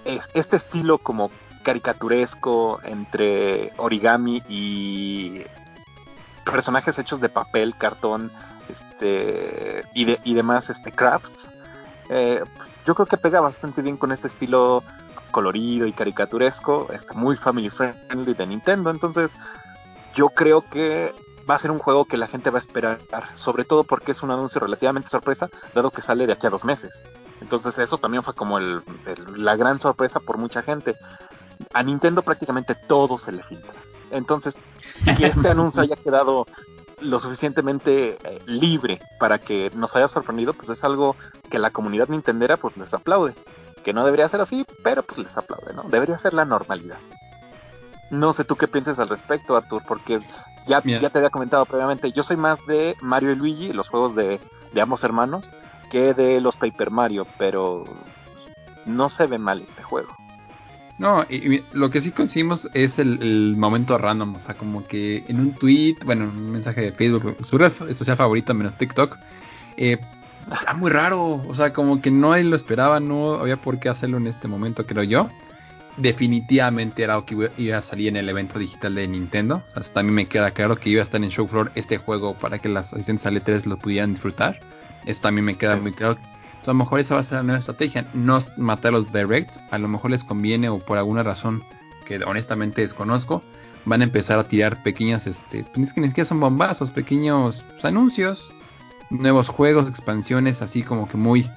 es- 0.06 0.24
este 0.32 0.56
estilo 0.56 0.96
como 0.96 1.30
caricaturesco 1.64 2.80
entre 2.84 3.72
origami 3.76 4.42
y 4.48 5.42
personajes 6.50 6.98
hechos 6.98 7.20
de 7.20 7.28
papel, 7.28 7.74
cartón, 7.76 8.32
este 8.68 9.84
y, 9.94 10.04
de, 10.06 10.20
y 10.24 10.34
demás 10.34 10.68
este 10.70 10.92
crafts. 10.92 11.30
eh, 12.08 12.42
yo 12.86 12.94
creo 12.94 13.06
que 13.06 13.16
pega 13.16 13.40
bastante 13.40 13.82
bien 13.82 13.96
con 13.96 14.12
este 14.12 14.28
estilo 14.28 14.82
colorido 15.32 15.86
y 15.86 15.92
caricaturesco, 15.92 16.86
este, 16.92 17.14
muy 17.14 17.36
family 17.36 17.68
friendly 17.68 18.32
de 18.34 18.46
Nintendo, 18.46 18.90
entonces 18.90 19.30
yo 20.14 20.28
creo 20.30 20.62
que 20.62 21.12
va 21.50 21.56
a 21.56 21.58
ser 21.58 21.70
un 21.72 21.78
juego 21.80 22.04
que 22.06 22.16
la 22.16 22.26
gente 22.28 22.48
va 22.50 22.58
a 22.58 22.62
esperar, 22.62 22.98
sobre 23.34 23.64
todo 23.64 23.84
porque 23.84 24.12
es 24.12 24.22
un 24.22 24.30
anuncio 24.30 24.60
relativamente 24.60 25.10
sorpresa, 25.10 25.48
dado 25.74 25.90
que 25.90 26.00
sale 26.00 26.26
de 26.26 26.32
aquí 26.32 26.46
a 26.46 26.50
dos 26.50 26.64
meses. 26.64 26.90
Entonces 27.40 27.76
eso 27.78 27.98
también 27.98 28.22
fue 28.22 28.34
como 28.34 28.58
el- 28.58 28.82
el- 29.04 29.44
la 29.44 29.56
gran 29.56 29.78
sorpresa 29.78 30.20
por 30.20 30.38
mucha 30.38 30.62
gente. 30.62 30.96
A 31.74 31.82
Nintendo 31.82 32.22
prácticamente 32.22 32.74
todo 32.88 33.18
se 33.18 33.32
le 33.32 33.42
filtra. 33.44 33.74
Entonces, 34.16 34.56
que 35.16 35.26
este 35.26 35.48
anuncio 35.50 35.82
haya 35.82 35.96
quedado 35.96 36.46
lo 37.00 37.20
suficientemente 37.20 38.16
eh, 38.24 38.40
libre 38.46 39.00
para 39.18 39.38
que 39.38 39.70
nos 39.74 39.94
haya 39.94 40.08
sorprendido, 40.08 40.54
pues 40.54 40.70
es 40.70 40.82
algo 40.82 41.16
que 41.50 41.58
la 41.58 41.70
comunidad 41.70 42.08
nintendera 42.08 42.56
pues 42.56 42.76
les 42.76 42.92
aplaude. 42.92 43.34
Que 43.84 43.92
no 43.92 44.04
debería 44.04 44.28
ser 44.28 44.40
así, 44.40 44.64
pero 44.82 45.02
pues 45.02 45.18
les 45.18 45.36
aplaude, 45.36 45.72
¿no? 45.74 45.84
Debería 45.84 46.18
ser 46.18 46.34
la 46.34 46.44
normalidad. 46.44 46.98
No 48.10 48.32
sé 48.32 48.44
tú 48.44 48.56
qué 48.56 48.68
piensas 48.68 48.98
al 48.98 49.08
respecto, 49.08 49.56
Artur, 49.56 49.82
porque 49.86 50.20
ya, 50.66 50.82
ya 50.82 51.10
te 51.10 51.18
había 51.18 51.30
comentado 51.30 51.64
previamente, 51.66 52.12
yo 52.12 52.22
soy 52.22 52.36
más 52.36 52.58
de 52.66 52.96
Mario 53.00 53.32
y 53.32 53.36
Luigi, 53.36 53.72
los 53.72 53.88
juegos 53.88 54.14
de, 54.16 54.40
de 54.72 54.80
ambos 54.80 55.04
hermanos, 55.04 55.48
que 55.90 56.14
de 56.14 56.40
los 56.40 56.56
Paper 56.56 56.90
Mario, 56.90 57.26
pero 57.38 57.84
no 58.84 59.08
se 59.08 59.26
ve 59.26 59.38
mal 59.38 59.60
este 59.60 59.82
juego. 59.82 60.14
No, 60.98 61.24
y, 61.28 61.56
y 61.56 61.64
lo 61.72 61.90
que 61.90 62.00
sí 62.00 62.10
conseguimos 62.10 62.68
es 62.72 62.98
el, 62.98 63.22
el 63.22 63.54
momento 63.56 63.98
random, 63.98 64.36
o 64.36 64.38
sea, 64.40 64.54
como 64.56 64.86
que 64.86 65.24
en 65.28 65.40
un 65.40 65.52
tweet, 65.54 65.96
bueno, 66.06 66.24
en 66.24 66.30
un 66.30 66.50
mensaje 66.52 66.80
de 66.80 66.92
Facebook, 66.92 67.36
su 67.44 67.58
red 67.58 67.72
social 67.96 68.16
favorita 68.16 68.54
menos 68.54 68.78
TikTok, 68.78 69.16
eh, 69.76 69.98
está 70.50 70.72
muy 70.72 70.90
raro, 70.90 71.42
o 71.46 71.54
sea, 71.54 71.72
como 71.74 72.00
que 72.00 72.10
no 72.10 72.34
lo 72.36 72.56
esperaba, 72.56 72.98
no 72.98 73.34
había 73.34 73.58
por 73.58 73.78
qué 73.78 73.90
hacerlo 73.90 74.16
en 74.16 74.26
este 74.26 74.48
momento, 74.48 74.86
creo 74.86 75.02
yo. 75.02 75.28
Definitivamente 75.98 77.02
era 77.02 77.14
algo 77.14 77.26
que 77.26 77.50
iba- 77.58 77.78
a 77.78 77.82
salir 77.82 78.08
en 78.08 78.16
el 78.16 78.28
evento 78.28 78.58
digital 78.58 78.94
de 78.94 79.06
Nintendo, 79.08 79.62
o 79.74 79.82
sea, 79.82 79.92
también 79.92 80.14
me 80.14 80.26
queda 80.26 80.50
claro 80.50 80.76
que 80.76 80.90
iba 80.90 81.00
a 81.00 81.04
estar 81.04 81.22
en 81.22 81.30
show 81.30 81.46
floor 81.48 81.72
este 81.74 81.96
juego 81.98 82.34
para 82.34 82.58
que 82.58 82.68
las 82.68 82.92
asistentes 82.92 83.26
E3 83.26 83.64
lo 83.66 83.78
pudieran 83.78 84.12
disfrutar. 84.12 84.60
Eso 85.06 85.20
también 85.22 85.44
me 85.46 85.56
queda 85.56 85.76
Sí. 85.76 85.80
muy 85.82 85.92
claro. 85.92 86.16
A 86.66 86.70
lo 86.70 86.74
mejor 86.74 87.00
esa 87.00 87.14
va 87.14 87.20
a 87.20 87.24
ser 87.24 87.34
la 87.34 87.42
nueva 87.42 87.58
estrategia, 87.60 88.08
no 88.14 88.42
matar 88.56 88.92
los 88.92 89.12
directs, 89.12 89.58
a 89.70 89.78
lo 89.78 89.88
mejor 89.88 90.10
les 90.10 90.24
conviene 90.24 90.68
o 90.68 90.78
por 90.78 90.98
alguna 90.98 91.22
razón 91.22 91.62
que 92.04 92.22
honestamente 92.24 92.82
desconozco, 92.82 93.42
van 93.84 94.00
a 94.00 94.04
empezar 94.04 94.38
a 94.38 94.48
tirar 94.48 94.82
pequeñas, 94.82 95.26
este, 95.26 95.64
pues 95.72 95.88
es 95.88 95.92
que 95.92 96.00
ni 96.00 96.08
siquiera 96.08 96.28
son 96.28 96.40
bombazos, 96.40 96.90
pequeños 96.90 97.64
anuncios, 97.82 98.42
nuevos 99.10 99.48
juegos, 99.48 99.88
expansiones, 99.88 100.60
así 100.60 100.82
como 100.82 101.08
que 101.08 101.16
muy, 101.16 101.48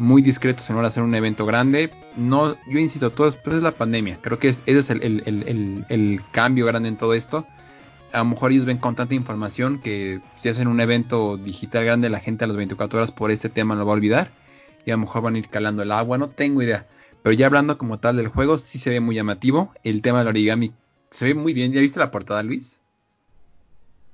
muy 0.00 0.22
discretos 0.22 0.68
en 0.68 0.76
hora 0.76 0.88
de 0.88 0.92
hacer 0.92 1.02
un 1.04 1.14
evento 1.14 1.46
grande. 1.46 1.90
No, 2.16 2.54
yo 2.68 2.78
insisto, 2.78 3.10
todo 3.10 3.26
después 3.30 3.54
de 3.54 3.62
la 3.62 3.72
pandemia, 3.72 4.18
creo 4.20 4.38
que 4.40 4.48
es- 4.48 4.58
ese 4.66 4.80
es 4.80 4.90
el 4.90 6.22
cambio 6.32 6.66
grande 6.66 6.88
en 6.88 6.96
todo 6.96 7.14
esto. 7.14 7.46
A 8.12 8.18
lo 8.18 8.24
mejor 8.24 8.50
ellos 8.50 8.64
ven 8.64 8.78
con 8.78 8.96
tanta 8.96 9.14
información 9.14 9.78
que 9.78 10.18
si 10.40 10.48
hacen 10.48 10.66
un 10.66 10.80
evento 10.80 11.36
digital 11.36 11.84
grande, 11.84 12.10
la 12.10 12.18
gente 12.18 12.44
a 12.44 12.48
las 12.48 12.56
24 12.56 12.98
horas 12.98 13.12
por 13.12 13.30
este 13.30 13.48
tema 13.48 13.76
lo 13.76 13.86
va 13.86 13.92
a 13.92 13.94
olvidar. 13.94 14.39
Y 14.84 14.90
a 14.90 14.94
lo 14.94 15.02
mejor 15.02 15.22
van 15.22 15.34
a 15.34 15.38
ir 15.38 15.48
calando 15.48 15.82
el 15.82 15.92
agua, 15.92 16.18
no 16.18 16.30
tengo 16.30 16.62
idea. 16.62 16.86
Pero 17.22 17.34
ya 17.34 17.46
hablando 17.46 17.76
como 17.78 17.98
tal 17.98 18.16
del 18.16 18.28
juego, 18.28 18.58
sí 18.58 18.78
se 18.78 18.90
ve 18.90 19.00
muy 19.00 19.14
llamativo. 19.14 19.72
El 19.84 20.02
tema 20.02 20.20
del 20.20 20.28
origami 20.28 20.72
se 21.10 21.26
ve 21.26 21.34
muy 21.34 21.52
bien. 21.52 21.72
¿Ya 21.72 21.80
viste 21.80 21.98
la 21.98 22.10
portada, 22.10 22.42
Luis? 22.42 22.76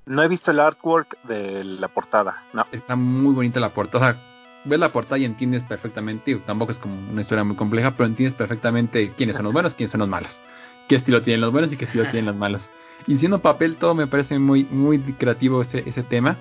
No 0.07 0.23
he 0.23 0.29
visto 0.29 0.53
el 0.53 0.61
artwork 0.61 1.21
de 1.25 1.65
la 1.65 1.89
portada, 1.89 2.45
no. 2.53 2.65
Está 2.71 2.95
muy 2.95 3.35
bonita 3.35 3.59
la 3.59 3.75
portada. 3.75 4.17
Ves 4.65 4.79
la 4.79 4.93
portada 4.93 5.19
y 5.19 5.25
entiendes 5.25 5.63
perfectamente. 5.65 6.35
Tampoco 6.47 6.73
es 6.73 6.79
como 6.79 7.11
una 7.11 7.21
historia 7.21 7.45
muy 7.45 7.57
compleja, 7.57 7.97
pero 7.97 8.07
entiendes 8.07 8.37
perfectamente 8.37 9.13
quiénes 9.17 9.37
son 9.37 9.45
los 9.45 9.53
buenos, 9.53 9.75
quiénes 9.75 9.91
son 9.91 10.01
los 10.01 10.09
malos. 10.09 10.41
Qué 10.89 10.97
estilo 10.97 11.23
tienen 11.23 11.41
los 11.41 11.53
buenos 11.53 11.73
y 11.73 11.77
qué 11.77 11.87
estilo 11.87 12.05
tienen 12.11 12.27
los 12.27 12.37
malos. 12.37 12.69
Y 13.07 13.17
siendo 13.17 13.41
papel, 13.41 13.77
todo 13.77 13.95
me 13.95 14.07
parece 14.07 14.39
muy, 14.39 14.65
muy 14.65 14.99
creativo 15.01 15.63
ese, 15.63 15.83
ese 15.87 16.03
tema. 16.03 16.39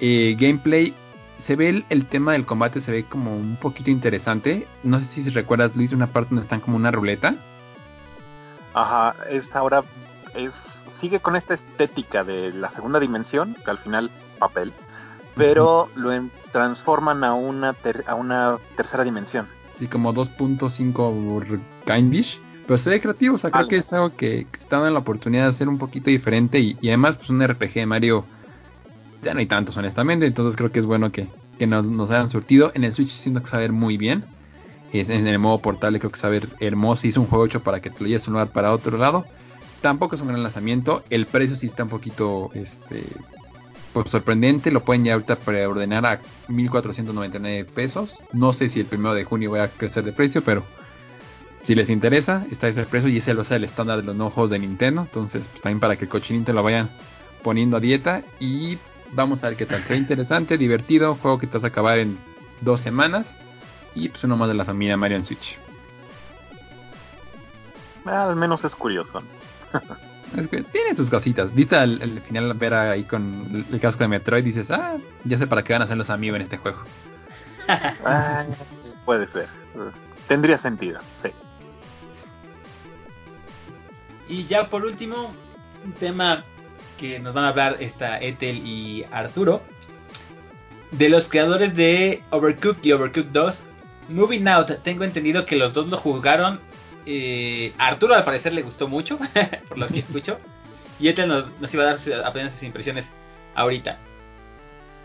Eh, 0.00 0.36
gameplay, 0.38 0.94
se 1.46 1.56
ve 1.56 1.68
el, 1.68 1.84
el 1.90 2.06
tema 2.06 2.32
del 2.32 2.46
combate, 2.46 2.80
se 2.80 2.90
ve 2.92 3.04
como 3.04 3.36
un 3.36 3.56
poquito 3.56 3.90
interesante. 3.90 4.66
No 4.82 5.00
sé 5.00 5.06
si 5.06 5.28
recuerdas, 5.30 5.74
Luis, 5.76 5.92
una 5.92 6.08
parte 6.08 6.30
donde 6.30 6.42
están 6.44 6.60
como 6.60 6.76
una 6.76 6.90
ruleta. 6.90 7.34
Ajá, 8.74 9.16
es 9.28 9.44
ahora, 9.54 9.82
es, 10.34 10.50
sigue 11.00 11.20
con 11.20 11.36
esta 11.36 11.54
estética 11.54 12.24
de 12.24 12.52
la 12.52 12.70
segunda 12.70 13.00
dimensión, 13.00 13.56
que 13.64 13.70
al 13.70 13.78
final 13.78 14.10
papel, 14.38 14.72
pero 15.36 15.88
lo 15.96 16.12
en- 16.12 16.30
transforman 16.52 17.24
a 17.24 17.34
una, 17.34 17.72
ter- 17.74 18.04
a 18.06 18.14
una 18.14 18.58
tercera 18.76 19.02
dimensión. 19.04 19.48
Así 19.76 19.86
como 19.88 20.12
2.5 20.14 21.60
Kindish. 21.86 22.40
Pero 22.66 22.78
se 22.78 22.90
ve 22.90 23.00
creativo, 23.00 23.34
o 23.34 23.38
sea, 23.38 23.50
creo 23.50 23.60
Algo. 23.60 23.68
que 23.70 23.76
es 23.78 23.92
algo 23.92 24.10
que, 24.16 24.46
que 24.50 24.58
se 24.58 24.62
está 24.62 24.76
dando 24.76 24.92
la 24.92 25.00
oportunidad 25.00 25.44
de 25.44 25.50
hacer 25.50 25.68
un 25.68 25.78
poquito 25.78 26.08
diferente. 26.08 26.60
Y, 26.60 26.76
y 26.80 26.88
además, 26.88 27.16
pues 27.16 27.28
un 27.30 27.42
RPG 27.44 27.72
de 27.74 27.86
Mario 27.86 28.24
ya 29.22 29.34
no 29.34 29.40
hay 29.40 29.46
tantos, 29.46 29.76
honestamente. 29.76 30.26
Entonces 30.26 30.56
creo 30.56 30.72
que 30.72 30.80
es 30.80 30.86
bueno 30.86 31.12
que, 31.12 31.28
que 31.58 31.66
nos, 31.66 31.84
nos 31.84 32.10
hayan 32.10 32.30
surtido. 32.30 32.72
En 32.74 32.84
el 32.84 32.94
Switch 32.94 33.10
siento 33.10 33.42
que 33.42 33.46
se 33.46 33.52
va 33.52 33.58
a 33.58 33.62
ver 33.62 33.72
muy 33.72 33.96
bien. 33.96 34.24
Es, 34.92 35.08
en 35.08 35.26
el 35.26 35.38
modo 35.38 35.58
portable 35.58 35.98
creo 35.98 36.10
que 36.10 36.18
se 36.18 36.26
va 36.26 36.28
a 36.28 36.32
ver 36.32 36.48
hermoso. 36.60 37.06
Hizo 37.06 37.20
un 37.20 37.26
juego 37.26 37.46
hecho 37.46 37.60
para 37.62 37.80
que 37.80 37.90
te 37.90 38.00
lo 38.00 38.06
lleves 38.06 38.26
un 38.26 38.34
lugar 38.34 38.48
para 38.48 38.72
otro 38.72 38.96
lado. 38.96 39.24
Tampoco 39.82 40.14
es 40.14 40.20
un 40.20 40.28
gran 40.28 40.42
lanzamiento. 40.42 41.04
El 41.10 41.26
precio 41.26 41.56
sí 41.56 41.66
está 41.66 41.84
un 41.84 41.90
poquito 41.90 42.50
este, 42.54 43.06
pues, 43.92 44.10
sorprendente. 44.10 44.70
Lo 44.70 44.84
pueden 44.84 45.04
ya 45.04 45.14
ahorita 45.14 45.36
preordenar 45.36 46.06
a 46.06 46.20
1499 46.48 47.64
pesos. 47.74 48.18
No 48.32 48.52
sé 48.52 48.68
si 48.68 48.80
el 48.80 48.86
primero 48.86 49.14
de 49.14 49.24
junio 49.24 49.52
va 49.52 49.64
a 49.64 49.68
crecer 49.68 50.04
de 50.04 50.12
precio, 50.12 50.42
pero 50.42 50.64
si 51.62 51.74
les 51.74 51.88
interesa, 51.90 52.46
está 52.50 52.68
ese 52.68 52.84
precio 52.84 53.08
y 53.08 53.18
ese 53.18 53.34
lo 53.34 53.44
sea 53.44 53.56
el 53.56 53.64
estándar 53.64 53.98
de 53.98 54.04
los 54.04 54.16
nuevos 54.16 54.50
de 54.50 54.58
Nintendo. 54.58 55.02
Entonces, 55.02 55.46
pues, 55.50 55.62
también 55.62 55.80
para 55.80 55.96
que 55.96 56.04
el 56.04 56.10
cochinito 56.10 56.52
lo 56.52 56.62
vayan 56.62 56.90
poniendo 57.42 57.76
a 57.76 57.80
dieta. 57.80 58.22
Y 58.38 58.78
vamos 59.12 59.42
a 59.42 59.48
ver 59.48 59.56
qué 59.56 59.66
tal. 59.66 59.82
Será 59.82 59.96
interesante, 59.96 60.58
divertido. 60.58 61.16
Juego 61.16 61.38
que 61.38 61.46
te 61.46 61.58
vas 61.58 61.64
a 61.64 61.68
acabar 61.68 61.98
en 61.98 62.18
dos 62.60 62.80
semanas. 62.80 63.26
Y 63.94 64.08
pues 64.08 64.22
uno 64.24 64.36
más 64.36 64.48
de 64.48 64.54
la 64.54 64.64
familia 64.64 64.96
Mario 64.96 65.16
en 65.16 65.24
Switch. 65.24 65.58
Al 68.04 68.36
menos 68.36 68.64
es 68.64 68.74
curioso. 68.74 69.20
Es 70.36 70.46
que 70.46 70.62
tiene 70.62 70.94
sus 70.94 71.10
cositas. 71.10 71.52
Viste 71.54 71.76
al, 71.76 72.00
al 72.00 72.20
final 72.20 72.54
ver 72.54 72.74
ahí 72.74 73.02
con 73.02 73.66
el 73.68 73.80
casco 73.80 74.04
de 74.04 74.08
Metroid 74.08 74.44
dices, 74.44 74.70
ah, 74.70 74.96
ya 75.24 75.38
sé 75.38 75.48
para 75.48 75.64
qué 75.64 75.72
van 75.72 75.82
a 75.82 75.86
hacer 75.86 75.96
los 75.96 76.08
amigos 76.08 76.36
en 76.36 76.42
este 76.42 76.58
juego. 76.58 76.78
Ah, 78.04 78.46
puede 79.04 79.28
ser. 79.28 79.48
Tendría 80.26 80.58
sentido, 80.58 81.00
sí. 81.22 81.30
Y 84.28 84.46
ya 84.46 84.68
por 84.68 84.84
último, 84.84 85.32
un 85.84 85.92
tema 85.92 86.44
que 87.00 87.18
nos 87.18 87.32
van 87.32 87.44
a 87.44 87.48
hablar 87.48 87.78
esta 87.80 88.20
Ethel 88.20 88.58
y 88.58 89.04
Arturo. 89.10 89.62
De 90.92 91.08
los 91.08 91.28
creadores 91.28 91.74
de 91.74 92.22
Overcooked 92.30 92.84
y 92.84 92.92
Overcooked 92.92 93.30
2. 93.32 93.58
Moving 94.10 94.46
Out, 94.48 94.82
tengo 94.82 95.04
entendido 95.04 95.46
que 95.46 95.56
los 95.56 95.72
dos 95.72 95.88
lo 95.88 95.96
jugaron. 95.96 96.60
Eh, 97.06 97.72
Arturo 97.78 98.14
al 98.14 98.24
parecer 98.24 98.52
le 98.52 98.62
gustó 98.62 98.86
mucho, 98.86 99.18
por 99.68 99.78
lo 99.78 99.88
que 99.88 100.00
escucho. 100.00 100.38
Y 100.98 101.08
Ethel 101.08 101.28
nos, 101.28 101.72
iba 101.72 101.84
a 101.84 101.94
dar 101.94 101.98
apenas 102.24 102.52
sus 102.52 102.64
impresiones 102.64 103.06
ahorita. 103.54 103.98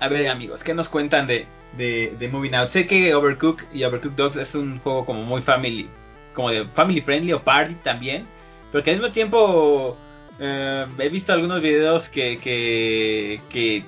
A 0.01 0.09
ver 0.09 0.27
amigos, 0.27 0.63
¿qué 0.63 0.73
nos 0.73 0.89
cuentan 0.89 1.27
de, 1.27 1.45
de, 1.77 2.13
de 2.19 2.27
Moving 2.27 2.55
Out? 2.55 2.71
Sé 2.71 2.87
que 2.87 3.15
Overcooked 3.15 3.67
y 3.73 3.85
Overcooked 3.85 4.17
2 4.17 4.35
es 4.35 4.53
un 4.53 4.79
juego 4.79 5.05
como 5.05 5.23
muy 5.23 5.41
family, 5.43 5.87
como 6.33 6.49
de 6.49 6.65
family 6.65 6.99
friendly 6.99 7.31
o 7.31 7.41
party 7.41 7.75
también. 7.75 8.25
Pero 8.71 8.83
que 8.83 8.89
al 8.89 8.97
mismo 8.97 9.13
tiempo 9.13 9.97
eh, 10.39 10.85
he 10.97 11.09
visto 11.09 11.31
algunos 11.33 11.61
videos 11.61 12.09
que, 12.09 12.39
que, 12.39 13.41
que 13.49 13.85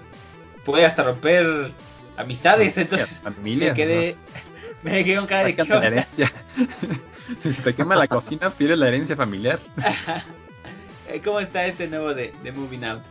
puede 0.65 0.85
hasta 0.85 1.03
romper 1.03 1.71
amistades. 2.15 2.75
Entonces 2.77 3.09
familia. 3.19 3.69
me 3.69 3.75
quedé, 3.75 4.15
me 4.83 5.03
quedé 5.03 5.17
con 5.17 5.27
cara 5.27 5.45
de 5.45 5.87
herencia. 5.87 6.31
si 7.43 7.51
se 7.53 7.61
te 7.61 7.75
quema 7.75 7.95
la 7.95 8.07
cocina, 8.07 8.51
pide 8.51 8.75
la 8.75 8.87
herencia 8.87 9.15
familiar. 9.15 9.59
¿Cómo 11.23 11.39
está 11.39 11.65
este 11.65 11.87
nuevo 11.87 12.13
de, 12.13 12.33
de 12.43 12.51
Moving 12.51 12.83
Out? 12.83 13.03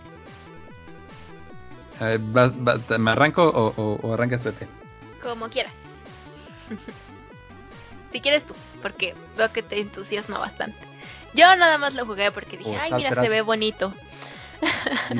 Ver, 1.98 2.98
¿Me 2.98 3.10
arranco 3.10 3.42
o, 3.42 3.72
o, 3.74 3.94
o 4.02 4.12
arrancas 4.12 4.42
tú? 4.42 4.50
Como 5.22 5.48
quieras. 5.48 5.72
si 8.12 8.20
quieres 8.20 8.46
tú, 8.46 8.54
porque 8.82 9.14
veo 9.36 9.50
que 9.50 9.62
te 9.62 9.80
entusiasma 9.80 10.38
bastante. 10.38 10.85
Yo 11.36 11.54
nada 11.56 11.78
más 11.78 11.94
lo 11.94 12.04
jugué 12.06 12.30
porque 12.32 12.56
dije, 12.56 12.70
ay, 12.80 12.90
mira, 12.98 13.10
se 13.22 13.28
ve 13.28 13.40
bonito. 13.42 13.92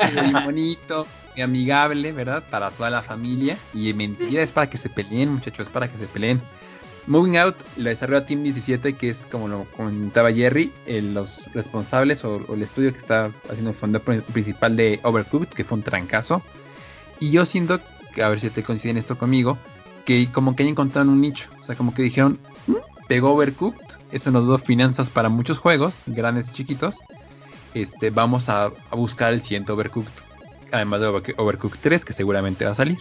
Y 0.00 0.16
es 0.16 0.22
muy 0.32 0.42
bonito, 0.44 1.06
amigable, 1.42 2.12
¿verdad? 2.12 2.44
Para 2.50 2.70
toda 2.70 2.90
la 2.90 3.02
familia. 3.02 3.58
Y 3.74 3.92
mentira, 3.92 4.42
es 4.42 4.52
para 4.52 4.68
que 4.70 4.78
se 4.78 4.88
peleen, 4.88 5.30
muchachos, 5.34 5.66
es 5.66 5.72
para 5.72 5.88
que 5.90 5.98
se 5.98 6.06
peleen. 6.06 6.40
Moving 7.06 7.38
Out 7.38 7.56
lo 7.76 7.88
desarrolla 7.88 8.26
Team 8.26 8.42
17, 8.42 8.94
que 8.96 9.10
es 9.10 9.16
como 9.30 9.48
lo 9.48 9.64
comentaba 9.76 10.30
Jerry, 10.32 10.72
eh, 10.86 11.00
los 11.00 11.42
responsables 11.54 12.22
o, 12.24 12.36
o 12.36 12.54
el 12.54 12.62
estudio 12.62 12.92
que 12.92 12.98
está 12.98 13.30
haciendo 13.48 13.70
el 13.70 13.76
fondo 13.76 14.04
pr- 14.04 14.22
principal 14.24 14.76
de 14.76 15.00
Overcooked, 15.02 15.48
que 15.48 15.64
fue 15.64 15.78
un 15.78 15.84
trancazo. 15.84 16.42
Y 17.18 17.30
yo 17.30 17.46
siento, 17.46 17.80
a 18.22 18.28
ver 18.28 18.40
si 18.40 18.50
te 18.50 18.62
coinciden 18.62 18.98
esto 18.98 19.16
conmigo, 19.16 19.56
que 20.04 20.30
como 20.30 20.54
que 20.54 20.62
hayan 20.64 20.72
encontrado 20.72 21.10
un 21.10 21.20
nicho. 21.22 21.48
O 21.60 21.64
sea, 21.64 21.76
como 21.76 21.94
que 21.94 22.02
dijeron, 22.02 22.38
"Mm, 22.66 22.74
pegó 23.08 23.32
Overcooked, 23.32 23.87
eso 24.12 24.30
nos 24.30 24.46
dio 24.46 24.58
finanzas 24.58 25.08
para 25.10 25.28
muchos 25.28 25.58
juegos, 25.58 25.94
grandes 26.06 26.48
y 26.48 26.52
chiquitos 26.52 26.96
este, 27.74 28.10
vamos 28.10 28.48
a, 28.48 28.70
buscar 28.92 29.32
el 29.32 29.42
siguiente 29.42 29.72
Overcooked. 29.72 30.12
Además 30.72 31.00
de 31.00 31.08
Overco- 31.08 31.34
Overcooked 31.36 31.78
3, 31.80 32.04
que 32.04 32.12
seguramente 32.12 32.64
va 32.64 32.72
a 32.72 32.74
salir. 32.74 32.98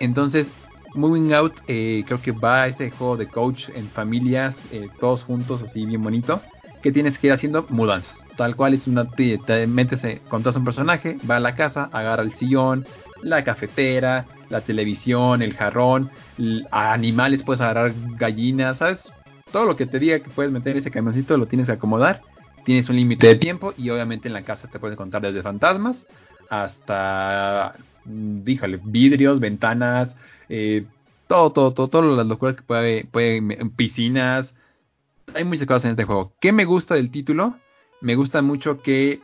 Entonces, 0.00 0.48
Moving 0.94 1.32
Out, 1.34 1.60
eh, 1.68 2.04
creo 2.06 2.22
que 2.22 2.32
va 2.32 2.62
a 2.62 2.66
ese 2.68 2.90
juego 2.90 3.16
de 3.16 3.26
coach 3.26 3.68
en 3.74 3.88
familias, 3.90 4.56
eh, 4.72 4.88
todos 4.98 5.22
juntos, 5.24 5.62
así 5.62 5.84
bien 5.84 6.02
bonito. 6.02 6.40
Que 6.82 6.92
tienes 6.92 7.18
que 7.18 7.26
ir 7.26 7.32
haciendo 7.32 7.66
mudanzas. 7.68 8.16
Tal 8.36 8.54
cual 8.54 8.74
es 8.74 8.86
una. 8.86 9.10
Te, 9.10 9.38
te 9.38 9.66
metes, 9.66 10.02
eh, 10.04 10.20
contratas 10.28 10.58
un 10.58 10.64
personaje, 10.64 11.18
va 11.28 11.36
a 11.36 11.40
la 11.40 11.54
casa, 11.56 11.90
agarra 11.92 12.22
el 12.22 12.34
sillón, 12.34 12.86
la 13.20 13.42
cafetera, 13.42 14.26
la 14.48 14.60
televisión, 14.60 15.42
el 15.42 15.54
jarrón, 15.54 16.10
animales, 16.70 17.42
puedes 17.42 17.60
agarrar 17.60 17.92
gallinas, 18.16 18.78
¿sabes? 18.78 19.00
Todo 19.52 19.64
lo 19.64 19.76
que 19.76 19.86
te 19.86 19.98
diga 19.98 20.20
que 20.20 20.30
puedes 20.30 20.52
meter 20.52 20.72
en 20.72 20.80
ese 20.80 20.90
camioncito 20.90 21.36
lo 21.36 21.46
tienes 21.46 21.66
que 21.66 21.72
acomodar 21.72 22.22
tienes 22.68 22.90
un 22.90 22.96
límite 22.96 23.26
de 23.26 23.36
tiempo 23.36 23.72
y 23.78 23.88
obviamente 23.88 24.28
en 24.28 24.34
la 24.34 24.42
casa 24.42 24.68
te 24.68 24.78
puedes 24.78 24.94
contar 24.94 25.22
desde 25.22 25.40
fantasmas 25.40 25.96
hasta, 26.50 27.74
mm, 28.04 28.44
díjole, 28.44 28.78
vidrios, 28.84 29.40
ventanas, 29.40 30.14
eh, 30.50 30.84
todo, 31.28 31.50
todo, 31.50 31.72
todo, 31.72 31.88
todas 31.88 32.14
las 32.14 32.26
locuras 32.26 32.56
que 32.56 32.62
puede, 32.62 33.06
puede, 33.06 33.40
piscinas. 33.74 34.52
Hay 35.34 35.44
muchas 35.44 35.66
cosas 35.66 35.86
en 35.86 35.90
este 35.92 36.04
juego. 36.04 36.32
¿Qué 36.42 36.52
me 36.52 36.66
gusta 36.66 36.94
del 36.94 37.10
título? 37.10 37.56
Me 38.02 38.16
gusta 38.16 38.42
mucho 38.42 38.82
que 38.82 39.20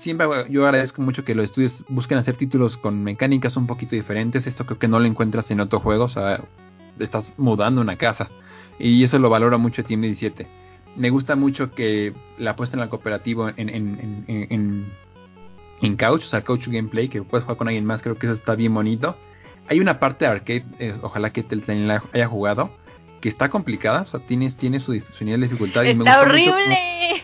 siempre 0.00 0.26
yo 0.50 0.66
agradezco 0.66 1.00
mucho 1.00 1.24
que 1.24 1.34
los 1.34 1.46
estudios 1.46 1.82
busquen 1.88 2.18
hacer 2.18 2.36
títulos 2.36 2.76
con 2.76 3.02
mecánicas 3.02 3.56
un 3.56 3.66
poquito 3.66 3.96
diferentes. 3.96 4.46
Esto 4.46 4.66
creo 4.66 4.78
que 4.78 4.88
no 4.88 4.98
lo 4.98 5.06
encuentras 5.06 5.50
en 5.50 5.60
otro 5.60 5.80
juego. 5.80 6.04
O 6.04 6.10
sea, 6.10 6.42
estás 6.98 7.32
mudando 7.38 7.80
una 7.80 7.96
casa. 7.96 8.28
Y 8.78 9.02
eso 9.04 9.18
lo 9.18 9.30
valora 9.30 9.56
mucho 9.58 9.84
Team 9.84 10.02
17 10.02 10.46
me 10.96 11.10
gusta 11.10 11.36
mucho 11.36 11.72
que 11.72 12.14
la 12.38 12.52
apuesta 12.52 12.74
en 12.76 12.82
el 12.82 12.88
cooperativo 12.88 13.50
en, 13.50 13.54
en, 13.58 13.68
en, 13.68 14.24
en, 14.50 14.86
en 15.82 15.96
couch, 15.98 16.22
o 16.24 16.26
sea, 16.26 16.40
couch 16.40 16.66
gameplay, 16.68 17.08
que 17.10 17.20
puedes 17.22 17.44
jugar 17.44 17.58
con 17.58 17.68
alguien 17.68 17.84
más, 17.84 18.00
creo 18.00 18.16
que 18.16 18.24
eso 18.26 18.34
está 18.34 18.54
bien 18.54 18.72
bonito. 18.72 19.14
Hay 19.68 19.78
una 19.80 19.98
parte 19.98 20.24
de 20.24 20.30
arcade, 20.30 20.64
eh, 20.78 20.94
ojalá 21.02 21.34
que 21.34 21.42
te 21.42 21.54
la 21.56 22.02
haya 22.14 22.26
jugado, 22.28 22.70
que 23.20 23.28
está 23.28 23.50
complicada, 23.50 24.02
o 24.02 24.06
sea, 24.06 24.20
tienes, 24.20 24.56
tiene 24.56 24.80
su, 24.80 24.98
su 25.18 25.24
nivel 25.26 25.42
de 25.42 25.48
dificultad. 25.48 25.82
y 25.82 25.92
me 25.94 26.04
Está 26.04 26.20
gustó 26.24 26.32
mucho 26.32 26.50
horrible. 26.54 26.76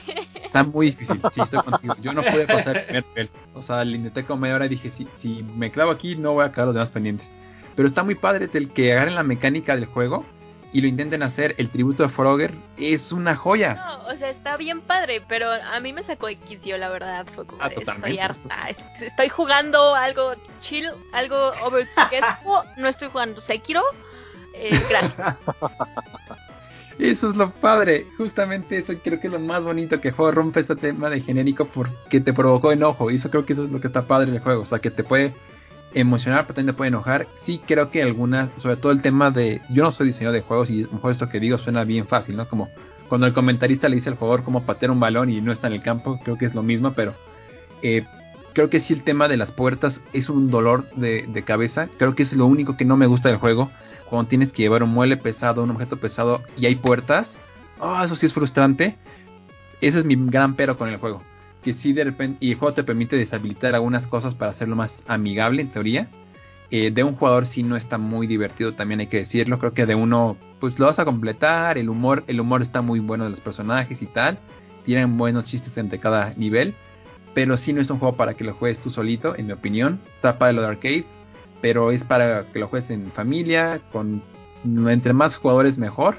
cómo- 0.06 0.42
está 0.44 0.62
muy 0.64 0.86
difícil, 0.90 1.20
sí, 1.34 1.40
estoy 1.40 1.62
contigo. 1.62 1.94
Yo 2.02 2.12
no 2.12 2.22
pude 2.22 2.46
pasar 2.46 2.76
el 2.76 2.84
primer 2.84 3.04
nivel. 3.08 3.30
O 3.54 3.62
sea, 3.62 3.82
le 3.86 3.96
intenté 3.96 4.24
como 4.24 4.42
media 4.42 4.56
hora 4.56 4.66
y 4.66 4.68
dije, 4.68 4.90
si, 4.98 5.08
si 5.18 5.42
me 5.56 5.70
clavo 5.70 5.92
aquí, 5.92 6.14
no 6.14 6.34
voy 6.34 6.42
a 6.44 6.48
acabar 6.48 6.66
los 6.66 6.74
demás 6.74 6.90
pendientes. 6.90 7.26
Pero 7.74 7.88
está 7.88 8.02
muy 8.04 8.16
padre 8.16 8.50
el 8.52 8.68
que 8.68 8.92
agarren 8.92 9.14
la 9.14 9.22
mecánica 9.22 9.74
del 9.76 9.86
juego 9.86 10.26
y 10.72 10.80
lo 10.80 10.86
intenten 10.88 11.22
hacer. 11.22 11.54
El 11.58 11.68
tributo 11.70 12.02
de 12.02 12.08
Frogger 12.08 12.52
es 12.76 13.12
una 13.12 13.36
joya. 13.36 13.74
No, 13.74 14.06
o 14.08 14.14
sea, 14.16 14.30
está 14.30 14.56
bien 14.56 14.80
padre, 14.80 15.22
pero 15.28 15.50
a 15.52 15.78
mí 15.80 15.92
me 15.92 16.02
sacó 16.04 16.26
de 16.28 16.36
quicio, 16.36 16.78
la 16.78 16.88
verdad. 16.88 17.26
Fue 17.34 17.46
como, 17.46 17.62
Ah, 17.62 17.68
totalmente. 17.70 18.10
estoy 18.10 18.18
harta. 18.18 18.68
es- 18.70 19.02
Estoy 19.02 19.28
jugando 19.28 19.94
algo 19.94 20.32
chill, 20.60 20.86
algo 21.12 21.36
overcooked. 21.62 22.22
no 22.78 22.88
estoy 22.88 23.08
jugando 23.08 23.40
Sekiro. 23.40 23.82
Eh, 24.54 24.82
gracias. 24.88 25.36
Eso 26.98 27.30
es 27.30 27.36
lo 27.36 27.50
padre, 27.50 28.06
justamente 28.18 28.76
eso 28.78 28.92
creo 29.02 29.18
que 29.18 29.26
es 29.26 29.32
lo 29.32 29.40
más 29.40 29.62
bonito 29.64 29.98
que 30.00 30.12
juego 30.12 30.30
rompe 30.30 30.60
este 30.60 30.76
tema 30.76 31.08
de 31.08 31.22
genérico 31.22 31.64
porque 31.64 32.20
te 32.20 32.32
provocó 32.34 32.70
enojo 32.70 33.10
y 33.10 33.16
eso 33.16 33.30
creo 33.30 33.46
que 33.46 33.54
eso 33.54 33.64
es 33.64 33.70
lo 33.70 33.80
que 33.80 33.86
está 33.88 34.06
padre 34.06 34.30
del 34.30 34.40
juego, 34.40 34.62
o 34.62 34.66
sea 34.66 34.78
que 34.78 34.90
te 34.90 35.02
puede 35.02 35.34
emocionar 35.94 36.43
pero 36.43 36.55
también 36.55 36.74
te 36.74 36.77
puede 36.77 36.89
enojar, 36.89 37.27
sí 37.44 37.60
creo 37.66 37.90
que 37.90 38.02
algunas, 38.02 38.51
sobre 38.60 38.77
todo 38.77 38.93
el 38.93 39.02
tema 39.02 39.31
de, 39.31 39.60
yo 39.70 39.85
no 39.85 39.93
soy 39.93 40.09
diseñador 40.09 40.35
de 40.35 40.43
juegos 40.43 40.70
y 40.70 40.82
a 40.82 40.86
lo 40.86 40.93
mejor 40.93 41.12
esto 41.12 41.28
que 41.28 41.40
digo 41.40 41.59
suena 41.59 41.85
bien 41.85 42.06
fácil, 42.06 42.36
¿no? 42.36 42.48
Como 42.48 42.69
cuando 43.09 43.27
el 43.27 43.32
comentarista 43.32 43.89
le 43.89 43.97
dice 43.97 44.09
al 44.09 44.16
jugador 44.16 44.43
cómo 44.43 44.64
patear 44.64 44.90
un 44.90 45.01
balón 45.01 45.31
y 45.31 45.40
no 45.40 45.52
está 45.52 45.66
en 45.66 45.74
el 45.74 45.82
campo, 45.82 46.19
creo 46.23 46.39
que 46.39 46.47
es 46.47 46.55
lo 46.55 46.62
mismo, 46.62 46.93
pero 46.94 47.14
eh, 47.82 48.05
creo 48.55 48.70
que 48.70 48.81
sí 48.81 48.93
el 48.94 49.02
tema 49.02 49.28
de 49.28 49.36
las 49.36 49.51
puertas 49.51 50.01
es 50.12 50.28
un 50.28 50.51
dolor 50.51 50.89
de, 50.93 51.27
de 51.27 51.43
cabeza, 51.43 51.89
creo 51.98 52.14
que 52.14 52.23
es 52.23 52.32
lo 52.32 52.47
único 52.47 52.77
que 52.77 52.85
no 52.85 52.97
me 52.97 53.06
gusta 53.06 53.28
del 53.28 53.39
juego 53.39 53.70
cuando 54.12 54.28
tienes 54.28 54.52
que 54.52 54.62
llevar 54.62 54.82
un 54.82 54.90
mueble 54.90 55.16
pesado, 55.16 55.62
un 55.62 55.70
objeto 55.70 55.97
pesado 55.97 56.43
y 56.56 56.66
hay 56.66 56.77
puertas, 56.77 57.28
oh, 57.81 58.02
eso 58.02 58.14
sí 58.14 58.27
es 58.27 58.32
frustrante. 58.35 58.97
Ese 59.81 59.98
es 59.98 60.05
mi 60.05 60.16
gran 60.16 60.55
pero 60.55 60.77
con 60.77 60.89
el 60.89 60.98
juego. 60.98 61.23
Que 61.62 61.74
sí 61.74 61.93
de 61.93 62.05
repente, 62.05 62.39
y 62.44 62.52
el 62.52 62.59
juego 62.59 62.74
te 62.74 62.84
permite 62.84 63.16
deshabilitar 63.16 63.74
algunas 63.74 64.06
cosas 64.06 64.34
para 64.34 64.51
hacerlo 64.51 64.76
más 64.76 64.93
amigable 65.06 65.62
en 65.62 65.70
teoría. 65.70 66.09
Eh, 66.70 66.90
de 66.90 67.05
un 67.05 67.16
jugador 67.16 67.47
sí 67.47 67.62
no 67.62 67.76
está 67.76 67.98
muy 67.98 68.26
divertido, 68.26 68.74
también 68.74 69.01
hay 69.01 69.06
que 69.06 69.18
decirlo. 69.18 69.59
Creo 69.59 69.74
que 69.74 69.86
de 69.86 69.94
uno, 69.94 70.36
pues 70.59 70.78
lo 70.78 70.86
vas 70.86 70.98
a 70.98 71.05
completar. 71.05 71.78
El 71.78 71.89
humor, 71.89 72.24
el 72.26 72.40
humor 72.40 72.62
está 72.62 72.82
muy 72.82 73.01
bueno 73.01 73.24
de 73.24 73.30
los 73.30 73.40
personajes 73.40 74.01
y 74.01 74.06
tal. 74.06 74.39
Tienen 74.84 75.16
buenos 75.16 75.44
chistes 75.44 75.76
entre 75.76 75.98
cada 75.98 76.34
nivel. 76.34 76.74
Pero 77.34 77.56
sí 77.56 77.72
no 77.72 77.80
es 77.80 77.90
un 77.90 77.98
juego 77.98 78.16
para 78.16 78.34
que 78.34 78.44
lo 78.44 78.55
juegues 78.55 78.78
tú 78.82 78.90
solito, 78.90 79.36
en 79.36 79.47
mi 79.47 79.52
opinión. 79.52 80.01
Está 80.16 80.39
para 80.39 80.52
lo 80.52 80.62
de 80.62 80.68
arcade 80.68 81.05
pero 81.62 81.93
es 81.93 82.02
para 82.05 82.44
que 82.47 82.59
lo 82.59 82.68
juegues 82.68 82.90
en 82.90 83.10
familia, 83.12 83.80
con 83.93 84.22
entre 84.64 85.14
más 85.14 85.36
jugadores 85.36 85.78
mejor. 85.78 86.16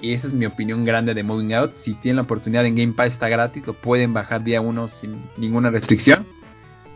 Y 0.00 0.14
esa 0.14 0.28
es 0.28 0.32
mi 0.32 0.46
opinión 0.46 0.84
grande 0.84 1.14
de 1.14 1.22
Moving 1.22 1.52
Out. 1.54 1.74
Si 1.84 1.94
tienen 1.94 2.16
la 2.16 2.22
oportunidad 2.22 2.64
en 2.64 2.74
Game 2.74 2.94
Pass 2.94 3.12
está 3.12 3.28
gratis, 3.28 3.66
lo 3.66 3.74
pueden 3.74 4.14
bajar 4.14 4.42
día 4.42 4.60
uno 4.60 4.88
sin 4.88 5.22
ninguna 5.36 5.70
restricción. 5.70 6.26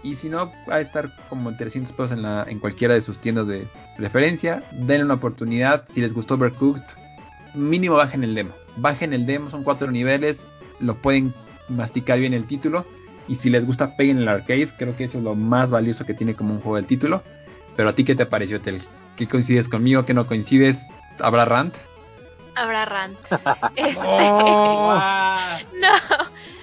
Y 0.03 0.17
si 0.17 0.29
no, 0.29 0.53
a 0.71 0.81
estar 0.81 1.11
como 1.29 1.57
300 1.57 1.93
pesos 1.93 2.13
en, 2.13 2.23
la, 2.23 2.45
en 2.49 2.59
cualquiera 2.59 2.95
de 2.95 3.03
sus 3.03 3.21
tiendas 3.21 3.47
de 3.47 3.67
preferencia. 3.97 4.65
Denle 4.73 5.05
una 5.05 5.15
oportunidad. 5.15 5.87
Si 5.95 6.01
les 6.01 6.13
gustó 6.13 6.35
Overcooked, 6.35 6.83
mínimo 7.55 7.95
bajen 7.95 8.25
el 8.25 8.35
demo. 8.35 8.53
Bajen 8.77 9.13
el 9.13 9.27
demo, 9.27 9.51
son 9.51 9.65
cuatro 9.65 9.91
niveles. 9.91 10.37
Lo 10.81 10.97
pueden 10.97 11.35
masticar 11.69 12.19
bien 12.19 12.35
el 12.35 12.47
título. 12.47 12.87
Y 13.29 13.37
si 13.37 13.51
les 13.51 13.65
gusta, 13.67 13.97
peguen 13.97 14.19
el 14.19 14.29
arcade. 14.29 14.71
Creo 14.79 14.97
que 14.97 15.05
eso 15.05 15.19
es 15.19 15.25
lo 15.25 15.35
más 15.35 15.71
valioso 15.71 16.05
que 16.05 16.15
tiene 16.15 16.35
como 16.35 16.55
un 16.55 16.61
juego 16.61 16.77
del 16.77 16.87
título. 16.87 17.23
Pero 17.77 17.89
a 17.89 17.95
ti, 17.95 18.05
¿qué 18.05 18.15
te 18.15 18.27
pareció, 18.27 18.61
Tel? 18.61 18.83
¿Qué 19.17 19.27
coincides 19.27 19.69
conmigo? 19.69 20.05
¿Qué 20.05 20.15
no 20.15 20.27
coincides? 20.27 20.77
¿Habrá 21.19 21.45
rant? 21.45 21.75
Habrá 22.55 22.85
rant. 22.85 23.19
Este, 23.77 24.01
Oh. 24.01 24.95
no, 25.75 25.93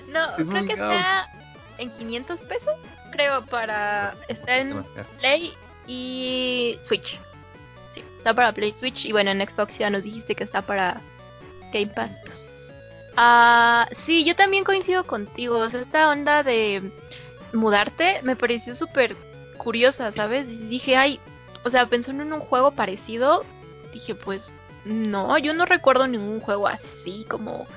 no, 0.07 0.37
Es 0.37 0.47
creo 0.47 0.65
que 0.65 0.73
está 0.73 1.29
en 1.77 1.91
500 1.91 2.39
pesos, 2.41 2.75
creo, 3.11 3.45
para 3.45 4.15
estar 4.27 4.59
en. 4.59 4.83
Play 5.19 5.53
y 5.87 6.79
Switch. 6.83 7.19
Sí, 7.93 8.03
está 8.17 8.33
para 8.33 8.51
Play 8.51 8.73
Switch 8.73 9.05
y 9.05 9.11
bueno, 9.11 9.31
en 9.31 9.41
Xbox 9.41 9.77
ya 9.77 9.89
nos 9.89 10.03
dijiste 10.03 10.35
que 10.35 10.43
está 10.43 10.61
para 10.61 11.01
Game 11.73 11.87
Pass. 11.87 12.11
Ah, 13.17 13.87
sí, 14.05 14.23
yo 14.23 14.35
también 14.35 14.63
coincido 14.63 15.05
contigo. 15.05 15.57
O 15.57 15.69
sea, 15.69 15.81
esta 15.81 16.09
onda 16.09 16.43
de 16.43 16.91
mudarte 17.53 18.21
me 18.23 18.35
pareció 18.35 18.75
súper 18.75 19.15
curiosa, 19.57 20.11
¿sabes? 20.13 20.47
Dije, 20.47 20.95
ay, 20.95 21.19
o 21.63 21.69
sea, 21.69 21.85
pensando 21.85 22.23
en 22.23 22.33
un 22.33 22.39
juego 22.39 22.71
parecido, 22.71 23.45
dije, 23.93 24.15
pues 24.15 24.41
no, 24.85 25.37
yo 25.37 25.53
no 25.53 25.65
recuerdo 25.65 26.07
ningún 26.07 26.39
juego 26.39 26.67
así 26.67 27.25
como 27.27 27.67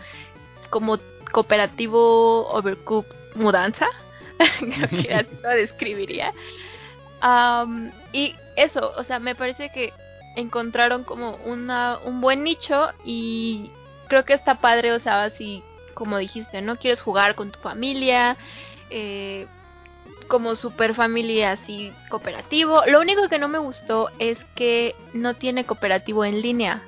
como 0.71 0.99
cooperativo 1.33 2.49
Overcooked 2.49 3.15
mudanza. 3.35 3.87
Creo 4.59 4.89
que 4.89 5.15
así 5.15 5.37
lo 5.43 5.51
describiría. 5.51 6.33
Am, 7.21 7.93
y 8.13 8.35
eso, 8.57 8.93
o 8.97 9.05
sea, 9.05 9.19
me 9.19 9.35
parece 9.35 9.71
que 9.71 9.93
encontraron 10.37 11.05
como 11.05 11.37
una, 11.45 11.99
un 12.05 12.21
buen 12.21 12.43
nicho 12.43 12.93
y 13.05 13.71
creo 14.09 14.25
que 14.25 14.35
está 14.35 14.57
padre, 14.57 14.93
o 14.93 15.01
sea, 15.01 15.31
si, 15.31 15.63
como 15.95 16.19
dijiste, 16.19 16.61
¿no? 16.61 16.77
Quieres 16.77 17.01
jugar 17.01 17.35
con 17.35 17.53
tu 17.53 17.61
familia, 17.61 18.37
eh, 18.91 19.47
como 20.29 20.57
super 20.57 20.95
familia 20.95 21.53
así 21.53 21.93
cooperativo. 22.09 22.83
Lo 22.87 23.01
único 23.01 23.29
que 23.29 23.39
no 23.39 23.49
me 23.49 23.59
gustó 23.59 24.11
es 24.19 24.39
que 24.55 24.95
no 25.13 25.35
tiene 25.35 25.65
cooperativo 25.67 26.25
en 26.25 26.43
línea. 26.43 26.83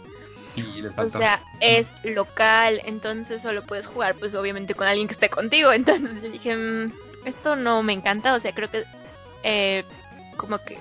Les 0.57 0.93
O 0.99 1.11
sea, 1.11 1.41
es 1.61 1.87
local, 2.05 2.81
entonces 2.85 3.43
solo 3.43 3.63
puedes 3.65 3.87
jugar, 3.87 4.15
pues 4.15 4.35
obviamente 4.35 4.75
con 4.75 4.87
alguien 4.87 5.09
que 5.09 5.15
esté 5.15 5.29
contigo. 5.29 5.73
Entonces 5.73 6.23
yo 6.23 6.31
dije, 6.31 6.57
"Mm, 6.57 6.93
esto 7.27 7.57
no 7.57 7.83
me 7.83 7.93
encanta, 7.93 8.35
o 8.35 8.41
sea, 8.41 8.53
creo 8.55 8.71
que 8.71 8.85
eh, 9.43 9.85
como 10.37 10.59
que 10.59 10.79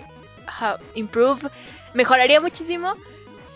improve, 0.94 1.50
mejoraría 1.94 2.40
muchísimo 2.42 2.96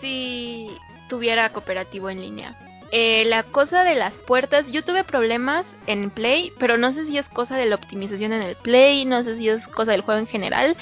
si 0.01 0.69
tuviera 1.09 1.49
cooperativo 1.49 2.09
en 2.09 2.21
línea. 2.21 2.55
Eh, 2.91 3.25
la 3.27 3.43
cosa 3.43 3.83
de 3.83 3.95
las 3.95 4.13
puertas, 4.13 4.65
yo 4.71 4.83
tuve 4.83 5.03
problemas 5.03 5.65
en 5.85 6.09
Play, 6.09 6.51
pero 6.57 6.77
no 6.77 6.93
sé 6.93 7.05
si 7.05 7.17
es 7.17 7.27
cosa 7.27 7.55
de 7.55 7.67
la 7.67 7.75
optimización 7.75 8.33
en 8.33 8.41
el 8.41 8.55
Play, 8.55 9.05
no 9.05 9.23
sé 9.23 9.37
si 9.37 9.49
es 9.49 9.65
cosa 9.67 9.91
del 9.91 10.01
juego 10.01 10.19
en 10.19 10.27
general. 10.27 10.75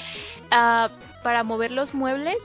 Ah, 0.50 0.88
para 1.22 1.42
mover 1.42 1.70
los 1.70 1.92
muebles, 1.92 2.36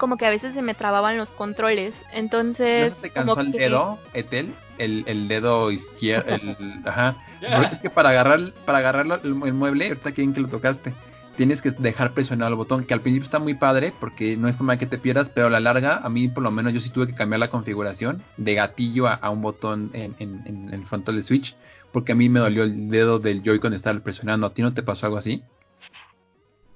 como 0.00 0.16
que 0.16 0.26
a 0.26 0.30
veces 0.30 0.54
se 0.54 0.62
me 0.62 0.74
trababan 0.74 1.16
los 1.16 1.28
controles. 1.30 1.94
Entonces, 2.12 2.90
¿No 2.90 2.94
se 2.96 3.00
te 3.02 3.10
cansó 3.10 3.34
como 3.36 3.46
el 3.46 3.52
que- 3.52 3.58
dedo, 3.60 3.98
Etel? 4.14 4.52
El, 4.78 5.04
el 5.06 5.28
dedo 5.28 5.70
izquierdo, 5.70 6.34
el, 6.34 6.56
ajá. 6.86 7.16
Porque 7.40 7.74
es 7.76 7.80
que 7.82 7.90
para 7.90 8.08
agarrar, 8.08 8.52
para 8.64 8.78
agarrar 8.78 9.20
el, 9.22 9.34
mueble, 9.34 9.88
ahorita 9.88 10.12
que 10.12 10.22
bien 10.22 10.32
que 10.34 10.40
lo 10.40 10.48
tocaste, 10.48 10.94
tienes 11.36 11.60
que 11.62 11.70
dejar 11.70 12.12
presionado 12.12 12.50
el 12.50 12.56
botón, 12.56 12.84
que 12.84 12.94
al 12.94 13.00
principio 13.02 13.26
está 13.26 13.38
muy 13.38 13.54
padre, 13.54 13.92
porque 14.00 14.36
no 14.36 14.48
es 14.48 14.56
forma 14.56 14.78
que 14.78 14.86
te 14.86 14.98
pierdas, 14.98 15.28
pero 15.34 15.46
a 15.46 15.50
la 15.50 15.60
larga, 15.60 15.98
a 15.98 16.08
mí 16.08 16.28
por 16.28 16.42
lo 16.42 16.50
menos 16.50 16.72
yo 16.72 16.80
sí 16.80 16.90
tuve 16.90 17.06
que 17.06 17.14
cambiar 17.14 17.40
la 17.40 17.48
configuración 17.50 18.22
de 18.38 18.54
gatillo 18.54 19.06
a, 19.06 19.14
a 19.14 19.30
un 19.30 19.42
botón 19.42 19.90
en, 19.92 20.14
en, 20.18 20.42
en 20.46 20.72
el 20.74 20.84
frontal 20.86 21.16
de 21.16 21.22
Switch, 21.24 21.54
porque 21.92 22.12
a 22.12 22.14
mí 22.14 22.28
me 22.28 22.40
dolió 22.40 22.62
el 22.62 22.88
dedo 22.88 23.18
del 23.18 23.42
Joy-Con 23.42 23.74
estar 23.74 24.00
presionando. 24.00 24.46
¿A 24.46 24.54
ti 24.54 24.62
no 24.62 24.72
te 24.74 24.82
pasó 24.82 25.06
algo 25.06 25.18
así? 25.18 25.42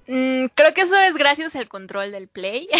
Mm, 0.07 0.47
creo 0.55 0.75
que 0.75 0.83
eso 0.83 0.95
es 0.95 1.15
gracias 1.15 1.57
al 1.57 1.69
control 1.69 2.13
del 2.13 2.29
Play. 2.29 2.69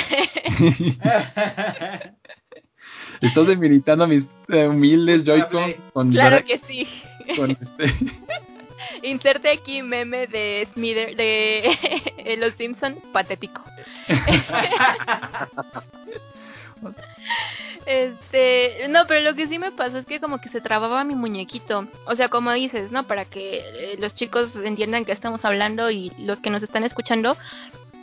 Estás 3.21 3.47
debilitando 3.47 4.05
a 4.05 4.07
mis 4.07 4.25
eh, 4.49 4.67
humildes 4.67 5.25
Joy-Con 5.25 5.73
con, 5.93 6.11
claro 6.13 6.45
que 6.45 6.59
sí. 6.59 6.87
con 7.37 7.53
este... 7.53 7.95
Inserte 9.03 9.51
aquí 9.51 9.83
meme 9.83 10.27
de 10.27 10.69
Smither 10.73 11.17
de 11.17 12.37
Los 12.39 12.55
Simpson 12.55 12.97
patético. 13.13 13.65
Este, 17.87 18.89
no, 18.89 19.07
pero 19.07 19.21
lo 19.21 19.35
que 19.35 19.47
sí 19.47 19.59
me 19.59 19.71
pasó 19.71 19.99
es 19.99 20.07
que 20.07 20.19
como 20.19 20.39
que 20.39 20.49
se 20.49 20.63
trababa 20.63 21.05
mi 21.05 21.15
muñequito. 21.15 21.87
O 22.07 22.17
sea, 22.17 22.31
como 22.31 22.51
dices, 22.53 22.91
¿no? 22.91 23.07
Para 23.07 23.27
que 23.27 23.59
eh, 23.59 23.97
los 23.99 24.15
chicos 24.15 24.53
entiendan 24.65 25.05
que 25.05 25.13
estamos 25.13 25.45
hablando 25.45 25.91
y 25.91 26.11
los 26.17 26.41
que 26.41 26.49
nos 26.49 26.63
están 26.63 26.85
escuchando. 26.85 27.37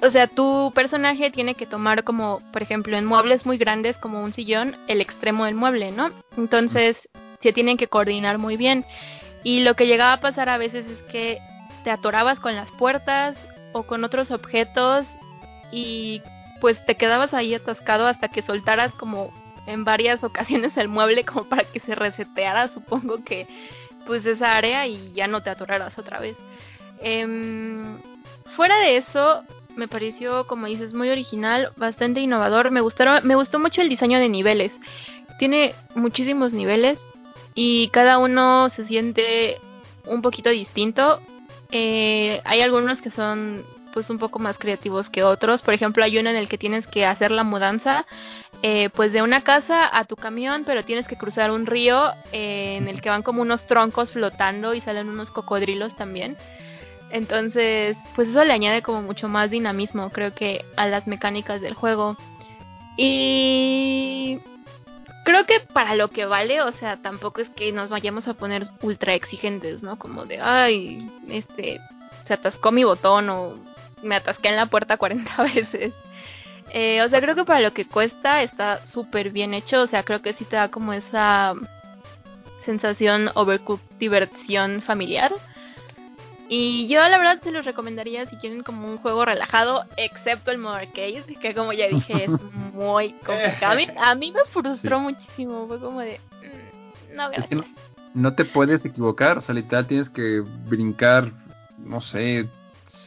O 0.04 0.12
sea, 0.12 0.28
tu 0.28 0.72
personaje 0.76 1.32
tiene 1.32 1.56
que 1.56 1.66
tomar 1.66 2.04
como, 2.04 2.42
por 2.52 2.62
ejemplo, 2.62 2.96
en 2.96 3.06
muebles 3.06 3.46
muy 3.46 3.58
grandes 3.58 3.98
como 3.98 4.24
un 4.24 4.34
sillón, 4.34 4.78
el 4.88 5.02
extremo 5.02 5.46
del 5.46 5.56
mueble, 5.56 5.92
¿no? 5.92 6.12
Entonces, 6.38 6.98
se 7.42 7.54
tienen 7.54 7.78
que 7.78 7.88
coordinar 7.88 8.38
muy 8.38 8.58
bien. 8.58 8.86
Y 9.44 9.62
lo 9.64 9.76
que 9.76 9.88
llegaba 9.88 10.14
a 10.14 10.22
pasar 10.22 10.50
a 10.50 10.58
veces 10.58 10.86
es 10.88 11.02
que 11.12 11.40
te 11.84 11.92
atorabas 11.92 12.40
con 12.40 12.56
las 12.56 12.70
puertas 12.72 13.36
o 13.74 13.84
con 13.84 14.04
otros 14.04 14.32
objetos 14.32 15.06
y 15.72 16.22
pues 16.62 16.84
te 16.86 16.96
quedabas 16.96 17.34
ahí 17.34 17.54
atascado 17.54 18.08
hasta 18.08 18.30
que 18.30 18.44
soltaras 18.44 18.94
como 18.94 19.34
en 19.68 19.84
varias 19.84 20.24
ocasiones 20.24 20.78
el 20.78 20.88
mueble 20.88 21.26
como 21.26 21.44
para 21.50 21.66
que 21.66 21.82
se 21.82 21.96
reseteara, 21.96 22.70
supongo 22.70 23.24
que 23.26 23.48
pues 24.06 24.26
esa 24.26 24.56
área 24.56 24.88
y 24.88 25.12
ya 25.14 25.28
no 25.28 25.42
te 25.44 25.50
atoraras 25.50 25.98
otra 25.98 26.20
vez. 26.20 26.38
Em, 27.02 28.00
fuera 28.56 28.80
de 28.80 28.98
eso, 28.98 29.44
me 29.76 29.88
pareció, 29.88 30.48
como 30.48 30.68
dices, 30.68 30.94
muy 30.94 31.10
original, 31.10 31.72
bastante 31.78 32.20
innovador. 32.20 32.72
Me 32.72 32.82
gustaron, 32.82 33.26
me 33.26 33.36
gustó 33.36 33.60
mucho 33.60 33.82
el 33.82 33.90
diseño 33.90 34.20
de 34.20 34.30
niveles. 34.30 34.72
Tiene 35.40 35.76
muchísimos 35.96 36.52
niveles 36.52 37.00
y 37.56 37.90
cada 37.90 38.18
uno 38.18 38.70
se 38.76 38.86
siente 38.86 39.58
un 40.06 40.22
poquito 40.22 40.50
distinto. 40.50 41.22
Eh, 41.72 42.42
hay 42.44 42.62
algunos 42.62 43.02
que 43.02 43.12
son 43.12 43.64
pues 43.92 44.10
un 44.10 44.18
poco 44.18 44.40
más 44.40 44.58
creativos 44.58 45.10
que 45.10 45.24
otros. 45.24 45.62
Por 45.62 45.74
ejemplo, 45.74 46.04
hay 46.04 46.18
uno 46.18 46.30
en 46.30 46.36
el 46.36 46.48
que 46.48 46.58
tienes 46.58 46.88
que 46.88 47.06
hacer 47.06 47.32
la 47.32 47.44
mudanza 47.44 48.06
eh, 48.64 48.90
pues 48.90 49.12
de 49.12 49.24
una 49.24 49.42
casa 49.42 49.90
a 49.92 50.06
tu 50.06 50.16
camión, 50.16 50.64
pero 50.66 50.86
tienes 50.86 51.08
que 51.08 51.18
cruzar 51.18 51.52
un 51.52 51.66
río 51.66 52.12
eh, 52.32 52.76
en 52.78 52.88
el 52.88 53.02
que 53.02 53.10
van 53.10 53.24
como 53.24 53.42
unos 53.42 53.66
troncos 53.66 54.12
flotando 54.12 54.74
y 54.74 54.82
salen 54.82 55.10
unos 55.10 55.32
cocodrilos 55.32 55.96
también. 55.96 56.38
Entonces, 57.10 57.98
pues 58.16 58.30
eso 58.30 58.44
le 58.44 58.54
añade 58.54 58.82
como 58.84 59.02
mucho 59.02 59.28
más 59.28 59.50
dinamismo, 59.50 60.12
creo 60.12 60.34
que, 60.34 60.64
a 60.78 60.88
las 60.88 61.08
mecánicas 61.08 61.60
del 61.60 61.74
juego. 61.74 62.18
Y 62.98 64.40
creo 65.26 65.46
que 65.46 65.60
para 65.74 65.96
lo 65.96 66.10
que 66.10 66.26
vale, 66.26 66.62
o 66.62 66.72
sea, 66.74 67.02
tampoco 67.02 67.42
es 67.42 67.50
que 67.50 67.72
nos 67.72 67.90
vayamos 67.90 68.28
a 68.28 68.36
poner 68.36 68.68
ultra 68.82 69.14
exigentes, 69.14 69.82
¿no? 69.82 69.98
Como 69.98 70.26
de, 70.26 70.40
ay, 70.40 71.10
este, 71.30 71.80
se 72.28 72.34
atascó 72.34 72.72
mi 72.72 72.84
botón 72.84 73.30
o 73.30 73.56
me 74.04 74.16
atasqué 74.16 74.50
en 74.50 74.56
la 74.56 74.66
puerta 74.68 74.98
40 74.98 75.44
veces. 75.44 75.94
Eh, 76.74 77.02
o 77.02 77.10
sea, 77.10 77.20
creo 77.22 77.36
que 77.36 77.44
para 77.44 77.60
lo 77.60 77.74
que 77.74 77.86
cuesta 77.86 78.42
está 78.44 78.86
súper 78.88 79.32
bien 79.32 79.54
hecho. 79.54 79.82
O 79.84 79.88
sea, 79.88 80.04
creo 80.04 80.22
que 80.22 80.34
sí 80.34 80.46
te 80.46 80.56
da 80.56 80.70
como 80.70 80.94
esa 80.94 81.54
sensación 82.66 83.30
overcooked, 83.36 83.84
diversión 84.00 84.82
familiar. 84.82 85.34
Y 86.54 86.88
yo 86.90 87.00
la 87.08 87.18
verdad 87.18 87.40
se 87.42 87.52
los 87.52 87.64
recomendaría 87.66 88.26
si 88.30 88.36
quieren 88.36 88.62
como 88.62 88.88
un 88.90 88.98
juego 88.98 89.24
relajado, 89.24 89.86
excepto 89.96 90.52
el 90.52 90.58
modo 90.58 90.76
arcade, 90.76 91.24
que 91.42 91.56
como 91.56 91.72
ya 91.72 91.88
dije 91.88 92.26
es 92.26 92.30
muy 92.74 93.14
complicado. 93.26 93.72
A 93.72 93.76
mí, 93.76 93.88
a 93.98 94.16
mí 94.16 94.34
me 94.34 94.44
frustró 94.52 95.00
muchísimo, 95.00 95.66
fue 95.68 95.80
como 95.80 96.02
de... 96.02 96.20
"Mm, 96.42 97.16
No, 97.16 97.24
Es 97.32 97.46
que 97.48 97.56
gracias. 97.56 97.62
no, 97.62 97.66
no 98.14 98.34
te 98.36 98.44
puedes 98.44 98.84
equivocar, 98.84 99.38
o 99.38 99.42
sea, 99.42 99.56
literal 99.56 99.88
tienes 99.88 100.10
que 100.10 100.42
brincar, 100.42 101.32
no 101.78 102.02
sé, 102.02 102.50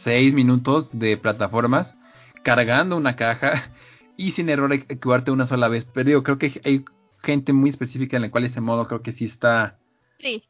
seis 0.05 0.33
minutos 0.33 0.91
de 0.93 1.17
plataformas 1.17 1.97
cargando 2.43 2.97
una 2.97 3.17
caja 3.17 3.73
y 4.17 4.33
sin 4.33 4.49
error 4.49 4.73
equivocarte 4.73 5.31
una 5.31 5.47
sola 5.47 5.69
vez. 5.69 5.87
Pero 5.93 6.09
digo, 6.09 6.23
creo 6.23 6.39
que 6.39 6.61
hay 6.65 6.85
gente 7.23 7.53
muy 7.53 7.71
específica 7.71 8.17
en 8.17 8.23
la 8.23 8.31
cual 8.31 8.45
ese 8.45 8.61
modo 8.61 8.87
creo 8.87 9.03
que 9.03 9.13
sí 9.13 9.25
está 9.25 9.79
Sí, 10.19 10.45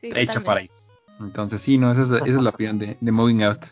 sí, 0.00 0.10
hecho 0.14 0.42
para 0.42 0.62
eso. 0.62 0.74
Entonces 1.20 1.60
sí, 1.60 1.78
no, 1.78 1.92
esa 1.92 2.02
es, 2.02 2.10
esa 2.10 2.24
es 2.24 2.42
la 2.42 2.50
opinión 2.50 2.78
de, 2.78 2.96
de 3.00 3.12
Moving 3.12 3.42
Out. 3.44 3.64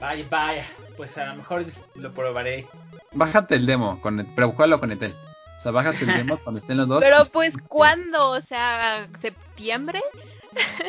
Vaya, 0.00 0.26
vaya. 0.30 0.66
Pues 0.96 1.16
a 1.16 1.26
lo 1.26 1.36
mejor 1.36 1.64
lo 1.94 2.12
probaré. 2.12 2.66
Bájate 3.12 3.54
el 3.56 3.66
demo, 3.66 4.00
con 4.00 4.20
el, 4.20 4.26
pero 4.34 4.50
juégalo 4.52 4.80
con 4.80 4.92
Etel. 4.92 5.14
O 5.58 5.62
sea, 5.62 5.72
bájate 5.72 6.04
el 6.04 6.16
demo 6.16 6.38
cuando 6.44 6.60
estén 6.60 6.76
los 6.76 6.88
dos. 6.88 7.00
Pero 7.00 7.24
pues, 7.32 7.52
¿cuándo? 7.68 8.30
O 8.30 8.40
sea, 8.42 9.08
¿septiembre? 9.20 10.02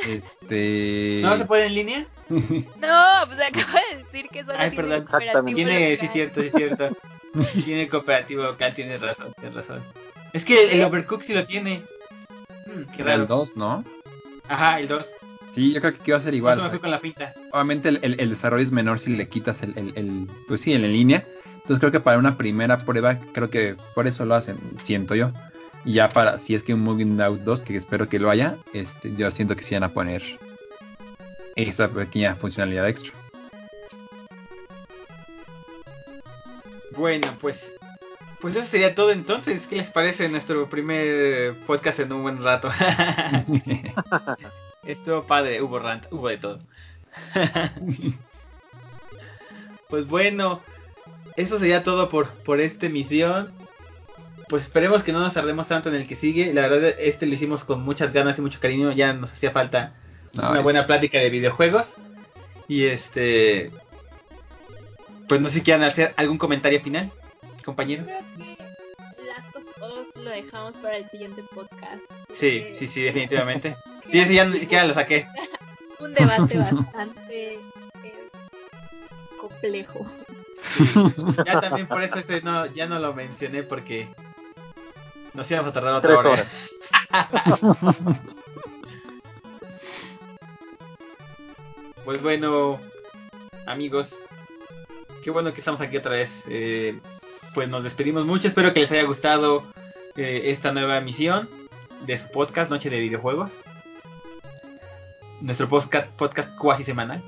Este. 0.08 1.20
¿No 1.24 1.38
se 1.38 1.46
puede 1.46 1.66
en 1.68 1.76
línea? 1.76 2.06
No, 2.30 3.26
pues 3.28 3.40
acabo 3.42 3.78
de 3.92 3.98
decir 4.04 4.28
que 4.32 4.44
solo 4.44 4.58
Ay, 4.60 4.70
tiene 4.72 4.84
perdón. 4.88 5.08
cooperativo 5.08 5.56
Tiene, 5.56 5.90
sí, 5.98 6.02
local. 6.08 6.10
cierto, 6.14 6.42
sí, 6.44 6.50
cierto. 6.56 6.98
tiene 7.66 7.90
cooperativo 7.90 8.44
local, 8.44 8.74
tienes 8.76 9.02
razón, 9.02 9.34
tienes 9.40 9.56
razón. 9.56 9.84
Es 10.34 10.46
que 10.46 10.66
el, 10.66 10.70
el 10.80 10.84
Overcooked 10.86 11.26
sí 11.26 11.34
lo 11.34 11.46
tiene. 11.46 11.82
Hmm, 12.68 12.84
qué 12.96 13.02
Era 13.02 13.14
el 13.16 13.22
raro. 13.22 13.36
2, 13.38 13.58
¿no? 13.58 13.84
Ajá, 14.48 14.80
el 14.80 14.88
2. 14.88 15.06
Sí, 15.56 15.74
yo 15.74 15.82
creo 15.82 15.94
que 15.98 16.14
a 16.14 16.22
ser 16.22 16.34
Igual. 16.36 16.58
igual. 16.58 16.68
o 16.68 16.72
sea, 16.72 16.80
con 16.80 16.92
la 16.92 17.00
pinta. 17.00 17.34
obviamente 17.52 17.90
el, 17.90 18.00
el- 18.04 18.20
el 18.20 18.30
desarrollo 18.30 18.64
es 18.64 18.72
menor 18.72 19.00
si 19.00 19.10
le 19.16 19.28
quitas 19.28 19.62
el, 19.64 19.74
el, 19.76 19.94
el- 19.96 20.28
pues 20.48 20.62
sí, 20.62 20.72
el 20.74 20.86
en 20.86 20.94
línea. 20.94 21.26
Entonces 21.56 21.80
creo 21.80 21.92
que 21.92 22.00
para 22.00 22.20
una 22.20 22.38
primera 22.38 22.78
prueba, 22.86 23.18
creo 23.34 23.50
que 23.50 23.76
por 23.96 24.08
eso 24.08 24.26
lo 24.26 24.36
hacen, 24.36 24.58
siento 24.86 25.16
yo. 25.16 25.32
Y 25.86 25.94
ya 25.94 26.10
para, 26.10 26.40
si 26.40 26.56
es 26.56 26.64
que 26.64 26.74
un 26.74 26.82
Moving 26.82 27.22
Out 27.22 27.42
2, 27.42 27.62
que 27.62 27.78
espero 27.78 28.10
que 28.10 28.20
lo 28.20 28.30
haya, 28.30 28.58
este, 28.74 29.16
yo 29.16 29.32
siento 29.32 29.56
que 29.56 29.64
sí 29.64 29.74
van 29.74 29.84
a 29.84 29.94
poner 29.94 30.22
esa 31.56 31.90
pequeña 31.90 32.36
funcionalidad 32.36 32.88
extra. 32.88 33.14
Bueno, 36.96 37.28
pues. 37.40 37.58
Pues 38.42 38.56
eso 38.56 38.68
sería 38.68 38.96
todo 38.96 39.12
entonces. 39.12 39.66
¿Qué 39.68 39.78
les 39.78 39.90
parece 39.90 40.30
nuestro 40.30 40.70
primer 40.70 41.56
podcast 41.66 42.00
en 42.00 42.14
un 42.14 42.24
buen 42.24 42.44
rato? 42.44 42.70
Estuvo 44.86 45.24
padre, 45.24 45.62
hubo 45.62 45.80
rant, 45.80 46.06
hubo 46.12 46.30
de 46.30 46.38
todo. 46.38 46.60
pues 49.90 50.08
bueno, 50.08 50.62
eso 51.36 51.60
sería 51.60 51.84
todo 51.84 52.10
por, 52.10 52.30
por 52.44 52.62
esta 52.62 52.86
emisión. 52.86 53.54
Pues 54.50 54.64
esperemos 54.64 55.04
que 55.04 55.12
no 55.14 55.20
nos 55.20 55.34
tardemos 55.34 55.68
tanto 55.68 55.90
en 55.90 55.96
el 55.96 56.08
que 56.08 56.16
sigue. 56.16 56.54
La 56.54 56.68
verdad, 56.68 56.94
este 57.00 57.26
lo 57.28 57.36
hicimos 57.36 57.64
con 57.64 57.84
muchas 57.84 58.12
ganas 58.12 58.38
y 58.38 58.42
mucho 58.42 58.60
cariño. 58.60 58.92
Ya 58.92 59.14
nos 59.14 59.32
hacía 59.32 59.52
falta 59.52 59.94
No, 60.34 60.50
una 60.50 60.58
es- 60.60 60.64
buena 60.64 60.88
plática 60.88 61.20
de 61.20 61.30
videojuegos. 61.30 61.86
Y 62.68 62.86
este. 62.86 63.72
Pues 65.28 65.40
no 65.42 65.50
sé 65.50 65.56
si 65.56 65.62
quieran 65.62 65.84
hacer 65.84 66.14
algún 66.18 66.40
comentario 66.40 66.82
final, 66.82 67.12
Yo 67.44 67.64
compañeros. 67.64 68.06
creo 68.08 68.20
que 68.38 68.64
Last 69.28 69.56
of 69.56 69.64
Us 69.84 70.24
lo 70.24 70.32
dejamos 70.32 70.74
para 70.82 70.98
el 70.98 71.08
siguiente 71.12 71.44
podcast. 71.54 72.02
Sí, 72.40 72.74
sí, 72.80 72.88
sí, 72.88 73.02
definitivamente. 73.02 73.76
Sí, 74.12 74.18
ese 74.20 74.34
ya 74.34 74.44
ni 74.46 74.58
siquiera 74.62 74.86
lo 74.86 74.96
saqué. 74.96 75.28
Un 76.00 76.16
debate 76.16 76.58
bastante 76.58 77.54
eh, 77.54 77.60
complejo. 79.40 80.10
Ya 81.46 81.62
también 81.62 81.86
por 81.86 82.02
eso 82.02 82.18
ese 82.18 82.42
no, 82.42 82.66
ya 82.68 82.88
no 82.88 82.98
lo 82.98 83.14
mencioné 83.14 83.62
porque 83.62 84.08
nos 85.34 85.50
íbamos 85.50 85.70
a 85.70 85.74
tardar 85.74 85.94
otra 85.96 86.08
Tres 86.10 86.20
hora. 86.20 86.30
horas. 86.32 86.48
Pues 92.06 92.22
bueno, 92.22 92.80
amigos, 93.68 94.08
qué 95.24 95.30
bueno 95.32 95.54
que 95.54 95.60
estamos 95.60 95.82
aquí 95.82 95.98
otra 95.98 96.12
vez. 96.12 96.30
Eh, 96.48 97.00
pues 97.54 97.70
nos 97.70 97.84
despedimos 97.84 98.26
mucho. 98.26 98.48
Espero 98.48 98.74
que 98.74 98.82
les 98.82 98.92
haya 98.92 99.04
gustado 99.04 99.64
eh, 100.16 100.44
esta 100.46 100.72
nueva 100.72 100.98
emisión 100.98 101.50
de 102.06 102.18
su 102.18 102.30
podcast 102.32 102.72
Noche 102.72 102.90
de 102.90 103.00
Videojuegos. 103.00 103.52
Nuestro 105.42 105.70
podcast, 105.70 106.10
podcast 106.14 106.56
cuasi 106.58 106.84
semanal. 106.84 107.22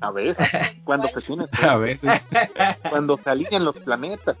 A 0.00 0.10
ver, 0.10 0.36
cuando 0.84 1.08
se 1.08 1.20
tiene, 1.20 1.46
A 1.62 1.76
veces. 1.76 2.22
cuando 2.88 3.16
se 3.18 3.30
alinean 3.30 3.64
los 3.64 3.78
planetas. 3.78 4.36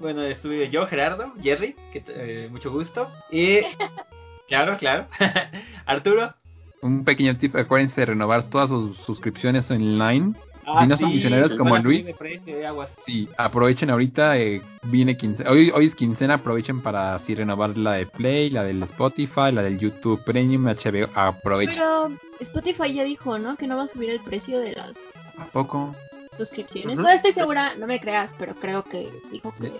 Bueno, 0.00 0.22
estuve 0.22 0.70
yo, 0.70 0.86
Gerardo, 0.86 1.32
Jerry, 1.42 1.74
que, 1.92 2.04
eh, 2.08 2.48
mucho 2.50 2.70
gusto. 2.70 3.08
Y, 3.30 3.60
claro, 4.48 4.76
claro, 4.78 5.06
Arturo. 5.86 6.34
Un 6.80 7.04
pequeño 7.04 7.36
tip, 7.38 7.56
acuérdense 7.56 8.00
de 8.00 8.06
renovar 8.06 8.48
todas 8.50 8.68
sus 8.70 8.96
suscripciones 8.98 9.68
online. 9.70 10.34
Ah, 10.64 10.82
Si 10.82 10.86
no 10.86 10.96
son 10.98 11.08
misioneros 11.10 11.54
como 11.54 11.76
Luis. 11.78 12.04
de 12.04 12.14
precio 12.14 12.54
de 12.56 12.66
aguas. 12.66 12.90
Sí, 13.06 13.26
aprovechen 13.38 13.88
ahorita, 13.88 14.36
eh, 14.36 14.60
viene 14.82 15.16
quincena, 15.16 15.50
hoy, 15.50 15.70
hoy 15.74 15.86
es 15.86 15.94
quincena, 15.94 16.34
aprovechen 16.34 16.82
para 16.82 17.14
así 17.14 17.34
renovar 17.34 17.76
la 17.78 17.94
de 17.94 18.04
Play, 18.06 18.50
la 18.50 18.62
del 18.64 18.82
Spotify, 18.82 19.50
la 19.50 19.62
del 19.62 19.78
YouTube 19.78 20.22
Premium, 20.24 20.66
HBO, 20.66 21.08
aprovechen. 21.14 21.74
Pero 21.74 22.10
Spotify 22.40 22.92
ya 22.92 23.04
dijo, 23.04 23.38
¿no? 23.38 23.56
Que 23.56 23.66
no 23.66 23.76
va 23.78 23.84
a 23.84 23.88
subir 23.88 24.10
el 24.10 24.20
precio 24.20 24.60
de 24.60 24.72
las 24.72 24.90
¿A 25.38 25.46
poco? 25.46 25.96
Suscripciones. 26.38 26.96
No 26.96 27.08
estoy 27.08 27.32
segura, 27.32 27.74
no 27.76 27.86
me 27.86 28.00
creas, 28.00 28.30
pero 28.38 28.54
creo 28.54 28.82
que 28.84 29.10
dijo 29.30 29.54
que... 29.60 29.72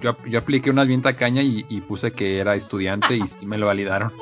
Yo, 0.00 0.16
yo 0.26 0.38
apliqué 0.40 0.70
unas 0.70 0.88
bien 0.88 1.02
tacaña 1.02 1.42
y, 1.42 1.64
y 1.68 1.80
puse 1.82 2.12
que 2.12 2.38
era 2.38 2.56
estudiante 2.56 3.16
y 3.16 3.22
sí 3.28 3.46
me 3.46 3.58
lo 3.58 3.66
validaron. 3.66 4.12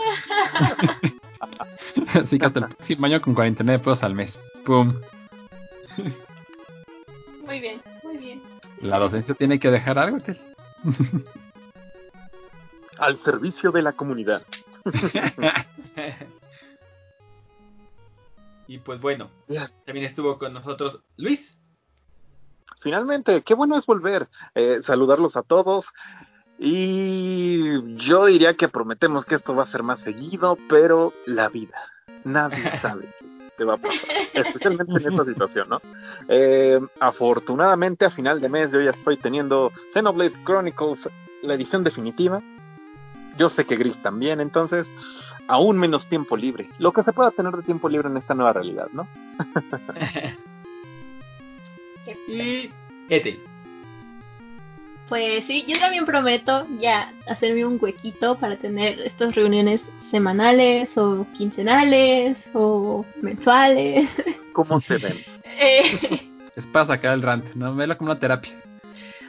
Así 2.14 2.38
que 2.38 2.46
hasta 2.46 2.60
el 2.60 2.66
próximo 2.74 3.06
año 3.06 3.20
con 3.22 3.34
49 3.34 3.78
pesos 3.82 4.02
al 4.02 4.14
mes. 4.14 4.38
¡Pum! 4.64 5.00
Muy 7.46 7.60
bien, 7.60 7.80
muy 8.02 8.16
bien. 8.18 8.42
La 8.80 8.98
docencia 8.98 9.34
tiene 9.34 9.58
que 9.58 9.70
dejar 9.70 9.98
algo, 9.98 10.18
Tel. 10.20 10.38
Al 12.98 13.16
servicio 13.18 13.70
de 13.72 13.82
la 13.82 13.92
comunidad. 13.92 14.42
y 18.66 18.78
pues 18.78 19.00
bueno, 19.00 19.30
Ya. 19.48 19.70
también 19.84 20.06
estuvo 20.06 20.38
con 20.38 20.52
nosotros 20.52 21.00
Luis. 21.16 21.40
Finalmente, 22.84 23.40
qué 23.42 23.54
bueno 23.54 23.78
es 23.78 23.86
volver. 23.86 24.28
Eh, 24.54 24.80
saludarlos 24.84 25.36
a 25.36 25.42
todos. 25.42 25.86
Y 26.58 27.96
yo 27.96 28.26
diría 28.26 28.54
que 28.54 28.68
prometemos 28.68 29.24
que 29.24 29.36
esto 29.36 29.56
va 29.56 29.64
a 29.64 29.72
ser 29.72 29.82
más 29.82 29.98
seguido, 30.00 30.58
pero 30.68 31.14
la 31.26 31.48
vida, 31.48 31.78
nadie 32.22 32.78
sabe 32.82 33.08
qué 33.56 33.64
va 33.64 33.74
a 33.74 33.78
pasar, 33.78 34.00
especialmente 34.34 34.92
en 34.92 35.12
esta 35.12 35.24
situación, 35.24 35.68
¿no? 35.70 35.80
Eh, 36.28 36.78
afortunadamente 37.00 38.04
a 38.04 38.10
final 38.10 38.40
de 38.40 38.48
mes 38.48 38.70
yo 38.70 38.80
ya 38.80 38.90
estoy 38.90 39.16
teniendo 39.16 39.72
Xenoblade 39.92 40.44
Chronicles, 40.44 40.98
la 41.42 41.54
edición 41.54 41.84
definitiva. 41.84 42.42
Yo 43.38 43.48
sé 43.48 43.64
que 43.64 43.76
Gris 43.76 44.00
también, 44.02 44.40
entonces 44.40 44.86
aún 45.48 45.78
menos 45.78 46.06
tiempo 46.08 46.36
libre. 46.36 46.68
Lo 46.78 46.92
que 46.92 47.02
se 47.02 47.12
pueda 47.12 47.30
tener 47.30 47.54
de 47.56 47.62
tiempo 47.62 47.88
libre 47.88 48.08
en 48.08 48.16
esta 48.16 48.34
nueva 48.34 48.52
realidad, 48.52 48.88
¿no? 48.92 49.08
y 52.28 52.70
Ethel. 53.08 53.38
Pues 55.08 55.44
sí, 55.46 55.64
yo 55.68 55.78
también 55.78 56.06
prometo 56.06 56.66
ya 56.78 57.12
hacerme 57.28 57.64
un 57.66 57.78
huequito 57.80 58.36
para 58.38 58.56
tener 58.56 59.00
estas 59.00 59.34
reuniones 59.34 59.80
semanales 60.10 60.88
o 60.96 61.26
quincenales 61.36 62.38
o 62.54 63.04
mensuales. 63.20 64.08
¿Cómo 64.52 64.80
se 64.80 64.96
ven? 64.98 65.18
Eh, 65.56 66.20
Es 66.56 66.66
para 66.72 66.86
sacar 66.86 67.14
el 67.14 67.22
rant, 67.22 67.44
¿no? 67.54 67.76
Velo 67.76 67.96
como 67.96 68.10
una 68.10 68.18
terapia. 68.18 68.50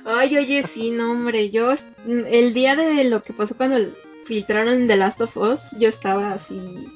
Ay, 0.06 0.36
oye, 0.38 0.66
sí, 0.74 0.90
no, 0.90 1.12
hombre, 1.12 1.52
yo 1.52 1.76
el 2.08 2.54
día 2.56 2.76
de 2.76 3.04
lo 3.04 3.22
que 3.22 3.34
pasó 3.34 3.56
cuando 3.56 3.78
filtraron 4.26 4.88
The 4.88 4.96
Last 4.98 5.22
of 5.22 5.38
Us, 5.38 5.60
yo 5.78 5.90
estaba 5.90 6.34
así 6.34 6.88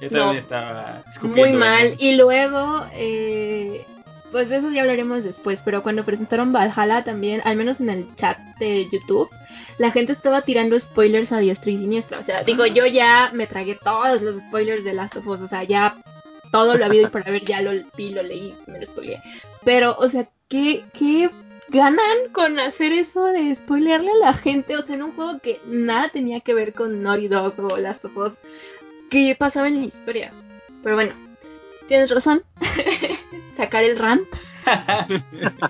Yo 0.00 0.10
No. 0.10 0.18
también 0.18 0.42
estaba 0.42 1.04
muy 1.22 1.52
mal. 1.52 1.94
Y 2.00 2.16
luego, 2.16 2.86
eh, 2.92 3.84
pues 4.32 4.48
de 4.48 4.56
eso 4.56 4.70
ya 4.70 4.80
hablaremos 4.80 5.22
después, 5.22 5.60
pero 5.64 5.82
cuando 5.82 6.04
presentaron 6.04 6.52
Valhalla 6.52 7.04
también, 7.04 7.42
al 7.44 7.56
menos 7.56 7.78
en 7.80 7.90
el 7.90 8.14
chat 8.16 8.38
de 8.58 8.88
YouTube, 8.90 9.28
la 9.78 9.90
gente 9.90 10.12
estaba 10.12 10.42
tirando 10.42 10.80
spoilers 10.80 11.30
a 11.30 11.38
diestra 11.38 11.70
y 11.70 11.76
siniestra. 11.76 12.18
O 12.18 12.24
sea, 12.24 12.42
digo, 12.42 12.66
yo 12.66 12.86
ya 12.86 13.30
me 13.34 13.46
tragué 13.46 13.78
todos 13.84 14.20
los 14.22 14.40
spoilers 14.48 14.84
de 14.84 14.94
Last 14.94 15.16
of 15.16 15.26
Us, 15.26 15.40
o 15.40 15.48
sea, 15.48 15.62
ya 15.64 16.02
todo 16.50 16.76
lo 16.76 16.84
habido 16.84 17.06
y 17.06 17.10
por 17.10 17.26
haber 17.28 17.44
ya 17.44 17.60
lo 17.60 17.72
vi, 17.96 18.10
lo 18.10 18.22
leí, 18.22 18.54
me 18.66 18.80
lo 18.80 18.86
spoileé. 18.86 19.20
Pero, 19.64 19.94
o 19.98 20.08
sea, 20.08 20.28
¿qué, 20.48 20.84
qué 20.92 21.30
ganan 21.68 22.28
con 22.32 22.58
hacer 22.58 22.92
eso 22.92 23.24
de 23.26 23.54
spoilearle 23.54 24.10
a 24.10 24.26
la 24.26 24.34
gente? 24.34 24.76
O 24.76 24.82
sea, 24.82 24.94
en 24.94 25.02
un 25.02 25.12
juego 25.12 25.38
que 25.40 25.60
nada 25.66 26.08
tenía 26.08 26.40
que 26.40 26.54
ver 26.54 26.72
con 26.72 27.02
Naughty 27.02 27.28
Dog 27.28 27.54
o 27.58 27.76
Last 27.76 28.04
of 28.04 28.16
Us, 28.16 28.32
que 29.10 29.36
pasaba 29.38 29.68
en 29.68 29.80
la 29.80 29.86
historia. 29.86 30.32
Pero 30.82 30.96
bueno, 30.96 31.14
tienes 31.92 32.10
razón. 32.10 32.42
Sacar 33.58 33.84
el 33.84 33.98
rant. 33.98 34.26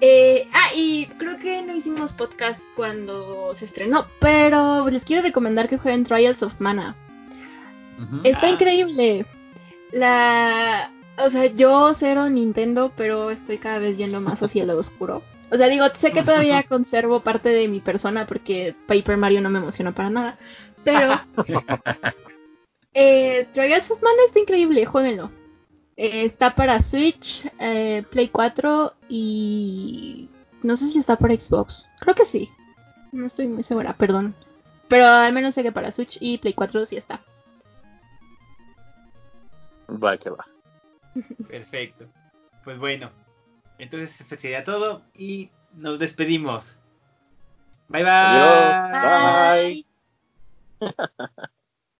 Eh, 0.00 0.46
ah, 0.52 0.68
y 0.76 1.06
creo 1.18 1.38
que 1.38 1.60
no 1.62 1.74
hicimos 1.74 2.12
podcast 2.12 2.60
cuando 2.76 3.56
se 3.58 3.64
estrenó, 3.64 4.06
pero 4.20 4.88
les 4.88 5.02
quiero 5.02 5.22
recomendar 5.22 5.68
que 5.68 5.76
jueguen 5.78 6.04
Trials 6.04 6.40
of 6.40 6.52
Mana. 6.60 6.94
Está 8.22 8.46
Ah. 8.46 8.50
increíble. 8.50 9.26
La, 9.90 10.92
o 11.16 11.30
sea, 11.30 11.46
yo 11.46 11.96
cero 11.98 12.30
Nintendo, 12.30 12.92
pero 12.96 13.30
estoy 13.32 13.58
cada 13.58 13.80
vez 13.80 13.96
yendo 13.96 14.20
más 14.20 14.40
hacia 14.40 14.62
el 14.62 14.68
lado 14.68 14.78
oscuro. 14.80 15.24
O 15.50 15.56
sea, 15.56 15.66
digo, 15.66 15.86
sé 16.00 16.12
que 16.12 16.22
todavía 16.22 16.62
conservo 16.68 17.18
parte 17.24 17.48
de 17.48 17.66
mi 17.66 17.80
persona 17.80 18.24
porque 18.28 18.76
Paper 18.86 19.16
Mario 19.16 19.40
no 19.40 19.50
me 19.50 19.58
emocionó 19.58 19.92
para 19.96 20.10
nada, 20.10 20.38
pero 20.84 21.20
Eh, 23.00 23.46
Trials 23.52 23.88
of 23.92 24.02
Mana 24.02 24.24
está 24.26 24.40
increíble, 24.40 24.84
jueguenlo. 24.84 25.30
Eh, 25.96 26.24
está 26.24 26.56
para 26.56 26.82
Switch, 26.82 27.48
eh, 27.60 28.02
Play 28.10 28.26
4 28.26 28.92
y 29.08 30.28
no 30.64 30.76
sé 30.76 30.90
si 30.90 30.98
está 30.98 31.14
para 31.14 31.36
Xbox. 31.36 31.86
Creo 32.00 32.16
que 32.16 32.24
sí. 32.26 32.50
No 33.12 33.26
estoy 33.26 33.46
muy 33.46 33.62
segura, 33.62 33.92
perdón. 33.92 34.34
Pero 34.88 35.06
al 35.06 35.32
menos 35.32 35.54
sé 35.54 35.62
que 35.62 35.70
para 35.70 35.92
Switch 35.92 36.18
y 36.20 36.38
Play 36.38 36.54
4 36.54 36.86
sí 36.86 36.96
está. 36.96 37.20
Va 39.88 40.16
que 40.16 40.30
va. 40.30 40.44
Perfecto. 41.48 42.06
Pues 42.64 42.80
bueno, 42.80 43.12
entonces 43.78 44.10
eso 44.20 44.36
sería 44.40 44.64
todo 44.64 45.02
y 45.14 45.50
nos 45.72 46.00
despedimos. 46.00 46.64
Bye 47.86 48.02
bye. 48.02 48.10
Adiós. 48.10 48.76
Bye. 48.90 49.84
Bye. 50.80 51.48